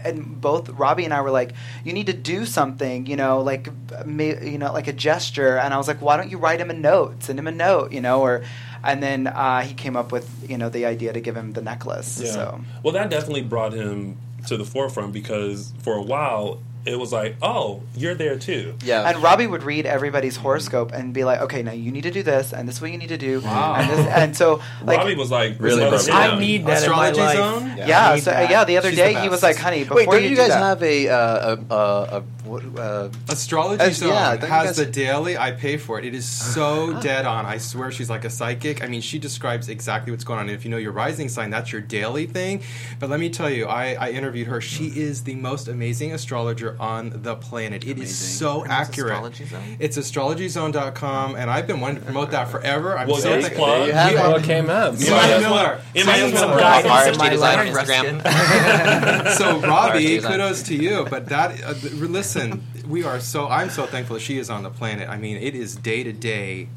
And 0.04 0.40
both 0.40 0.70
Robbie 0.70 1.06
and 1.06 1.14
I 1.14 1.22
were 1.22 1.32
like, 1.32 1.54
"You 1.84 1.94
need 1.94 2.08
to 2.08 2.14
do 2.14 2.46
something, 2.46 3.08
you 3.08 3.16
know, 3.16 3.42
like, 3.42 3.70
you 4.06 4.58
know, 4.58 4.72
like 4.72 4.88
a 4.88 4.94
gesture." 4.94 5.58
And 5.58 5.74
I 5.74 5.78
was 5.78 5.88
like, 5.88 6.02
"Why 6.02 6.18
don't 6.18 6.30
you 6.30 6.38
write 6.38 6.60
him 6.60 6.70
a 6.70 6.74
note? 6.74 7.24
Send 7.24 7.40
him 7.40 7.48
a 7.48 7.52
note, 7.52 7.92
you 7.92 8.02
know?" 8.02 8.22
Or, 8.22 8.44
and 8.84 9.02
then 9.02 9.28
uh, 9.28 9.62
he 9.62 9.74
came 9.74 9.96
up 9.98 10.12
with, 10.12 10.30
you 10.50 10.58
know, 10.58 10.70
the 10.70 10.86
idea 10.86 11.14
to 11.14 11.20
give 11.20 11.36
him 11.36 11.54
the 11.54 11.62
necklace. 11.62 12.22
Yeah. 12.24 12.32
So 12.32 12.62
Well, 12.84 12.94
that 12.94 13.10
definitely 13.10 13.42
brought 13.42 13.74
him 13.74 14.18
to 14.48 14.56
the 14.56 14.66
forefront 14.66 15.14
because 15.14 15.74
for 15.80 15.94
a 15.96 16.02
while 16.02 16.62
it 16.88 16.98
was 16.98 17.12
like, 17.12 17.36
oh, 17.42 17.82
you're 17.96 18.16
there 18.16 18.38
too. 18.40 18.76
Yeah. 18.84 19.08
And 19.08 19.22
Robbie 19.22 19.48
would 19.48 19.64
read 19.64 19.86
everybody's 19.86 20.36
horoscope 20.38 20.92
and 20.94 21.14
be 21.14 21.24
like, 21.24 21.42
"Okay, 21.42 21.62
now 21.64 21.72
you 21.74 21.92
need 21.92 22.04
to 22.04 22.12
do 22.12 22.24
this, 22.24 22.54
and 22.54 22.68
this 22.68 22.76
is 22.78 22.82
what 22.82 22.92
you 22.92 22.98
need 22.98 23.10
to 23.10 23.18
do." 23.18 23.42
And, 23.46 23.90
this, 23.90 24.08
and 24.08 24.36
so, 24.38 24.62
like, 24.84 24.98
Robbie 25.00 25.16
was 25.16 25.32
like, 25.32 25.56
Really 25.60 25.80
this 25.90 26.08
broke 26.08 26.16
mother- 26.16 26.28
it 26.30 26.34
I 26.36 26.40
need 26.40 26.66
that 26.66 26.78
Astrology 26.80 27.20
in 27.20 27.26
my 27.26 27.34
life. 27.34 27.38
zone? 27.38 27.78
yeah, 27.88 28.10
I 28.12 28.16
need 28.16 28.22
so, 28.24 28.32
that. 28.32 28.50
yeah. 28.50 28.64
The 28.64 28.78
other 28.78 28.90
She's 28.90 28.98
the 28.98 29.04
day, 29.04 29.22
he 29.22 29.30
was 29.30 29.44
like, 29.44 29.58
"Honey, 29.58 29.84
before 29.84 29.98
Wait, 29.98 30.06
don't 30.06 30.24
you, 30.24 30.30
you 30.30 30.36
do 30.36 30.42
guys 30.42 30.50
that, 30.50 30.60
have 30.60 30.84
a, 30.84 31.10
uh, 31.10 31.56
a, 31.70 31.74
a, 31.74 32.18
a 32.18 32.24
what, 32.48 32.64
uh, 32.80 33.10
Astrology 33.30 33.82
As- 33.84 33.98
Zone 33.98 34.10
yeah, 34.10 34.46
has 34.46 34.78
the 34.78 34.86
daily. 34.86 35.38
I 35.38 35.52
pay 35.52 35.78
for 35.78 36.00
it. 36.00 36.06
It 36.06 36.14
is 36.16 36.26
so 36.26 37.00
dead 37.02 37.26
on. 37.26 37.46
I 37.46 37.58
swear 37.58 37.92
she's 37.92 38.10
like 38.10 38.26
a 38.26 38.30
psychic. 38.30 38.84
I 38.84 38.88
mean, 38.88 39.02
she 39.02 39.20
describes 39.20 39.70
exactly 39.70 40.12
what's 40.12 40.24
going 40.24 40.40
on. 40.40 40.48
And 40.50 40.56
if 40.58 40.64
you 40.66 40.72
know 40.72 40.78
your 40.78 40.92
rising 40.92 41.30
sign, 41.30 41.50
that's 41.50 41.72
your 41.72 41.82
daily 41.82 42.26
thing. 42.26 42.62
But 43.00 43.10
let 43.10 43.20
me 43.20 43.30
tell 43.30 43.50
you, 43.50 43.66
I, 43.68 43.94
I 44.00 44.10
interviewed 44.12 44.48
her. 44.48 44.62
She 44.62 44.88
is 44.88 45.24
the 45.24 45.36
most 45.36 45.68
amazing 45.68 46.14
astrologer 46.14 46.76
on 46.80 47.22
the 47.24 47.36
planet. 47.36 47.84
It 47.84 47.92
is 47.92 47.96
Amazing. 47.98 48.38
so 48.38 48.60
Her 48.62 48.68
name's 48.68 48.72
accurate. 48.90 49.12
Astrology 49.14 49.46
Zone? 49.46 49.78
It's 49.80 49.98
astrologyzone.com, 49.98 51.36
and 51.36 51.50
I've 51.50 51.68
been 51.68 51.80
wanting 51.80 51.98
to 52.00 52.06
promote 52.06 52.32
that 52.32 52.50
forever. 52.50 52.98
I'm 52.98 53.08
Well, 53.08 53.18
so 53.18 53.30
there's 53.30 53.46
thankful. 53.46 53.66
plug. 53.66 53.88
You 53.88 53.94
have 53.94 54.12
We 54.12 54.18
it. 54.18 54.22
are- 54.22 54.32
What 54.32 54.44
came 54.44 54.70
up? 54.70 54.94
You 55.00 55.12
might 55.12 55.22
Susan 55.28 55.42
Miller. 55.42 55.80
well- 55.96 56.06
might 56.06 56.20
as 56.20 56.40
Some 56.40 56.50
well- 56.52 56.60
RSG 56.60 57.12
in 57.12 57.18
my 57.18 57.30
design 57.30 57.58
life. 57.58 57.78
on 57.78 57.86
Instagram. 57.86 59.32
so 59.38 59.60
Robbie, 59.60 60.20
kudos 60.20 60.64
to 60.64 60.76
you. 60.76 61.06
But 61.10 61.28
that, 61.30 61.64
uh, 61.64 61.74
th- 61.74 61.94
listen, 62.38 62.64
we 62.88 63.04
are 63.04 63.20
so. 63.20 63.48
I'm 63.48 63.70
so 63.70 63.86
thankful 63.86 64.16
that 64.16 64.22
she 64.22 64.38
is 64.38 64.50
on 64.50 64.64
the 64.64 64.70
planet. 64.70 65.10
I 65.10 65.18
mean, 65.18 65.38
it 65.38 65.56
is 65.56 65.76
day 65.76 66.04
to 66.04 66.14
day, 66.14 66.70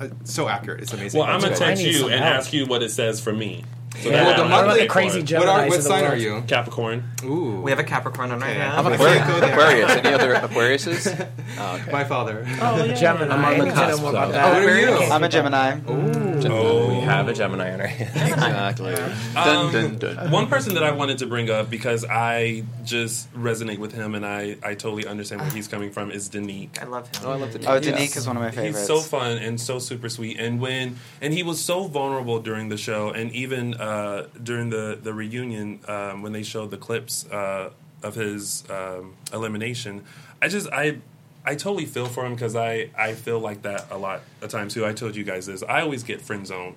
uh, 0.00 0.08
so 0.24 0.48
accurate. 0.48 0.80
It's 0.82 0.92
amazing. 0.92 1.18
Well, 1.20 1.28
I'm 1.28 1.40
gonna 1.40 1.56
text 1.56 1.82
you 1.82 2.08
and 2.08 2.20
help. 2.22 2.36
ask 2.36 2.52
you 2.52 2.66
what 2.66 2.82
it 2.82 2.90
says 2.90 3.20
for 3.20 3.32
me. 3.32 3.64
So 4.02 4.10
Yeah. 4.10 4.26
Well, 4.26 4.36
the 4.44 4.48
monthly- 4.48 4.80
have 4.82 4.88
crazy 4.90 5.22
for 5.24 5.38
what, 5.38 5.48
are, 5.48 5.58
what 5.66 5.78
of 5.78 5.82
the 5.82 5.88
sign 5.88 6.04
are 6.04 6.14
you? 6.14 6.44
Capricorn. 6.46 7.04
Ooh, 7.24 7.62
We 7.62 7.70
have 7.70 7.80
a 7.80 7.84
Capricorn 7.84 8.30
on 8.30 8.42
our 8.42 8.48
Okay. 8.48 8.58
hand. 8.58 8.72
How 8.74 8.80
about 8.80 8.92
I 8.92 8.96
can't 8.98 9.42
Aquarius? 9.42 9.50
Aquarius? 9.52 9.90
Any 9.90 10.14
other 10.14 10.34
Aquariuses? 10.46 11.28
Oh, 11.58 11.74
okay. 11.80 11.90
my 11.92 12.04
father. 12.04 12.44
Gemini. 12.44 13.34
I'm 13.34 13.44
on 13.44 13.58
the 13.58 13.64
need 13.64 13.70
to 13.70 13.76
know 13.76 13.86
cusp, 13.86 14.02
more 14.02 14.12
though. 14.12 14.18
about 14.18 14.28
Oh, 14.28 14.32
that. 14.32 14.52
what 14.52 14.62
are 14.62 14.78
you? 14.78 14.88
I'm 15.10 15.24
a 15.24 15.28
Gemini." 15.28 15.80
Oh. 15.88 16.87
We 17.08 17.14
have 17.14 17.28
a 17.28 17.32
Gemini 17.32 17.72
on 17.72 17.80
our 17.80 17.86
hands. 17.98 18.16
Exactly. 18.32 18.94
Um, 18.94 19.12
Dun, 19.34 19.72
dun, 19.72 19.98
dun. 20.16 20.30
One 20.30 20.46
person 20.46 20.74
that 20.74 20.82
I 20.82 20.90
wanted 20.92 21.18
to 21.18 21.26
bring 21.26 21.48
up 21.50 21.70
because 21.70 22.04
I 22.04 22.64
just 22.84 23.32
resonate 23.34 23.78
with 23.78 23.92
him 23.92 24.14
and 24.14 24.26
I, 24.26 24.56
I 24.62 24.74
totally 24.74 25.06
understand 25.06 25.40
where 25.40 25.50
he's 25.50 25.68
coming 25.68 25.90
from 25.90 26.10
is 26.10 26.28
Danique. 26.28 26.80
I 26.82 26.86
love 26.86 27.06
him. 27.08 27.22
Oh, 27.26 27.32
I 27.32 27.36
love 27.36 27.52
the 27.52 27.66
Oh, 27.68 27.74
Yes. 27.74 27.84
Danique 27.86 28.16
is 28.16 28.26
one 28.26 28.36
of 28.36 28.42
my 28.42 28.50
favorites. 28.50 28.78
He's 28.78 28.86
so 28.86 29.00
fun 29.00 29.38
and 29.38 29.60
so 29.60 29.78
super 29.78 30.08
sweet, 30.08 30.38
and 30.38 30.60
when 30.60 30.96
and 31.20 31.32
he 31.32 31.42
was 31.42 31.60
so 31.64 31.84
vulnerable 31.84 32.40
during 32.40 32.68
the 32.68 32.76
show, 32.76 33.10
and 33.10 33.32
even 33.32 33.74
uh, 33.74 34.26
during 34.42 34.70
the 34.70 34.98
the 35.02 35.12
reunion 35.14 35.80
um, 35.88 36.22
when 36.22 36.32
they 36.32 36.42
showed 36.42 36.70
the 36.70 36.76
clips 36.76 37.26
uh, 37.30 37.70
of 38.02 38.14
his 38.14 38.64
um, 38.70 39.14
elimination. 39.32 40.04
I 40.42 40.48
just 40.48 40.68
I. 40.70 40.98
I 41.44 41.54
totally 41.54 41.86
feel 41.86 42.04
for 42.06 42.26
him 42.26 42.34
because 42.34 42.54
I, 42.54 42.90
I 42.98 43.14
feel 43.14 43.38
like 43.40 43.62
that 43.62 43.90
a 43.90 43.96
lot 43.96 44.20
of 44.42 44.50
times 44.50 44.74
too. 44.74 44.84
I 44.84 44.92
told 44.92 45.16
you 45.16 45.24
guys 45.24 45.46
this. 45.46 45.62
I 45.62 45.80
always 45.80 46.02
get 46.02 46.20
friend 46.20 46.46
zone. 46.46 46.74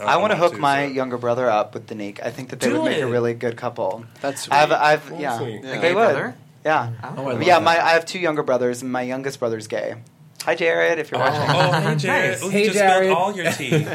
Uh, 0.00 0.04
I 0.04 0.16
want 0.16 0.32
to 0.32 0.36
hook 0.36 0.58
my 0.58 0.86
so. 0.86 0.92
younger 0.92 1.18
brother 1.18 1.48
up 1.48 1.74
with 1.74 1.86
Danique. 1.86 2.20
I 2.24 2.30
think 2.30 2.50
that 2.50 2.60
they 2.60 2.68
Do 2.68 2.80
would 2.82 2.90
make 2.90 3.00
a 3.02 3.06
really 3.06 3.34
good 3.34 3.56
couple. 3.56 4.04
That's 4.20 4.48
I've. 4.50 4.72
I've, 4.72 5.12
Oh, 5.12 5.18
yeah. 5.18 5.40
Yeah. 5.40 5.60
they 5.62 5.80
Gay 5.80 5.94
would. 5.94 6.00
brother? 6.12 6.36
Yeah, 6.64 6.92
Oh, 7.02 7.08
I 7.08 7.32
love 7.32 7.42
yeah. 7.42 7.54
that. 7.58 7.62
My 7.62 7.72
I 7.84 7.90
have 7.90 8.06
two 8.06 8.18
younger 8.18 8.42
brothers, 8.42 8.80
and 8.82 8.90
my 8.90 9.02
youngest 9.02 9.38
brother's 9.38 9.66
gay. 9.66 9.96
Hi, 10.42 10.54
Jared, 10.54 10.98
if 10.98 11.10
you're 11.10 11.18
watching. 11.20 11.40
Oh, 11.40 11.72
hey 11.72 11.96
Jared! 11.96 12.30
Nice. 12.32 12.42
Oh, 12.42 12.50
Hey, 12.50 12.64
just 12.64 12.76
Jared. 12.76 13.04
spilled 13.04 13.16
all 13.16 13.34
your 13.34 13.50
tea. 13.50 13.70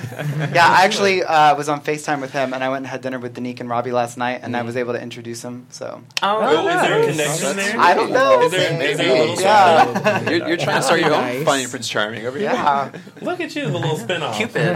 Yeah, 0.50 0.66
I 0.68 0.84
actually 0.86 1.22
uh, 1.24 1.56
was 1.56 1.70
on 1.70 1.82
Facetime 1.82 2.22
with 2.22 2.32
him, 2.32 2.54
and 2.56 2.64
I 2.64 2.70
went 2.70 2.78
and 2.80 2.88
had 2.88 3.02
dinner 3.02 3.20
with 3.20 3.36
Danique 3.36 3.60
and 3.60 3.70
Robbie 3.70 3.92
last 3.92 4.18
night, 4.18 4.40
and 4.42 4.58
I 4.58 4.64
was 4.64 4.76
able 4.76 4.94
to 4.94 5.02
introduce 5.02 5.44
him. 5.44 5.68
So 5.70 6.02
oh, 6.24 6.58
is 6.58 6.66
there 6.82 7.04
a 7.04 7.06
nice. 7.06 7.12
connection 7.40 7.56
there? 7.56 7.80
I 7.80 7.94
don't 7.94 8.12
know. 8.12 8.42
Is 8.42 8.52
there, 8.52 8.82
is 8.82 8.98
there 8.98 9.16
a 9.16 9.20
little 9.28 9.40
Yeah. 9.44 10.22
You're, 10.30 10.48
you're 10.48 10.58
trying 10.58 10.78
to 10.78 10.82
start 10.82 11.02
your 11.02 11.14
own 11.14 11.22
Nice. 11.22 11.44
Finding 11.46 11.70
Prince 11.70 11.88
Charming 11.88 12.26
over 12.26 12.40
here. 12.40 12.50
Yeah, 12.50 12.92
Look 13.22 13.42
at 13.42 13.56
you, 13.56 13.70
the 13.70 13.78
little 13.78 13.98
spinoff. 13.98 14.36
Cupid. 14.36 14.76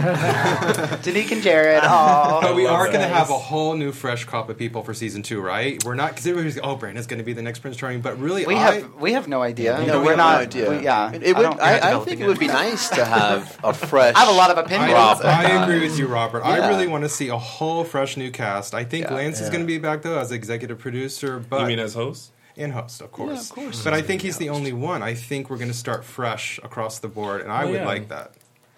Danique 1.02 1.32
and 1.32 1.42
Jared. 1.42 1.80
Oh, 1.82 2.38
But 2.40 2.54
we 2.54 2.66
are 2.66 2.86
going 2.86 3.00
to 3.00 3.08
have 3.08 3.30
a 3.30 3.38
whole 3.38 3.74
new 3.74 3.90
fresh 3.90 4.24
crop 4.24 4.48
of 4.48 4.56
people 4.56 4.84
for 4.84 4.94
season 4.94 5.24
two, 5.24 5.40
right? 5.40 5.82
We're 5.84 5.94
not 5.96 6.10
because 6.10 6.26
everybody's 6.28 6.58
oh, 6.62 6.76
Brandon's 6.76 7.08
going 7.08 7.18
to 7.18 7.24
be 7.24 7.32
the 7.32 7.42
next 7.42 7.58
Prince 7.60 7.76
Charming, 7.76 8.00
but 8.00 8.16
really, 8.20 8.46
we 8.46 8.54
I, 8.54 8.58
have 8.74 8.94
we 8.94 9.12
have 9.14 9.26
no 9.26 9.42
idea. 9.42 9.78
No, 9.78 9.86
No, 9.86 10.00
we 10.00 10.06
we're 10.06 10.16
not. 10.16 10.34
no 10.36 10.40
idea. 10.42 10.70
we- 10.70 10.84
yeah, 10.84 11.10
It, 11.12 11.22
it 11.24 11.36
would. 11.36 11.53
Don't- 11.56 11.62
I, 11.84 11.96
I, 12.00 12.04
think 12.04 12.20
it 12.20 12.24
it. 12.24 12.26
would 12.28 12.38
be 12.38 12.46
nice 12.46 12.88
to 12.90 13.04
have 13.04 13.58
a 13.64 13.72
fresh. 13.88 14.14
I 14.14 14.20
have 14.20 14.28
a 14.28 14.36
lot 14.36 14.50
of 14.50 14.58
opinions. 14.58 14.92
Rob. 14.92 15.20
I 15.24 15.62
agree 15.64 15.80
with 15.80 15.98
you, 15.98 16.06
Robert. 16.06 16.42
I 16.44 16.68
really 16.68 16.86
want 16.86 17.04
to 17.04 17.08
see 17.08 17.28
a 17.28 17.38
whole 17.38 17.84
fresh 17.84 18.16
new 18.16 18.30
cast. 18.30 18.74
I 18.74 18.84
think 18.84 19.06
Yeah. 19.06 19.14
Lance 19.14 19.40
is 19.40 19.48
going 19.48 19.60
to 19.62 19.66
be 19.66 19.78
back 19.78 20.02
though 20.02 20.18
as 20.18 20.32
executive 20.32 20.78
producer, 20.78 21.38
but 21.38 21.60
You 21.62 21.66
mean 21.68 21.78
as 21.78 21.94
host? 21.94 22.30
in 22.56 22.70
host, 22.70 23.00
of 23.00 23.10
course. 23.10 23.32
Yeah, 23.34 23.40
of 23.40 23.50
course. 23.50 23.82
But 23.84 23.94
I 23.94 24.02
think 24.02 24.22
he's 24.22 24.36
the 24.36 24.48
only 24.50 24.72
one. 24.72 25.02
I 25.02 25.14
think 25.14 25.50
we're 25.50 25.56
going 25.56 25.70
to 25.72 25.76
start 25.76 26.04
fresh 26.04 26.60
across 26.62 27.00
the 27.00 27.08
board, 27.08 27.40
and 27.40 27.50
I 27.50 27.64
Oh, 27.64 27.66
would 27.70 27.80
yeah. 27.80 27.86
like 27.86 28.08
that 28.10 28.30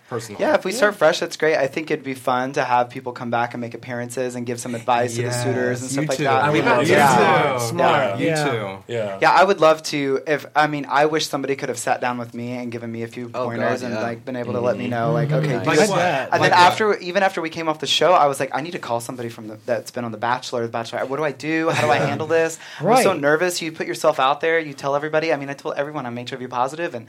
personally. 0.08 0.40
Yeah, 0.40 0.54
if 0.54 0.64
we 0.64 0.72
start 0.72 0.94
fresh, 0.96 1.20
that's 1.20 1.36
great. 1.36 1.56
I 1.56 1.66
think 1.66 1.90
it'd 1.90 2.04
be 2.04 2.14
fun 2.14 2.52
to 2.54 2.64
have 2.64 2.90
people 2.90 3.12
come 3.12 3.30
back 3.30 3.54
and 3.54 3.60
make 3.60 3.74
appearances 3.74 4.34
and 4.34 4.46
give 4.46 4.60
some 4.60 4.74
advice 4.74 5.16
to 5.16 5.22
the 5.22 5.32
suitors 5.32 5.82
and 5.82 5.90
Yes, 5.90 5.92
stuff 5.92 6.02
you 6.04 6.08
like 6.08 6.18
that. 6.18 6.44
I 6.44 6.50
would 6.50 6.56
You 6.56 6.62
love 6.62 6.86
too. 6.86 6.92
that. 6.94 7.52
You 7.54 7.60
Smart. 7.68 8.18
too. 8.18 8.24
Yeah. 8.24 8.44
You 8.44 8.50
too. 8.50 8.82
Yeah. 8.92 9.18
Yeah, 9.22 9.30
I 9.32 9.44
would 9.44 9.60
love 9.60 9.82
to. 9.84 10.20
If 10.26 10.46
I 10.54 10.66
mean, 10.66 10.86
I 10.88 11.06
wish 11.06 11.28
somebody 11.28 11.56
could 11.56 11.68
have 11.68 11.78
sat 11.78 12.00
down 12.00 12.18
with 12.18 12.34
me 12.34 12.52
and 12.52 12.70
given 12.70 12.90
me 12.92 13.02
a 13.02 13.08
few 13.08 13.30
Oh, 13.34 13.46
pointers 13.46 13.80
God, 13.82 13.86
and 13.86 13.94
yeah. 13.94 14.02
like 14.02 14.24
been 14.24 14.36
able 14.36 14.52
to 14.52 14.60
let 14.60 14.76
me 14.76 14.84
mm-hmm. 14.84 14.90
know, 14.90 15.12
like, 15.12 15.32
okay, 15.32 15.58
do 15.58 15.64
Like 15.64 15.88
what? 15.88 15.98
And 15.98 16.30
Like 16.30 16.40
then 16.40 16.40
what? 16.40 16.52
after, 16.52 16.96
even 16.98 17.22
after 17.22 17.40
we 17.40 17.50
came 17.50 17.68
off 17.68 17.80
the 17.80 17.86
show, 17.86 18.12
I 18.12 18.26
was 18.26 18.38
like, 18.40 18.50
I 18.54 18.60
need 18.60 18.72
to 18.72 18.78
call 18.78 19.00
somebody 19.00 19.28
from 19.28 19.48
the, 19.48 19.58
that's 19.66 19.90
been 19.90 20.04
on 20.04 20.12
The 20.12 20.18
Bachelor, 20.18 20.62
The 20.62 20.68
Bachelor. 20.68 21.04
What 21.06 21.16
do 21.16 21.24
I 21.24 21.32
do? 21.32 21.70
How 21.70 21.82
do 21.86 21.90
I 21.90 21.96
handle 21.98 22.26
this? 22.26 22.58
I'm 22.80 23.02
so 23.02 23.12
nervous. 23.12 23.60
You 23.60 23.72
put 23.72 23.86
yourself 23.86 24.18
out 24.20 24.40
there. 24.40 24.58
You 24.58 24.72
tell 24.72 24.94
everybody. 24.94 25.32
I 25.32 25.36
mean, 25.36 25.50
I 25.50 25.54
told 25.54 25.74
everyone 25.76 26.06
I'm 26.06 26.16
HIV 26.16 26.48
positive, 26.50 26.94
and 26.94 27.06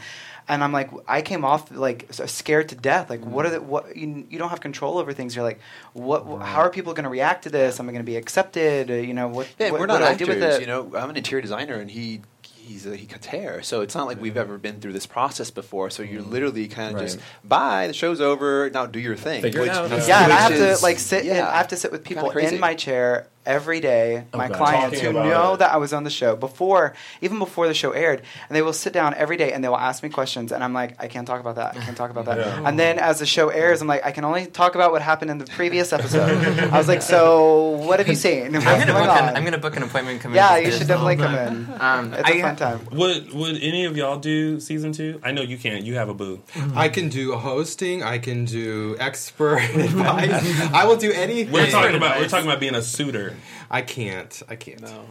and 0.49 0.63
I'm 0.63 0.71
like, 0.71 0.89
I 1.07 1.21
came 1.21 1.43
off 1.43 1.71
like 1.71 2.07
scared 2.11 2.69
to 2.69 2.75
death. 2.75 3.09
Like, 3.09 3.23
what 3.25 3.45
are 3.45 3.49
the 3.49 3.61
what? 3.61 3.95
You, 3.95 4.25
you 4.29 4.37
don't 4.39 4.49
have 4.49 4.61
control 4.61 4.97
over 4.97 5.13
things. 5.13 5.35
You're 5.35 5.43
like, 5.45 5.59
what? 5.93 6.23
How 6.41 6.61
are 6.61 6.69
people 6.69 6.93
going 6.93 7.03
to 7.03 7.09
react 7.09 7.43
to 7.43 7.49
this? 7.49 7.79
Am 7.79 7.87
I 7.89 7.91
going 7.91 8.03
to 8.05 8.09
be 8.09 8.15
accepted? 8.15 8.89
Uh, 8.89 8.93
You 8.95 9.13
know, 9.13 9.27
what? 9.27 9.47
Yeah, 9.59 9.71
what, 9.71 9.73
we're 9.73 9.87
what 9.87 9.87
not 9.87 9.97
do 9.99 10.03
I 10.05 10.09
actors. 10.11 10.27
do 10.27 10.33
with 10.33 10.43
it? 10.43 10.61
You 10.61 10.67
know, 10.67 10.91
I'm 10.95 11.09
an 11.09 11.17
interior 11.17 11.41
designer, 11.41 11.75
and 11.75 11.91
he 11.91 12.21
he's 12.43 12.85
a, 12.85 12.95
he 12.95 13.05
cuts 13.05 13.25
hair, 13.27 13.61
so 13.61 13.79
it's 13.81 13.95
not 13.95 14.07
like 14.07 14.19
we've 14.21 14.35
ever 14.35 14.57
been 14.57 14.79
through 14.81 14.91
this 14.93 15.05
process 15.05 15.49
before. 15.51 15.89
So 15.89 16.03
you're 16.03 16.21
literally 16.21 16.67
kind 16.67 16.89
of 16.89 16.95
Right. 16.95 17.07
just 17.07 17.19
bye. 17.43 17.87
The 17.87 17.93
show's 17.93 18.19
over. 18.21 18.69
Now 18.69 18.85
do 18.85 18.99
your 18.99 19.15
thing. 19.15 19.41
Figure 19.41 19.61
it 19.61 19.63
which, 19.63 19.71
out. 19.71 19.89
Yeah, 20.07 20.23
and 20.23 20.33
I 20.33 20.35
have 20.37 20.51
is- 20.51 20.79
to 20.79 20.83
like 20.83 20.99
sit. 20.99 21.21
In, 21.25 21.35
yeah, 21.35 21.49
I 21.49 21.57
have 21.57 21.69
to 21.69 21.75
sit 21.77 21.91
with 21.91 22.03
people 22.03 22.29
in 22.31 22.59
my 22.59 22.73
chair 22.75 23.27
every 23.47 23.79
day. 23.79 24.25
my 24.33 24.47
God. 24.49 24.57
clients 24.57 24.99
Talking 24.99 25.15
who 25.15 25.23
know 25.29 25.53
it. 25.53 25.57
that 25.59 25.71
I 25.73 25.77
was 25.77 25.93
on 25.93 26.03
the 26.03 26.09
show 26.11 26.35
before, 26.35 26.93
even 27.21 27.39
before 27.39 27.67
the 27.67 27.73
show 27.73 27.91
aired, 27.91 28.21
and 28.49 28.55
they 28.55 28.61
will 28.61 28.73
sit 28.73 28.93
down 28.93 29.13
every 29.15 29.37
day 29.37 29.53
and 29.53 29.63
they 29.63 29.69
will 29.69 29.77
ask 29.77 30.03
me 30.03 30.09
questions, 30.09 30.51
and 30.51 30.63
I'm 30.63 30.73
like, 30.73 31.01
I 31.01 31.07
can't 31.07 31.25
talk 31.25 31.39
about 31.39 31.55
that. 31.55 31.75
I 31.75 31.79
can't 31.79 31.97
talk 31.97 32.11
about 32.11 32.25
that. 32.25 32.37
Yeah. 32.37 32.67
And 32.67 32.77
then 32.77 32.99
as 32.99 33.19
the 33.19 33.25
show 33.25 33.49
airs, 33.49 33.81
I'm 33.81 33.87
like, 33.87 34.05
I 34.05 34.11
can 34.11 34.25
only 34.25 34.45
talk 34.45 34.75
about 34.75 34.91
what 34.91 35.01
happened 35.01 35.31
in 35.31 35.37
the 35.39 35.45
previous 35.45 35.93
episode. 35.93 36.29
I 36.73 36.77
was 36.77 36.87
like, 36.87 37.01
so 37.01 37.69
what 37.87 37.99
have 37.99 38.07
you 38.07 38.15
seen? 38.15 38.53
What's 38.53 38.65
I'm 38.65 38.79
gonna 38.87 38.93
book 38.93 39.09
an, 39.21 39.35
I'm 39.35 39.43
gonna 39.45 39.57
book 39.57 39.75
an 39.77 39.83
appointment. 39.83 40.21
Come 40.21 40.31
in 40.33 40.35
yeah, 40.35 40.55
with 40.57 40.65
you 40.65 40.71
should 40.73 40.87
definitely 40.87 41.15
come 41.15 41.33
in. 41.35 41.67
Um, 41.79 42.13
It's 42.13 42.29
a 42.29 42.33
I- 42.37 42.41
fun 42.41 42.55
time. 42.57 42.79
Would 42.91 43.33
Would 43.33 43.61
any 43.61 43.85
of 43.85 43.95
y'all 43.95 44.17
do 44.17 44.59
season 44.59 44.91
two? 44.91 45.19
I 45.23 45.31
know 45.31 45.41
you 45.41 45.57
can't. 45.57 45.83
You 45.85 45.95
have 45.95 46.09
a 46.09 46.13
boo. 46.13 46.41
I 46.75 46.89
can 46.89 47.07
do 47.09 47.33
hosting. 47.35 48.03
I 48.03 48.17
can 48.17 48.45
do 48.45 48.95
expert 48.99 49.57
advice. 49.75 50.71
I 50.73 50.85
will 50.85 50.97
do 50.97 51.11
anything. 51.11 51.53
We're 51.53 51.69
talking 51.69 51.95
about 51.95 52.19
we're 52.19 52.27
talking 52.27 52.47
about 52.47 52.59
being 52.59 52.75
a 52.75 52.81
suitor. 52.81 53.35
I 53.69 53.81
can't. 53.81 54.41
I 54.47 54.55
can't. 54.55 54.81
No. 54.81 55.05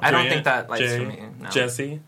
I 0.00 0.10
don't 0.10 0.28
think 0.28 0.44
that 0.44 0.70
likes 0.70 0.82
Jay, 0.82 0.98
for 0.98 1.06
me. 1.06 1.22
No. 1.40 1.50
Jesse. 1.50 2.00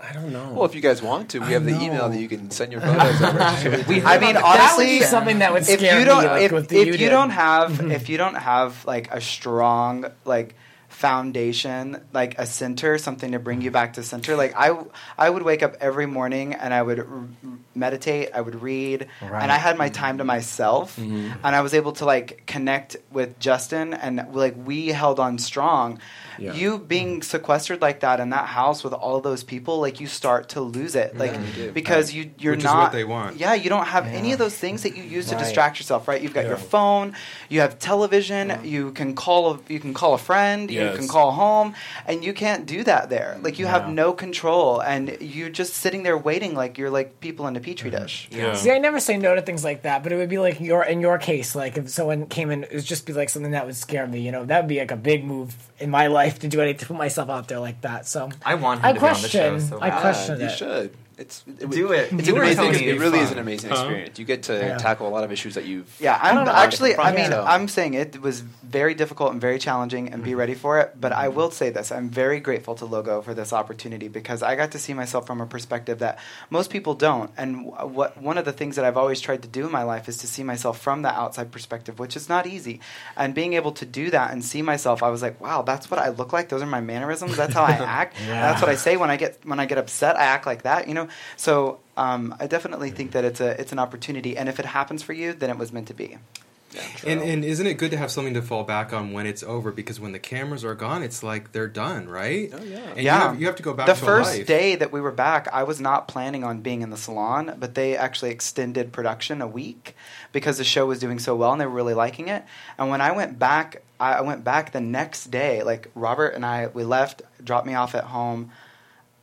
I 0.00 0.12
don't 0.12 0.32
know. 0.32 0.52
Well, 0.52 0.64
if 0.64 0.74
you 0.74 0.80
guys 0.80 1.00
want 1.00 1.30
to, 1.30 1.38
we 1.38 1.52
have 1.52 1.64
the 1.64 1.80
email 1.80 2.08
that 2.10 2.18
you 2.18 2.28
can 2.28 2.50
send 2.50 2.72
your 2.72 2.80
photos 2.82 3.22
over. 3.22 3.38
I 3.40 3.78
mean, 3.88 4.02
that 4.02 4.20
would 4.20 4.36
honestly, 4.36 4.98
be 4.98 5.02
something 5.02 5.38
that 5.38 5.52
would 5.52 5.66
if 5.68 5.80
you 5.80 6.04
don't 6.04 6.24
me. 6.24 6.28
Like, 6.28 6.52
if, 6.52 6.72
if 6.72 6.86
you 6.86 6.92
you 6.94 7.08
don't 7.08 7.30
have 7.30 7.80
if 7.90 8.08
you 8.08 8.18
don't 8.18 8.34
have 8.34 8.84
like 8.84 9.12
a 9.12 9.20
strong 9.20 10.06
like 10.24 10.56
foundation, 10.94 12.00
like 12.12 12.38
a 12.38 12.46
center, 12.46 12.98
something 12.98 13.32
to 13.32 13.40
bring 13.40 13.60
you 13.60 13.70
back 13.70 13.94
to 13.94 14.02
center. 14.02 14.36
Like 14.36 14.54
I, 14.56 14.78
I 15.18 15.28
would 15.28 15.42
wake 15.42 15.62
up 15.62 15.76
every 15.80 16.06
morning 16.06 16.54
and 16.54 16.72
I 16.72 16.82
would 16.82 17.00
r- 17.00 17.06
meditate, 17.74 18.30
I 18.32 18.40
would 18.40 18.62
read, 18.62 19.08
and 19.20 19.50
I 19.50 19.56
had 19.56 19.76
my 19.76 19.88
time 19.88 20.18
to 20.18 20.24
myself, 20.24 20.96
mm-hmm. 20.96 21.32
and 21.44 21.56
I 21.56 21.60
was 21.62 21.74
able 21.74 21.92
to 21.94 22.04
like 22.04 22.44
connect 22.46 22.96
with 23.10 23.40
Justin, 23.40 23.92
and 23.92 24.28
like 24.32 24.54
we 24.56 24.88
held 24.88 25.18
on 25.18 25.38
strong. 25.38 25.98
Yeah. 26.38 26.52
You 26.54 26.78
being 26.78 27.20
mm-hmm. 27.20 27.22
sequestered 27.22 27.80
like 27.80 28.00
that 28.00 28.20
in 28.20 28.30
that 28.30 28.46
house 28.46 28.84
with 28.84 28.92
all 28.92 29.20
those 29.20 29.44
people, 29.44 29.80
like 29.80 30.00
you 30.00 30.06
start 30.06 30.50
to 30.50 30.60
lose 30.60 30.94
it, 30.94 31.16
like 31.16 31.32
mm-hmm. 31.32 31.46
you 31.46 31.66
do. 31.66 31.72
because 31.72 32.12
you 32.12 32.30
you're 32.38 32.52
Which 32.52 32.60
is 32.60 32.64
not 32.64 32.82
what 32.84 32.92
they 32.92 33.04
want. 33.04 33.36
Yeah, 33.36 33.54
you 33.54 33.68
don't 33.68 33.86
have 33.86 34.06
any 34.06 34.32
of 34.32 34.38
those 34.38 34.56
things 34.56 34.82
that 34.82 34.96
you 34.96 35.02
use 35.02 35.26
to 35.28 35.34
Right. 35.34 35.44
distract 35.44 35.78
yourself, 35.78 36.08
right? 36.08 36.20
You've 36.20 36.34
got 36.34 36.46
your 36.46 36.56
phone, 36.56 37.14
you 37.48 37.60
have 37.60 37.78
television, 37.78 38.60
you 38.64 38.92
can 38.92 39.14
call 39.14 39.54
a 39.54 39.58
you 39.68 39.80
can 39.80 39.94
call 39.94 40.14
a 40.14 40.18
friend, 40.18 40.70
you 40.70 40.90
can 40.96 41.08
call 41.08 41.32
home, 41.32 41.74
and 42.06 42.24
you 42.24 42.32
can't 42.32 42.66
do 42.66 42.84
that 42.84 43.10
there. 43.10 43.38
Like 43.42 43.58
you 43.58 43.66
have 43.66 43.88
No. 43.88 44.04
no 44.04 44.12
control, 44.12 44.80
and 44.80 45.16
you're 45.20 45.50
just 45.50 45.74
sitting 45.74 46.02
there 46.02 46.18
waiting, 46.18 46.54
like 46.54 46.78
you're 46.78 46.90
like 46.90 47.20
people 47.20 47.46
in 47.46 47.56
a 47.56 47.60
petri 47.60 47.90
mm-hmm. 47.90 48.02
dish. 48.02 48.28
Yeah. 48.30 48.54
See, 48.54 48.70
I 48.70 48.78
never 48.78 49.00
say 49.00 49.16
no 49.16 49.34
to 49.34 49.42
things 49.42 49.64
like 49.64 49.82
that, 49.82 50.02
but 50.02 50.12
it 50.12 50.16
would 50.16 50.28
be 50.28 50.38
like 50.38 50.60
your 50.60 50.82
in 50.84 51.00
your 51.00 51.18
case, 51.18 51.54
like 51.54 51.76
if 51.76 51.88
someone 51.90 52.26
came 52.26 52.50
in, 52.50 52.64
it 52.64 52.74
would 52.74 52.84
just 52.84 53.06
be 53.06 53.12
like 53.12 53.28
something 53.30 53.52
that 53.52 53.66
would 53.66 53.76
scare 53.76 54.06
me. 54.06 54.20
You 54.20 54.32
know, 54.32 54.44
that 54.44 54.62
would 54.62 54.68
be 54.68 54.78
like 54.78 54.90
a 54.90 54.96
big 54.96 55.24
move 55.24 55.54
in 55.78 55.90
my 55.90 56.06
life 56.06 56.23
to 56.30 56.48
do 56.48 56.60
anything 56.60 56.80
to 56.80 56.86
put 56.86 56.96
myself 56.96 57.28
out 57.30 57.48
there 57.48 57.60
like 57.60 57.80
that. 57.82 58.06
So 58.06 58.30
I 58.44 58.54
want 58.54 58.80
him 58.80 58.86
I 58.86 58.92
to 58.92 59.00
be 59.00 59.06
on 59.06 59.12
the 59.14 59.18
question. 59.20 59.30
show. 59.30 59.58
So 59.58 59.80
I 59.80 59.90
bad. 59.90 60.00
question 60.00 60.40
you 60.40 60.46
it. 60.46 60.50
should. 60.50 60.96
It's 61.16 61.44
it, 61.46 61.70
Do 61.70 61.92
it. 61.92 62.12
It's 62.12 62.26
You 62.26 62.34
an 62.34 62.38
were 62.38 62.42
amazing. 62.44 62.56
telling 62.64 62.74
It 62.82 62.88
it's 62.88 63.00
really 63.00 63.18
is 63.20 63.30
an 63.32 63.38
amazing 63.38 63.70
Huh? 63.70 63.76
experience. 63.76 64.18
You 64.18 64.24
get 64.24 64.42
to 64.44 64.54
Yeah. 64.58 64.78
tackle 64.78 65.06
a 65.06 65.10
lot 65.10 65.22
of 65.24 65.30
issues 65.32 65.54
that 65.54 65.64
you've. 65.64 65.88
Yeah, 66.00 66.18
I'm 66.20 66.34
don't 66.34 66.44
know. 66.46 66.52
actually. 66.52 66.96
I 66.96 67.12
mean, 67.12 67.30
So- 67.30 67.44
I'm 67.46 67.68
saying 67.68 67.94
it 67.94 68.20
was 68.20 68.40
very 68.40 68.94
difficult 68.94 69.32
and 69.32 69.40
very 69.40 69.58
challenging, 69.58 70.06
and 70.08 70.16
Mm-hmm. 70.16 70.24
be 70.24 70.34
ready 70.34 70.54
for 70.54 70.80
it. 70.80 71.00
But 71.00 71.12
I 71.12 71.28
will 71.28 71.50
say 71.50 71.70
this: 71.70 71.92
I'm 71.92 72.08
very 72.08 72.40
grateful 72.40 72.74
to 72.76 72.84
Logo 72.84 73.22
for 73.22 73.32
this 73.34 73.52
opportunity 73.52 74.08
because 74.08 74.42
I 74.42 74.56
got 74.56 74.72
to 74.72 74.78
see 74.78 74.92
myself 74.94 75.26
from 75.26 75.40
a 75.40 75.46
perspective 75.46 76.00
that 76.00 76.18
most 76.50 76.70
people 76.70 76.94
don't. 76.94 77.30
And 77.36 77.66
what 77.66 78.20
one 78.20 78.36
of 78.38 78.44
the 78.44 78.52
things 78.52 78.74
that 78.76 78.84
I've 78.84 78.96
always 78.96 79.20
tried 79.20 79.42
to 79.42 79.48
do 79.48 79.66
in 79.66 79.72
my 79.72 79.84
life 79.84 80.08
is 80.08 80.16
to 80.18 80.26
see 80.26 80.42
myself 80.42 80.80
from 80.80 81.02
the 81.02 81.10
outside 81.14 81.52
perspective, 81.52 81.98
which 81.98 82.16
is 82.16 82.28
not 82.28 82.46
easy. 82.46 82.80
And 83.16 83.34
being 83.34 83.52
able 83.54 83.72
to 83.72 83.86
do 83.86 84.10
that 84.10 84.32
and 84.32 84.44
see 84.44 84.62
myself, 84.62 85.02
I 85.02 85.10
was 85.10 85.22
like, 85.22 85.40
wow, 85.40 85.62
that's 85.62 85.90
what 85.90 86.00
I 86.00 86.08
look 86.08 86.32
like. 86.32 86.48
Those 86.48 86.62
are 86.62 86.66
my 86.66 86.80
mannerisms. 86.80 87.36
That's 87.36 87.54
how 87.54 87.62
I 87.62 87.72
act. 88.00 88.16
And 88.20 88.30
that's 88.30 88.60
what 88.60 88.70
I 88.70 88.74
say 88.74 88.96
when 88.96 89.10
I 89.10 89.16
get 89.16 89.38
when 89.44 89.60
I 89.60 89.66
get 89.66 89.78
upset. 89.78 90.16
I 90.18 90.24
act 90.24 90.46
like 90.46 90.62
that. 90.62 90.88
You 90.88 90.94
know. 90.94 91.03
So 91.36 91.78
um, 91.96 92.34
I 92.40 92.46
definitely 92.46 92.90
think 92.90 93.12
that 93.12 93.24
it's 93.24 93.40
a 93.40 93.58
it's 93.60 93.72
an 93.72 93.78
opportunity, 93.78 94.36
and 94.36 94.48
if 94.48 94.58
it 94.58 94.66
happens 94.66 95.02
for 95.02 95.12
you, 95.12 95.32
then 95.32 95.50
it 95.50 95.58
was 95.58 95.72
meant 95.72 95.88
to 95.88 95.94
be. 95.94 96.18
And, 97.06 97.22
and 97.22 97.44
isn't 97.44 97.68
it 97.68 97.74
good 97.74 97.92
to 97.92 97.96
have 97.96 98.10
something 98.10 98.34
to 98.34 98.42
fall 98.42 98.64
back 98.64 98.92
on 98.92 99.12
when 99.12 99.26
it's 99.26 99.44
over? 99.44 99.70
Because 99.70 100.00
when 100.00 100.10
the 100.10 100.18
cameras 100.18 100.64
are 100.64 100.74
gone, 100.74 101.04
it's 101.04 101.22
like 101.22 101.52
they're 101.52 101.68
done, 101.68 102.08
right? 102.08 102.50
Oh 102.52 102.64
yeah. 102.64 102.78
And 102.78 102.98
yeah, 103.00 103.00
You 103.00 103.10
have, 103.28 103.40
you 103.42 103.46
have 103.46 103.54
to 103.56 103.62
go 103.62 103.74
back 103.74 103.86
The 103.86 103.92
to 103.94 104.00
first 104.04 104.38
life. 104.38 104.46
day 104.48 104.74
that 104.74 104.90
we 104.90 105.00
were 105.00 105.12
back, 105.12 105.46
I 105.52 105.62
was 105.62 105.80
not 105.80 106.08
planning 106.08 106.42
on 106.42 106.62
being 106.62 106.82
in 106.82 106.90
the 106.90 106.96
salon, 106.96 107.54
but 107.60 107.76
they 107.76 107.96
actually 107.96 108.32
extended 108.32 108.92
production 108.92 109.40
a 109.40 109.46
week 109.46 109.94
because 110.32 110.58
the 110.58 110.64
show 110.64 110.84
was 110.86 110.98
doing 110.98 111.20
so 111.20 111.36
well 111.36 111.52
and 111.52 111.60
they 111.60 111.66
were 111.66 111.72
really 111.72 111.94
liking 111.94 112.26
it. 112.26 112.42
And 112.76 112.90
when 112.90 113.00
I 113.00 113.12
went 113.12 113.38
back, 113.38 113.84
I 114.00 114.14
I 114.14 114.20
went 114.22 114.42
back 114.42 114.72
the 114.72 114.80
next 114.80 115.26
day. 115.30 115.62
Like 115.62 115.92
Robert 115.94 116.30
and 116.34 116.44
I, 116.44 116.66
we 116.66 116.82
left, 116.82 117.22
dropped 117.44 117.68
me 117.68 117.74
off 117.74 117.94
at 117.94 118.02
home. 118.04 118.50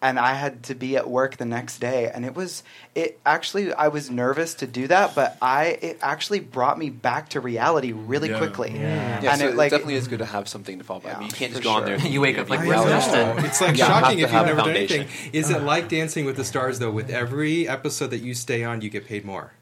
And 0.04 0.18
I 0.20 0.34
had 0.34 0.64
to 0.64 0.74
be 0.74 0.98
at 0.98 1.08
work 1.08 1.38
the 1.38 1.46
next 1.46 1.78
day, 1.78 2.10
and 2.12 2.26
it 2.26 2.34
was 2.34 2.64
it 2.96 3.20
actually. 3.24 3.72
I 3.72 3.90
was 3.90 4.10
nervous 4.10 4.56
to 4.56 4.66
do 4.68 4.88
that, 4.88 5.14
but 5.14 5.38
I 5.44 5.78
it 5.82 6.00
actually 6.02 6.40
brought 6.40 6.80
me 6.80 6.90
back 6.90 7.30
to 7.30 7.40
reality 7.40 7.92
really 7.92 8.30
Yeah. 8.32 8.40
quickly. 8.40 8.72
Yeah, 8.74 9.22
and 9.24 9.40
so 9.40 9.46
it 9.48 9.50
it, 9.52 9.56
like 9.58 9.70
definitely 9.70 9.94
is 9.96 10.08
good 10.08 10.18
to 10.20 10.26
have 10.26 10.48
something 10.48 10.80
to 10.80 10.84
fall 10.84 11.00
back. 11.02 11.18
I 11.18 11.20
mean, 11.20 11.30
you 11.30 11.36
can't 11.36 11.52
just 11.52 11.62
for 11.62 11.70
go 11.70 11.72
on 11.76 11.86
sure. 11.88 11.98
there. 11.98 12.08
You 12.08 12.20
wake 12.20 12.40
up 12.40 12.50
like, 12.50 12.62
I 12.62 12.68
where's 12.68 13.08
know. 13.14 13.36
It's 13.46 13.62
like 13.62 13.78
Yeah, 13.78 13.86
you 13.86 13.90
shocking 13.94 14.18
to 14.18 14.24
if 14.24 14.32
you've 14.32 14.42
a 14.42 14.46
never 14.48 14.62
done 14.62 14.70
anything. 14.76 15.08
Is 15.34 15.52
it 15.52 15.62
like 15.62 15.88
Dancing 15.88 16.26
with 16.26 16.36
the 16.36 16.46
Stars 16.46 16.80
though? 16.80 16.90
With 16.92 17.12
every 17.12 17.68
episode 17.68 18.08
that 18.08 18.22
you 18.22 18.34
stay 18.34 18.64
on, 18.64 18.82
you 18.82 18.90
get 18.90 19.06
paid 19.06 19.24
more. 19.24 19.54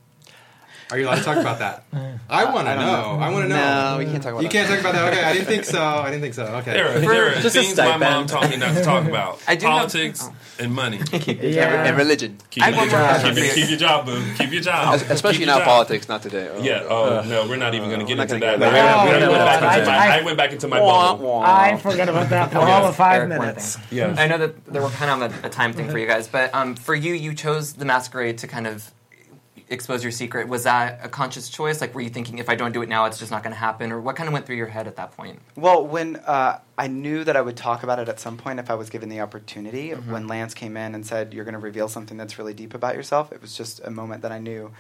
Are 0.92 0.98
you 0.98 1.06
allowed 1.06 1.16
to 1.18 1.24
talk 1.24 1.38
about 1.38 1.60
that? 1.60 1.84
I 2.32 2.46
want 2.54 2.68
to 2.68 2.72
I 2.72 2.76
know. 2.76 2.82
know. 3.16 3.20
I 3.20 3.30
want 3.32 3.44
to 3.46 3.50
know. 3.50 3.92
No, 3.92 3.98
we 4.00 4.06
can't 4.06 4.22
talk 4.22 4.34
about 4.34 4.42
You 4.44 4.50
that. 4.50 4.54
can't 4.54 4.70
talk 4.70 4.80
about 4.80 4.94
that. 4.94 5.14
Okay, 5.14 5.24
I 5.24 5.34
didn't 5.34 5.48
think 5.48 5.66
so. 5.66 5.82
I 5.84 6.10
didn't 6.10 6.22
think 6.22 6.34
so. 6.36 6.46
Okay. 6.46 6.74
There 6.74 6.88
are, 6.96 7.00
there 7.00 7.28
are 7.30 7.42
just 7.42 7.56
a 7.56 7.62
things 7.62 7.78
my 7.78 7.98
mom 7.98 8.28
stipend. 8.28 8.30
taught 8.30 8.50
me 8.50 8.58
not 8.58 8.76
to 8.76 8.84
talk 8.84 9.06
about. 9.08 9.42
I 9.48 9.56
do 9.56 9.66
have- 9.68 9.78
Politics 9.78 10.28
and 10.60 10.74
money. 10.74 11.00
Yeah. 11.14 11.86
And 11.86 11.98
religion, 11.98 12.38
Keep, 12.50 12.64
I 12.64 12.70
your, 12.70 12.78
one 12.80 12.90
job. 12.90 13.22
keep, 13.24 13.44
your, 13.44 13.54
keep 13.54 13.70
your 13.70 13.80
job, 13.80 14.06
boo. 14.06 14.24
Keep 14.38 14.52
your 14.52 14.62
job. 14.62 14.96
Es- 14.96 15.10
especially 15.10 15.40
Keep 15.40 15.48
now 15.48 15.56
your 15.58 15.66
job. 15.66 15.68
politics. 15.68 16.08
Not 16.10 16.22
today. 16.22 16.50
Oh, 16.52 16.62
Yeah. 16.62 16.84
Oh 16.90 17.24
no, 17.28 17.48
we're 17.48 17.56
not 17.56 17.74
even 17.76 17.90
going 17.90 18.02
to 18.02 18.06
get 18.06 18.20
into 18.20 18.40
that. 18.40 18.60
gonna 18.60 18.66
I, 18.78 19.06
get 19.06 19.12
went- 19.12 19.24
into 19.24 19.26
I 19.26 19.30
went 19.30 19.40
that. 19.40 19.62
back 19.62 19.78
into 19.80 19.92
I- 19.92 19.98
my, 19.98 20.14
I- 20.16 20.20
I 20.20 20.22
went 20.24 20.38
back 20.38 20.52
into 20.54 20.68
my 20.68 20.80
bubble. 20.80 21.40
I 21.40 21.78
forgot 21.78 22.10
about 22.10 22.30
that 22.30 22.52
for 22.52 22.60
all 22.60 22.86
of 22.86 22.96
five 22.96 23.28
minutes. 23.30 23.78
Yeah. 23.92 24.14
I 24.18 24.28
know 24.28 24.38
that 24.40 24.66
there 24.66 24.82
were 24.82 24.90
kind 24.90 25.24
of 25.24 25.44
a, 25.44 25.48
a 25.48 25.50
time 25.50 25.74
thing 25.74 25.90
for 25.90 25.98
you 25.98 26.08
guys, 26.08 26.28
but 26.28 26.54
um, 26.54 26.76
for 26.76 26.94
you, 26.96 27.14
you 27.14 27.34
chose 27.34 27.74
the 27.74 27.86
masquerade 27.86 28.38
to 28.40 28.48
kind 28.48 28.68
of 28.68 28.92
expose 29.70 30.04
your 30.04 30.12
secret. 30.12 30.48
Was 30.48 30.64
that 30.64 31.00
a 31.04 31.10
conscious 31.10 31.48
choice? 31.48 31.80
Like, 31.80 31.94
were 31.94 32.02
you 32.02 32.10
thinking, 32.10 32.40
if 32.40 32.50
I 32.50 32.56
don't 32.56 32.72
do 32.72 32.82
it 32.82 32.90
now, 32.90 33.06
it's 33.06 33.20
just 33.20 33.32
not 33.32 33.44
going 33.44 33.54
to 33.54 33.60
happen? 33.60 33.92
Or 33.92 34.02
what 34.02 34.16
kind 34.16 34.28
of 34.28 34.34
went 34.34 34.46
through 34.46 34.56
your 34.56 34.68
head 34.68 34.88
at 34.88 34.96
that 34.96 35.16
point? 35.16 35.40
Well, 35.56 35.86
when 35.86 36.16
uh, 36.18 36.60
I 36.78 36.88
knew 36.88 37.24
that 37.24 37.36
I 37.38 37.42
would 37.42 37.56
talk 37.56 37.84
about 37.84 38.00
it 38.00 38.10
at 38.10 38.20
some 38.20 38.36
point 38.38 38.60
if 38.60 38.70
I 38.70 38.76
was 38.76 38.90
given 38.90 39.10
the 39.10 39.22
opportunity, 39.22 39.90
Mm-hmm. 39.90 40.12
when 40.12 40.28
Lance 40.28 40.54
came 40.54 40.76
in 40.78 40.96
and 40.96 41.06
said, 41.06 41.34
You're 41.34 41.46
going 41.46 41.54
to 41.54 41.60
reveal 41.60 41.88
something 41.88 42.18
that's 42.18 42.38
really 42.38 42.54
deep 42.54 42.74
about 42.74 42.96
yourself, 42.96 43.32
it 43.32 43.42
was 43.42 43.56
just 43.56 43.80
a 43.84 43.90
moment 43.90 44.24
that 44.24 44.32
I 44.32 44.40
knew. 44.40 44.72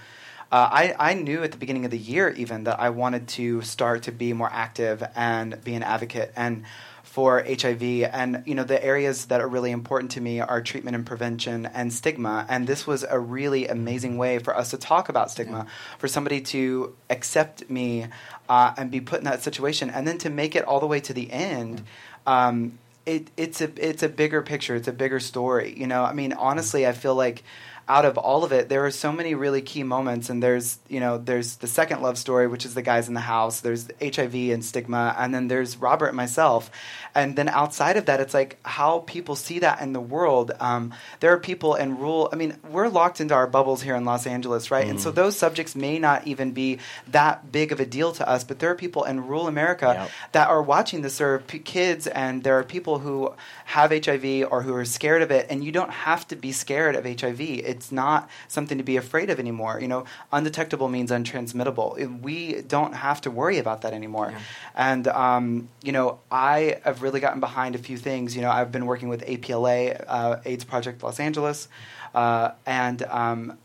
Uh, 0.51 0.67
I, 0.71 0.95
I 1.11 1.13
knew 1.13 1.43
at 1.43 1.51
the 1.51 1.57
beginning 1.57 1.85
of 1.85 1.91
the 1.91 1.97
year, 1.97 2.29
even, 2.29 2.63
that 2.63 2.79
I 2.79 2.89
wanted 2.89 3.27
to 3.29 3.61
start 3.61 4.03
to 4.03 4.11
be 4.11 4.33
more 4.33 4.49
active 4.51 5.03
and 5.15 5.63
be 5.63 5.75
an 5.75 5.83
advocate. 5.83 6.33
And 6.35 6.63
for 7.09 7.43
HIV 7.43 7.81
and 8.13 8.43
you 8.45 8.53
know 8.53 8.63
the 8.63 8.83
areas 8.85 9.25
that 9.25 9.41
are 9.41 9.47
really 9.47 9.71
important 9.71 10.11
to 10.11 10.21
me 10.21 10.39
are 10.39 10.61
treatment 10.61 10.95
and 10.95 11.05
prevention 11.05 11.65
and 11.65 11.91
stigma. 11.91 12.45
And 12.47 12.67
this 12.67 12.85
was 12.85 13.03
a 13.03 13.19
really 13.19 13.67
amazing 13.67 14.17
way 14.17 14.37
for 14.37 14.55
us 14.55 14.69
to 14.69 14.77
talk 14.77 15.09
about 15.09 15.31
stigma 15.31 15.65
for 15.97 16.07
somebody 16.07 16.39
to 16.41 16.95
accept 17.09 17.67
me 17.69 18.05
uh, 18.47 18.73
and 18.77 18.91
be 18.91 19.01
put 19.01 19.19
in 19.19 19.25
that 19.25 19.41
situation 19.41 19.89
and 19.89 20.07
then 20.07 20.19
to 20.19 20.29
make 20.29 20.55
it 20.55 20.63
all 20.65 20.79
the 20.79 20.87
way 20.87 20.99
to 20.99 21.13
the 21.13 21.31
end 21.31 21.83
um, 22.27 22.77
it, 23.07 23.31
it's 23.37 23.59
a 23.59 23.71
it's 23.75 24.03
a 24.03 24.09
bigger 24.09 24.43
picture. 24.43 24.75
It's 24.75 24.87
a 24.87 24.93
bigger 24.93 25.19
story. 25.19 25.73
You 25.75 25.87
know 25.87 26.03
I 26.03 26.13
mean 26.13 26.33
honestly 26.33 26.85
I 26.85 26.91
feel 26.91 27.15
like 27.15 27.43
out 27.89 28.05
of 28.05 28.17
all 28.19 28.43
of 28.43 28.51
it, 28.51 28.69
there 28.69 28.85
are 28.85 28.91
so 28.91 29.11
many 29.11 29.33
really 29.33 29.63
key 29.63 29.81
moments. 29.81 30.29
And 30.29 30.41
there's, 30.43 30.77
you 30.87 30.99
know, 30.99 31.17
there's 31.17 31.55
the 31.55 31.67
second 31.67 32.01
love 32.03 32.19
story, 32.19 32.47
which 32.47 32.63
is 32.63 32.75
the 32.75 32.83
guys 32.83 33.07
in 33.07 33.15
the 33.15 33.19
house. 33.19 33.61
There's 33.61 33.89
HIV 33.99 34.35
and 34.35 34.63
stigma, 34.63 35.15
and 35.17 35.33
then 35.33 35.47
there's 35.47 35.75
Robert 35.77 36.07
and 36.09 36.15
myself. 36.15 36.69
And 37.15 37.35
then 37.35 37.49
outside 37.49 37.97
of 37.97 38.05
that, 38.05 38.19
it's 38.19 38.35
like 38.35 38.59
how 38.63 38.99
people 39.07 39.35
see 39.35 39.59
that 39.59 39.81
in 39.81 39.93
the 39.93 39.99
world. 39.99 40.51
Um, 40.59 40.93
there 41.19 41.33
are 41.33 41.39
people 41.39 41.73
in 41.73 41.97
rural. 41.97 42.29
I 42.31 42.35
mean, 42.35 42.55
we're 42.69 42.89
locked 42.89 43.19
into 43.19 43.33
our 43.33 43.47
bubbles 43.47 43.81
here 43.81 43.95
in 43.95 44.05
Los 44.05 44.27
Angeles, 44.27 44.69
right? 44.69 44.87
And 44.87 45.01
so 45.01 45.09
those 45.09 45.35
subjects 45.35 45.75
may 45.75 45.97
not 45.97 46.27
even 46.27 46.51
be 46.51 46.77
that 47.07 47.51
big 47.51 47.71
of 47.71 47.79
a 47.79 47.85
deal 47.87 48.11
to 48.13 48.29
us. 48.29 48.43
But 48.43 48.59
there 48.59 48.69
are 48.69 48.75
people 48.75 49.03
in 49.03 49.25
rural 49.25 49.47
America 49.47 49.95
Yep. 49.97 50.09
that 50.33 50.47
are 50.49 50.61
watching 50.61 51.01
this. 51.01 51.17
There 51.17 51.33
are 51.33 51.39
p- 51.39 51.57
kids, 51.57 52.05
and 52.05 52.43
there 52.43 52.59
are 52.59 52.63
people 52.63 52.99
who 52.99 53.33
have 53.69 53.91
HIV 53.91 54.51
or 54.51 54.63
who 54.63 54.73
are 54.73 54.83
scared 54.83 55.21
of 55.21 55.29
it. 55.29 55.45
And 55.47 55.63
you 55.63 55.71
don't 55.71 55.91
have 55.91 56.27
to 56.29 56.35
be 56.35 56.51
scared 56.51 56.95
of 56.95 57.05
HIV. 57.05 57.39
It's 57.39 57.91
not 57.91 58.27
something 58.47 58.79
to 58.79 58.83
be 58.83 58.97
afraid 58.97 59.29
of 59.29 59.39
anymore. 59.39 59.79
You 59.79 59.87
know, 59.87 60.05
undetectable 60.33 60.89
means 60.89 61.11
untransmittable. 61.11 62.19
We 62.19 62.63
don't 62.63 62.93
have 62.93 63.21
to 63.21 63.31
worry 63.31 63.59
about 63.59 63.81
that 63.81 63.93
anymore. 63.93 64.33
And 64.73 65.07
um, 65.07 65.69
you 65.83 65.91
know, 65.91 66.17
I 66.31 66.79
have 66.83 67.03
really 67.03 67.19
gotten 67.19 67.39
behind 67.39 67.75
a 67.75 67.77
few 67.77 67.95
things. 67.95 68.35
You 68.35 68.41
know, 68.41 68.49
I've 68.49 68.71
been 68.71 68.87
working 68.87 69.07
with 69.07 69.23
APLA, 69.23 70.03
uh, 70.07 70.37
AIDS 70.45 70.63
Project 70.63 71.03
Los 71.03 71.19
Angeles, 71.19 71.67
uh, 72.15 72.53
and 72.65 73.03
um, 73.03 73.55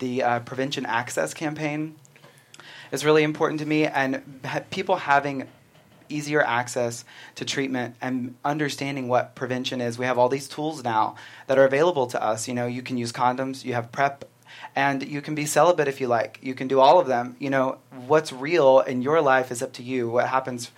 the 0.00 0.22
uh, 0.22 0.40
Prevention 0.40 0.84
Access 0.84 1.32
campaign 1.32 1.94
is 2.92 3.06
really 3.06 3.22
important 3.22 3.60
to 3.60 3.66
me, 3.66 3.86
and 3.86 4.40
ha- 4.44 4.64
people 4.68 4.96
having 4.96 5.48
easier 6.10 6.42
access 6.42 7.04
to 7.36 7.44
treatment 7.44 7.96
and 8.00 8.34
understanding 8.44 9.08
what 9.08 9.34
prevention 9.34 9.80
is. 9.80 9.98
We 9.98 10.06
have 10.06 10.18
all 10.18 10.28
these 10.28 10.48
tools 10.48 10.82
now 10.84 11.16
that 11.46 11.58
are 11.58 11.64
available 11.64 12.06
to 12.08 12.22
us. 12.22 12.48
You 12.48 12.54
know, 12.54 12.66
you 12.66 12.82
can 12.82 12.96
use 12.96 13.12
condoms, 13.12 13.64
you 13.64 13.74
have 13.74 13.92
PrEP, 13.92 14.24
and 14.74 15.02
you 15.06 15.20
can 15.20 15.34
be 15.34 15.46
celibate 15.46 15.88
if 15.88 16.00
you 16.00 16.08
like. 16.08 16.38
You 16.42 16.54
can 16.54 16.68
do 16.68 16.80
all 16.80 17.00
of 17.00 17.06
them. 17.06 17.36
You 17.38 17.50
know, 17.50 17.78
what's 18.06 18.32
real 18.32 18.80
in 18.80 19.02
your 19.02 19.20
life 19.20 19.50
is 19.50 19.62
up 19.62 19.72
to 19.74 19.82
you. 19.82 20.08
What 20.10 20.28
happens, 20.28 20.70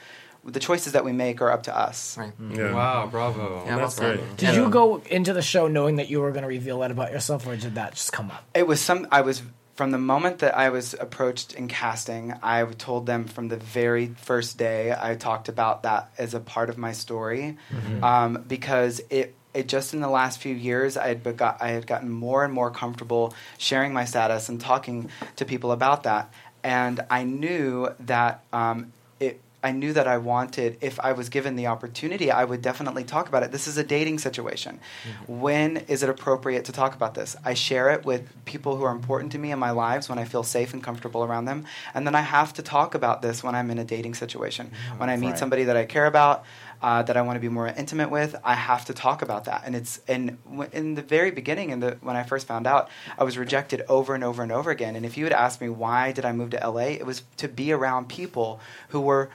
the 0.44 0.60
choices 0.60 0.92
that 0.92 1.04
we 1.04 1.12
make 1.12 1.40
are 1.40 1.50
up 1.50 1.64
to 1.64 1.76
us. 1.76 2.16
Right. 2.18 2.32
Mm-hmm. 2.32 2.54
Yeah. 2.54 2.74
Wow, 2.74 3.06
bravo. 3.06 3.64
Yeah, 3.64 3.76
That's 3.76 3.94
said. 3.96 4.18
great. 4.18 4.36
Did 4.36 4.54
you 4.54 4.68
go 4.70 5.02
into 5.10 5.32
the 5.32 5.42
show 5.42 5.68
knowing 5.68 5.96
that 5.96 6.08
you 6.10 6.20
were 6.20 6.30
going 6.32 6.42
to 6.42 6.48
reveal 6.48 6.80
that 6.80 6.90
about 6.90 7.12
yourself, 7.12 7.46
or 7.46 7.56
did 7.56 7.74
that 7.76 7.94
just 7.94 8.12
come 8.12 8.30
up? 8.30 8.44
It 8.54 8.66
was 8.66 8.80
some. 8.80 9.06
I 9.10 9.20
was 9.22 9.42
from 9.74 9.90
the 9.90 9.98
moment 9.98 10.38
that 10.40 10.56
I 10.56 10.68
was 10.70 10.94
approached 10.94 11.54
in 11.54 11.66
casting. 11.68 12.34
I 12.42 12.64
told 12.64 13.06
them 13.06 13.24
from 13.26 13.48
the 13.48 13.56
very 13.56 14.08
first 14.08 14.58
day. 14.58 14.94
I 14.96 15.14
talked 15.16 15.48
about 15.48 15.82
that 15.84 16.10
as 16.18 16.34
a 16.34 16.40
part 16.40 16.68
of 16.70 16.76
my 16.78 16.92
story, 16.92 17.56
um, 18.02 18.44
because 18.46 19.00
it. 19.10 19.34
It 19.54 19.68
just 19.68 19.92
in 19.92 20.00
the 20.00 20.08
last 20.08 20.40
few 20.40 20.54
years, 20.54 20.96
I 20.96 21.08
had 21.08 21.22
begot, 21.22 21.60
I 21.60 21.72
had 21.72 21.86
gotten 21.86 22.08
more 22.08 22.42
and 22.42 22.54
more 22.54 22.70
comfortable 22.70 23.34
sharing 23.58 23.92
my 23.92 24.06
status 24.06 24.48
and 24.48 24.58
talking 24.58 25.10
to 25.36 25.44
people 25.44 25.72
about 25.72 26.04
that, 26.04 26.32
and 26.64 27.04
I 27.10 27.24
knew 27.24 27.90
that 28.00 28.44
um, 28.50 28.94
it 29.20 29.42
I 29.62 29.70
knew 29.72 29.92
that 29.92 30.08
I 30.08 30.18
wanted, 30.18 30.76
if 30.80 30.98
I 31.00 31.12
was 31.12 31.28
given 31.28 31.54
the 31.56 31.68
opportunity, 31.68 32.30
I 32.32 32.44
would 32.44 32.62
definitely 32.62 33.04
talk 33.04 33.28
about 33.28 33.42
it. 33.44 33.52
This 33.52 33.68
is 33.68 33.78
a 33.78 33.84
dating 33.84 34.18
situation. 34.18 34.80
When 35.28 35.76
is 35.88 36.02
it 36.02 36.08
appropriate 36.08 36.64
to 36.64 36.72
talk 36.72 36.94
about 36.94 37.14
this? 37.14 37.36
I 37.44 37.54
share 37.54 37.90
it 37.90 38.04
with 38.04 38.28
people 38.44 38.76
who 38.76 38.82
are 38.84 38.90
important 38.90 39.32
to 39.32 39.38
me 39.38 39.52
in 39.52 39.58
my 39.58 39.70
lives 39.70 40.08
when 40.08 40.18
I 40.18 40.24
feel 40.24 40.42
safe 40.42 40.72
and 40.74 40.82
comfortable 40.82 41.22
around 41.22 41.44
them. 41.44 41.64
And 41.94 42.06
then 42.06 42.14
I 42.14 42.22
have 42.22 42.52
to 42.54 42.62
talk 42.62 42.94
about 42.94 43.22
this 43.22 43.44
when 43.44 43.54
I'm 43.54 43.70
in 43.70 43.78
a 43.78 43.84
dating 43.84 44.14
situation. 44.14 44.72
When 44.96 45.08
I 45.08 45.16
meet 45.16 45.28
Right. 45.30 45.38
somebody 45.38 45.64
that 45.64 45.76
I 45.76 45.84
care 45.84 46.06
about, 46.06 46.44
uh, 46.82 47.02
that 47.04 47.16
I 47.16 47.22
want 47.22 47.36
to 47.36 47.40
be 47.40 47.48
more 47.48 47.68
intimate 47.68 48.10
with, 48.10 48.34
I 48.42 48.54
have 48.54 48.84
to 48.86 48.92
talk 48.94 49.22
about 49.22 49.44
that. 49.44 49.62
And 49.64 49.76
it's 49.76 50.00
and 50.08 50.38
w- 50.44 50.68
in 50.72 50.94
the 50.96 51.02
very 51.02 51.30
beginning, 51.30 51.70
in 51.70 51.78
the 51.78 51.96
when 52.00 52.16
I 52.16 52.24
first 52.24 52.46
found 52.48 52.66
out, 52.66 52.88
I 53.16 53.22
was 53.22 53.38
rejected 53.38 53.84
over 53.88 54.14
and 54.16 54.24
over 54.24 54.42
and 54.42 54.50
over 54.50 54.70
again. 54.72 54.96
And 54.96 55.06
if 55.06 55.16
you 55.16 55.22
had 55.24 55.32
asked 55.32 55.60
me 55.60 55.68
why 55.68 56.10
did 56.10 56.24
I 56.24 56.32
move 56.32 56.50
to 56.50 56.60
LA, 56.68 56.88
it 56.98 57.06
was 57.06 57.22
to 57.36 57.46
be 57.46 57.70
around 57.72 58.08
people 58.08 58.58
who 58.88 59.00
were 59.00 59.30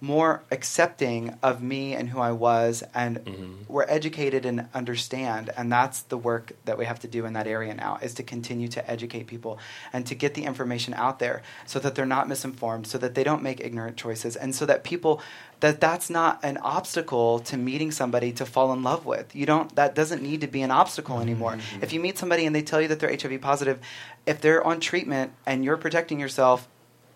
more 0.00 0.42
accepting 0.50 1.36
of 1.42 1.60
me 1.60 1.94
and 1.94 2.08
who 2.08 2.20
I 2.20 2.30
was 2.30 2.84
and 2.94 3.18
mm-hmm. 3.18 3.72
were 3.72 3.84
educated 3.88 4.46
and 4.46 4.68
understand 4.72 5.50
and 5.56 5.72
that's 5.72 6.02
the 6.02 6.16
work 6.16 6.52
that 6.66 6.78
we 6.78 6.84
have 6.84 7.00
to 7.00 7.08
do 7.08 7.26
in 7.26 7.32
that 7.32 7.48
area 7.48 7.74
now 7.74 7.98
is 8.00 8.14
to 8.14 8.22
continue 8.22 8.68
to 8.68 8.90
educate 8.90 9.26
people 9.26 9.58
and 9.92 10.06
to 10.06 10.14
get 10.14 10.34
the 10.34 10.44
information 10.44 10.94
out 10.94 11.18
there 11.18 11.42
so 11.66 11.80
that 11.80 11.96
they're 11.96 12.06
not 12.06 12.28
misinformed 12.28 12.86
so 12.86 12.96
that 12.96 13.16
they 13.16 13.24
don't 13.24 13.42
make 13.42 13.60
ignorant 13.60 13.96
choices 13.96 14.36
and 14.36 14.54
so 14.54 14.64
that 14.64 14.84
people 14.84 15.20
that 15.60 15.80
that's 15.80 16.08
not 16.08 16.38
an 16.44 16.56
obstacle 16.58 17.40
to 17.40 17.56
meeting 17.56 17.90
somebody 17.90 18.30
to 18.30 18.46
fall 18.46 18.72
in 18.72 18.84
love 18.84 19.04
with. 19.04 19.34
You 19.34 19.46
don't 19.46 19.74
that 19.74 19.94
doesn't 19.94 20.22
need 20.22 20.42
to 20.42 20.46
be 20.46 20.62
an 20.62 20.70
obstacle 20.70 21.16
mm-hmm. 21.16 21.22
anymore. 21.22 21.58
If 21.82 21.92
you 21.92 21.98
meet 21.98 22.18
somebody 22.18 22.46
and 22.46 22.54
they 22.54 22.62
tell 22.62 22.80
you 22.80 22.88
that 22.88 23.00
they're 23.00 23.14
HIV 23.14 23.40
positive 23.40 23.80
if 24.26 24.40
they're 24.40 24.64
on 24.64 24.78
treatment 24.78 25.32
and 25.44 25.64
you're 25.64 25.76
protecting 25.76 26.20
yourself 26.20 26.68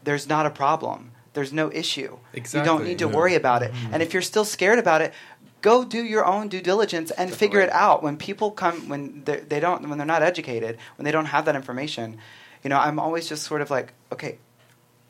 there's 0.05 0.29
not 0.29 0.47
a 0.47 0.51
problem. 0.51 1.13
There's 1.35 1.53
no 1.53 1.73
issue. 1.73 2.19
You 2.35 2.43
don't 2.63 2.85
need 2.85 2.99
to 2.99 3.07
yeah. 3.09 3.15
worry 3.15 3.35
about 3.35 3.63
it. 3.63 3.73
And 3.91 4.03
if 4.03 4.13
you're 4.13 4.23
still 4.23 4.45
scared 4.45 4.79
about 4.79 5.01
it, 5.01 5.13
go 5.63 5.85
do 5.85 6.03
your 6.03 6.25
own 6.27 6.49
due 6.49 6.61
diligence 6.61 7.11
and 7.13 7.33
figure 7.33 7.61
it 7.61 7.71
out. 7.71 8.03
When 8.03 8.17
people 8.17 8.51
come, 8.51 8.89
when 8.89 9.23
they're, 9.25 9.41
they 9.41 9.61
don't, 9.61 9.89
when 9.89 9.97
they're 9.99 10.07
not 10.07 10.23
educated, 10.23 10.79
when 10.97 11.05
they 11.05 11.13
don't 11.13 11.27
have 11.27 11.45
that 11.47 11.57
information, 11.57 12.19
you 12.63 12.71
know, 12.71 12.79
I'm 12.79 12.99
always 12.99 13.29
just 13.29 13.45
sort 13.45 13.61
of 13.63 13.71
like, 13.71 13.93
okay, 14.13 14.39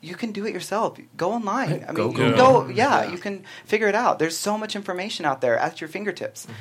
you 0.01 0.15
can 0.15 0.31
do 0.31 0.45
it 0.45 0.53
yourself. 0.53 0.97
Go 1.17 1.31
online. 1.31 1.85
I 1.87 1.93
Go 1.93 2.07
mean, 2.07 2.17
Google. 2.17 2.35
go, 2.37 2.67
yeah, 2.67 3.03
Yeah. 3.03 3.11
you 3.11 3.17
can 3.17 3.43
figure 3.65 3.87
it 3.87 3.95
out. 3.95 4.19
There's 4.19 4.37
so 4.37 4.57
much 4.57 4.75
information 4.75 5.25
out 5.25 5.41
there 5.41 5.57
at 5.57 5.81
your 5.81 5.87
fingertips. 5.87 6.45
Mm-hmm. 6.45 6.53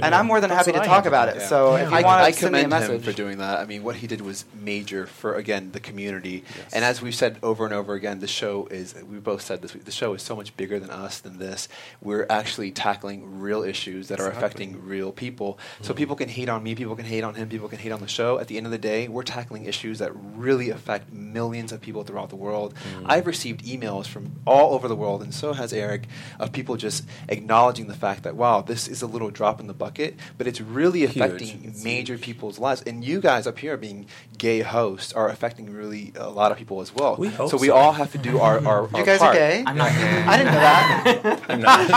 And 0.00 0.14
I'm 0.14 0.26
more 0.26 0.40
than 0.40 0.50
That's 0.50 0.66
happy 0.66 0.76
to 0.76 0.82
I 0.82 0.86
talk 0.86 1.06
about 1.06 1.28
it. 1.28 1.36
Yeah. 1.36 1.46
So 1.46 1.76
if 1.76 1.90
you 1.90 1.96
I, 1.96 2.02
want 2.02 2.22
I 2.22 2.30
to 2.30 2.36
send 2.36 2.52
me 2.52 2.60
a 2.60 2.62
commend 2.64 2.84
him 2.84 2.90
message, 2.90 3.04
for 3.04 3.12
doing 3.12 3.38
that. 3.38 3.60
I 3.60 3.64
mean, 3.64 3.82
what 3.82 3.96
he 3.96 4.06
did 4.06 4.20
was 4.20 4.44
major 4.54 5.06
for 5.06 5.34
again 5.34 5.72
the 5.72 5.80
community. 5.80 6.44
And 6.72 6.84
as 6.84 7.02
we've 7.02 7.14
said 7.14 7.38
over 7.42 7.64
and 7.64 7.74
over 7.74 7.94
again, 7.94 8.20
the 8.20 8.26
show 8.26 8.66
is. 8.66 8.94
We 8.94 9.18
both 9.18 9.42
said 9.42 9.62
this. 9.62 9.72
The 9.72 9.90
show 9.90 10.14
is 10.14 10.22
so 10.22 10.36
much 10.36 10.56
bigger 10.56 10.78
than 10.78 10.90
us 10.90 11.20
than 11.20 11.38
this. 11.38 11.68
We're 12.00 12.26
actually 12.28 12.70
tackling 12.70 13.40
real 13.40 13.62
issues 13.62 14.08
that 14.08 14.20
are 14.20 14.28
affecting 14.28 14.84
real 14.86 15.12
people. 15.12 15.58
So 15.80 15.92
mm-hmm. 15.92 15.98
people 15.98 16.16
can 16.16 16.28
hate 16.28 16.48
on 16.48 16.62
me. 16.62 16.74
People 16.74 16.96
can 16.96 17.06
hate 17.06 17.24
on 17.24 17.34
him. 17.34 17.48
People 17.48 17.68
can 17.68 17.78
hate 17.78 17.92
on 17.92 18.00
the 18.00 18.08
show. 18.08 18.38
At 18.38 18.48
the 18.48 18.56
end 18.56 18.66
of 18.66 18.72
the 18.72 18.78
day, 18.78 19.08
we're 19.08 19.22
tackling 19.22 19.64
issues 19.64 19.98
that 19.98 20.12
really 20.14 20.70
affect 20.70 21.12
millions 21.12 21.72
of 21.72 21.80
people 21.80 22.02
throughout 22.04 22.30
the 22.30 22.36
world. 22.36 22.74
Mm. 22.74 23.06
I've 23.06 23.26
received 23.26 23.64
emails 23.64 24.06
from 24.06 24.32
all 24.46 24.74
over 24.74 24.88
the 24.88 24.96
world, 24.96 25.22
and 25.22 25.34
so 25.34 25.52
has 25.52 25.72
Eric, 25.72 26.06
of 26.38 26.52
people 26.52 26.76
just 26.76 27.04
acknowledging 27.28 27.88
the 27.88 27.94
fact 27.94 28.22
that 28.22 28.36
wow, 28.36 28.60
this 28.60 28.88
is 28.88 29.02
a 29.02 29.06
little 29.06 29.30
drop 29.30 29.60
in 29.60 29.66
the 29.66 29.74
bucket, 29.78 30.16
but 30.36 30.46
it's 30.46 30.60
really 30.60 31.04
affecting 31.04 31.64
It's 31.64 31.84
major 31.84 32.18
people's 32.18 32.58
lives. 32.58 32.82
And 32.82 33.04
you 33.04 33.20
guys 33.20 33.46
up 33.46 33.58
here 33.58 33.76
being 33.76 34.06
gay 34.36 34.60
hosts 34.60 35.12
are 35.12 35.28
affecting 35.28 35.72
really 35.72 36.12
a 36.16 36.28
lot 36.28 36.52
of 36.52 36.58
people 36.58 36.80
as 36.80 36.94
well. 36.94 37.16
We 37.16 37.28
hope 37.28 37.50
so 37.50 37.56
we 37.56 37.70
all 37.70 37.92
have 37.92 38.12
to 38.12 38.18
do 38.18 38.38
our, 38.40 38.58
our, 38.66 38.88
our 38.92 38.98
you 38.98 39.04
guys 39.04 39.18
part. 39.20 39.34
are 39.36 39.38
gay. 39.38 39.64
I'm 39.66 39.76
not 39.76 39.90
gay. 39.92 40.22
I 40.22 40.36
didn't 40.36 40.52
know 40.52 40.60
that. 40.60 41.40
I'm 41.48 41.60
not. 41.60 41.88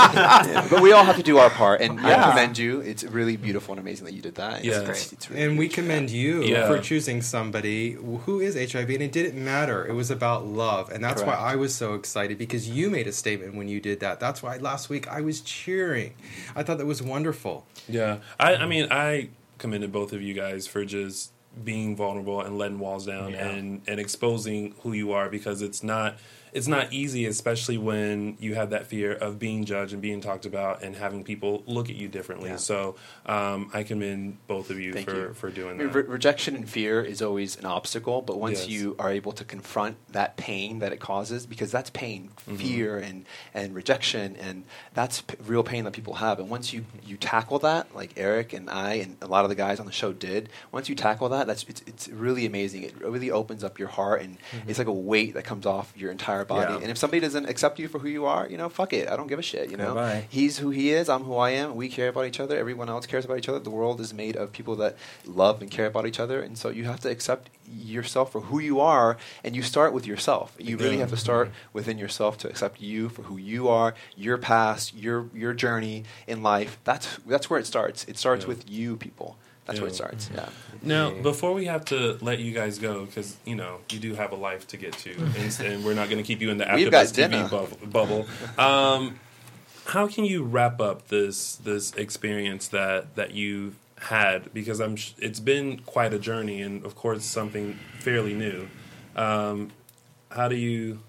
Yeah, 0.47 0.67
but 0.71 0.81
we 0.81 0.91
all 0.93 1.03
have 1.03 1.17
to 1.17 1.23
do 1.23 1.37
our 1.37 1.49
part, 1.49 1.81
and 1.81 1.99
I 1.99 2.29
commend 2.29 2.57
you. 2.57 2.79
It's 2.81 3.03
really 3.03 3.37
beautiful 3.37 3.73
and 3.73 3.79
amazing 3.79 4.05
that 4.05 4.13
you 4.13 4.21
did 4.21 4.35
that. 4.35 4.59
It's, 4.59 4.65
Yeah. 4.65 4.81
it's, 4.89 5.11
it's 5.13 5.29
really 5.29 5.43
And 5.43 5.57
we 5.57 5.65
huge. 5.65 5.73
commend 5.75 6.09
you 6.09 6.43
Yeah. 6.43 6.67
for 6.67 6.79
choosing 6.79 7.21
somebody 7.21 7.91
who 7.91 8.39
is 8.39 8.55
HIV, 8.55 8.89
and 8.89 9.01
it 9.03 9.11
didn't 9.11 9.43
matter. 9.43 9.85
It 9.85 9.93
was 9.93 10.11
about 10.11 10.45
love, 10.45 10.89
and 10.91 11.03
that's 11.03 11.21
Correct. 11.21 11.39
why 11.39 11.51
I 11.53 11.55
was 11.55 11.73
so 11.75 11.93
excited 11.95 12.37
because 12.37 12.69
you 12.69 12.89
made 12.89 13.07
a 13.07 13.11
statement 13.11 13.55
when 13.55 13.67
you 13.67 13.79
did 13.79 13.99
that. 14.01 14.19
That's 14.19 14.41
why 14.43 14.57
last 14.57 14.89
week 14.89 15.07
I 15.07 15.21
was 15.21 15.41
cheering. 15.41 16.13
I 16.55 16.63
thought 16.63 16.77
that 16.77 16.85
was 16.85 17.01
wonderful. 17.01 17.65
Yeah, 17.91 18.17
I, 18.39 18.55
I 18.55 18.65
mean, 18.65 18.87
I 18.91 19.29
commended 19.57 19.91
both 19.91 20.13
of 20.13 20.21
you 20.21 20.33
guys 20.33 20.67
for 20.67 20.85
just 20.85 21.31
being 21.63 21.95
vulnerable 21.95 22.41
and 22.41 22.57
letting 22.57 22.79
walls 22.79 23.05
down 23.05 23.31
Yeah. 23.31 23.47
and 23.49 23.81
and 23.87 23.99
exposing 23.99 24.73
who 24.83 24.93
you 24.93 25.11
are 25.11 25.29
because 25.29 25.61
it's 25.61 25.83
not 25.83 26.15
it's 26.53 26.67
not 26.67 26.91
easy, 26.91 27.25
especially 27.25 27.77
when 27.77 28.37
you 28.39 28.55
have 28.55 28.71
that 28.71 28.87
fear 28.87 29.13
of 29.13 29.39
being 29.39 29.65
judged 29.65 29.93
and 29.93 30.01
being 30.01 30.21
talked 30.21 30.45
about 30.45 30.83
and 30.83 30.95
having 30.95 31.23
people 31.23 31.63
look 31.65 31.89
at 31.89 31.95
you 31.95 32.07
differently. 32.07 32.49
Yeah. 32.49 32.57
So 32.57 32.95
um, 33.25 33.69
I 33.73 33.83
commend 33.83 34.37
both 34.47 34.69
of 34.69 34.79
you 34.79 34.93
Thank 34.93 35.09
for 35.09 35.15
you. 35.15 35.33
for 35.33 35.49
doing 35.49 35.75
I 35.75 35.83
mean, 35.83 35.87
that. 35.87 35.95
re- 35.95 36.03
rejection 36.03 36.55
and 36.55 36.69
fear 36.69 37.01
is 37.01 37.21
always 37.21 37.57
an 37.57 37.65
obstacle, 37.65 38.21
but 38.21 38.39
once 38.39 38.61
Yes. 38.61 38.69
you 38.69 38.95
are 38.99 39.09
able 39.11 39.31
to 39.33 39.43
confront 39.45 39.95
that 40.11 40.35
pain 40.37 40.79
that 40.79 40.91
it 40.91 40.99
causes, 40.99 41.45
because 41.45 41.71
that's 41.71 41.89
pain, 41.91 42.31
fear 42.37 42.97
and, 42.97 43.25
and 43.53 43.73
rejection, 43.73 44.35
and 44.35 44.63
that's 44.93 45.21
p- 45.21 45.35
real 45.45 45.63
pain 45.63 45.85
that 45.85 45.93
people 45.93 46.15
have. 46.15 46.39
And 46.39 46.49
once 46.49 46.73
you, 46.73 46.85
you 47.05 47.17
tackle 47.17 47.59
that, 47.59 47.95
like 47.95 48.13
Eric 48.17 48.51
and 48.53 48.69
I 48.69 48.95
and 48.95 49.15
a 49.21 49.27
lot 49.27 49.45
of 49.45 49.49
the 49.49 49.55
guys 49.55 49.79
on 49.79 49.85
the 49.85 49.91
show 49.91 50.11
did, 50.11 50.49
once 50.71 50.89
you 50.89 50.95
tackle 50.95 51.29
that, 51.29 51.47
that's 51.47 51.63
it's, 51.63 51.81
it's 51.87 52.07
really 52.09 52.45
amazing. 52.45 52.83
It 52.83 52.99
really 53.01 53.31
opens 53.31 53.63
up 53.63 53.79
your 53.79 53.87
heart, 53.87 54.21
and 54.21 54.37
it's 54.67 54.77
like 54.79 54.87
a 54.87 54.91
weight 54.93 55.33
that 55.35 55.43
comes 55.43 55.65
off 55.65 55.93
your 55.95 56.11
entire 56.11 56.40
body. 56.45 56.73
Yeah. 56.73 56.79
And 56.81 56.89
if 56.91 56.97
somebody 56.97 57.19
doesn't 57.19 57.47
accept 57.49 57.79
you 57.79 57.87
for 57.87 57.99
who 57.99 58.07
you 58.07 58.25
are, 58.25 58.47
you 58.49 58.57
know, 58.57 58.69
fuck 58.69 58.93
it. 58.93 59.09
I 59.09 59.15
don't 59.15 59.27
give 59.27 59.39
a 59.39 59.43
shit. 59.43 59.69
You 59.71 59.77
know, 59.77 59.93
Bye-bye. 59.95 60.25
he's 60.29 60.57
who 60.59 60.69
he 60.69 60.91
is. 60.91 61.09
I'm 61.09 61.23
who 61.23 61.35
I 61.37 61.51
am. 61.51 61.75
We 61.75 61.89
care 61.89 62.09
about 62.09 62.25
each 62.25 62.39
other. 62.39 62.57
Everyone 62.57 62.89
else 62.89 63.05
cares 63.05 63.25
about 63.25 63.37
each 63.37 63.49
other. 63.49 63.59
The 63.59 63.69
world 63.69 63.99
is 64.01 64.13
made 64.13 64.35
of 64.35 64.51
people 64.51 64.75
that 64.77 64.95
love 65.25 65.61
and 65.61 65.69
care 65.71 65.85
about 65.85 66.05
each 66.07 66.19
other, 66.19 66.41
and 66.41 66.57
so 66.57 66.69
you 66.69 66.83
have 66.85 66.99
to 67.01 67.09
accept 67.09 67.49
yourself 67.73 68.31
for 68.31 68.41
who 68.41 68.59
you 68.59 68.79
are, 68.81 69.17
and 69.43 69.55
you 69.55 69.61
start 69.61 69.93
with 69.93 70.05
yourself. 70.05 70.55
You 70.59 70.77
really 70.77 70.97
have 70.97 71.09
to 71.11 71.17
start 71.17 71.51
within 71.73 71.97
yourself 71.97 72.37
to 72.39 72.49
accept 72.49 72.81
you 72.81 73.07
for 73.09 73.21
who 73.23 73.37
you 73.37 73.69
are, 73.69 73.93
your 74.15 74.37
past, 74.37 74.93
your 74.95 75.27
your 75.33 75.53
journey 75.53 76.03
in 76.27 76.43
life. 76.43 76.77
That's 76.83 77.17
that's 77.25 77.49
where 77.49 77.59
it 77.59 77.65
starts. 77.65 78.03
It 78.05 78.17
starts 78.17 78.43
Yeah. 78.43 78.49
with 78.49 78.69
you, 78.69 78.97
people. 78.97 79.37
That's 79.65 79.79
where 79.79 79.87
it 79.87 79.91
Yeah. 79.91 79.95
starts. 79.95 80.29
Yeah. 80.33 80.49
Now, 80.83 81.11
before 81.11 81.53
we 81.53 81.65
have 81.65 81.85
to 81.85 82.17
let 82.21 82.39
you 82.39 82.51
guys 82.51 82.79
go, 82.79 83.05
because 83.05 83.37
you 83.45 83.55
know 83.55 83.77
you 83.91 83.99
do 83.99 84.15
have 84.15 84.31
a 84.31 84.35
life 84.35 84.67
to 84.69 84.77
get 84.77 84.93
to, 84.99 85.11
and, 85.37 85.59
and 85.59 85.85
we're 85.85 85.93
not 85.93 86.09
going 86.09 86.17
to 86.21 86.27
keep 86.27 86.41
you 86.41 86.49
in 86.49 86.57
the 86.57 86.67
We've 86.73 86.87
AfterBuzz 86.89 87.29
TV 87.29 87.49
bub- 87.49 87.91
bubble. 87.91 88.25
Um, 88.57 89.19
how 89.85 90.07
can 90.07 90.25
you 90.25 90.43
wrap 90.43 90.81
up 90.81 91.07
this 91.09 91.55
this 91.57 91.93
experience 91.93 92.67
that 92.69 93.15
that 93.15 93.33
you've 93.35 93.75
had? 93.99 94.51
Because 94.53 94.79
I'm 94.79 94.95
sh- 94.95 95.13
it's 95.19 95.39
been 95.39 95.79
quite 95.79 96.13
a 96.13 96.19
journey, 96.19 96.61
and 96.61 96.83
of 96.83 96.95
course 96.95 97.23
something 97.23 97.77
fairly 97.99 98.33
new. 98.33 98.67
Um, 99.15 99.71
how 100.31 100.47
do 100.47 100.55
you 100.55 101.01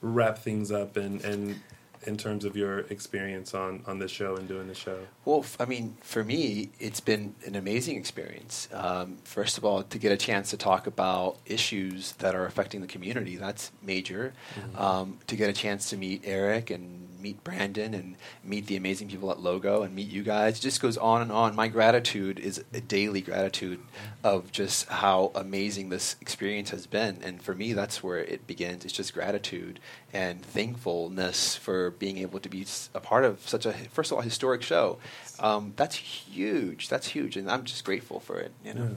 wrap 0.00 0.38
things 0.38 0.70
up 0.70 0.96
and 0.96 1.20
and 1.24 1.60
in 2.04 2.16
terms 2.16 2.44
of 2.44 2.56
your 2.56 2.80
experience 2.80 3.54
on 3.54 3.82
on 3.86 3.98
this 3.98 4.10
show 4.10 4.36
and 4.36 4.48
doing 4.48 4.68
the 4.68 4.74
show? 4.74 4.98
Well, 5.24 5.40
f- 5.40 5.56
I 5.60 5.64
mean, 5.64 5.96
for 6.00 6.24
me, 6.24 6.70
it's 6.78 7.00
been 7.00 7.34
an 7.46 7.54
amazing 7.54 7.96
experience. 7.96 8.68
Um, 8.72 9.18
first 9.24 9.58
of 9.58 9.64
all, 9.64 9.82
to 9.82 9.98
get 9.98 10.12
a 10.12 10.16
chance 10.16 10.50
to 10.50 10.56
talk 10.56 10.86
about 10.86 11.38
issues 11.46 12.12
that 12.14 12.34
are 12.34 12.46
affecting 12.46 12.80
the 12.80 12.86
community, 12.86 13.36
that's 13.36 13.72
major. 13.82 14.32
Um, 14.76 15.18
to 15.26 15.36
get 15.36 15.48
a 15.48 15.52
chance 15.52 15.90
to 15.90 15.96
meet 15.96 16.22
Eric 16.24 16.70
and 16.70 17.08
meet 17.22 17.42
Brandon 17.44 17.94
and 17.94 18.16
meet 18.44 18.66
the 18.66 18.76
amazing 18.76 19.08
people 19.08 19.30
at 19.30 19.40
Logo 19.40 19.82
and 19.82 19.94
meet 19.94 20.08
you 20.08 20.22
guys, 20.22 20.58
it 20.58 20.62
just 20.62 20.80
goes 20.80 20.96
on 20.96 21.22
and 21.22 21.32
on. 21.32 21.54
My 21.54 21.68
gratitude 21.68 22.38
is 22.38 22.64
a 22.72 22.80
daily 22.80 23.20
gratitude 23.20 23.80
of 24.24 24.52
just 24.52 24.88
how 24.88 25.30
amazing 25.34 25.88
this 25.88 26.16
experience 26.20 26.70
has 26.70 26.86
been. 26.86 27.20
And 27.22 27.42
for 27.42 27.54
me, 27.54 27.72
that's 27.72 28.02
where 28.02 28.18
it 28.18 28.46
begins. 28.46 28.84
It's 28.84 28.92
just 28.92 29.14
gratitude 29.14 29.80
and 30.12 30.42
thankfulness 30.44 31.56
for 31.56 31.92
being 31.92 32.18
able 32.18 32.40
to 32.40 32.48
be 32.48 32.66
a 32.94 33.00
part 33.00 33.24
of 33.24 33.48
such 33.48 33.66
a, 33.66 33.72
first 33.72 34.10
of 34.10 34.16
all, 34.16 34.22
historic 34.22 34.62
show. 34.62 34.98
Um, 35.38 35.72
that's 35.76 35.96
huge. 35.96 36.88
That's 36.88 37.08
huge. 37.08 37.36
And 37.36 37.50
I'm 37.50 37.64
just 37.64 37.84
grateful 37.84 38.20
for 38.20 38.38
it, 38.38 38.52
you 38.64 38.74
know? 38.74 38.96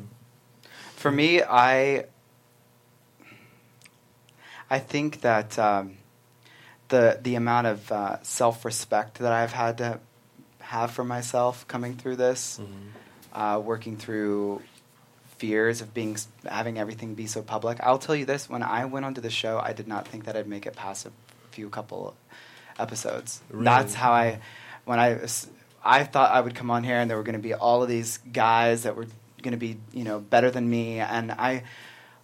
For 0.96 1.12
me, 1.12 1.44
I 1.44 2.06
I 4.70 4.80
think 4.80 5.22
that 5.22 5.60
um, 5.60 5.98
the 6.90 7.20
the 7.22 7.36
amount 7.36 7.68
of 7.68 7.92
uh, 7.92 8.22
self 8.24 8.66
respect 8.66 9.20
that 9.20 9.32
I've 9.32 9.54
had 9.54 9.78
to 9.80 10.00
have 10.60 10.92
for 10.92 11.04
myself 11.04 11.68
coming 11.68 11.96
through 11.96 12.16
this, 12.16 12.60
uh, 13.34 13.62
working 13.64 13.98
through 13.98 14.62
fears 15.38 15.82
of 15.82 15.94
being 15.94 16.18
having 16.46 16.78
everything 16.80 17.16
be 17.16 17.28
so 17.28 17.42
public. 17.42 17.80
I'll 17.82 18.00
tell 18.00 18.16
you 18.16 18.26
this: 18.26 18.50
when 18.50 18.64
I 18.64 18.86
went 18.86 19.06
onto 19.06 19.22
the 19.22 19.30
show, 19.30 19.60
I 19.60 19.74
did 19.74 19.88
not 19.88 20.08
think 20.08 20.26
that 20.26 20.36
I'd 20.36 20.48
make 20.48 20.66
it 20.66 20.76
past 20.76 21.06
a 21.06 21.12
few 21.52 21.70
couple 21.70 22.16
episodes. 22.80 23.42
Really? 23.50 23.66
That's 23.66 23.94
how 23.94 24.12
I 24.12 24.40
when 24.86 25.00
I 25.00 25.20
I 25.84 26.04
thought 26.04 26.32
I 26.32 26.42
would 26.42 26.56
come 26.56 26.72
on 26.72 26.84
here 26.84 26.98
and 26.98 27.10
there 27.10 27.18
were 27.18 27.24
going 27.24 27.34
to 27.34 27.40
be 27.42 27.54
all 27.54 27.84
of 27.84 27.90
these 27.90 28.20
guys 28.32 28.84
that 28.84 28.96
were 28.96 29.08
going 29.42 29.52
to 29.52 29.58
be 29.58 29.78
you 29.94 30.04
know 30.04 30.20
better 30.20 30.52
than 30.52 30.70
me, 30.70 31.00
and 31.00 31.32
I 31.32 31.64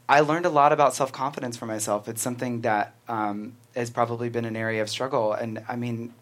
I 0.09 0.21
learned 0.21 0.45
a 0.45 0.49
lot 0.49 0.73
about 0.73 0.93
self 0.93 1.11
confidence 1.11 1.57
for 1.57 1.65
myself. 1.65 2.07
It's 2.07 2.21
something 2.21 2.61
that 2.61 2.95
um, 3.07 3.55
has 3.75 3.89
probably 3.89 4.29
been 4.29 4.45
an 4.45 4.55
area 4.55 4.81
of 4.81 4.89
struggle. 4.89 5.33
And 5.33 5.63
I 5.67 5.75
mean, 5.75 6.13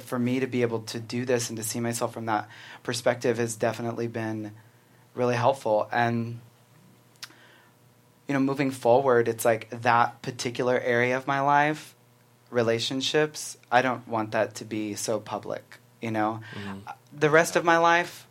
for 0.00 0.18
me 0.18 0.40
to 0.40 0.46
be 0.46 0.62
able 0.62 0.80
to 0.82 1.00
do 1.00 1.24
this 1.24 1.48
and 1.50 1.56
to 1.56 1.62
see 1.62 1.80
myself 1.80 2.12
from 2.12 2.26
that 2.26 2.48
perspective 2.82 3.38
has 3.38 3.56
definitely 3.56 4.06
been 4.06 4.52
really 5.14 5.34
helpful. 5.36 5.88
And 5.92 6.40
you 8.26 8.34
know, 8.34 8.40
moving 8.40 8.70
forward, 8.70 9.26
it's 9.26 9.44
like 9.44 9.70
that 9.70 10.20
particular 10.20 10.78
area 10.78 11.16
of 11.16 11.26
my 11.26 11.40
life, 11.40 11.94
relationships, 12.50 13.56
I 13.72 13.80
don't 13.80 14.06
want 14.06 14.32
that 14.32 14.56
to 14.56 14.64
be 14.66 14.94
so 14.96 15.18
public, 15.18 15.78
you 16.02 16.10
know. 16.10 16.40
Uh, 16.86 16.92
The 17.12 17.30
rest 17.30 17.56
of 17.56 17.64
my 17.64 17.78
life, 17.78 18.26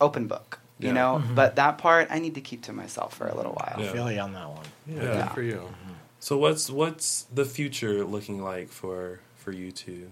open 0.00 0.28
book, 0.28 0.60
you 0.78 0.88
Yeah. 0.88 0.94
know, 0.94 1.22
but 1.34 1.56
that 1.56 1.78
part 1.78 2.06
I 2.10 2.20
need 2.20 2.36
to 2.36 2.40
keep 2.40 2.62
to 2.62 2.72
myself 2.72 3.14
for 3.14 3.26
a 3.26 3.34
little 3.34 3.52
while. 3.52 3.82
Yeah. 3.82 3.92
Feel 3.92 4.12
you 4.12 4.20
on 4.20 4.32
that 4.34 4.48
one. 4.48 4.64
Yeah, 4.86 5.02
Yeah. 5.02 5.22
good 5.24 5.30
for 5.34 5.42
you. 5.42 5.68
So 6.26 6.36
what's 6.36 6.68
what's 6.68 7.22
the 7.32 7.44
future 7.44 8.04
looking 8.04 8.42
like 8.42 8.68
for 8.68 9.20
for 9.36 9.52
you 9.52 9.70
two? 9.70 10.10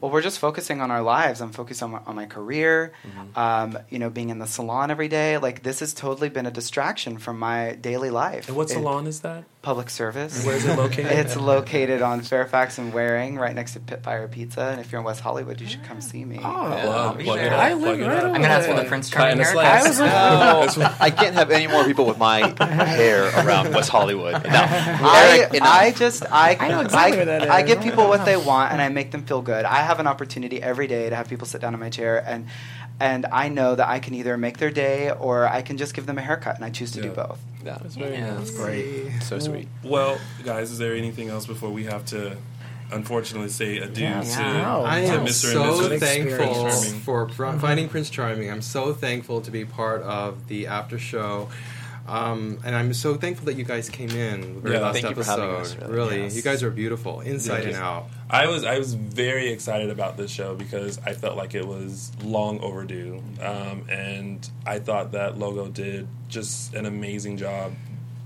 Well, 0.00 0.12
we're 0.12 0.22
just 0.22 0.38
focusing 0.38 0.80
on 0.80 0.92
our 0.92 1.02
lives. 1.02 1.40
I'm 1.40 1.50
focused 1.50 1.82
on 1.82 1.90
my, 1.90 1.98
on 2.06 2.14
my 2.14 2.26
career, 2.26 2.92
Mm-hmm. 3.04 3.36
um, 3.36 3.78
you 3.90 3.98
know, 3.98 4.08
being 4.08 4.30
in 4.30 4.38
the 4.38 4.46
salon 4.46 4.92
every 4.92 5.08
day. 5.08 5.38
Like, 5.38 5.64
this 5.64 5.80
has 5.80 5.94
totally 5.94 6.28
been 6.28 6.46
a 6.46 6.52
distraction 6.52 7.18
from 7.18 7.40
my 7.40 7.72
daily 7.72 8.10
life. 8.10 8.46
And 8.46 8.56
what 8.56 8.70
It- 8.70 8.74
salon 8.74 9.08
is 9.08 9.20
that? 9.22 9.42
Public 9.62 9.90
service. 9.90 10.44
Where 10.44 10.56
is 10.56 10.64
it 10.64 10.76
located? 10.76 11.06
It's 11.12 11.36
located 11.36 12.02
on 12.02 12.22
Fairfax 12.22 12.78
and 12.78 12.92
Waring, 12.92 13.36
right 13.38 13.54
next 13.54 13.74
to 13.74 13.80
Pitfire 13.80 14.28
Pizza. 14.28 14.60
And 14.62 14.80
if 14.80 14.90
you're 14.90 15.00
in 15.00 15.04
West 15.04 15.20
Hollywood, 15.20 15.60
you 15.60 15.68
should 15.68 15.84
come 15.84 15.98
ah. 15.98 16.00
see 16.00 16.24
me. 16.24 16.40
Oh, 16.42 16.42
Plug, 16.42 17.18
be 17.18 17.24
plug 17.24 17.38
it 17.38 17.52
up, 17.52 17.60
I 17.60 17.68
plug 17.70 17.80
live 17.82 18.00
it 18.00 18.04
right 18.06 18.16
up. 18.16 18.24
over 18.24 18.34
I'm 18.34 18.42
gonna 18.42 18.54
ask 18.54 18.66
for 18.66 18.74
there. 18.74 18.82
the 18.82 18.88
Prince 18.88 19.08
Cut 19.08 19.20
Charming 19.20 19.40
a 19.40 19.44
haircut. 19.44 19.64
I 19.64 20.58
was 20.58 20.76
like, 20.76 20.90
No, 20.90 20.96
I 21.00 21.10
can't 21.10 21.34
have 21.36 21.52
any 21.52 21.68
more 21.68 21.84
people 21.84 22.06
with 22.06 22.18
my 22.18 22.52
hair 22.64 23.22
around 23.46 23.72
West 23.72 23.90
Hollywood. 23.90 24.32
No, 24.32 24.50
I, 24.52 25.38
Eric, 25.38 25.54
enough. 25.54 25.68
I 25.68 25.90
just 25.92 26.24
I 26.28 26.56
I 26.58 26.68
know 26.68 26.80
exactly 26.80 27.12
I, 27.12 27.16
where 27.24 27.38
that 27.38 27.50
I 27.50 27.62
give 27.62 27.78
oh 27.78 27.82
people 27.82 28.08
what 28.08 28.24
they 28.24 28.36
want 28.36 28.72
and 28.72 28.82
I 28.82 28.88
make 28.88 29.12
them 29.12 29.22
feel 29.22 29.42
good. 29.42 29.64
I 29.64 29.76
have 29.76 30.00
an 30.00 30.08
opportunity 30.08 30.60
every 30.60 30.88
day 30.88 31.08
to 31.08 31.14
have 31.14 31.28
people 31.28 31.46
sit 31.46 31.60
down 31.60 31.72
in 31.72 31.78
my 31.78 31.88
chair 31.90 32.22
and 32.26 32.46
and 33.02 33.26
I 33.44 33.48
know 33.48 33.74
that 33.74 33.88
I 33.88 33.98
can 33.98 34.14
either 34.14 34.36
make 34.36 34.58
their 34.58 34.70
day 34.70 35.10
or 35.10 35.48
I 35.48 35.60
can 35.62 35.76
just 35.76 35.92
give 35.94 36.06
them 36.06 36.18
a 36.18 36.22
haircut 36.22 36.54
and 36.56 36.64
I 36.64 36.70
choose 36.70 36.92
to 36.92 37.00
do 37.02 37.08
Yeah. 37.08 37.14
both. 37.14 37.38
Yeah, 37.64 37.78
Yeah. 37.96 38.34
That's 38.36 38.50
great. 38.50 39.10
so 39.22 39.38
sweet. 39.38 39.68
Well, 39.82 40.18
guys, 40.44 40.70
is 40.70 40.78
there 40.78 40.94
anything 40.94 41.28
else 41.28 41.46
before 41.46 41.70
we 41.70 41.84
have 41.84 42.04
to 42.06 42.36
unfortunately 42.92 43.48
say 43.48 43.78
adieu 43.78 44.04
Yeah, 44.04 44.20
to, 44.20 44.42
no. 44.58 44.84
I 44.86 45.00
to 45.00 45.06
am 45.14 45.26
Mr. 45.26 45.52
so 45.52 45.62
and 45.90 45.92
Mrs. 45.94 46.00
thankful 46.00 46.70
for 47.04 47.26
Pr- 47.26 47.58
finding 47.58 47.88
Prince 47.88 48.10
Charming. 48.10 48.50
I'm 48.50 48.62
so 48.62 48.92
thankful 48.92 49.40
to 49.42 49.50
be 49.50 49.64
part 49.64 50.02
of 50.02 50.46
the 50.48 50.66
after 50.66 50.98
show. 50.98 51.48
Um, 52.06 52.58
and 52.64 52.74
I'm 52.74 52.92
so 52.94 53.14
thankful 53.14 53.46
that 53.46 53.54
you 53.54 53.64
guys 53.64 53.88
came 53.88 54.10
in 54.10 54.56
the 54.56 54.60
very 54.60 54.74
Yeah, 54.74 54.80
last 54.82 54.94
thank 55.00 55.16
you 55.16 55.22
for 55.22 55.30
episode. 55.30 55.60
us, 55.60 55.76
really. 55.76 55.92
really, 55.94 56.22
Yes. 56.24 56.36
you 56.36 56.42
guys 56.42 56.62
are 56.64 56.70
beautiful, 56.70 57.20
inside 57.20 57.62
Thank 57.62 57.76
and 57.76 57.76
out. 57.76 58.08
I 58.32 58.46
was 58.46 58.64
I 58.64 58.78
was 58.78 58.94
very 58.94 59.50
excited 59.50 59.90
about 59.90 60.16
this 60.16 60.30
show 60.30 60.54
because 60.54 60.98
I 61.04 61.12
felt 61.12 61.36
like 61.36 61.54
it 61.54 61.66
was 61.66 62.10
long 62.24 62.60
overdue, 62.60 63.22
um, 63.42 63.84
and 63.90 64.48
I 64.64 64.78
thought 64.78 65.12
that 65.12 65.38
Logo 65.38 65.68
did 65.68 66.08
just 66.28 66.72
an 66.72 66.86
amazing 66.86 67.36
job 67.36 67.74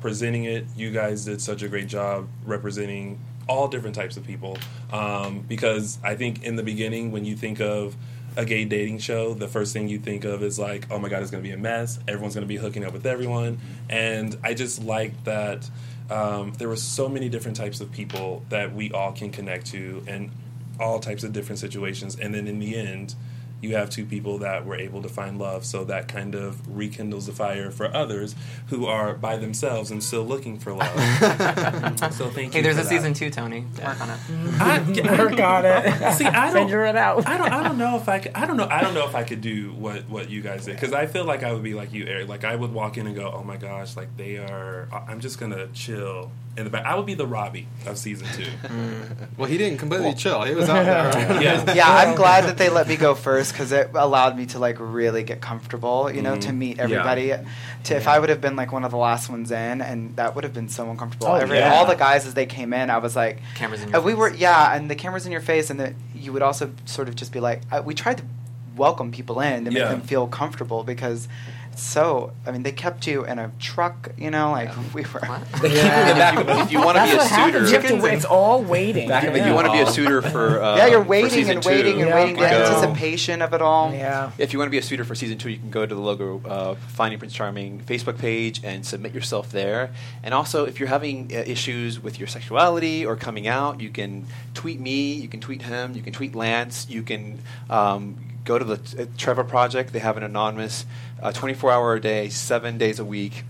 presenting 0.00 0.44
it. 0.44 0.64
You 0.76 0.92
guys 0.92 1.24
did 1.24 1.40
such 1.40 1.62
a 1.62 1.68
great 1.68 1.88
job 1.88 2.28
representing 2.44 3.18
all 3.48 3.66
different 3.66 3.96
types 3.96 4.16
of 4.16 4.24
people. 4.24 4.58
Um, 4.92 5.40
because 5.40 5.98
I 6.04 6.14
think 6.14 6.44
in 6.44 6.54
the 6.54 6.62
beginning, 6.62 7.10
when 7.10 7.24
you 7.24 7.34
think 7.34 7.60
of 7.60 7.96
a 8.36 8.44
gay 8.44 8.64
dating 8.64 8.98
show, 8.98 9.34
the 9.34 9.48
first 9.48 9.72
thing 9.72 9.88
you 9.88 9.98
think 9.98 10.24
of 10.24 10.40
is 10.44 10.56
like, 10.56 10.86
oh 10.88 11.00
my 11.00 11.08
god, 11.08 11.22
it's 11.22 11.32
going 11.32 11.42
to 11.42 11.48
be 11.48 11.54
a 11.54 11.58
mess. 11.58 11.98
Everyone's 12.06 12.34
going 12.34 12.46
to 12.46 12.48
be 12.48 12.56
hooking 12.56 12.84
up 12.84 12.92
with 12.92 13.06
everyone, 13.06 13.58
and 13.88 14.38
I 14.44 14.54
just 14.54 14.84
like 14.84 15.24
that 15.24 15.68
um, 16.10 16.52
there 16.58 16.68
were 16.68 16.76
so 16.76 17.08
many 17.08 17.28
different 17.28 17.56
types 17.56 17.80
of 17.80 17.90
people 17.92 18.44
that 18.48 18.74
we 18.74 18.92
all 18.92 19.12
can 19.12 19.30
connect 19.30 19.66
to, 19.66 20.04
and 20.06 20.30
all 20.78 21.00
types 21.00 21.24
of 21.24 21.32
different 21.32 21.58
situations. 21.58 22.18
And 22.18 22.34
then 22.34 22.46
in 22.46 22.58
the 22.58 22.76
end, 22.76 23.14
you 23.62 23.74
have 23.74 23.88
two 23.90 24.04
people 24.04 24.38
that 24.38 24.66
were 24.66 24.76
able 24.76 25.00
to 25.02 25.08
find 25.08 25.38
love. 25.38 25.64
So 25.64 25.84
that 25.84 26.08
kind 26.08 26.34
of 26.34 26.60
rekindles 26.76 27.26
the 27.26 27.32
fire 27.32 27.70
for 27.70 27.94
others 27.94 28.34
who 28.68 28.86
are 28.86 29.14
by 29.14 29.36
themselves 29.38 29.90
and 29.90 30.02
still 30.04 30.24
looking 30.24 30.58
for 30.58 30.72
love. 30.74 30.88
so 32.12 32.28
thank 32.28 32.52
Hey, 32.52 32.58
you. 32.58 32.62
there's 32.62 32.76
for 32.76 32.80
a 32.82 32.84
that. 32.84 32.88
season 32.88 33.14
two, 33.14 33.30
Tony. 33.30 33.64
Work 33.82 34.00
on 34.00 34.10
it. 34.10 34.18
I, 34.60 34.76
I 35.08 35.18
Work 35.18 35.40
on 35.40 35.64
it. 35.64 36.12
See, 36.16 36.26
I 36.26 36.52
don't 36.52 36.66
Figure 36.66 36.84
it 36.86 36.96
out. 36.96 37.26
I 37.26 37.36
don't. 37.38 37.52
I 37.52 37.62
don't 37.62 37.78
know 37.78 37.96
if 37.96 38.08
I 38.08 38.18
could. 38.18 38.32
I 38.34 38.46
don't 38.46 38.56
know. 38.56 38.68
I 38.70 38.80
don't 38.82 38.94
know 38.94 39.06
if 39.08 39.14
I 39.14 39.24
could 39.24 39.40
do 39.40 39.72
what 39.72 40.08
what 40.08 40.28
you 40.30 40.42
guys 40.42 40.64
did 40.66 40.74
because 40.76 40.92
I 40.92 41.06
feel 41.06 41.24
like 41.24 41.42
I 41.42 41.52
would 41.52 41.62
be 41.62 41.74
like 41.74 41.92
you, 41.92 42.06
Eric. 42.06 42.28
Like 42.28 42.44
I 42.44 42.54
would 42.56 42.72
walk 42.72 42.96
in 42.98 43.06
and 43.06 43.14
go, 43.16 43.30
"Oh 43.34 43.42
my 43.42 43.56
gosh!" 43.56 43.96
Like 43.96 44.16
they 44.16 44.36
are. 44.36 44.88
I'm 45.08 45.20
just 45.20 45.38
gonna 45.38 45.68
chill 45.68 46.30
in 46.56 46.64
the 46.64 46.70
back. 46.70 46.84
I 46.86 46.94
would 46.94 47.06
be 47.06 47.14
the 47.14 47.26
Robbie 47.26 47.66
of 47.86 47.98
season 47.98 48.26
two. 48.34 48.44
Mm. 48.66 49.28
Well, 49.38 49.48
he 49.48 49.56
didn't 49.58 49.78
completely 49.78 50.12
chill. 50.14 50.42
He 50.42 50.54
was 50.54 50.68
out 50.68 50.84
there. 50.84 51.42
yeah. 51.42 51.72
yeah, 51.74 51.88
I'm 51.88 52.14
glad 52.16 52.44
that 52.44 52.56
they 52.58 52.68
let 52.68 52.88
me 52.88 52.96
go 52.96 53.14
first 53.14 53.52
because 53.52 53.70
it 53.72 53.90
allowed 53.94 54.36
me 54.36 54.46
to 54.46 54.58
like 54.58 54.76
really 54.80 55.22
get 55.22 55.40
comfortable, 55.40 56.10
you 56.10 56.20
know, 56.22 56.34
to 56.36 56.48
Mm-hmm. 56.48 56.58
meet 56.58 56.78
everybody. 56.80 57.32
To 57.84 57.94
if 57.96 58.08
I 58.08 58.18
would 58.18 58.28
have 58.28 58.40
been 58.40 58.56
like 58.56 58.72
one 58.72 58.84
of 58.84 58.90
the 58.90 58.96
last 58.96 59.28
ones 59.30 59.50
in, 59.50 59.80
and 59.80 60.16
that 60.16 60.34
would 60.34 60.44
have 60.44 60.52
been 60.54 60.68
so 60.68 60.90
uncomfortable. 60.90 61.28
Oh, 61.28 61.34
Every, 61.34 61.58
yeah. 61.58 61.72
All 61.74 61.86
the 61.86 61.94
guys 61.96 62.26
as 62.26 62.34
they 62.34 62.46
came 62.46 62.72
in, 62.72 62.90
I 62.90 62.98
was 62.98 63.14
like, 63.16 63.40
Cameras 63.54 63.82
in 63.82 63.88
uh, 63.88 63.90
your 63.90 63.96
and 63.98 64.04
we 64.04 64.12
face. 64.12 64.18
were 64.18 64.34
yeah, 64.34 64.74
and 64.74 64.90
the 64.90 64.94
cameras 64.96 65.26
in 65.26 65.32
your 65.32 65.40
face, 65.40 65.70
and 65.70 65.78
the, 65.80 65.94
you 66.14 66.32
would 66.32 66.42
also 66.42 66.70
sort 66.86 67.08
of 67.08 67.14
just 67.16 67.32
be 67.32 67.40
like, 67.40 67.62
I, 67.70 67.80
we 67.80 67.94
tried 67.94 68.18
to 68.18 68.24
welcome 68.76 69.10
people 69.12 69.40
in 69.40 69.64
to 69.66 69.70
make 69.70 69.78
Yeah. 69.78 69.88
them 69.90 70.00
feel 70.02 70.26
comfortable 70.26 70.82
because. 70.84 71.28
It's 71.76 71.84
So 71.84 72.32
I 72.46 72.50
mean, 72.52 72.62
they 72.62 72.72
kept 72.72 73.06
you 73.06 73.24
in 73.24 73.38
a 73.38 73.50
truck, 73.58 74.10
you 74.16 74.30
know, 74.30 74.50
like 74.52 74.70
we 74.94 75.02
were. 75.02 75.20
They 75.20 75.28
keep 75.28 75.62
you 75.62 75.68
in 75.68 76.08
the 76.08 76.14
back 76.14 76.38
of 76.38 76.48
If 76.48 76.72
you 76.72 76.80
want 76.80 76.96
to 76.96 77.04
be 77.04 77.12
a 77.12 77.16
what 77.16 77.26
happens. 77.26 77.70
You 77.70 77.76
have 77.76 77.86
suitor, 77.86 78.00
to, 78.00 78.14
it's 78.14 78.24
all 78.24 78.62
waiting. 78.62 79.08
Back 79.08 79.24
of 79.24 79.36
if 79.36 79.42
it, 79.42 79.46
you 79.48 79.54
want 79.54 79.66
to 79.66 79.72
be 79.72 79.80
a 79.80 79.86
suitor 79.86 80.22
for 80.22 80.62
uh, 80.62 80.76
yeah, 80.76 80.86
you're 80.86 81.02
waiting 81.02 81.50
and 81.50 81.64
waiting 81.64 81.96
two, 81.96 82.00
and 82.00 82.08
Yeah. 82.08 82.14
waiting. 82.14 82.36
The 82.36 82.42
you 82.42 82.48
can 82.48 82.60
go- 82.60 82.76
anticipation 82.76 83.42
of 83.42 83.52
it 83.52 83.62
all. 83.62 83.92
Yeah. 83.92 84.30
If 84.38 84.52
you 84.52 84.58
want 84.58 84.68
to 84.68 84.70
be 84.70 84.78
a 84.78 84.82
suitor 84.82 85.04
for 85.04 85.14
season 85.14 85.38
two, 85.38 85.50
you 85.50 85.58
can 85.58 85.70
go 85.70 85.84
to 85.84 85.94
the 85.94 86.00
logo 86.00 86.40
uh, 86.44 86.74
Finding 86.88 87.18
Prince 87.18 87.34
Charming 87.34 87.80
Facebook 87.80 88.18
page 88.18 88.60
and 88.64 88.84
submit 88.86 89.12
yourself 89.14 89.50
there. 89.52 89.90
And 90.22 90.32
also, 90.34 90.64
if 90.64 90.80
you're 90.80 90.88
having 90.88 91.30
uh, 91.32 91.42
issues 91.46 92.00
with 92.02 92.18
your 92.18 92.28
sexuality 92.28 93.04
or 93.04 93.16
coming 93.16 93.46
out, 93.46 93.80
you 93.80 93.90
can 93.90 94.26
tweet 94.54 94.80
me, 94.80 95.12
you 95.12 95.28
can 95.28 95.40
tweet 95.40 95.62
him, 95.62 95.94
you 95.94 96.02
can 96.02 96.12
tweet 96.12 96.34
Lance, 96.34 96.86
you 96.88 97.02
can 97.02 97.38
um, 97.68 98.16
go 98.44 98.58
to 98.58 98.64
the 98.64 99.02
uh, 99.02 99.06
Trevor 99.18 99.44
Project. 99.44 99.92
They 99.92 99.98
have 99.98 100.16
an 100.16 100.22
anonymous, 100.22 100.86
uh, 101.22 101.32
24 101.32 101.70
hour 101.72 101.94
a 101.94 102.00
day, 102.00 102.28
seven 102.28 102.78
days 102.78 102.98
a 102.98 103.04
week 103.04 103.44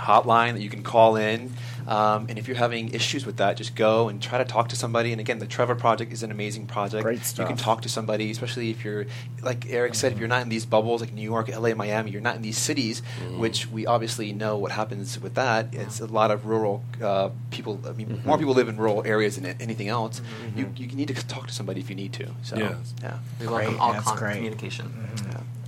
hotline 0.00 0.54
that 0.54 0.62
you 0.62 0.70
can 0.70 0.82
call 0.82 1.16
in. 1.16 1.52
Um, 1.86 2.26
and 2.28 2.38
if 2.38 2.46
you're 2.46 2.56
having 2.56 2.94
issues 2.94 3.26
with 3.26 3.38
that, 3.38 3.56
just 3.56 3.74
go 3.74 4.08
and 4.08 4.22
try 4.22 4.38
to 4.38 4.44
talk 4.44 4.68
to 4.68 4.76
somebody. 4.76 5.12
And 5.12 5.20
again, 5.20 5.40
the 5.40 5.46
Trevor 5.46 5.74
Project 5.74 6.12
is 6.12 6.22
an 6.22 6.30
amazing 6.30 6.66
project. 6.66 7.02
Great 7.02 7.34
You 7.36 7.44
can 7.44 7.56
talk 7.56 7.82
to 7.82 7.88
somebody, 7.88 8.30
especially 8.30 8.70
if 8.70 8.84
you're, 8.84 9.06
like 9.42 9.66
Eric 9.68 9.94
said, 9.94 10.12
if 10.12 10.18
you're 10.18 10.28
not 10.28 10.42
in 10.42 10.48
these 10.50 10.64
bubbles 10.64 11.00
like 11.00 11.12
New 11.12 11.22
York, 11.22 11.48
LA, 11.48 11.74
Miami, 11.74 12.12
you're 12.12 12.20
not 12.20 12.36
in 12.36 12.42
these 12.42 12.58
cities, 12.58 13.00
which 13.36 13.68
we 13.70 13.86
obviously 13.86 14.32
know 14.32 14.56
what 14.56 14.72
happens 14.72 15.20
with 15.20 15.34
that. 15.34 15.68
It's 15.72 16.00
a 16.00 16.06
lot 16.06 16.30
of 16.30 16.46
rural 16.46 16.84
uh, 17.02 17.30
people. 17.50 17.80
I 17.86 17.92
mean, 17.92 18.22
more 18.24 18.38
people 18.38 18.54
live 18.54 18.68
in 18.68 18.76
rural 18.76 19.02
areas 19.04 19.36
than 19.36 19.46
anything 19.60 19.88
else. 19.88 20.22
You, 20.54 20.72
you 20.76 20.86
need 20.88 21.08
to 21.08 21.14
talk 21.26 21.48
to 21.48 21.52
somebody 21.52 21.80
if 21.80 21.90
you 21.90 21.96
need 21.96 22.12
to. 22.14 22.28
So, 22.42 22.56
Yeah. 22.56 22.76
yeah. 23.02 23.18
We 23.40 23.48
welcome 23.48 23.80
all 23.80 23.92
that's 23.92 24.06
con- 24.06 24.16
great. 24.16 24.42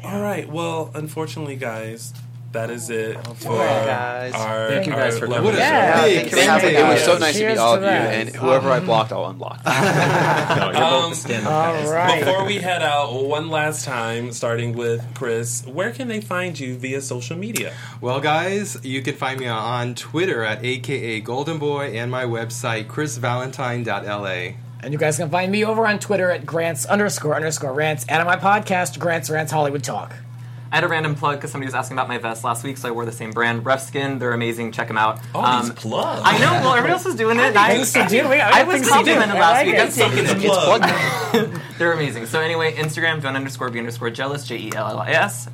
Communication. 0.02 0.14
All 0.14 0.22
right. 0.22 0.48
Well, 0.48 0.90
unfortunately, 0.94 1.56
guys, 1.56 2.12
that 2.52 2.68
is 2.68 2.90
it 2.90 3.14
for 3.38 3.56
Bye, 3.56 3.64
guys. 3.86 4.34
our. 4.34 4.68
Thank 4.68 4.86
you 4.86 4.92
guys 4.92 5.14
our 5.14 5.20
for 5.20 5.26
coming. 5.26 5.54
Yeah, 5.54 6.02
big 6.04 6.14
thank 6.14 6.24
you 6.24 6.30
for 6.30 6.36
thank 6.36 6.50
having 6.50 6.74
you. 6.74 6.80
It 6.80 6.88
was 6.88 7.02
so 7.04 7.16
nice 7.18 7.32
to 7.32 7.38
Cheers 7.40 7.52
meet 7.54 7.58
all 7.58 7.74
of 7.76 7.82
you, 7.82 7.88
and 7.88 8.28
whoever 8.36 8.68
I 8.70 8.80
blocked, 8.80 9.10
I'll 9.10 9.32
unblock. 9.32 9.60
No, 10.56 10.66
you're 10.70 10.76
Um, 10.84 10.90
both 11.02 11.10
the 11.10 11.16
stand-up 11.16 11.50
All 11.50 11.72
guys. 11.72 11.88
right. 11.88 12.24
Before 12.24 12.44
we 12.44 12.56
head 12.56 12.82
out, 12.82 13.24
one 13.24 13.48
last 13.48 13.86
time, 13.86 14.32
starting 14.32 14.74
with 14.76 15.02
Chris, 15.14 15.64
where 15.66 15.92
can 15.92 16.08
they 16.08 16.20
find 16.20 16.58
you 16.60 16.76
via 16.76 17.00
social 17.00 17.38
media? 17.38 17.72
Well, 18.02 18.20
guys, 18.20 18.76
you 18.82 19.00
can 19.00 19.14
find 19.14 19.40
me 19.40 19.46
on 19.46 19.94
Twitter 19.94 20.42
at 20.44 20.62
AKA 20.62 21.20
Golden 21.20 21.56
Boy 21.58 21.96
and 21.96 22.10
my 22.10 22.24
website, 22.24 22.86
chrisvalentine.la. 22.86 24.52
And 24.82 24.92
you 24.92 24.98
guys 24.98 25.16
can 25.16 25.30
find 25.30 25.52
me 25.52 25.64
over 25.64 25.86
on 25.86 25.98
Twitter 26.00 26.30
at 26.30 26.44
grants 26.44 26.84
underscore 26.86 27.36
underscore 27.36 27.72
rants 27.72 28.04
and 28.08 28.20
on 28.20 28.26
my 28.26 28.36
podcast, 28.36 28.98
Grants 28.98 29.30
Rants 29.30 29.52
Hollywood 29.52 29.84
Talk. 29.84 30.12
I 30.72 30.76
had 30.76 30.84
a 30.84 30.88
random 30.88 31.14
plug 31.14 31.36
because 31.36 31.52
somebody 31.52 31.66
was 31.68 31.74
asking 31.74 31.96
about 31.98 32.08
my 32.08 32.16
vest 32.16 32.42
last 32.44 32.64
week, 32.64 32.78
so 32.78 32.88
I 32.88 32.92
wore 32.92 33.04
the 33.04 33.12
same 33.12 33.30
brand. 33.30 33.64
Rough 33.66 33.82
Skin, 33.82 34.18
they're 34.18 34.32
amazing. 34.32 34.72
Check 34.72 34.88
them 34.88 34.96
out. 34.96 35.20
All 35.34 35.44
Um, 35.44 35.66
these 35.66 35.74
plugs. 35.74 36.22
I 36.24 36.38
know. 36.38 36.50
Well, 36.50 36.70
everybody 36.72 36.92
else 36.94 37.04
is 37.06 37.14
doing 37.14 37.38
it. 37.38 37.42
and 37.42 37.58
I, 37.58 37.74
Things 37.74 37.92
to 37.92 38.06
do. 38.08 38.26
We 38.28 38.38
got 38.38 38.54
I 38.54 38.62
was 38.64 38.76
things 38.76 38.86
to 38.88 38.92
complimented 38.94 39.34
last 39.38 39.52
like 39.58 39.66
week. 39.66 39.74
it. 39.74 39.80
I'm 39.82 39.92
taking 39.92 40.26
Something 40.26 40.50
it. 40.50 41.50
plug. 41.52 41.60
They're 41.78 41.92
amazing. 41.92 42.24
So 42.26 42.40
anyway, 42.40 42.72
Instagram, 42.74 43.20
don't 43.22 43.36
underscore 43.36 43.68
be 43.68 43.78
underscore 43.80 44.08
jealous, 44.10 44.46
J 44.46 44.56
E 44.56 44.72
L 44.74 44.88
L 44.88 44.98
I 44.98 45.10
S. 45.10 45.48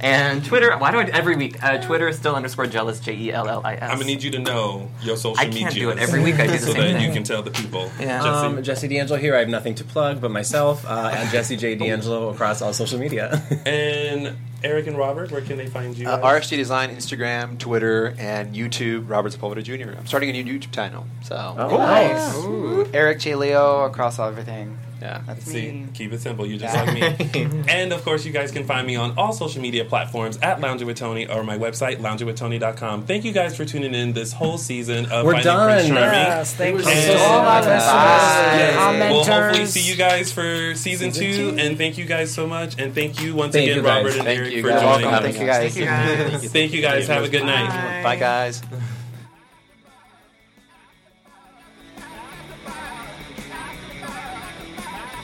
And 0.00 0.44
Twitter, 0.44 0.76
why 0.76 0.90
do 0.90 0.98
I 0.98 1.04
every 1.04 1.36
week? 1.36 1.62
Uh, 1.62 1.78
Twitter 1.78 2.08
is 2.08 2.16
still 2.18 2.34
underscore 2.34 2.66
jealous, 2.66 3.00
J 3.00 3.14
E 3.16 3.32
L 3.32 3.48
L 3.48 3.62
I 3.64 3.74
S. 3.76 3.82
I'm 3.84 3.96
gonna 3.96 4.04
need 4.04 4.22
you 4.22 4.30
to 4.32 4.38
know 4.38 4.90
your 5.02 5.16
social 5.16 5.38
I 5.40 5.46
media. 5.46 5.62
can't 5.62 5.74
do 5.74 5.90
it. 5.90 5.98
Every 5.98 6.22
week 6.22 6.34
I 6.36 6.46
do 6.46 6.52
the 6.52 6.58
so 6.66 6.72
same 6.72 6.80
that 6.82 6.92
thing. 6.94 7.02
you 7.08 7.12
can 7.12 7.22
tell 7.24 7.42
the 7.42 7.50
people. 7.50 7.90
Yeah. 7.98 8.18
Jesse. 8.22 8.28
Um, 8.28 8.62
Jesse 8.62 8.88
D'Angelo 8.88 9.18
here. 9.18 9.34
I 9.34 9.38
have 9.40 9.48
nothing 9.48 9.74
to 9.76 9.84
plug 9.84 10.20
but 10.20 10.30
myself 10.30 10.84
uh, 10.86 11.10
and 11.14 11.30
Jesse 11.30 11.56
J 11.56 11.76
D'Angelo 11.76 12.28
across 12.30 12.60
all 12.62 12.72
social 12.72 12.98
media. 12.98 13.42
and 13.66 14.36
Eric 14.64 14.86
and 14.86 14.98
Robert, 14.98 15.30
where 15.30 15.40
can 15.42 15.56
they 15.56 15.66
find 15.66 15.96
you? 15.96 16.08
Uh. 16.08 16.18
RSG 16.20 16.56
Design, 16.56 16.90
Instagram, 16.94 17.58
Twitter, 17.58 18.14
and 18.18 18.54
YouTube. 18.54 19.08
Robert 19.08 19.32
Sepulveda 19.32 19.62
Jr. 19.62 19.96
I'm 19.96 20.06
starting 20.06 20.30
a 20.30 20.42
new 20.42 20.58
YouTube 20.58 20.72
channel, 20.72 21.06
so 21.22 21.54
Oh, 21.56 21.76
Nice. 21.76 22.34
Ooh, 22.44 22.88
Eric 22.92 23.20
J. 23.20 23.34
Leo 23.34 23.84
across 23.84 24.18
everything. 24.18 24.76
Yeah. 25.00 25.22
That's 25.26 25.44
See, 25.44 25.70
me. 25.72 25.86
keep 25.94 26.12
it 26.12 26.20
simple. 26.20 26.46
You're 26.46 26.58
just 26.58 26.74
like 26.74 26.92
me. 26.94 27.62
and 27.68 27.92
of 27.92 28.02
course, 28.04 28.24
you 28.24 28.32
guys 28.32 28.50
can 28.50 28.64
find 28.64 28.86
me 28.86 28.96
on 28.96 29.16
all 29.18 29.32
social 29.32 29.60
media 29.62 29.84
platforms 29.84 30.38
at 30.42 30.60
Lounging 30.60 30.86
with 30.86 30.96
Tony 30.96 31.26
or 31.26 31.42
my 31.44 31.58
website, 31.58 31.96
loungingwithtony.com. 31.98 33.04
Thank 33.06 33.24
you 33.24 33.32
guys 33.32 33.56
for 33.56 33.64
tuning 33.64 33.94
in 33.94 34.12
this 34.12 34.32
whole 34.32 34.58
season 34.58 35.06
of 35.06 35.24
We're 35.26 35.32
Finding 35.32 35.44
done. 35.52 35.68
Prince 35.70 35.88
Charming. 35.88 36.12
Yes, 36.12 36.54
thank 36.54 36.78
you 36.80 36.88
And- 36.88 37.18
so 37.18 37.42
much. 37.42 37.64
Bye. 37.64 39.08
We'll 39.10 39.24
hopefully 39.24 39.66
see 39.66 39.80
you 39.82 39.96
guys 39.96 40.32
for 40.32 40.74
season, 40.74 41.12
two, 41.12 41.56
and 41.58 41.76
thank 41.76 41.98
you 41.98 42.04
guys 42.04 42.32
so 42.32 42.46
much. 42.46 42.78
And 42.78 42.94
thank 42.94 43.20
you 43.20 43.34
once 43.34 43.52
Thank 43.52 43.64
again, 43.70 43.82
you. 43.82 43.88
Robert 43.88 44.14
and 44.14 44.24
Thank 44.24 44.38
Eric, 44.40 44.52
you, 44.54 44.62
for 44.62 44.68
guys. 44.68 44.82
joining 44.82 45.06
us. 45.06 45.22
Thank 45.22 45.38
you 45.40 45.46
guys. 45.46 45.72
Thank 45.74 45.76
you 45.76 45.84
guys. 45.86 46.50
Thank 46.52 46.72
you 46.72 46.82
guys. 46.82 47.06
Have 47.08 47.24
a 47.24 47.28
good 47.28 47.44
night. 47.44 48.02
Bye, 48.02 48.16
guys. 48.16 48.62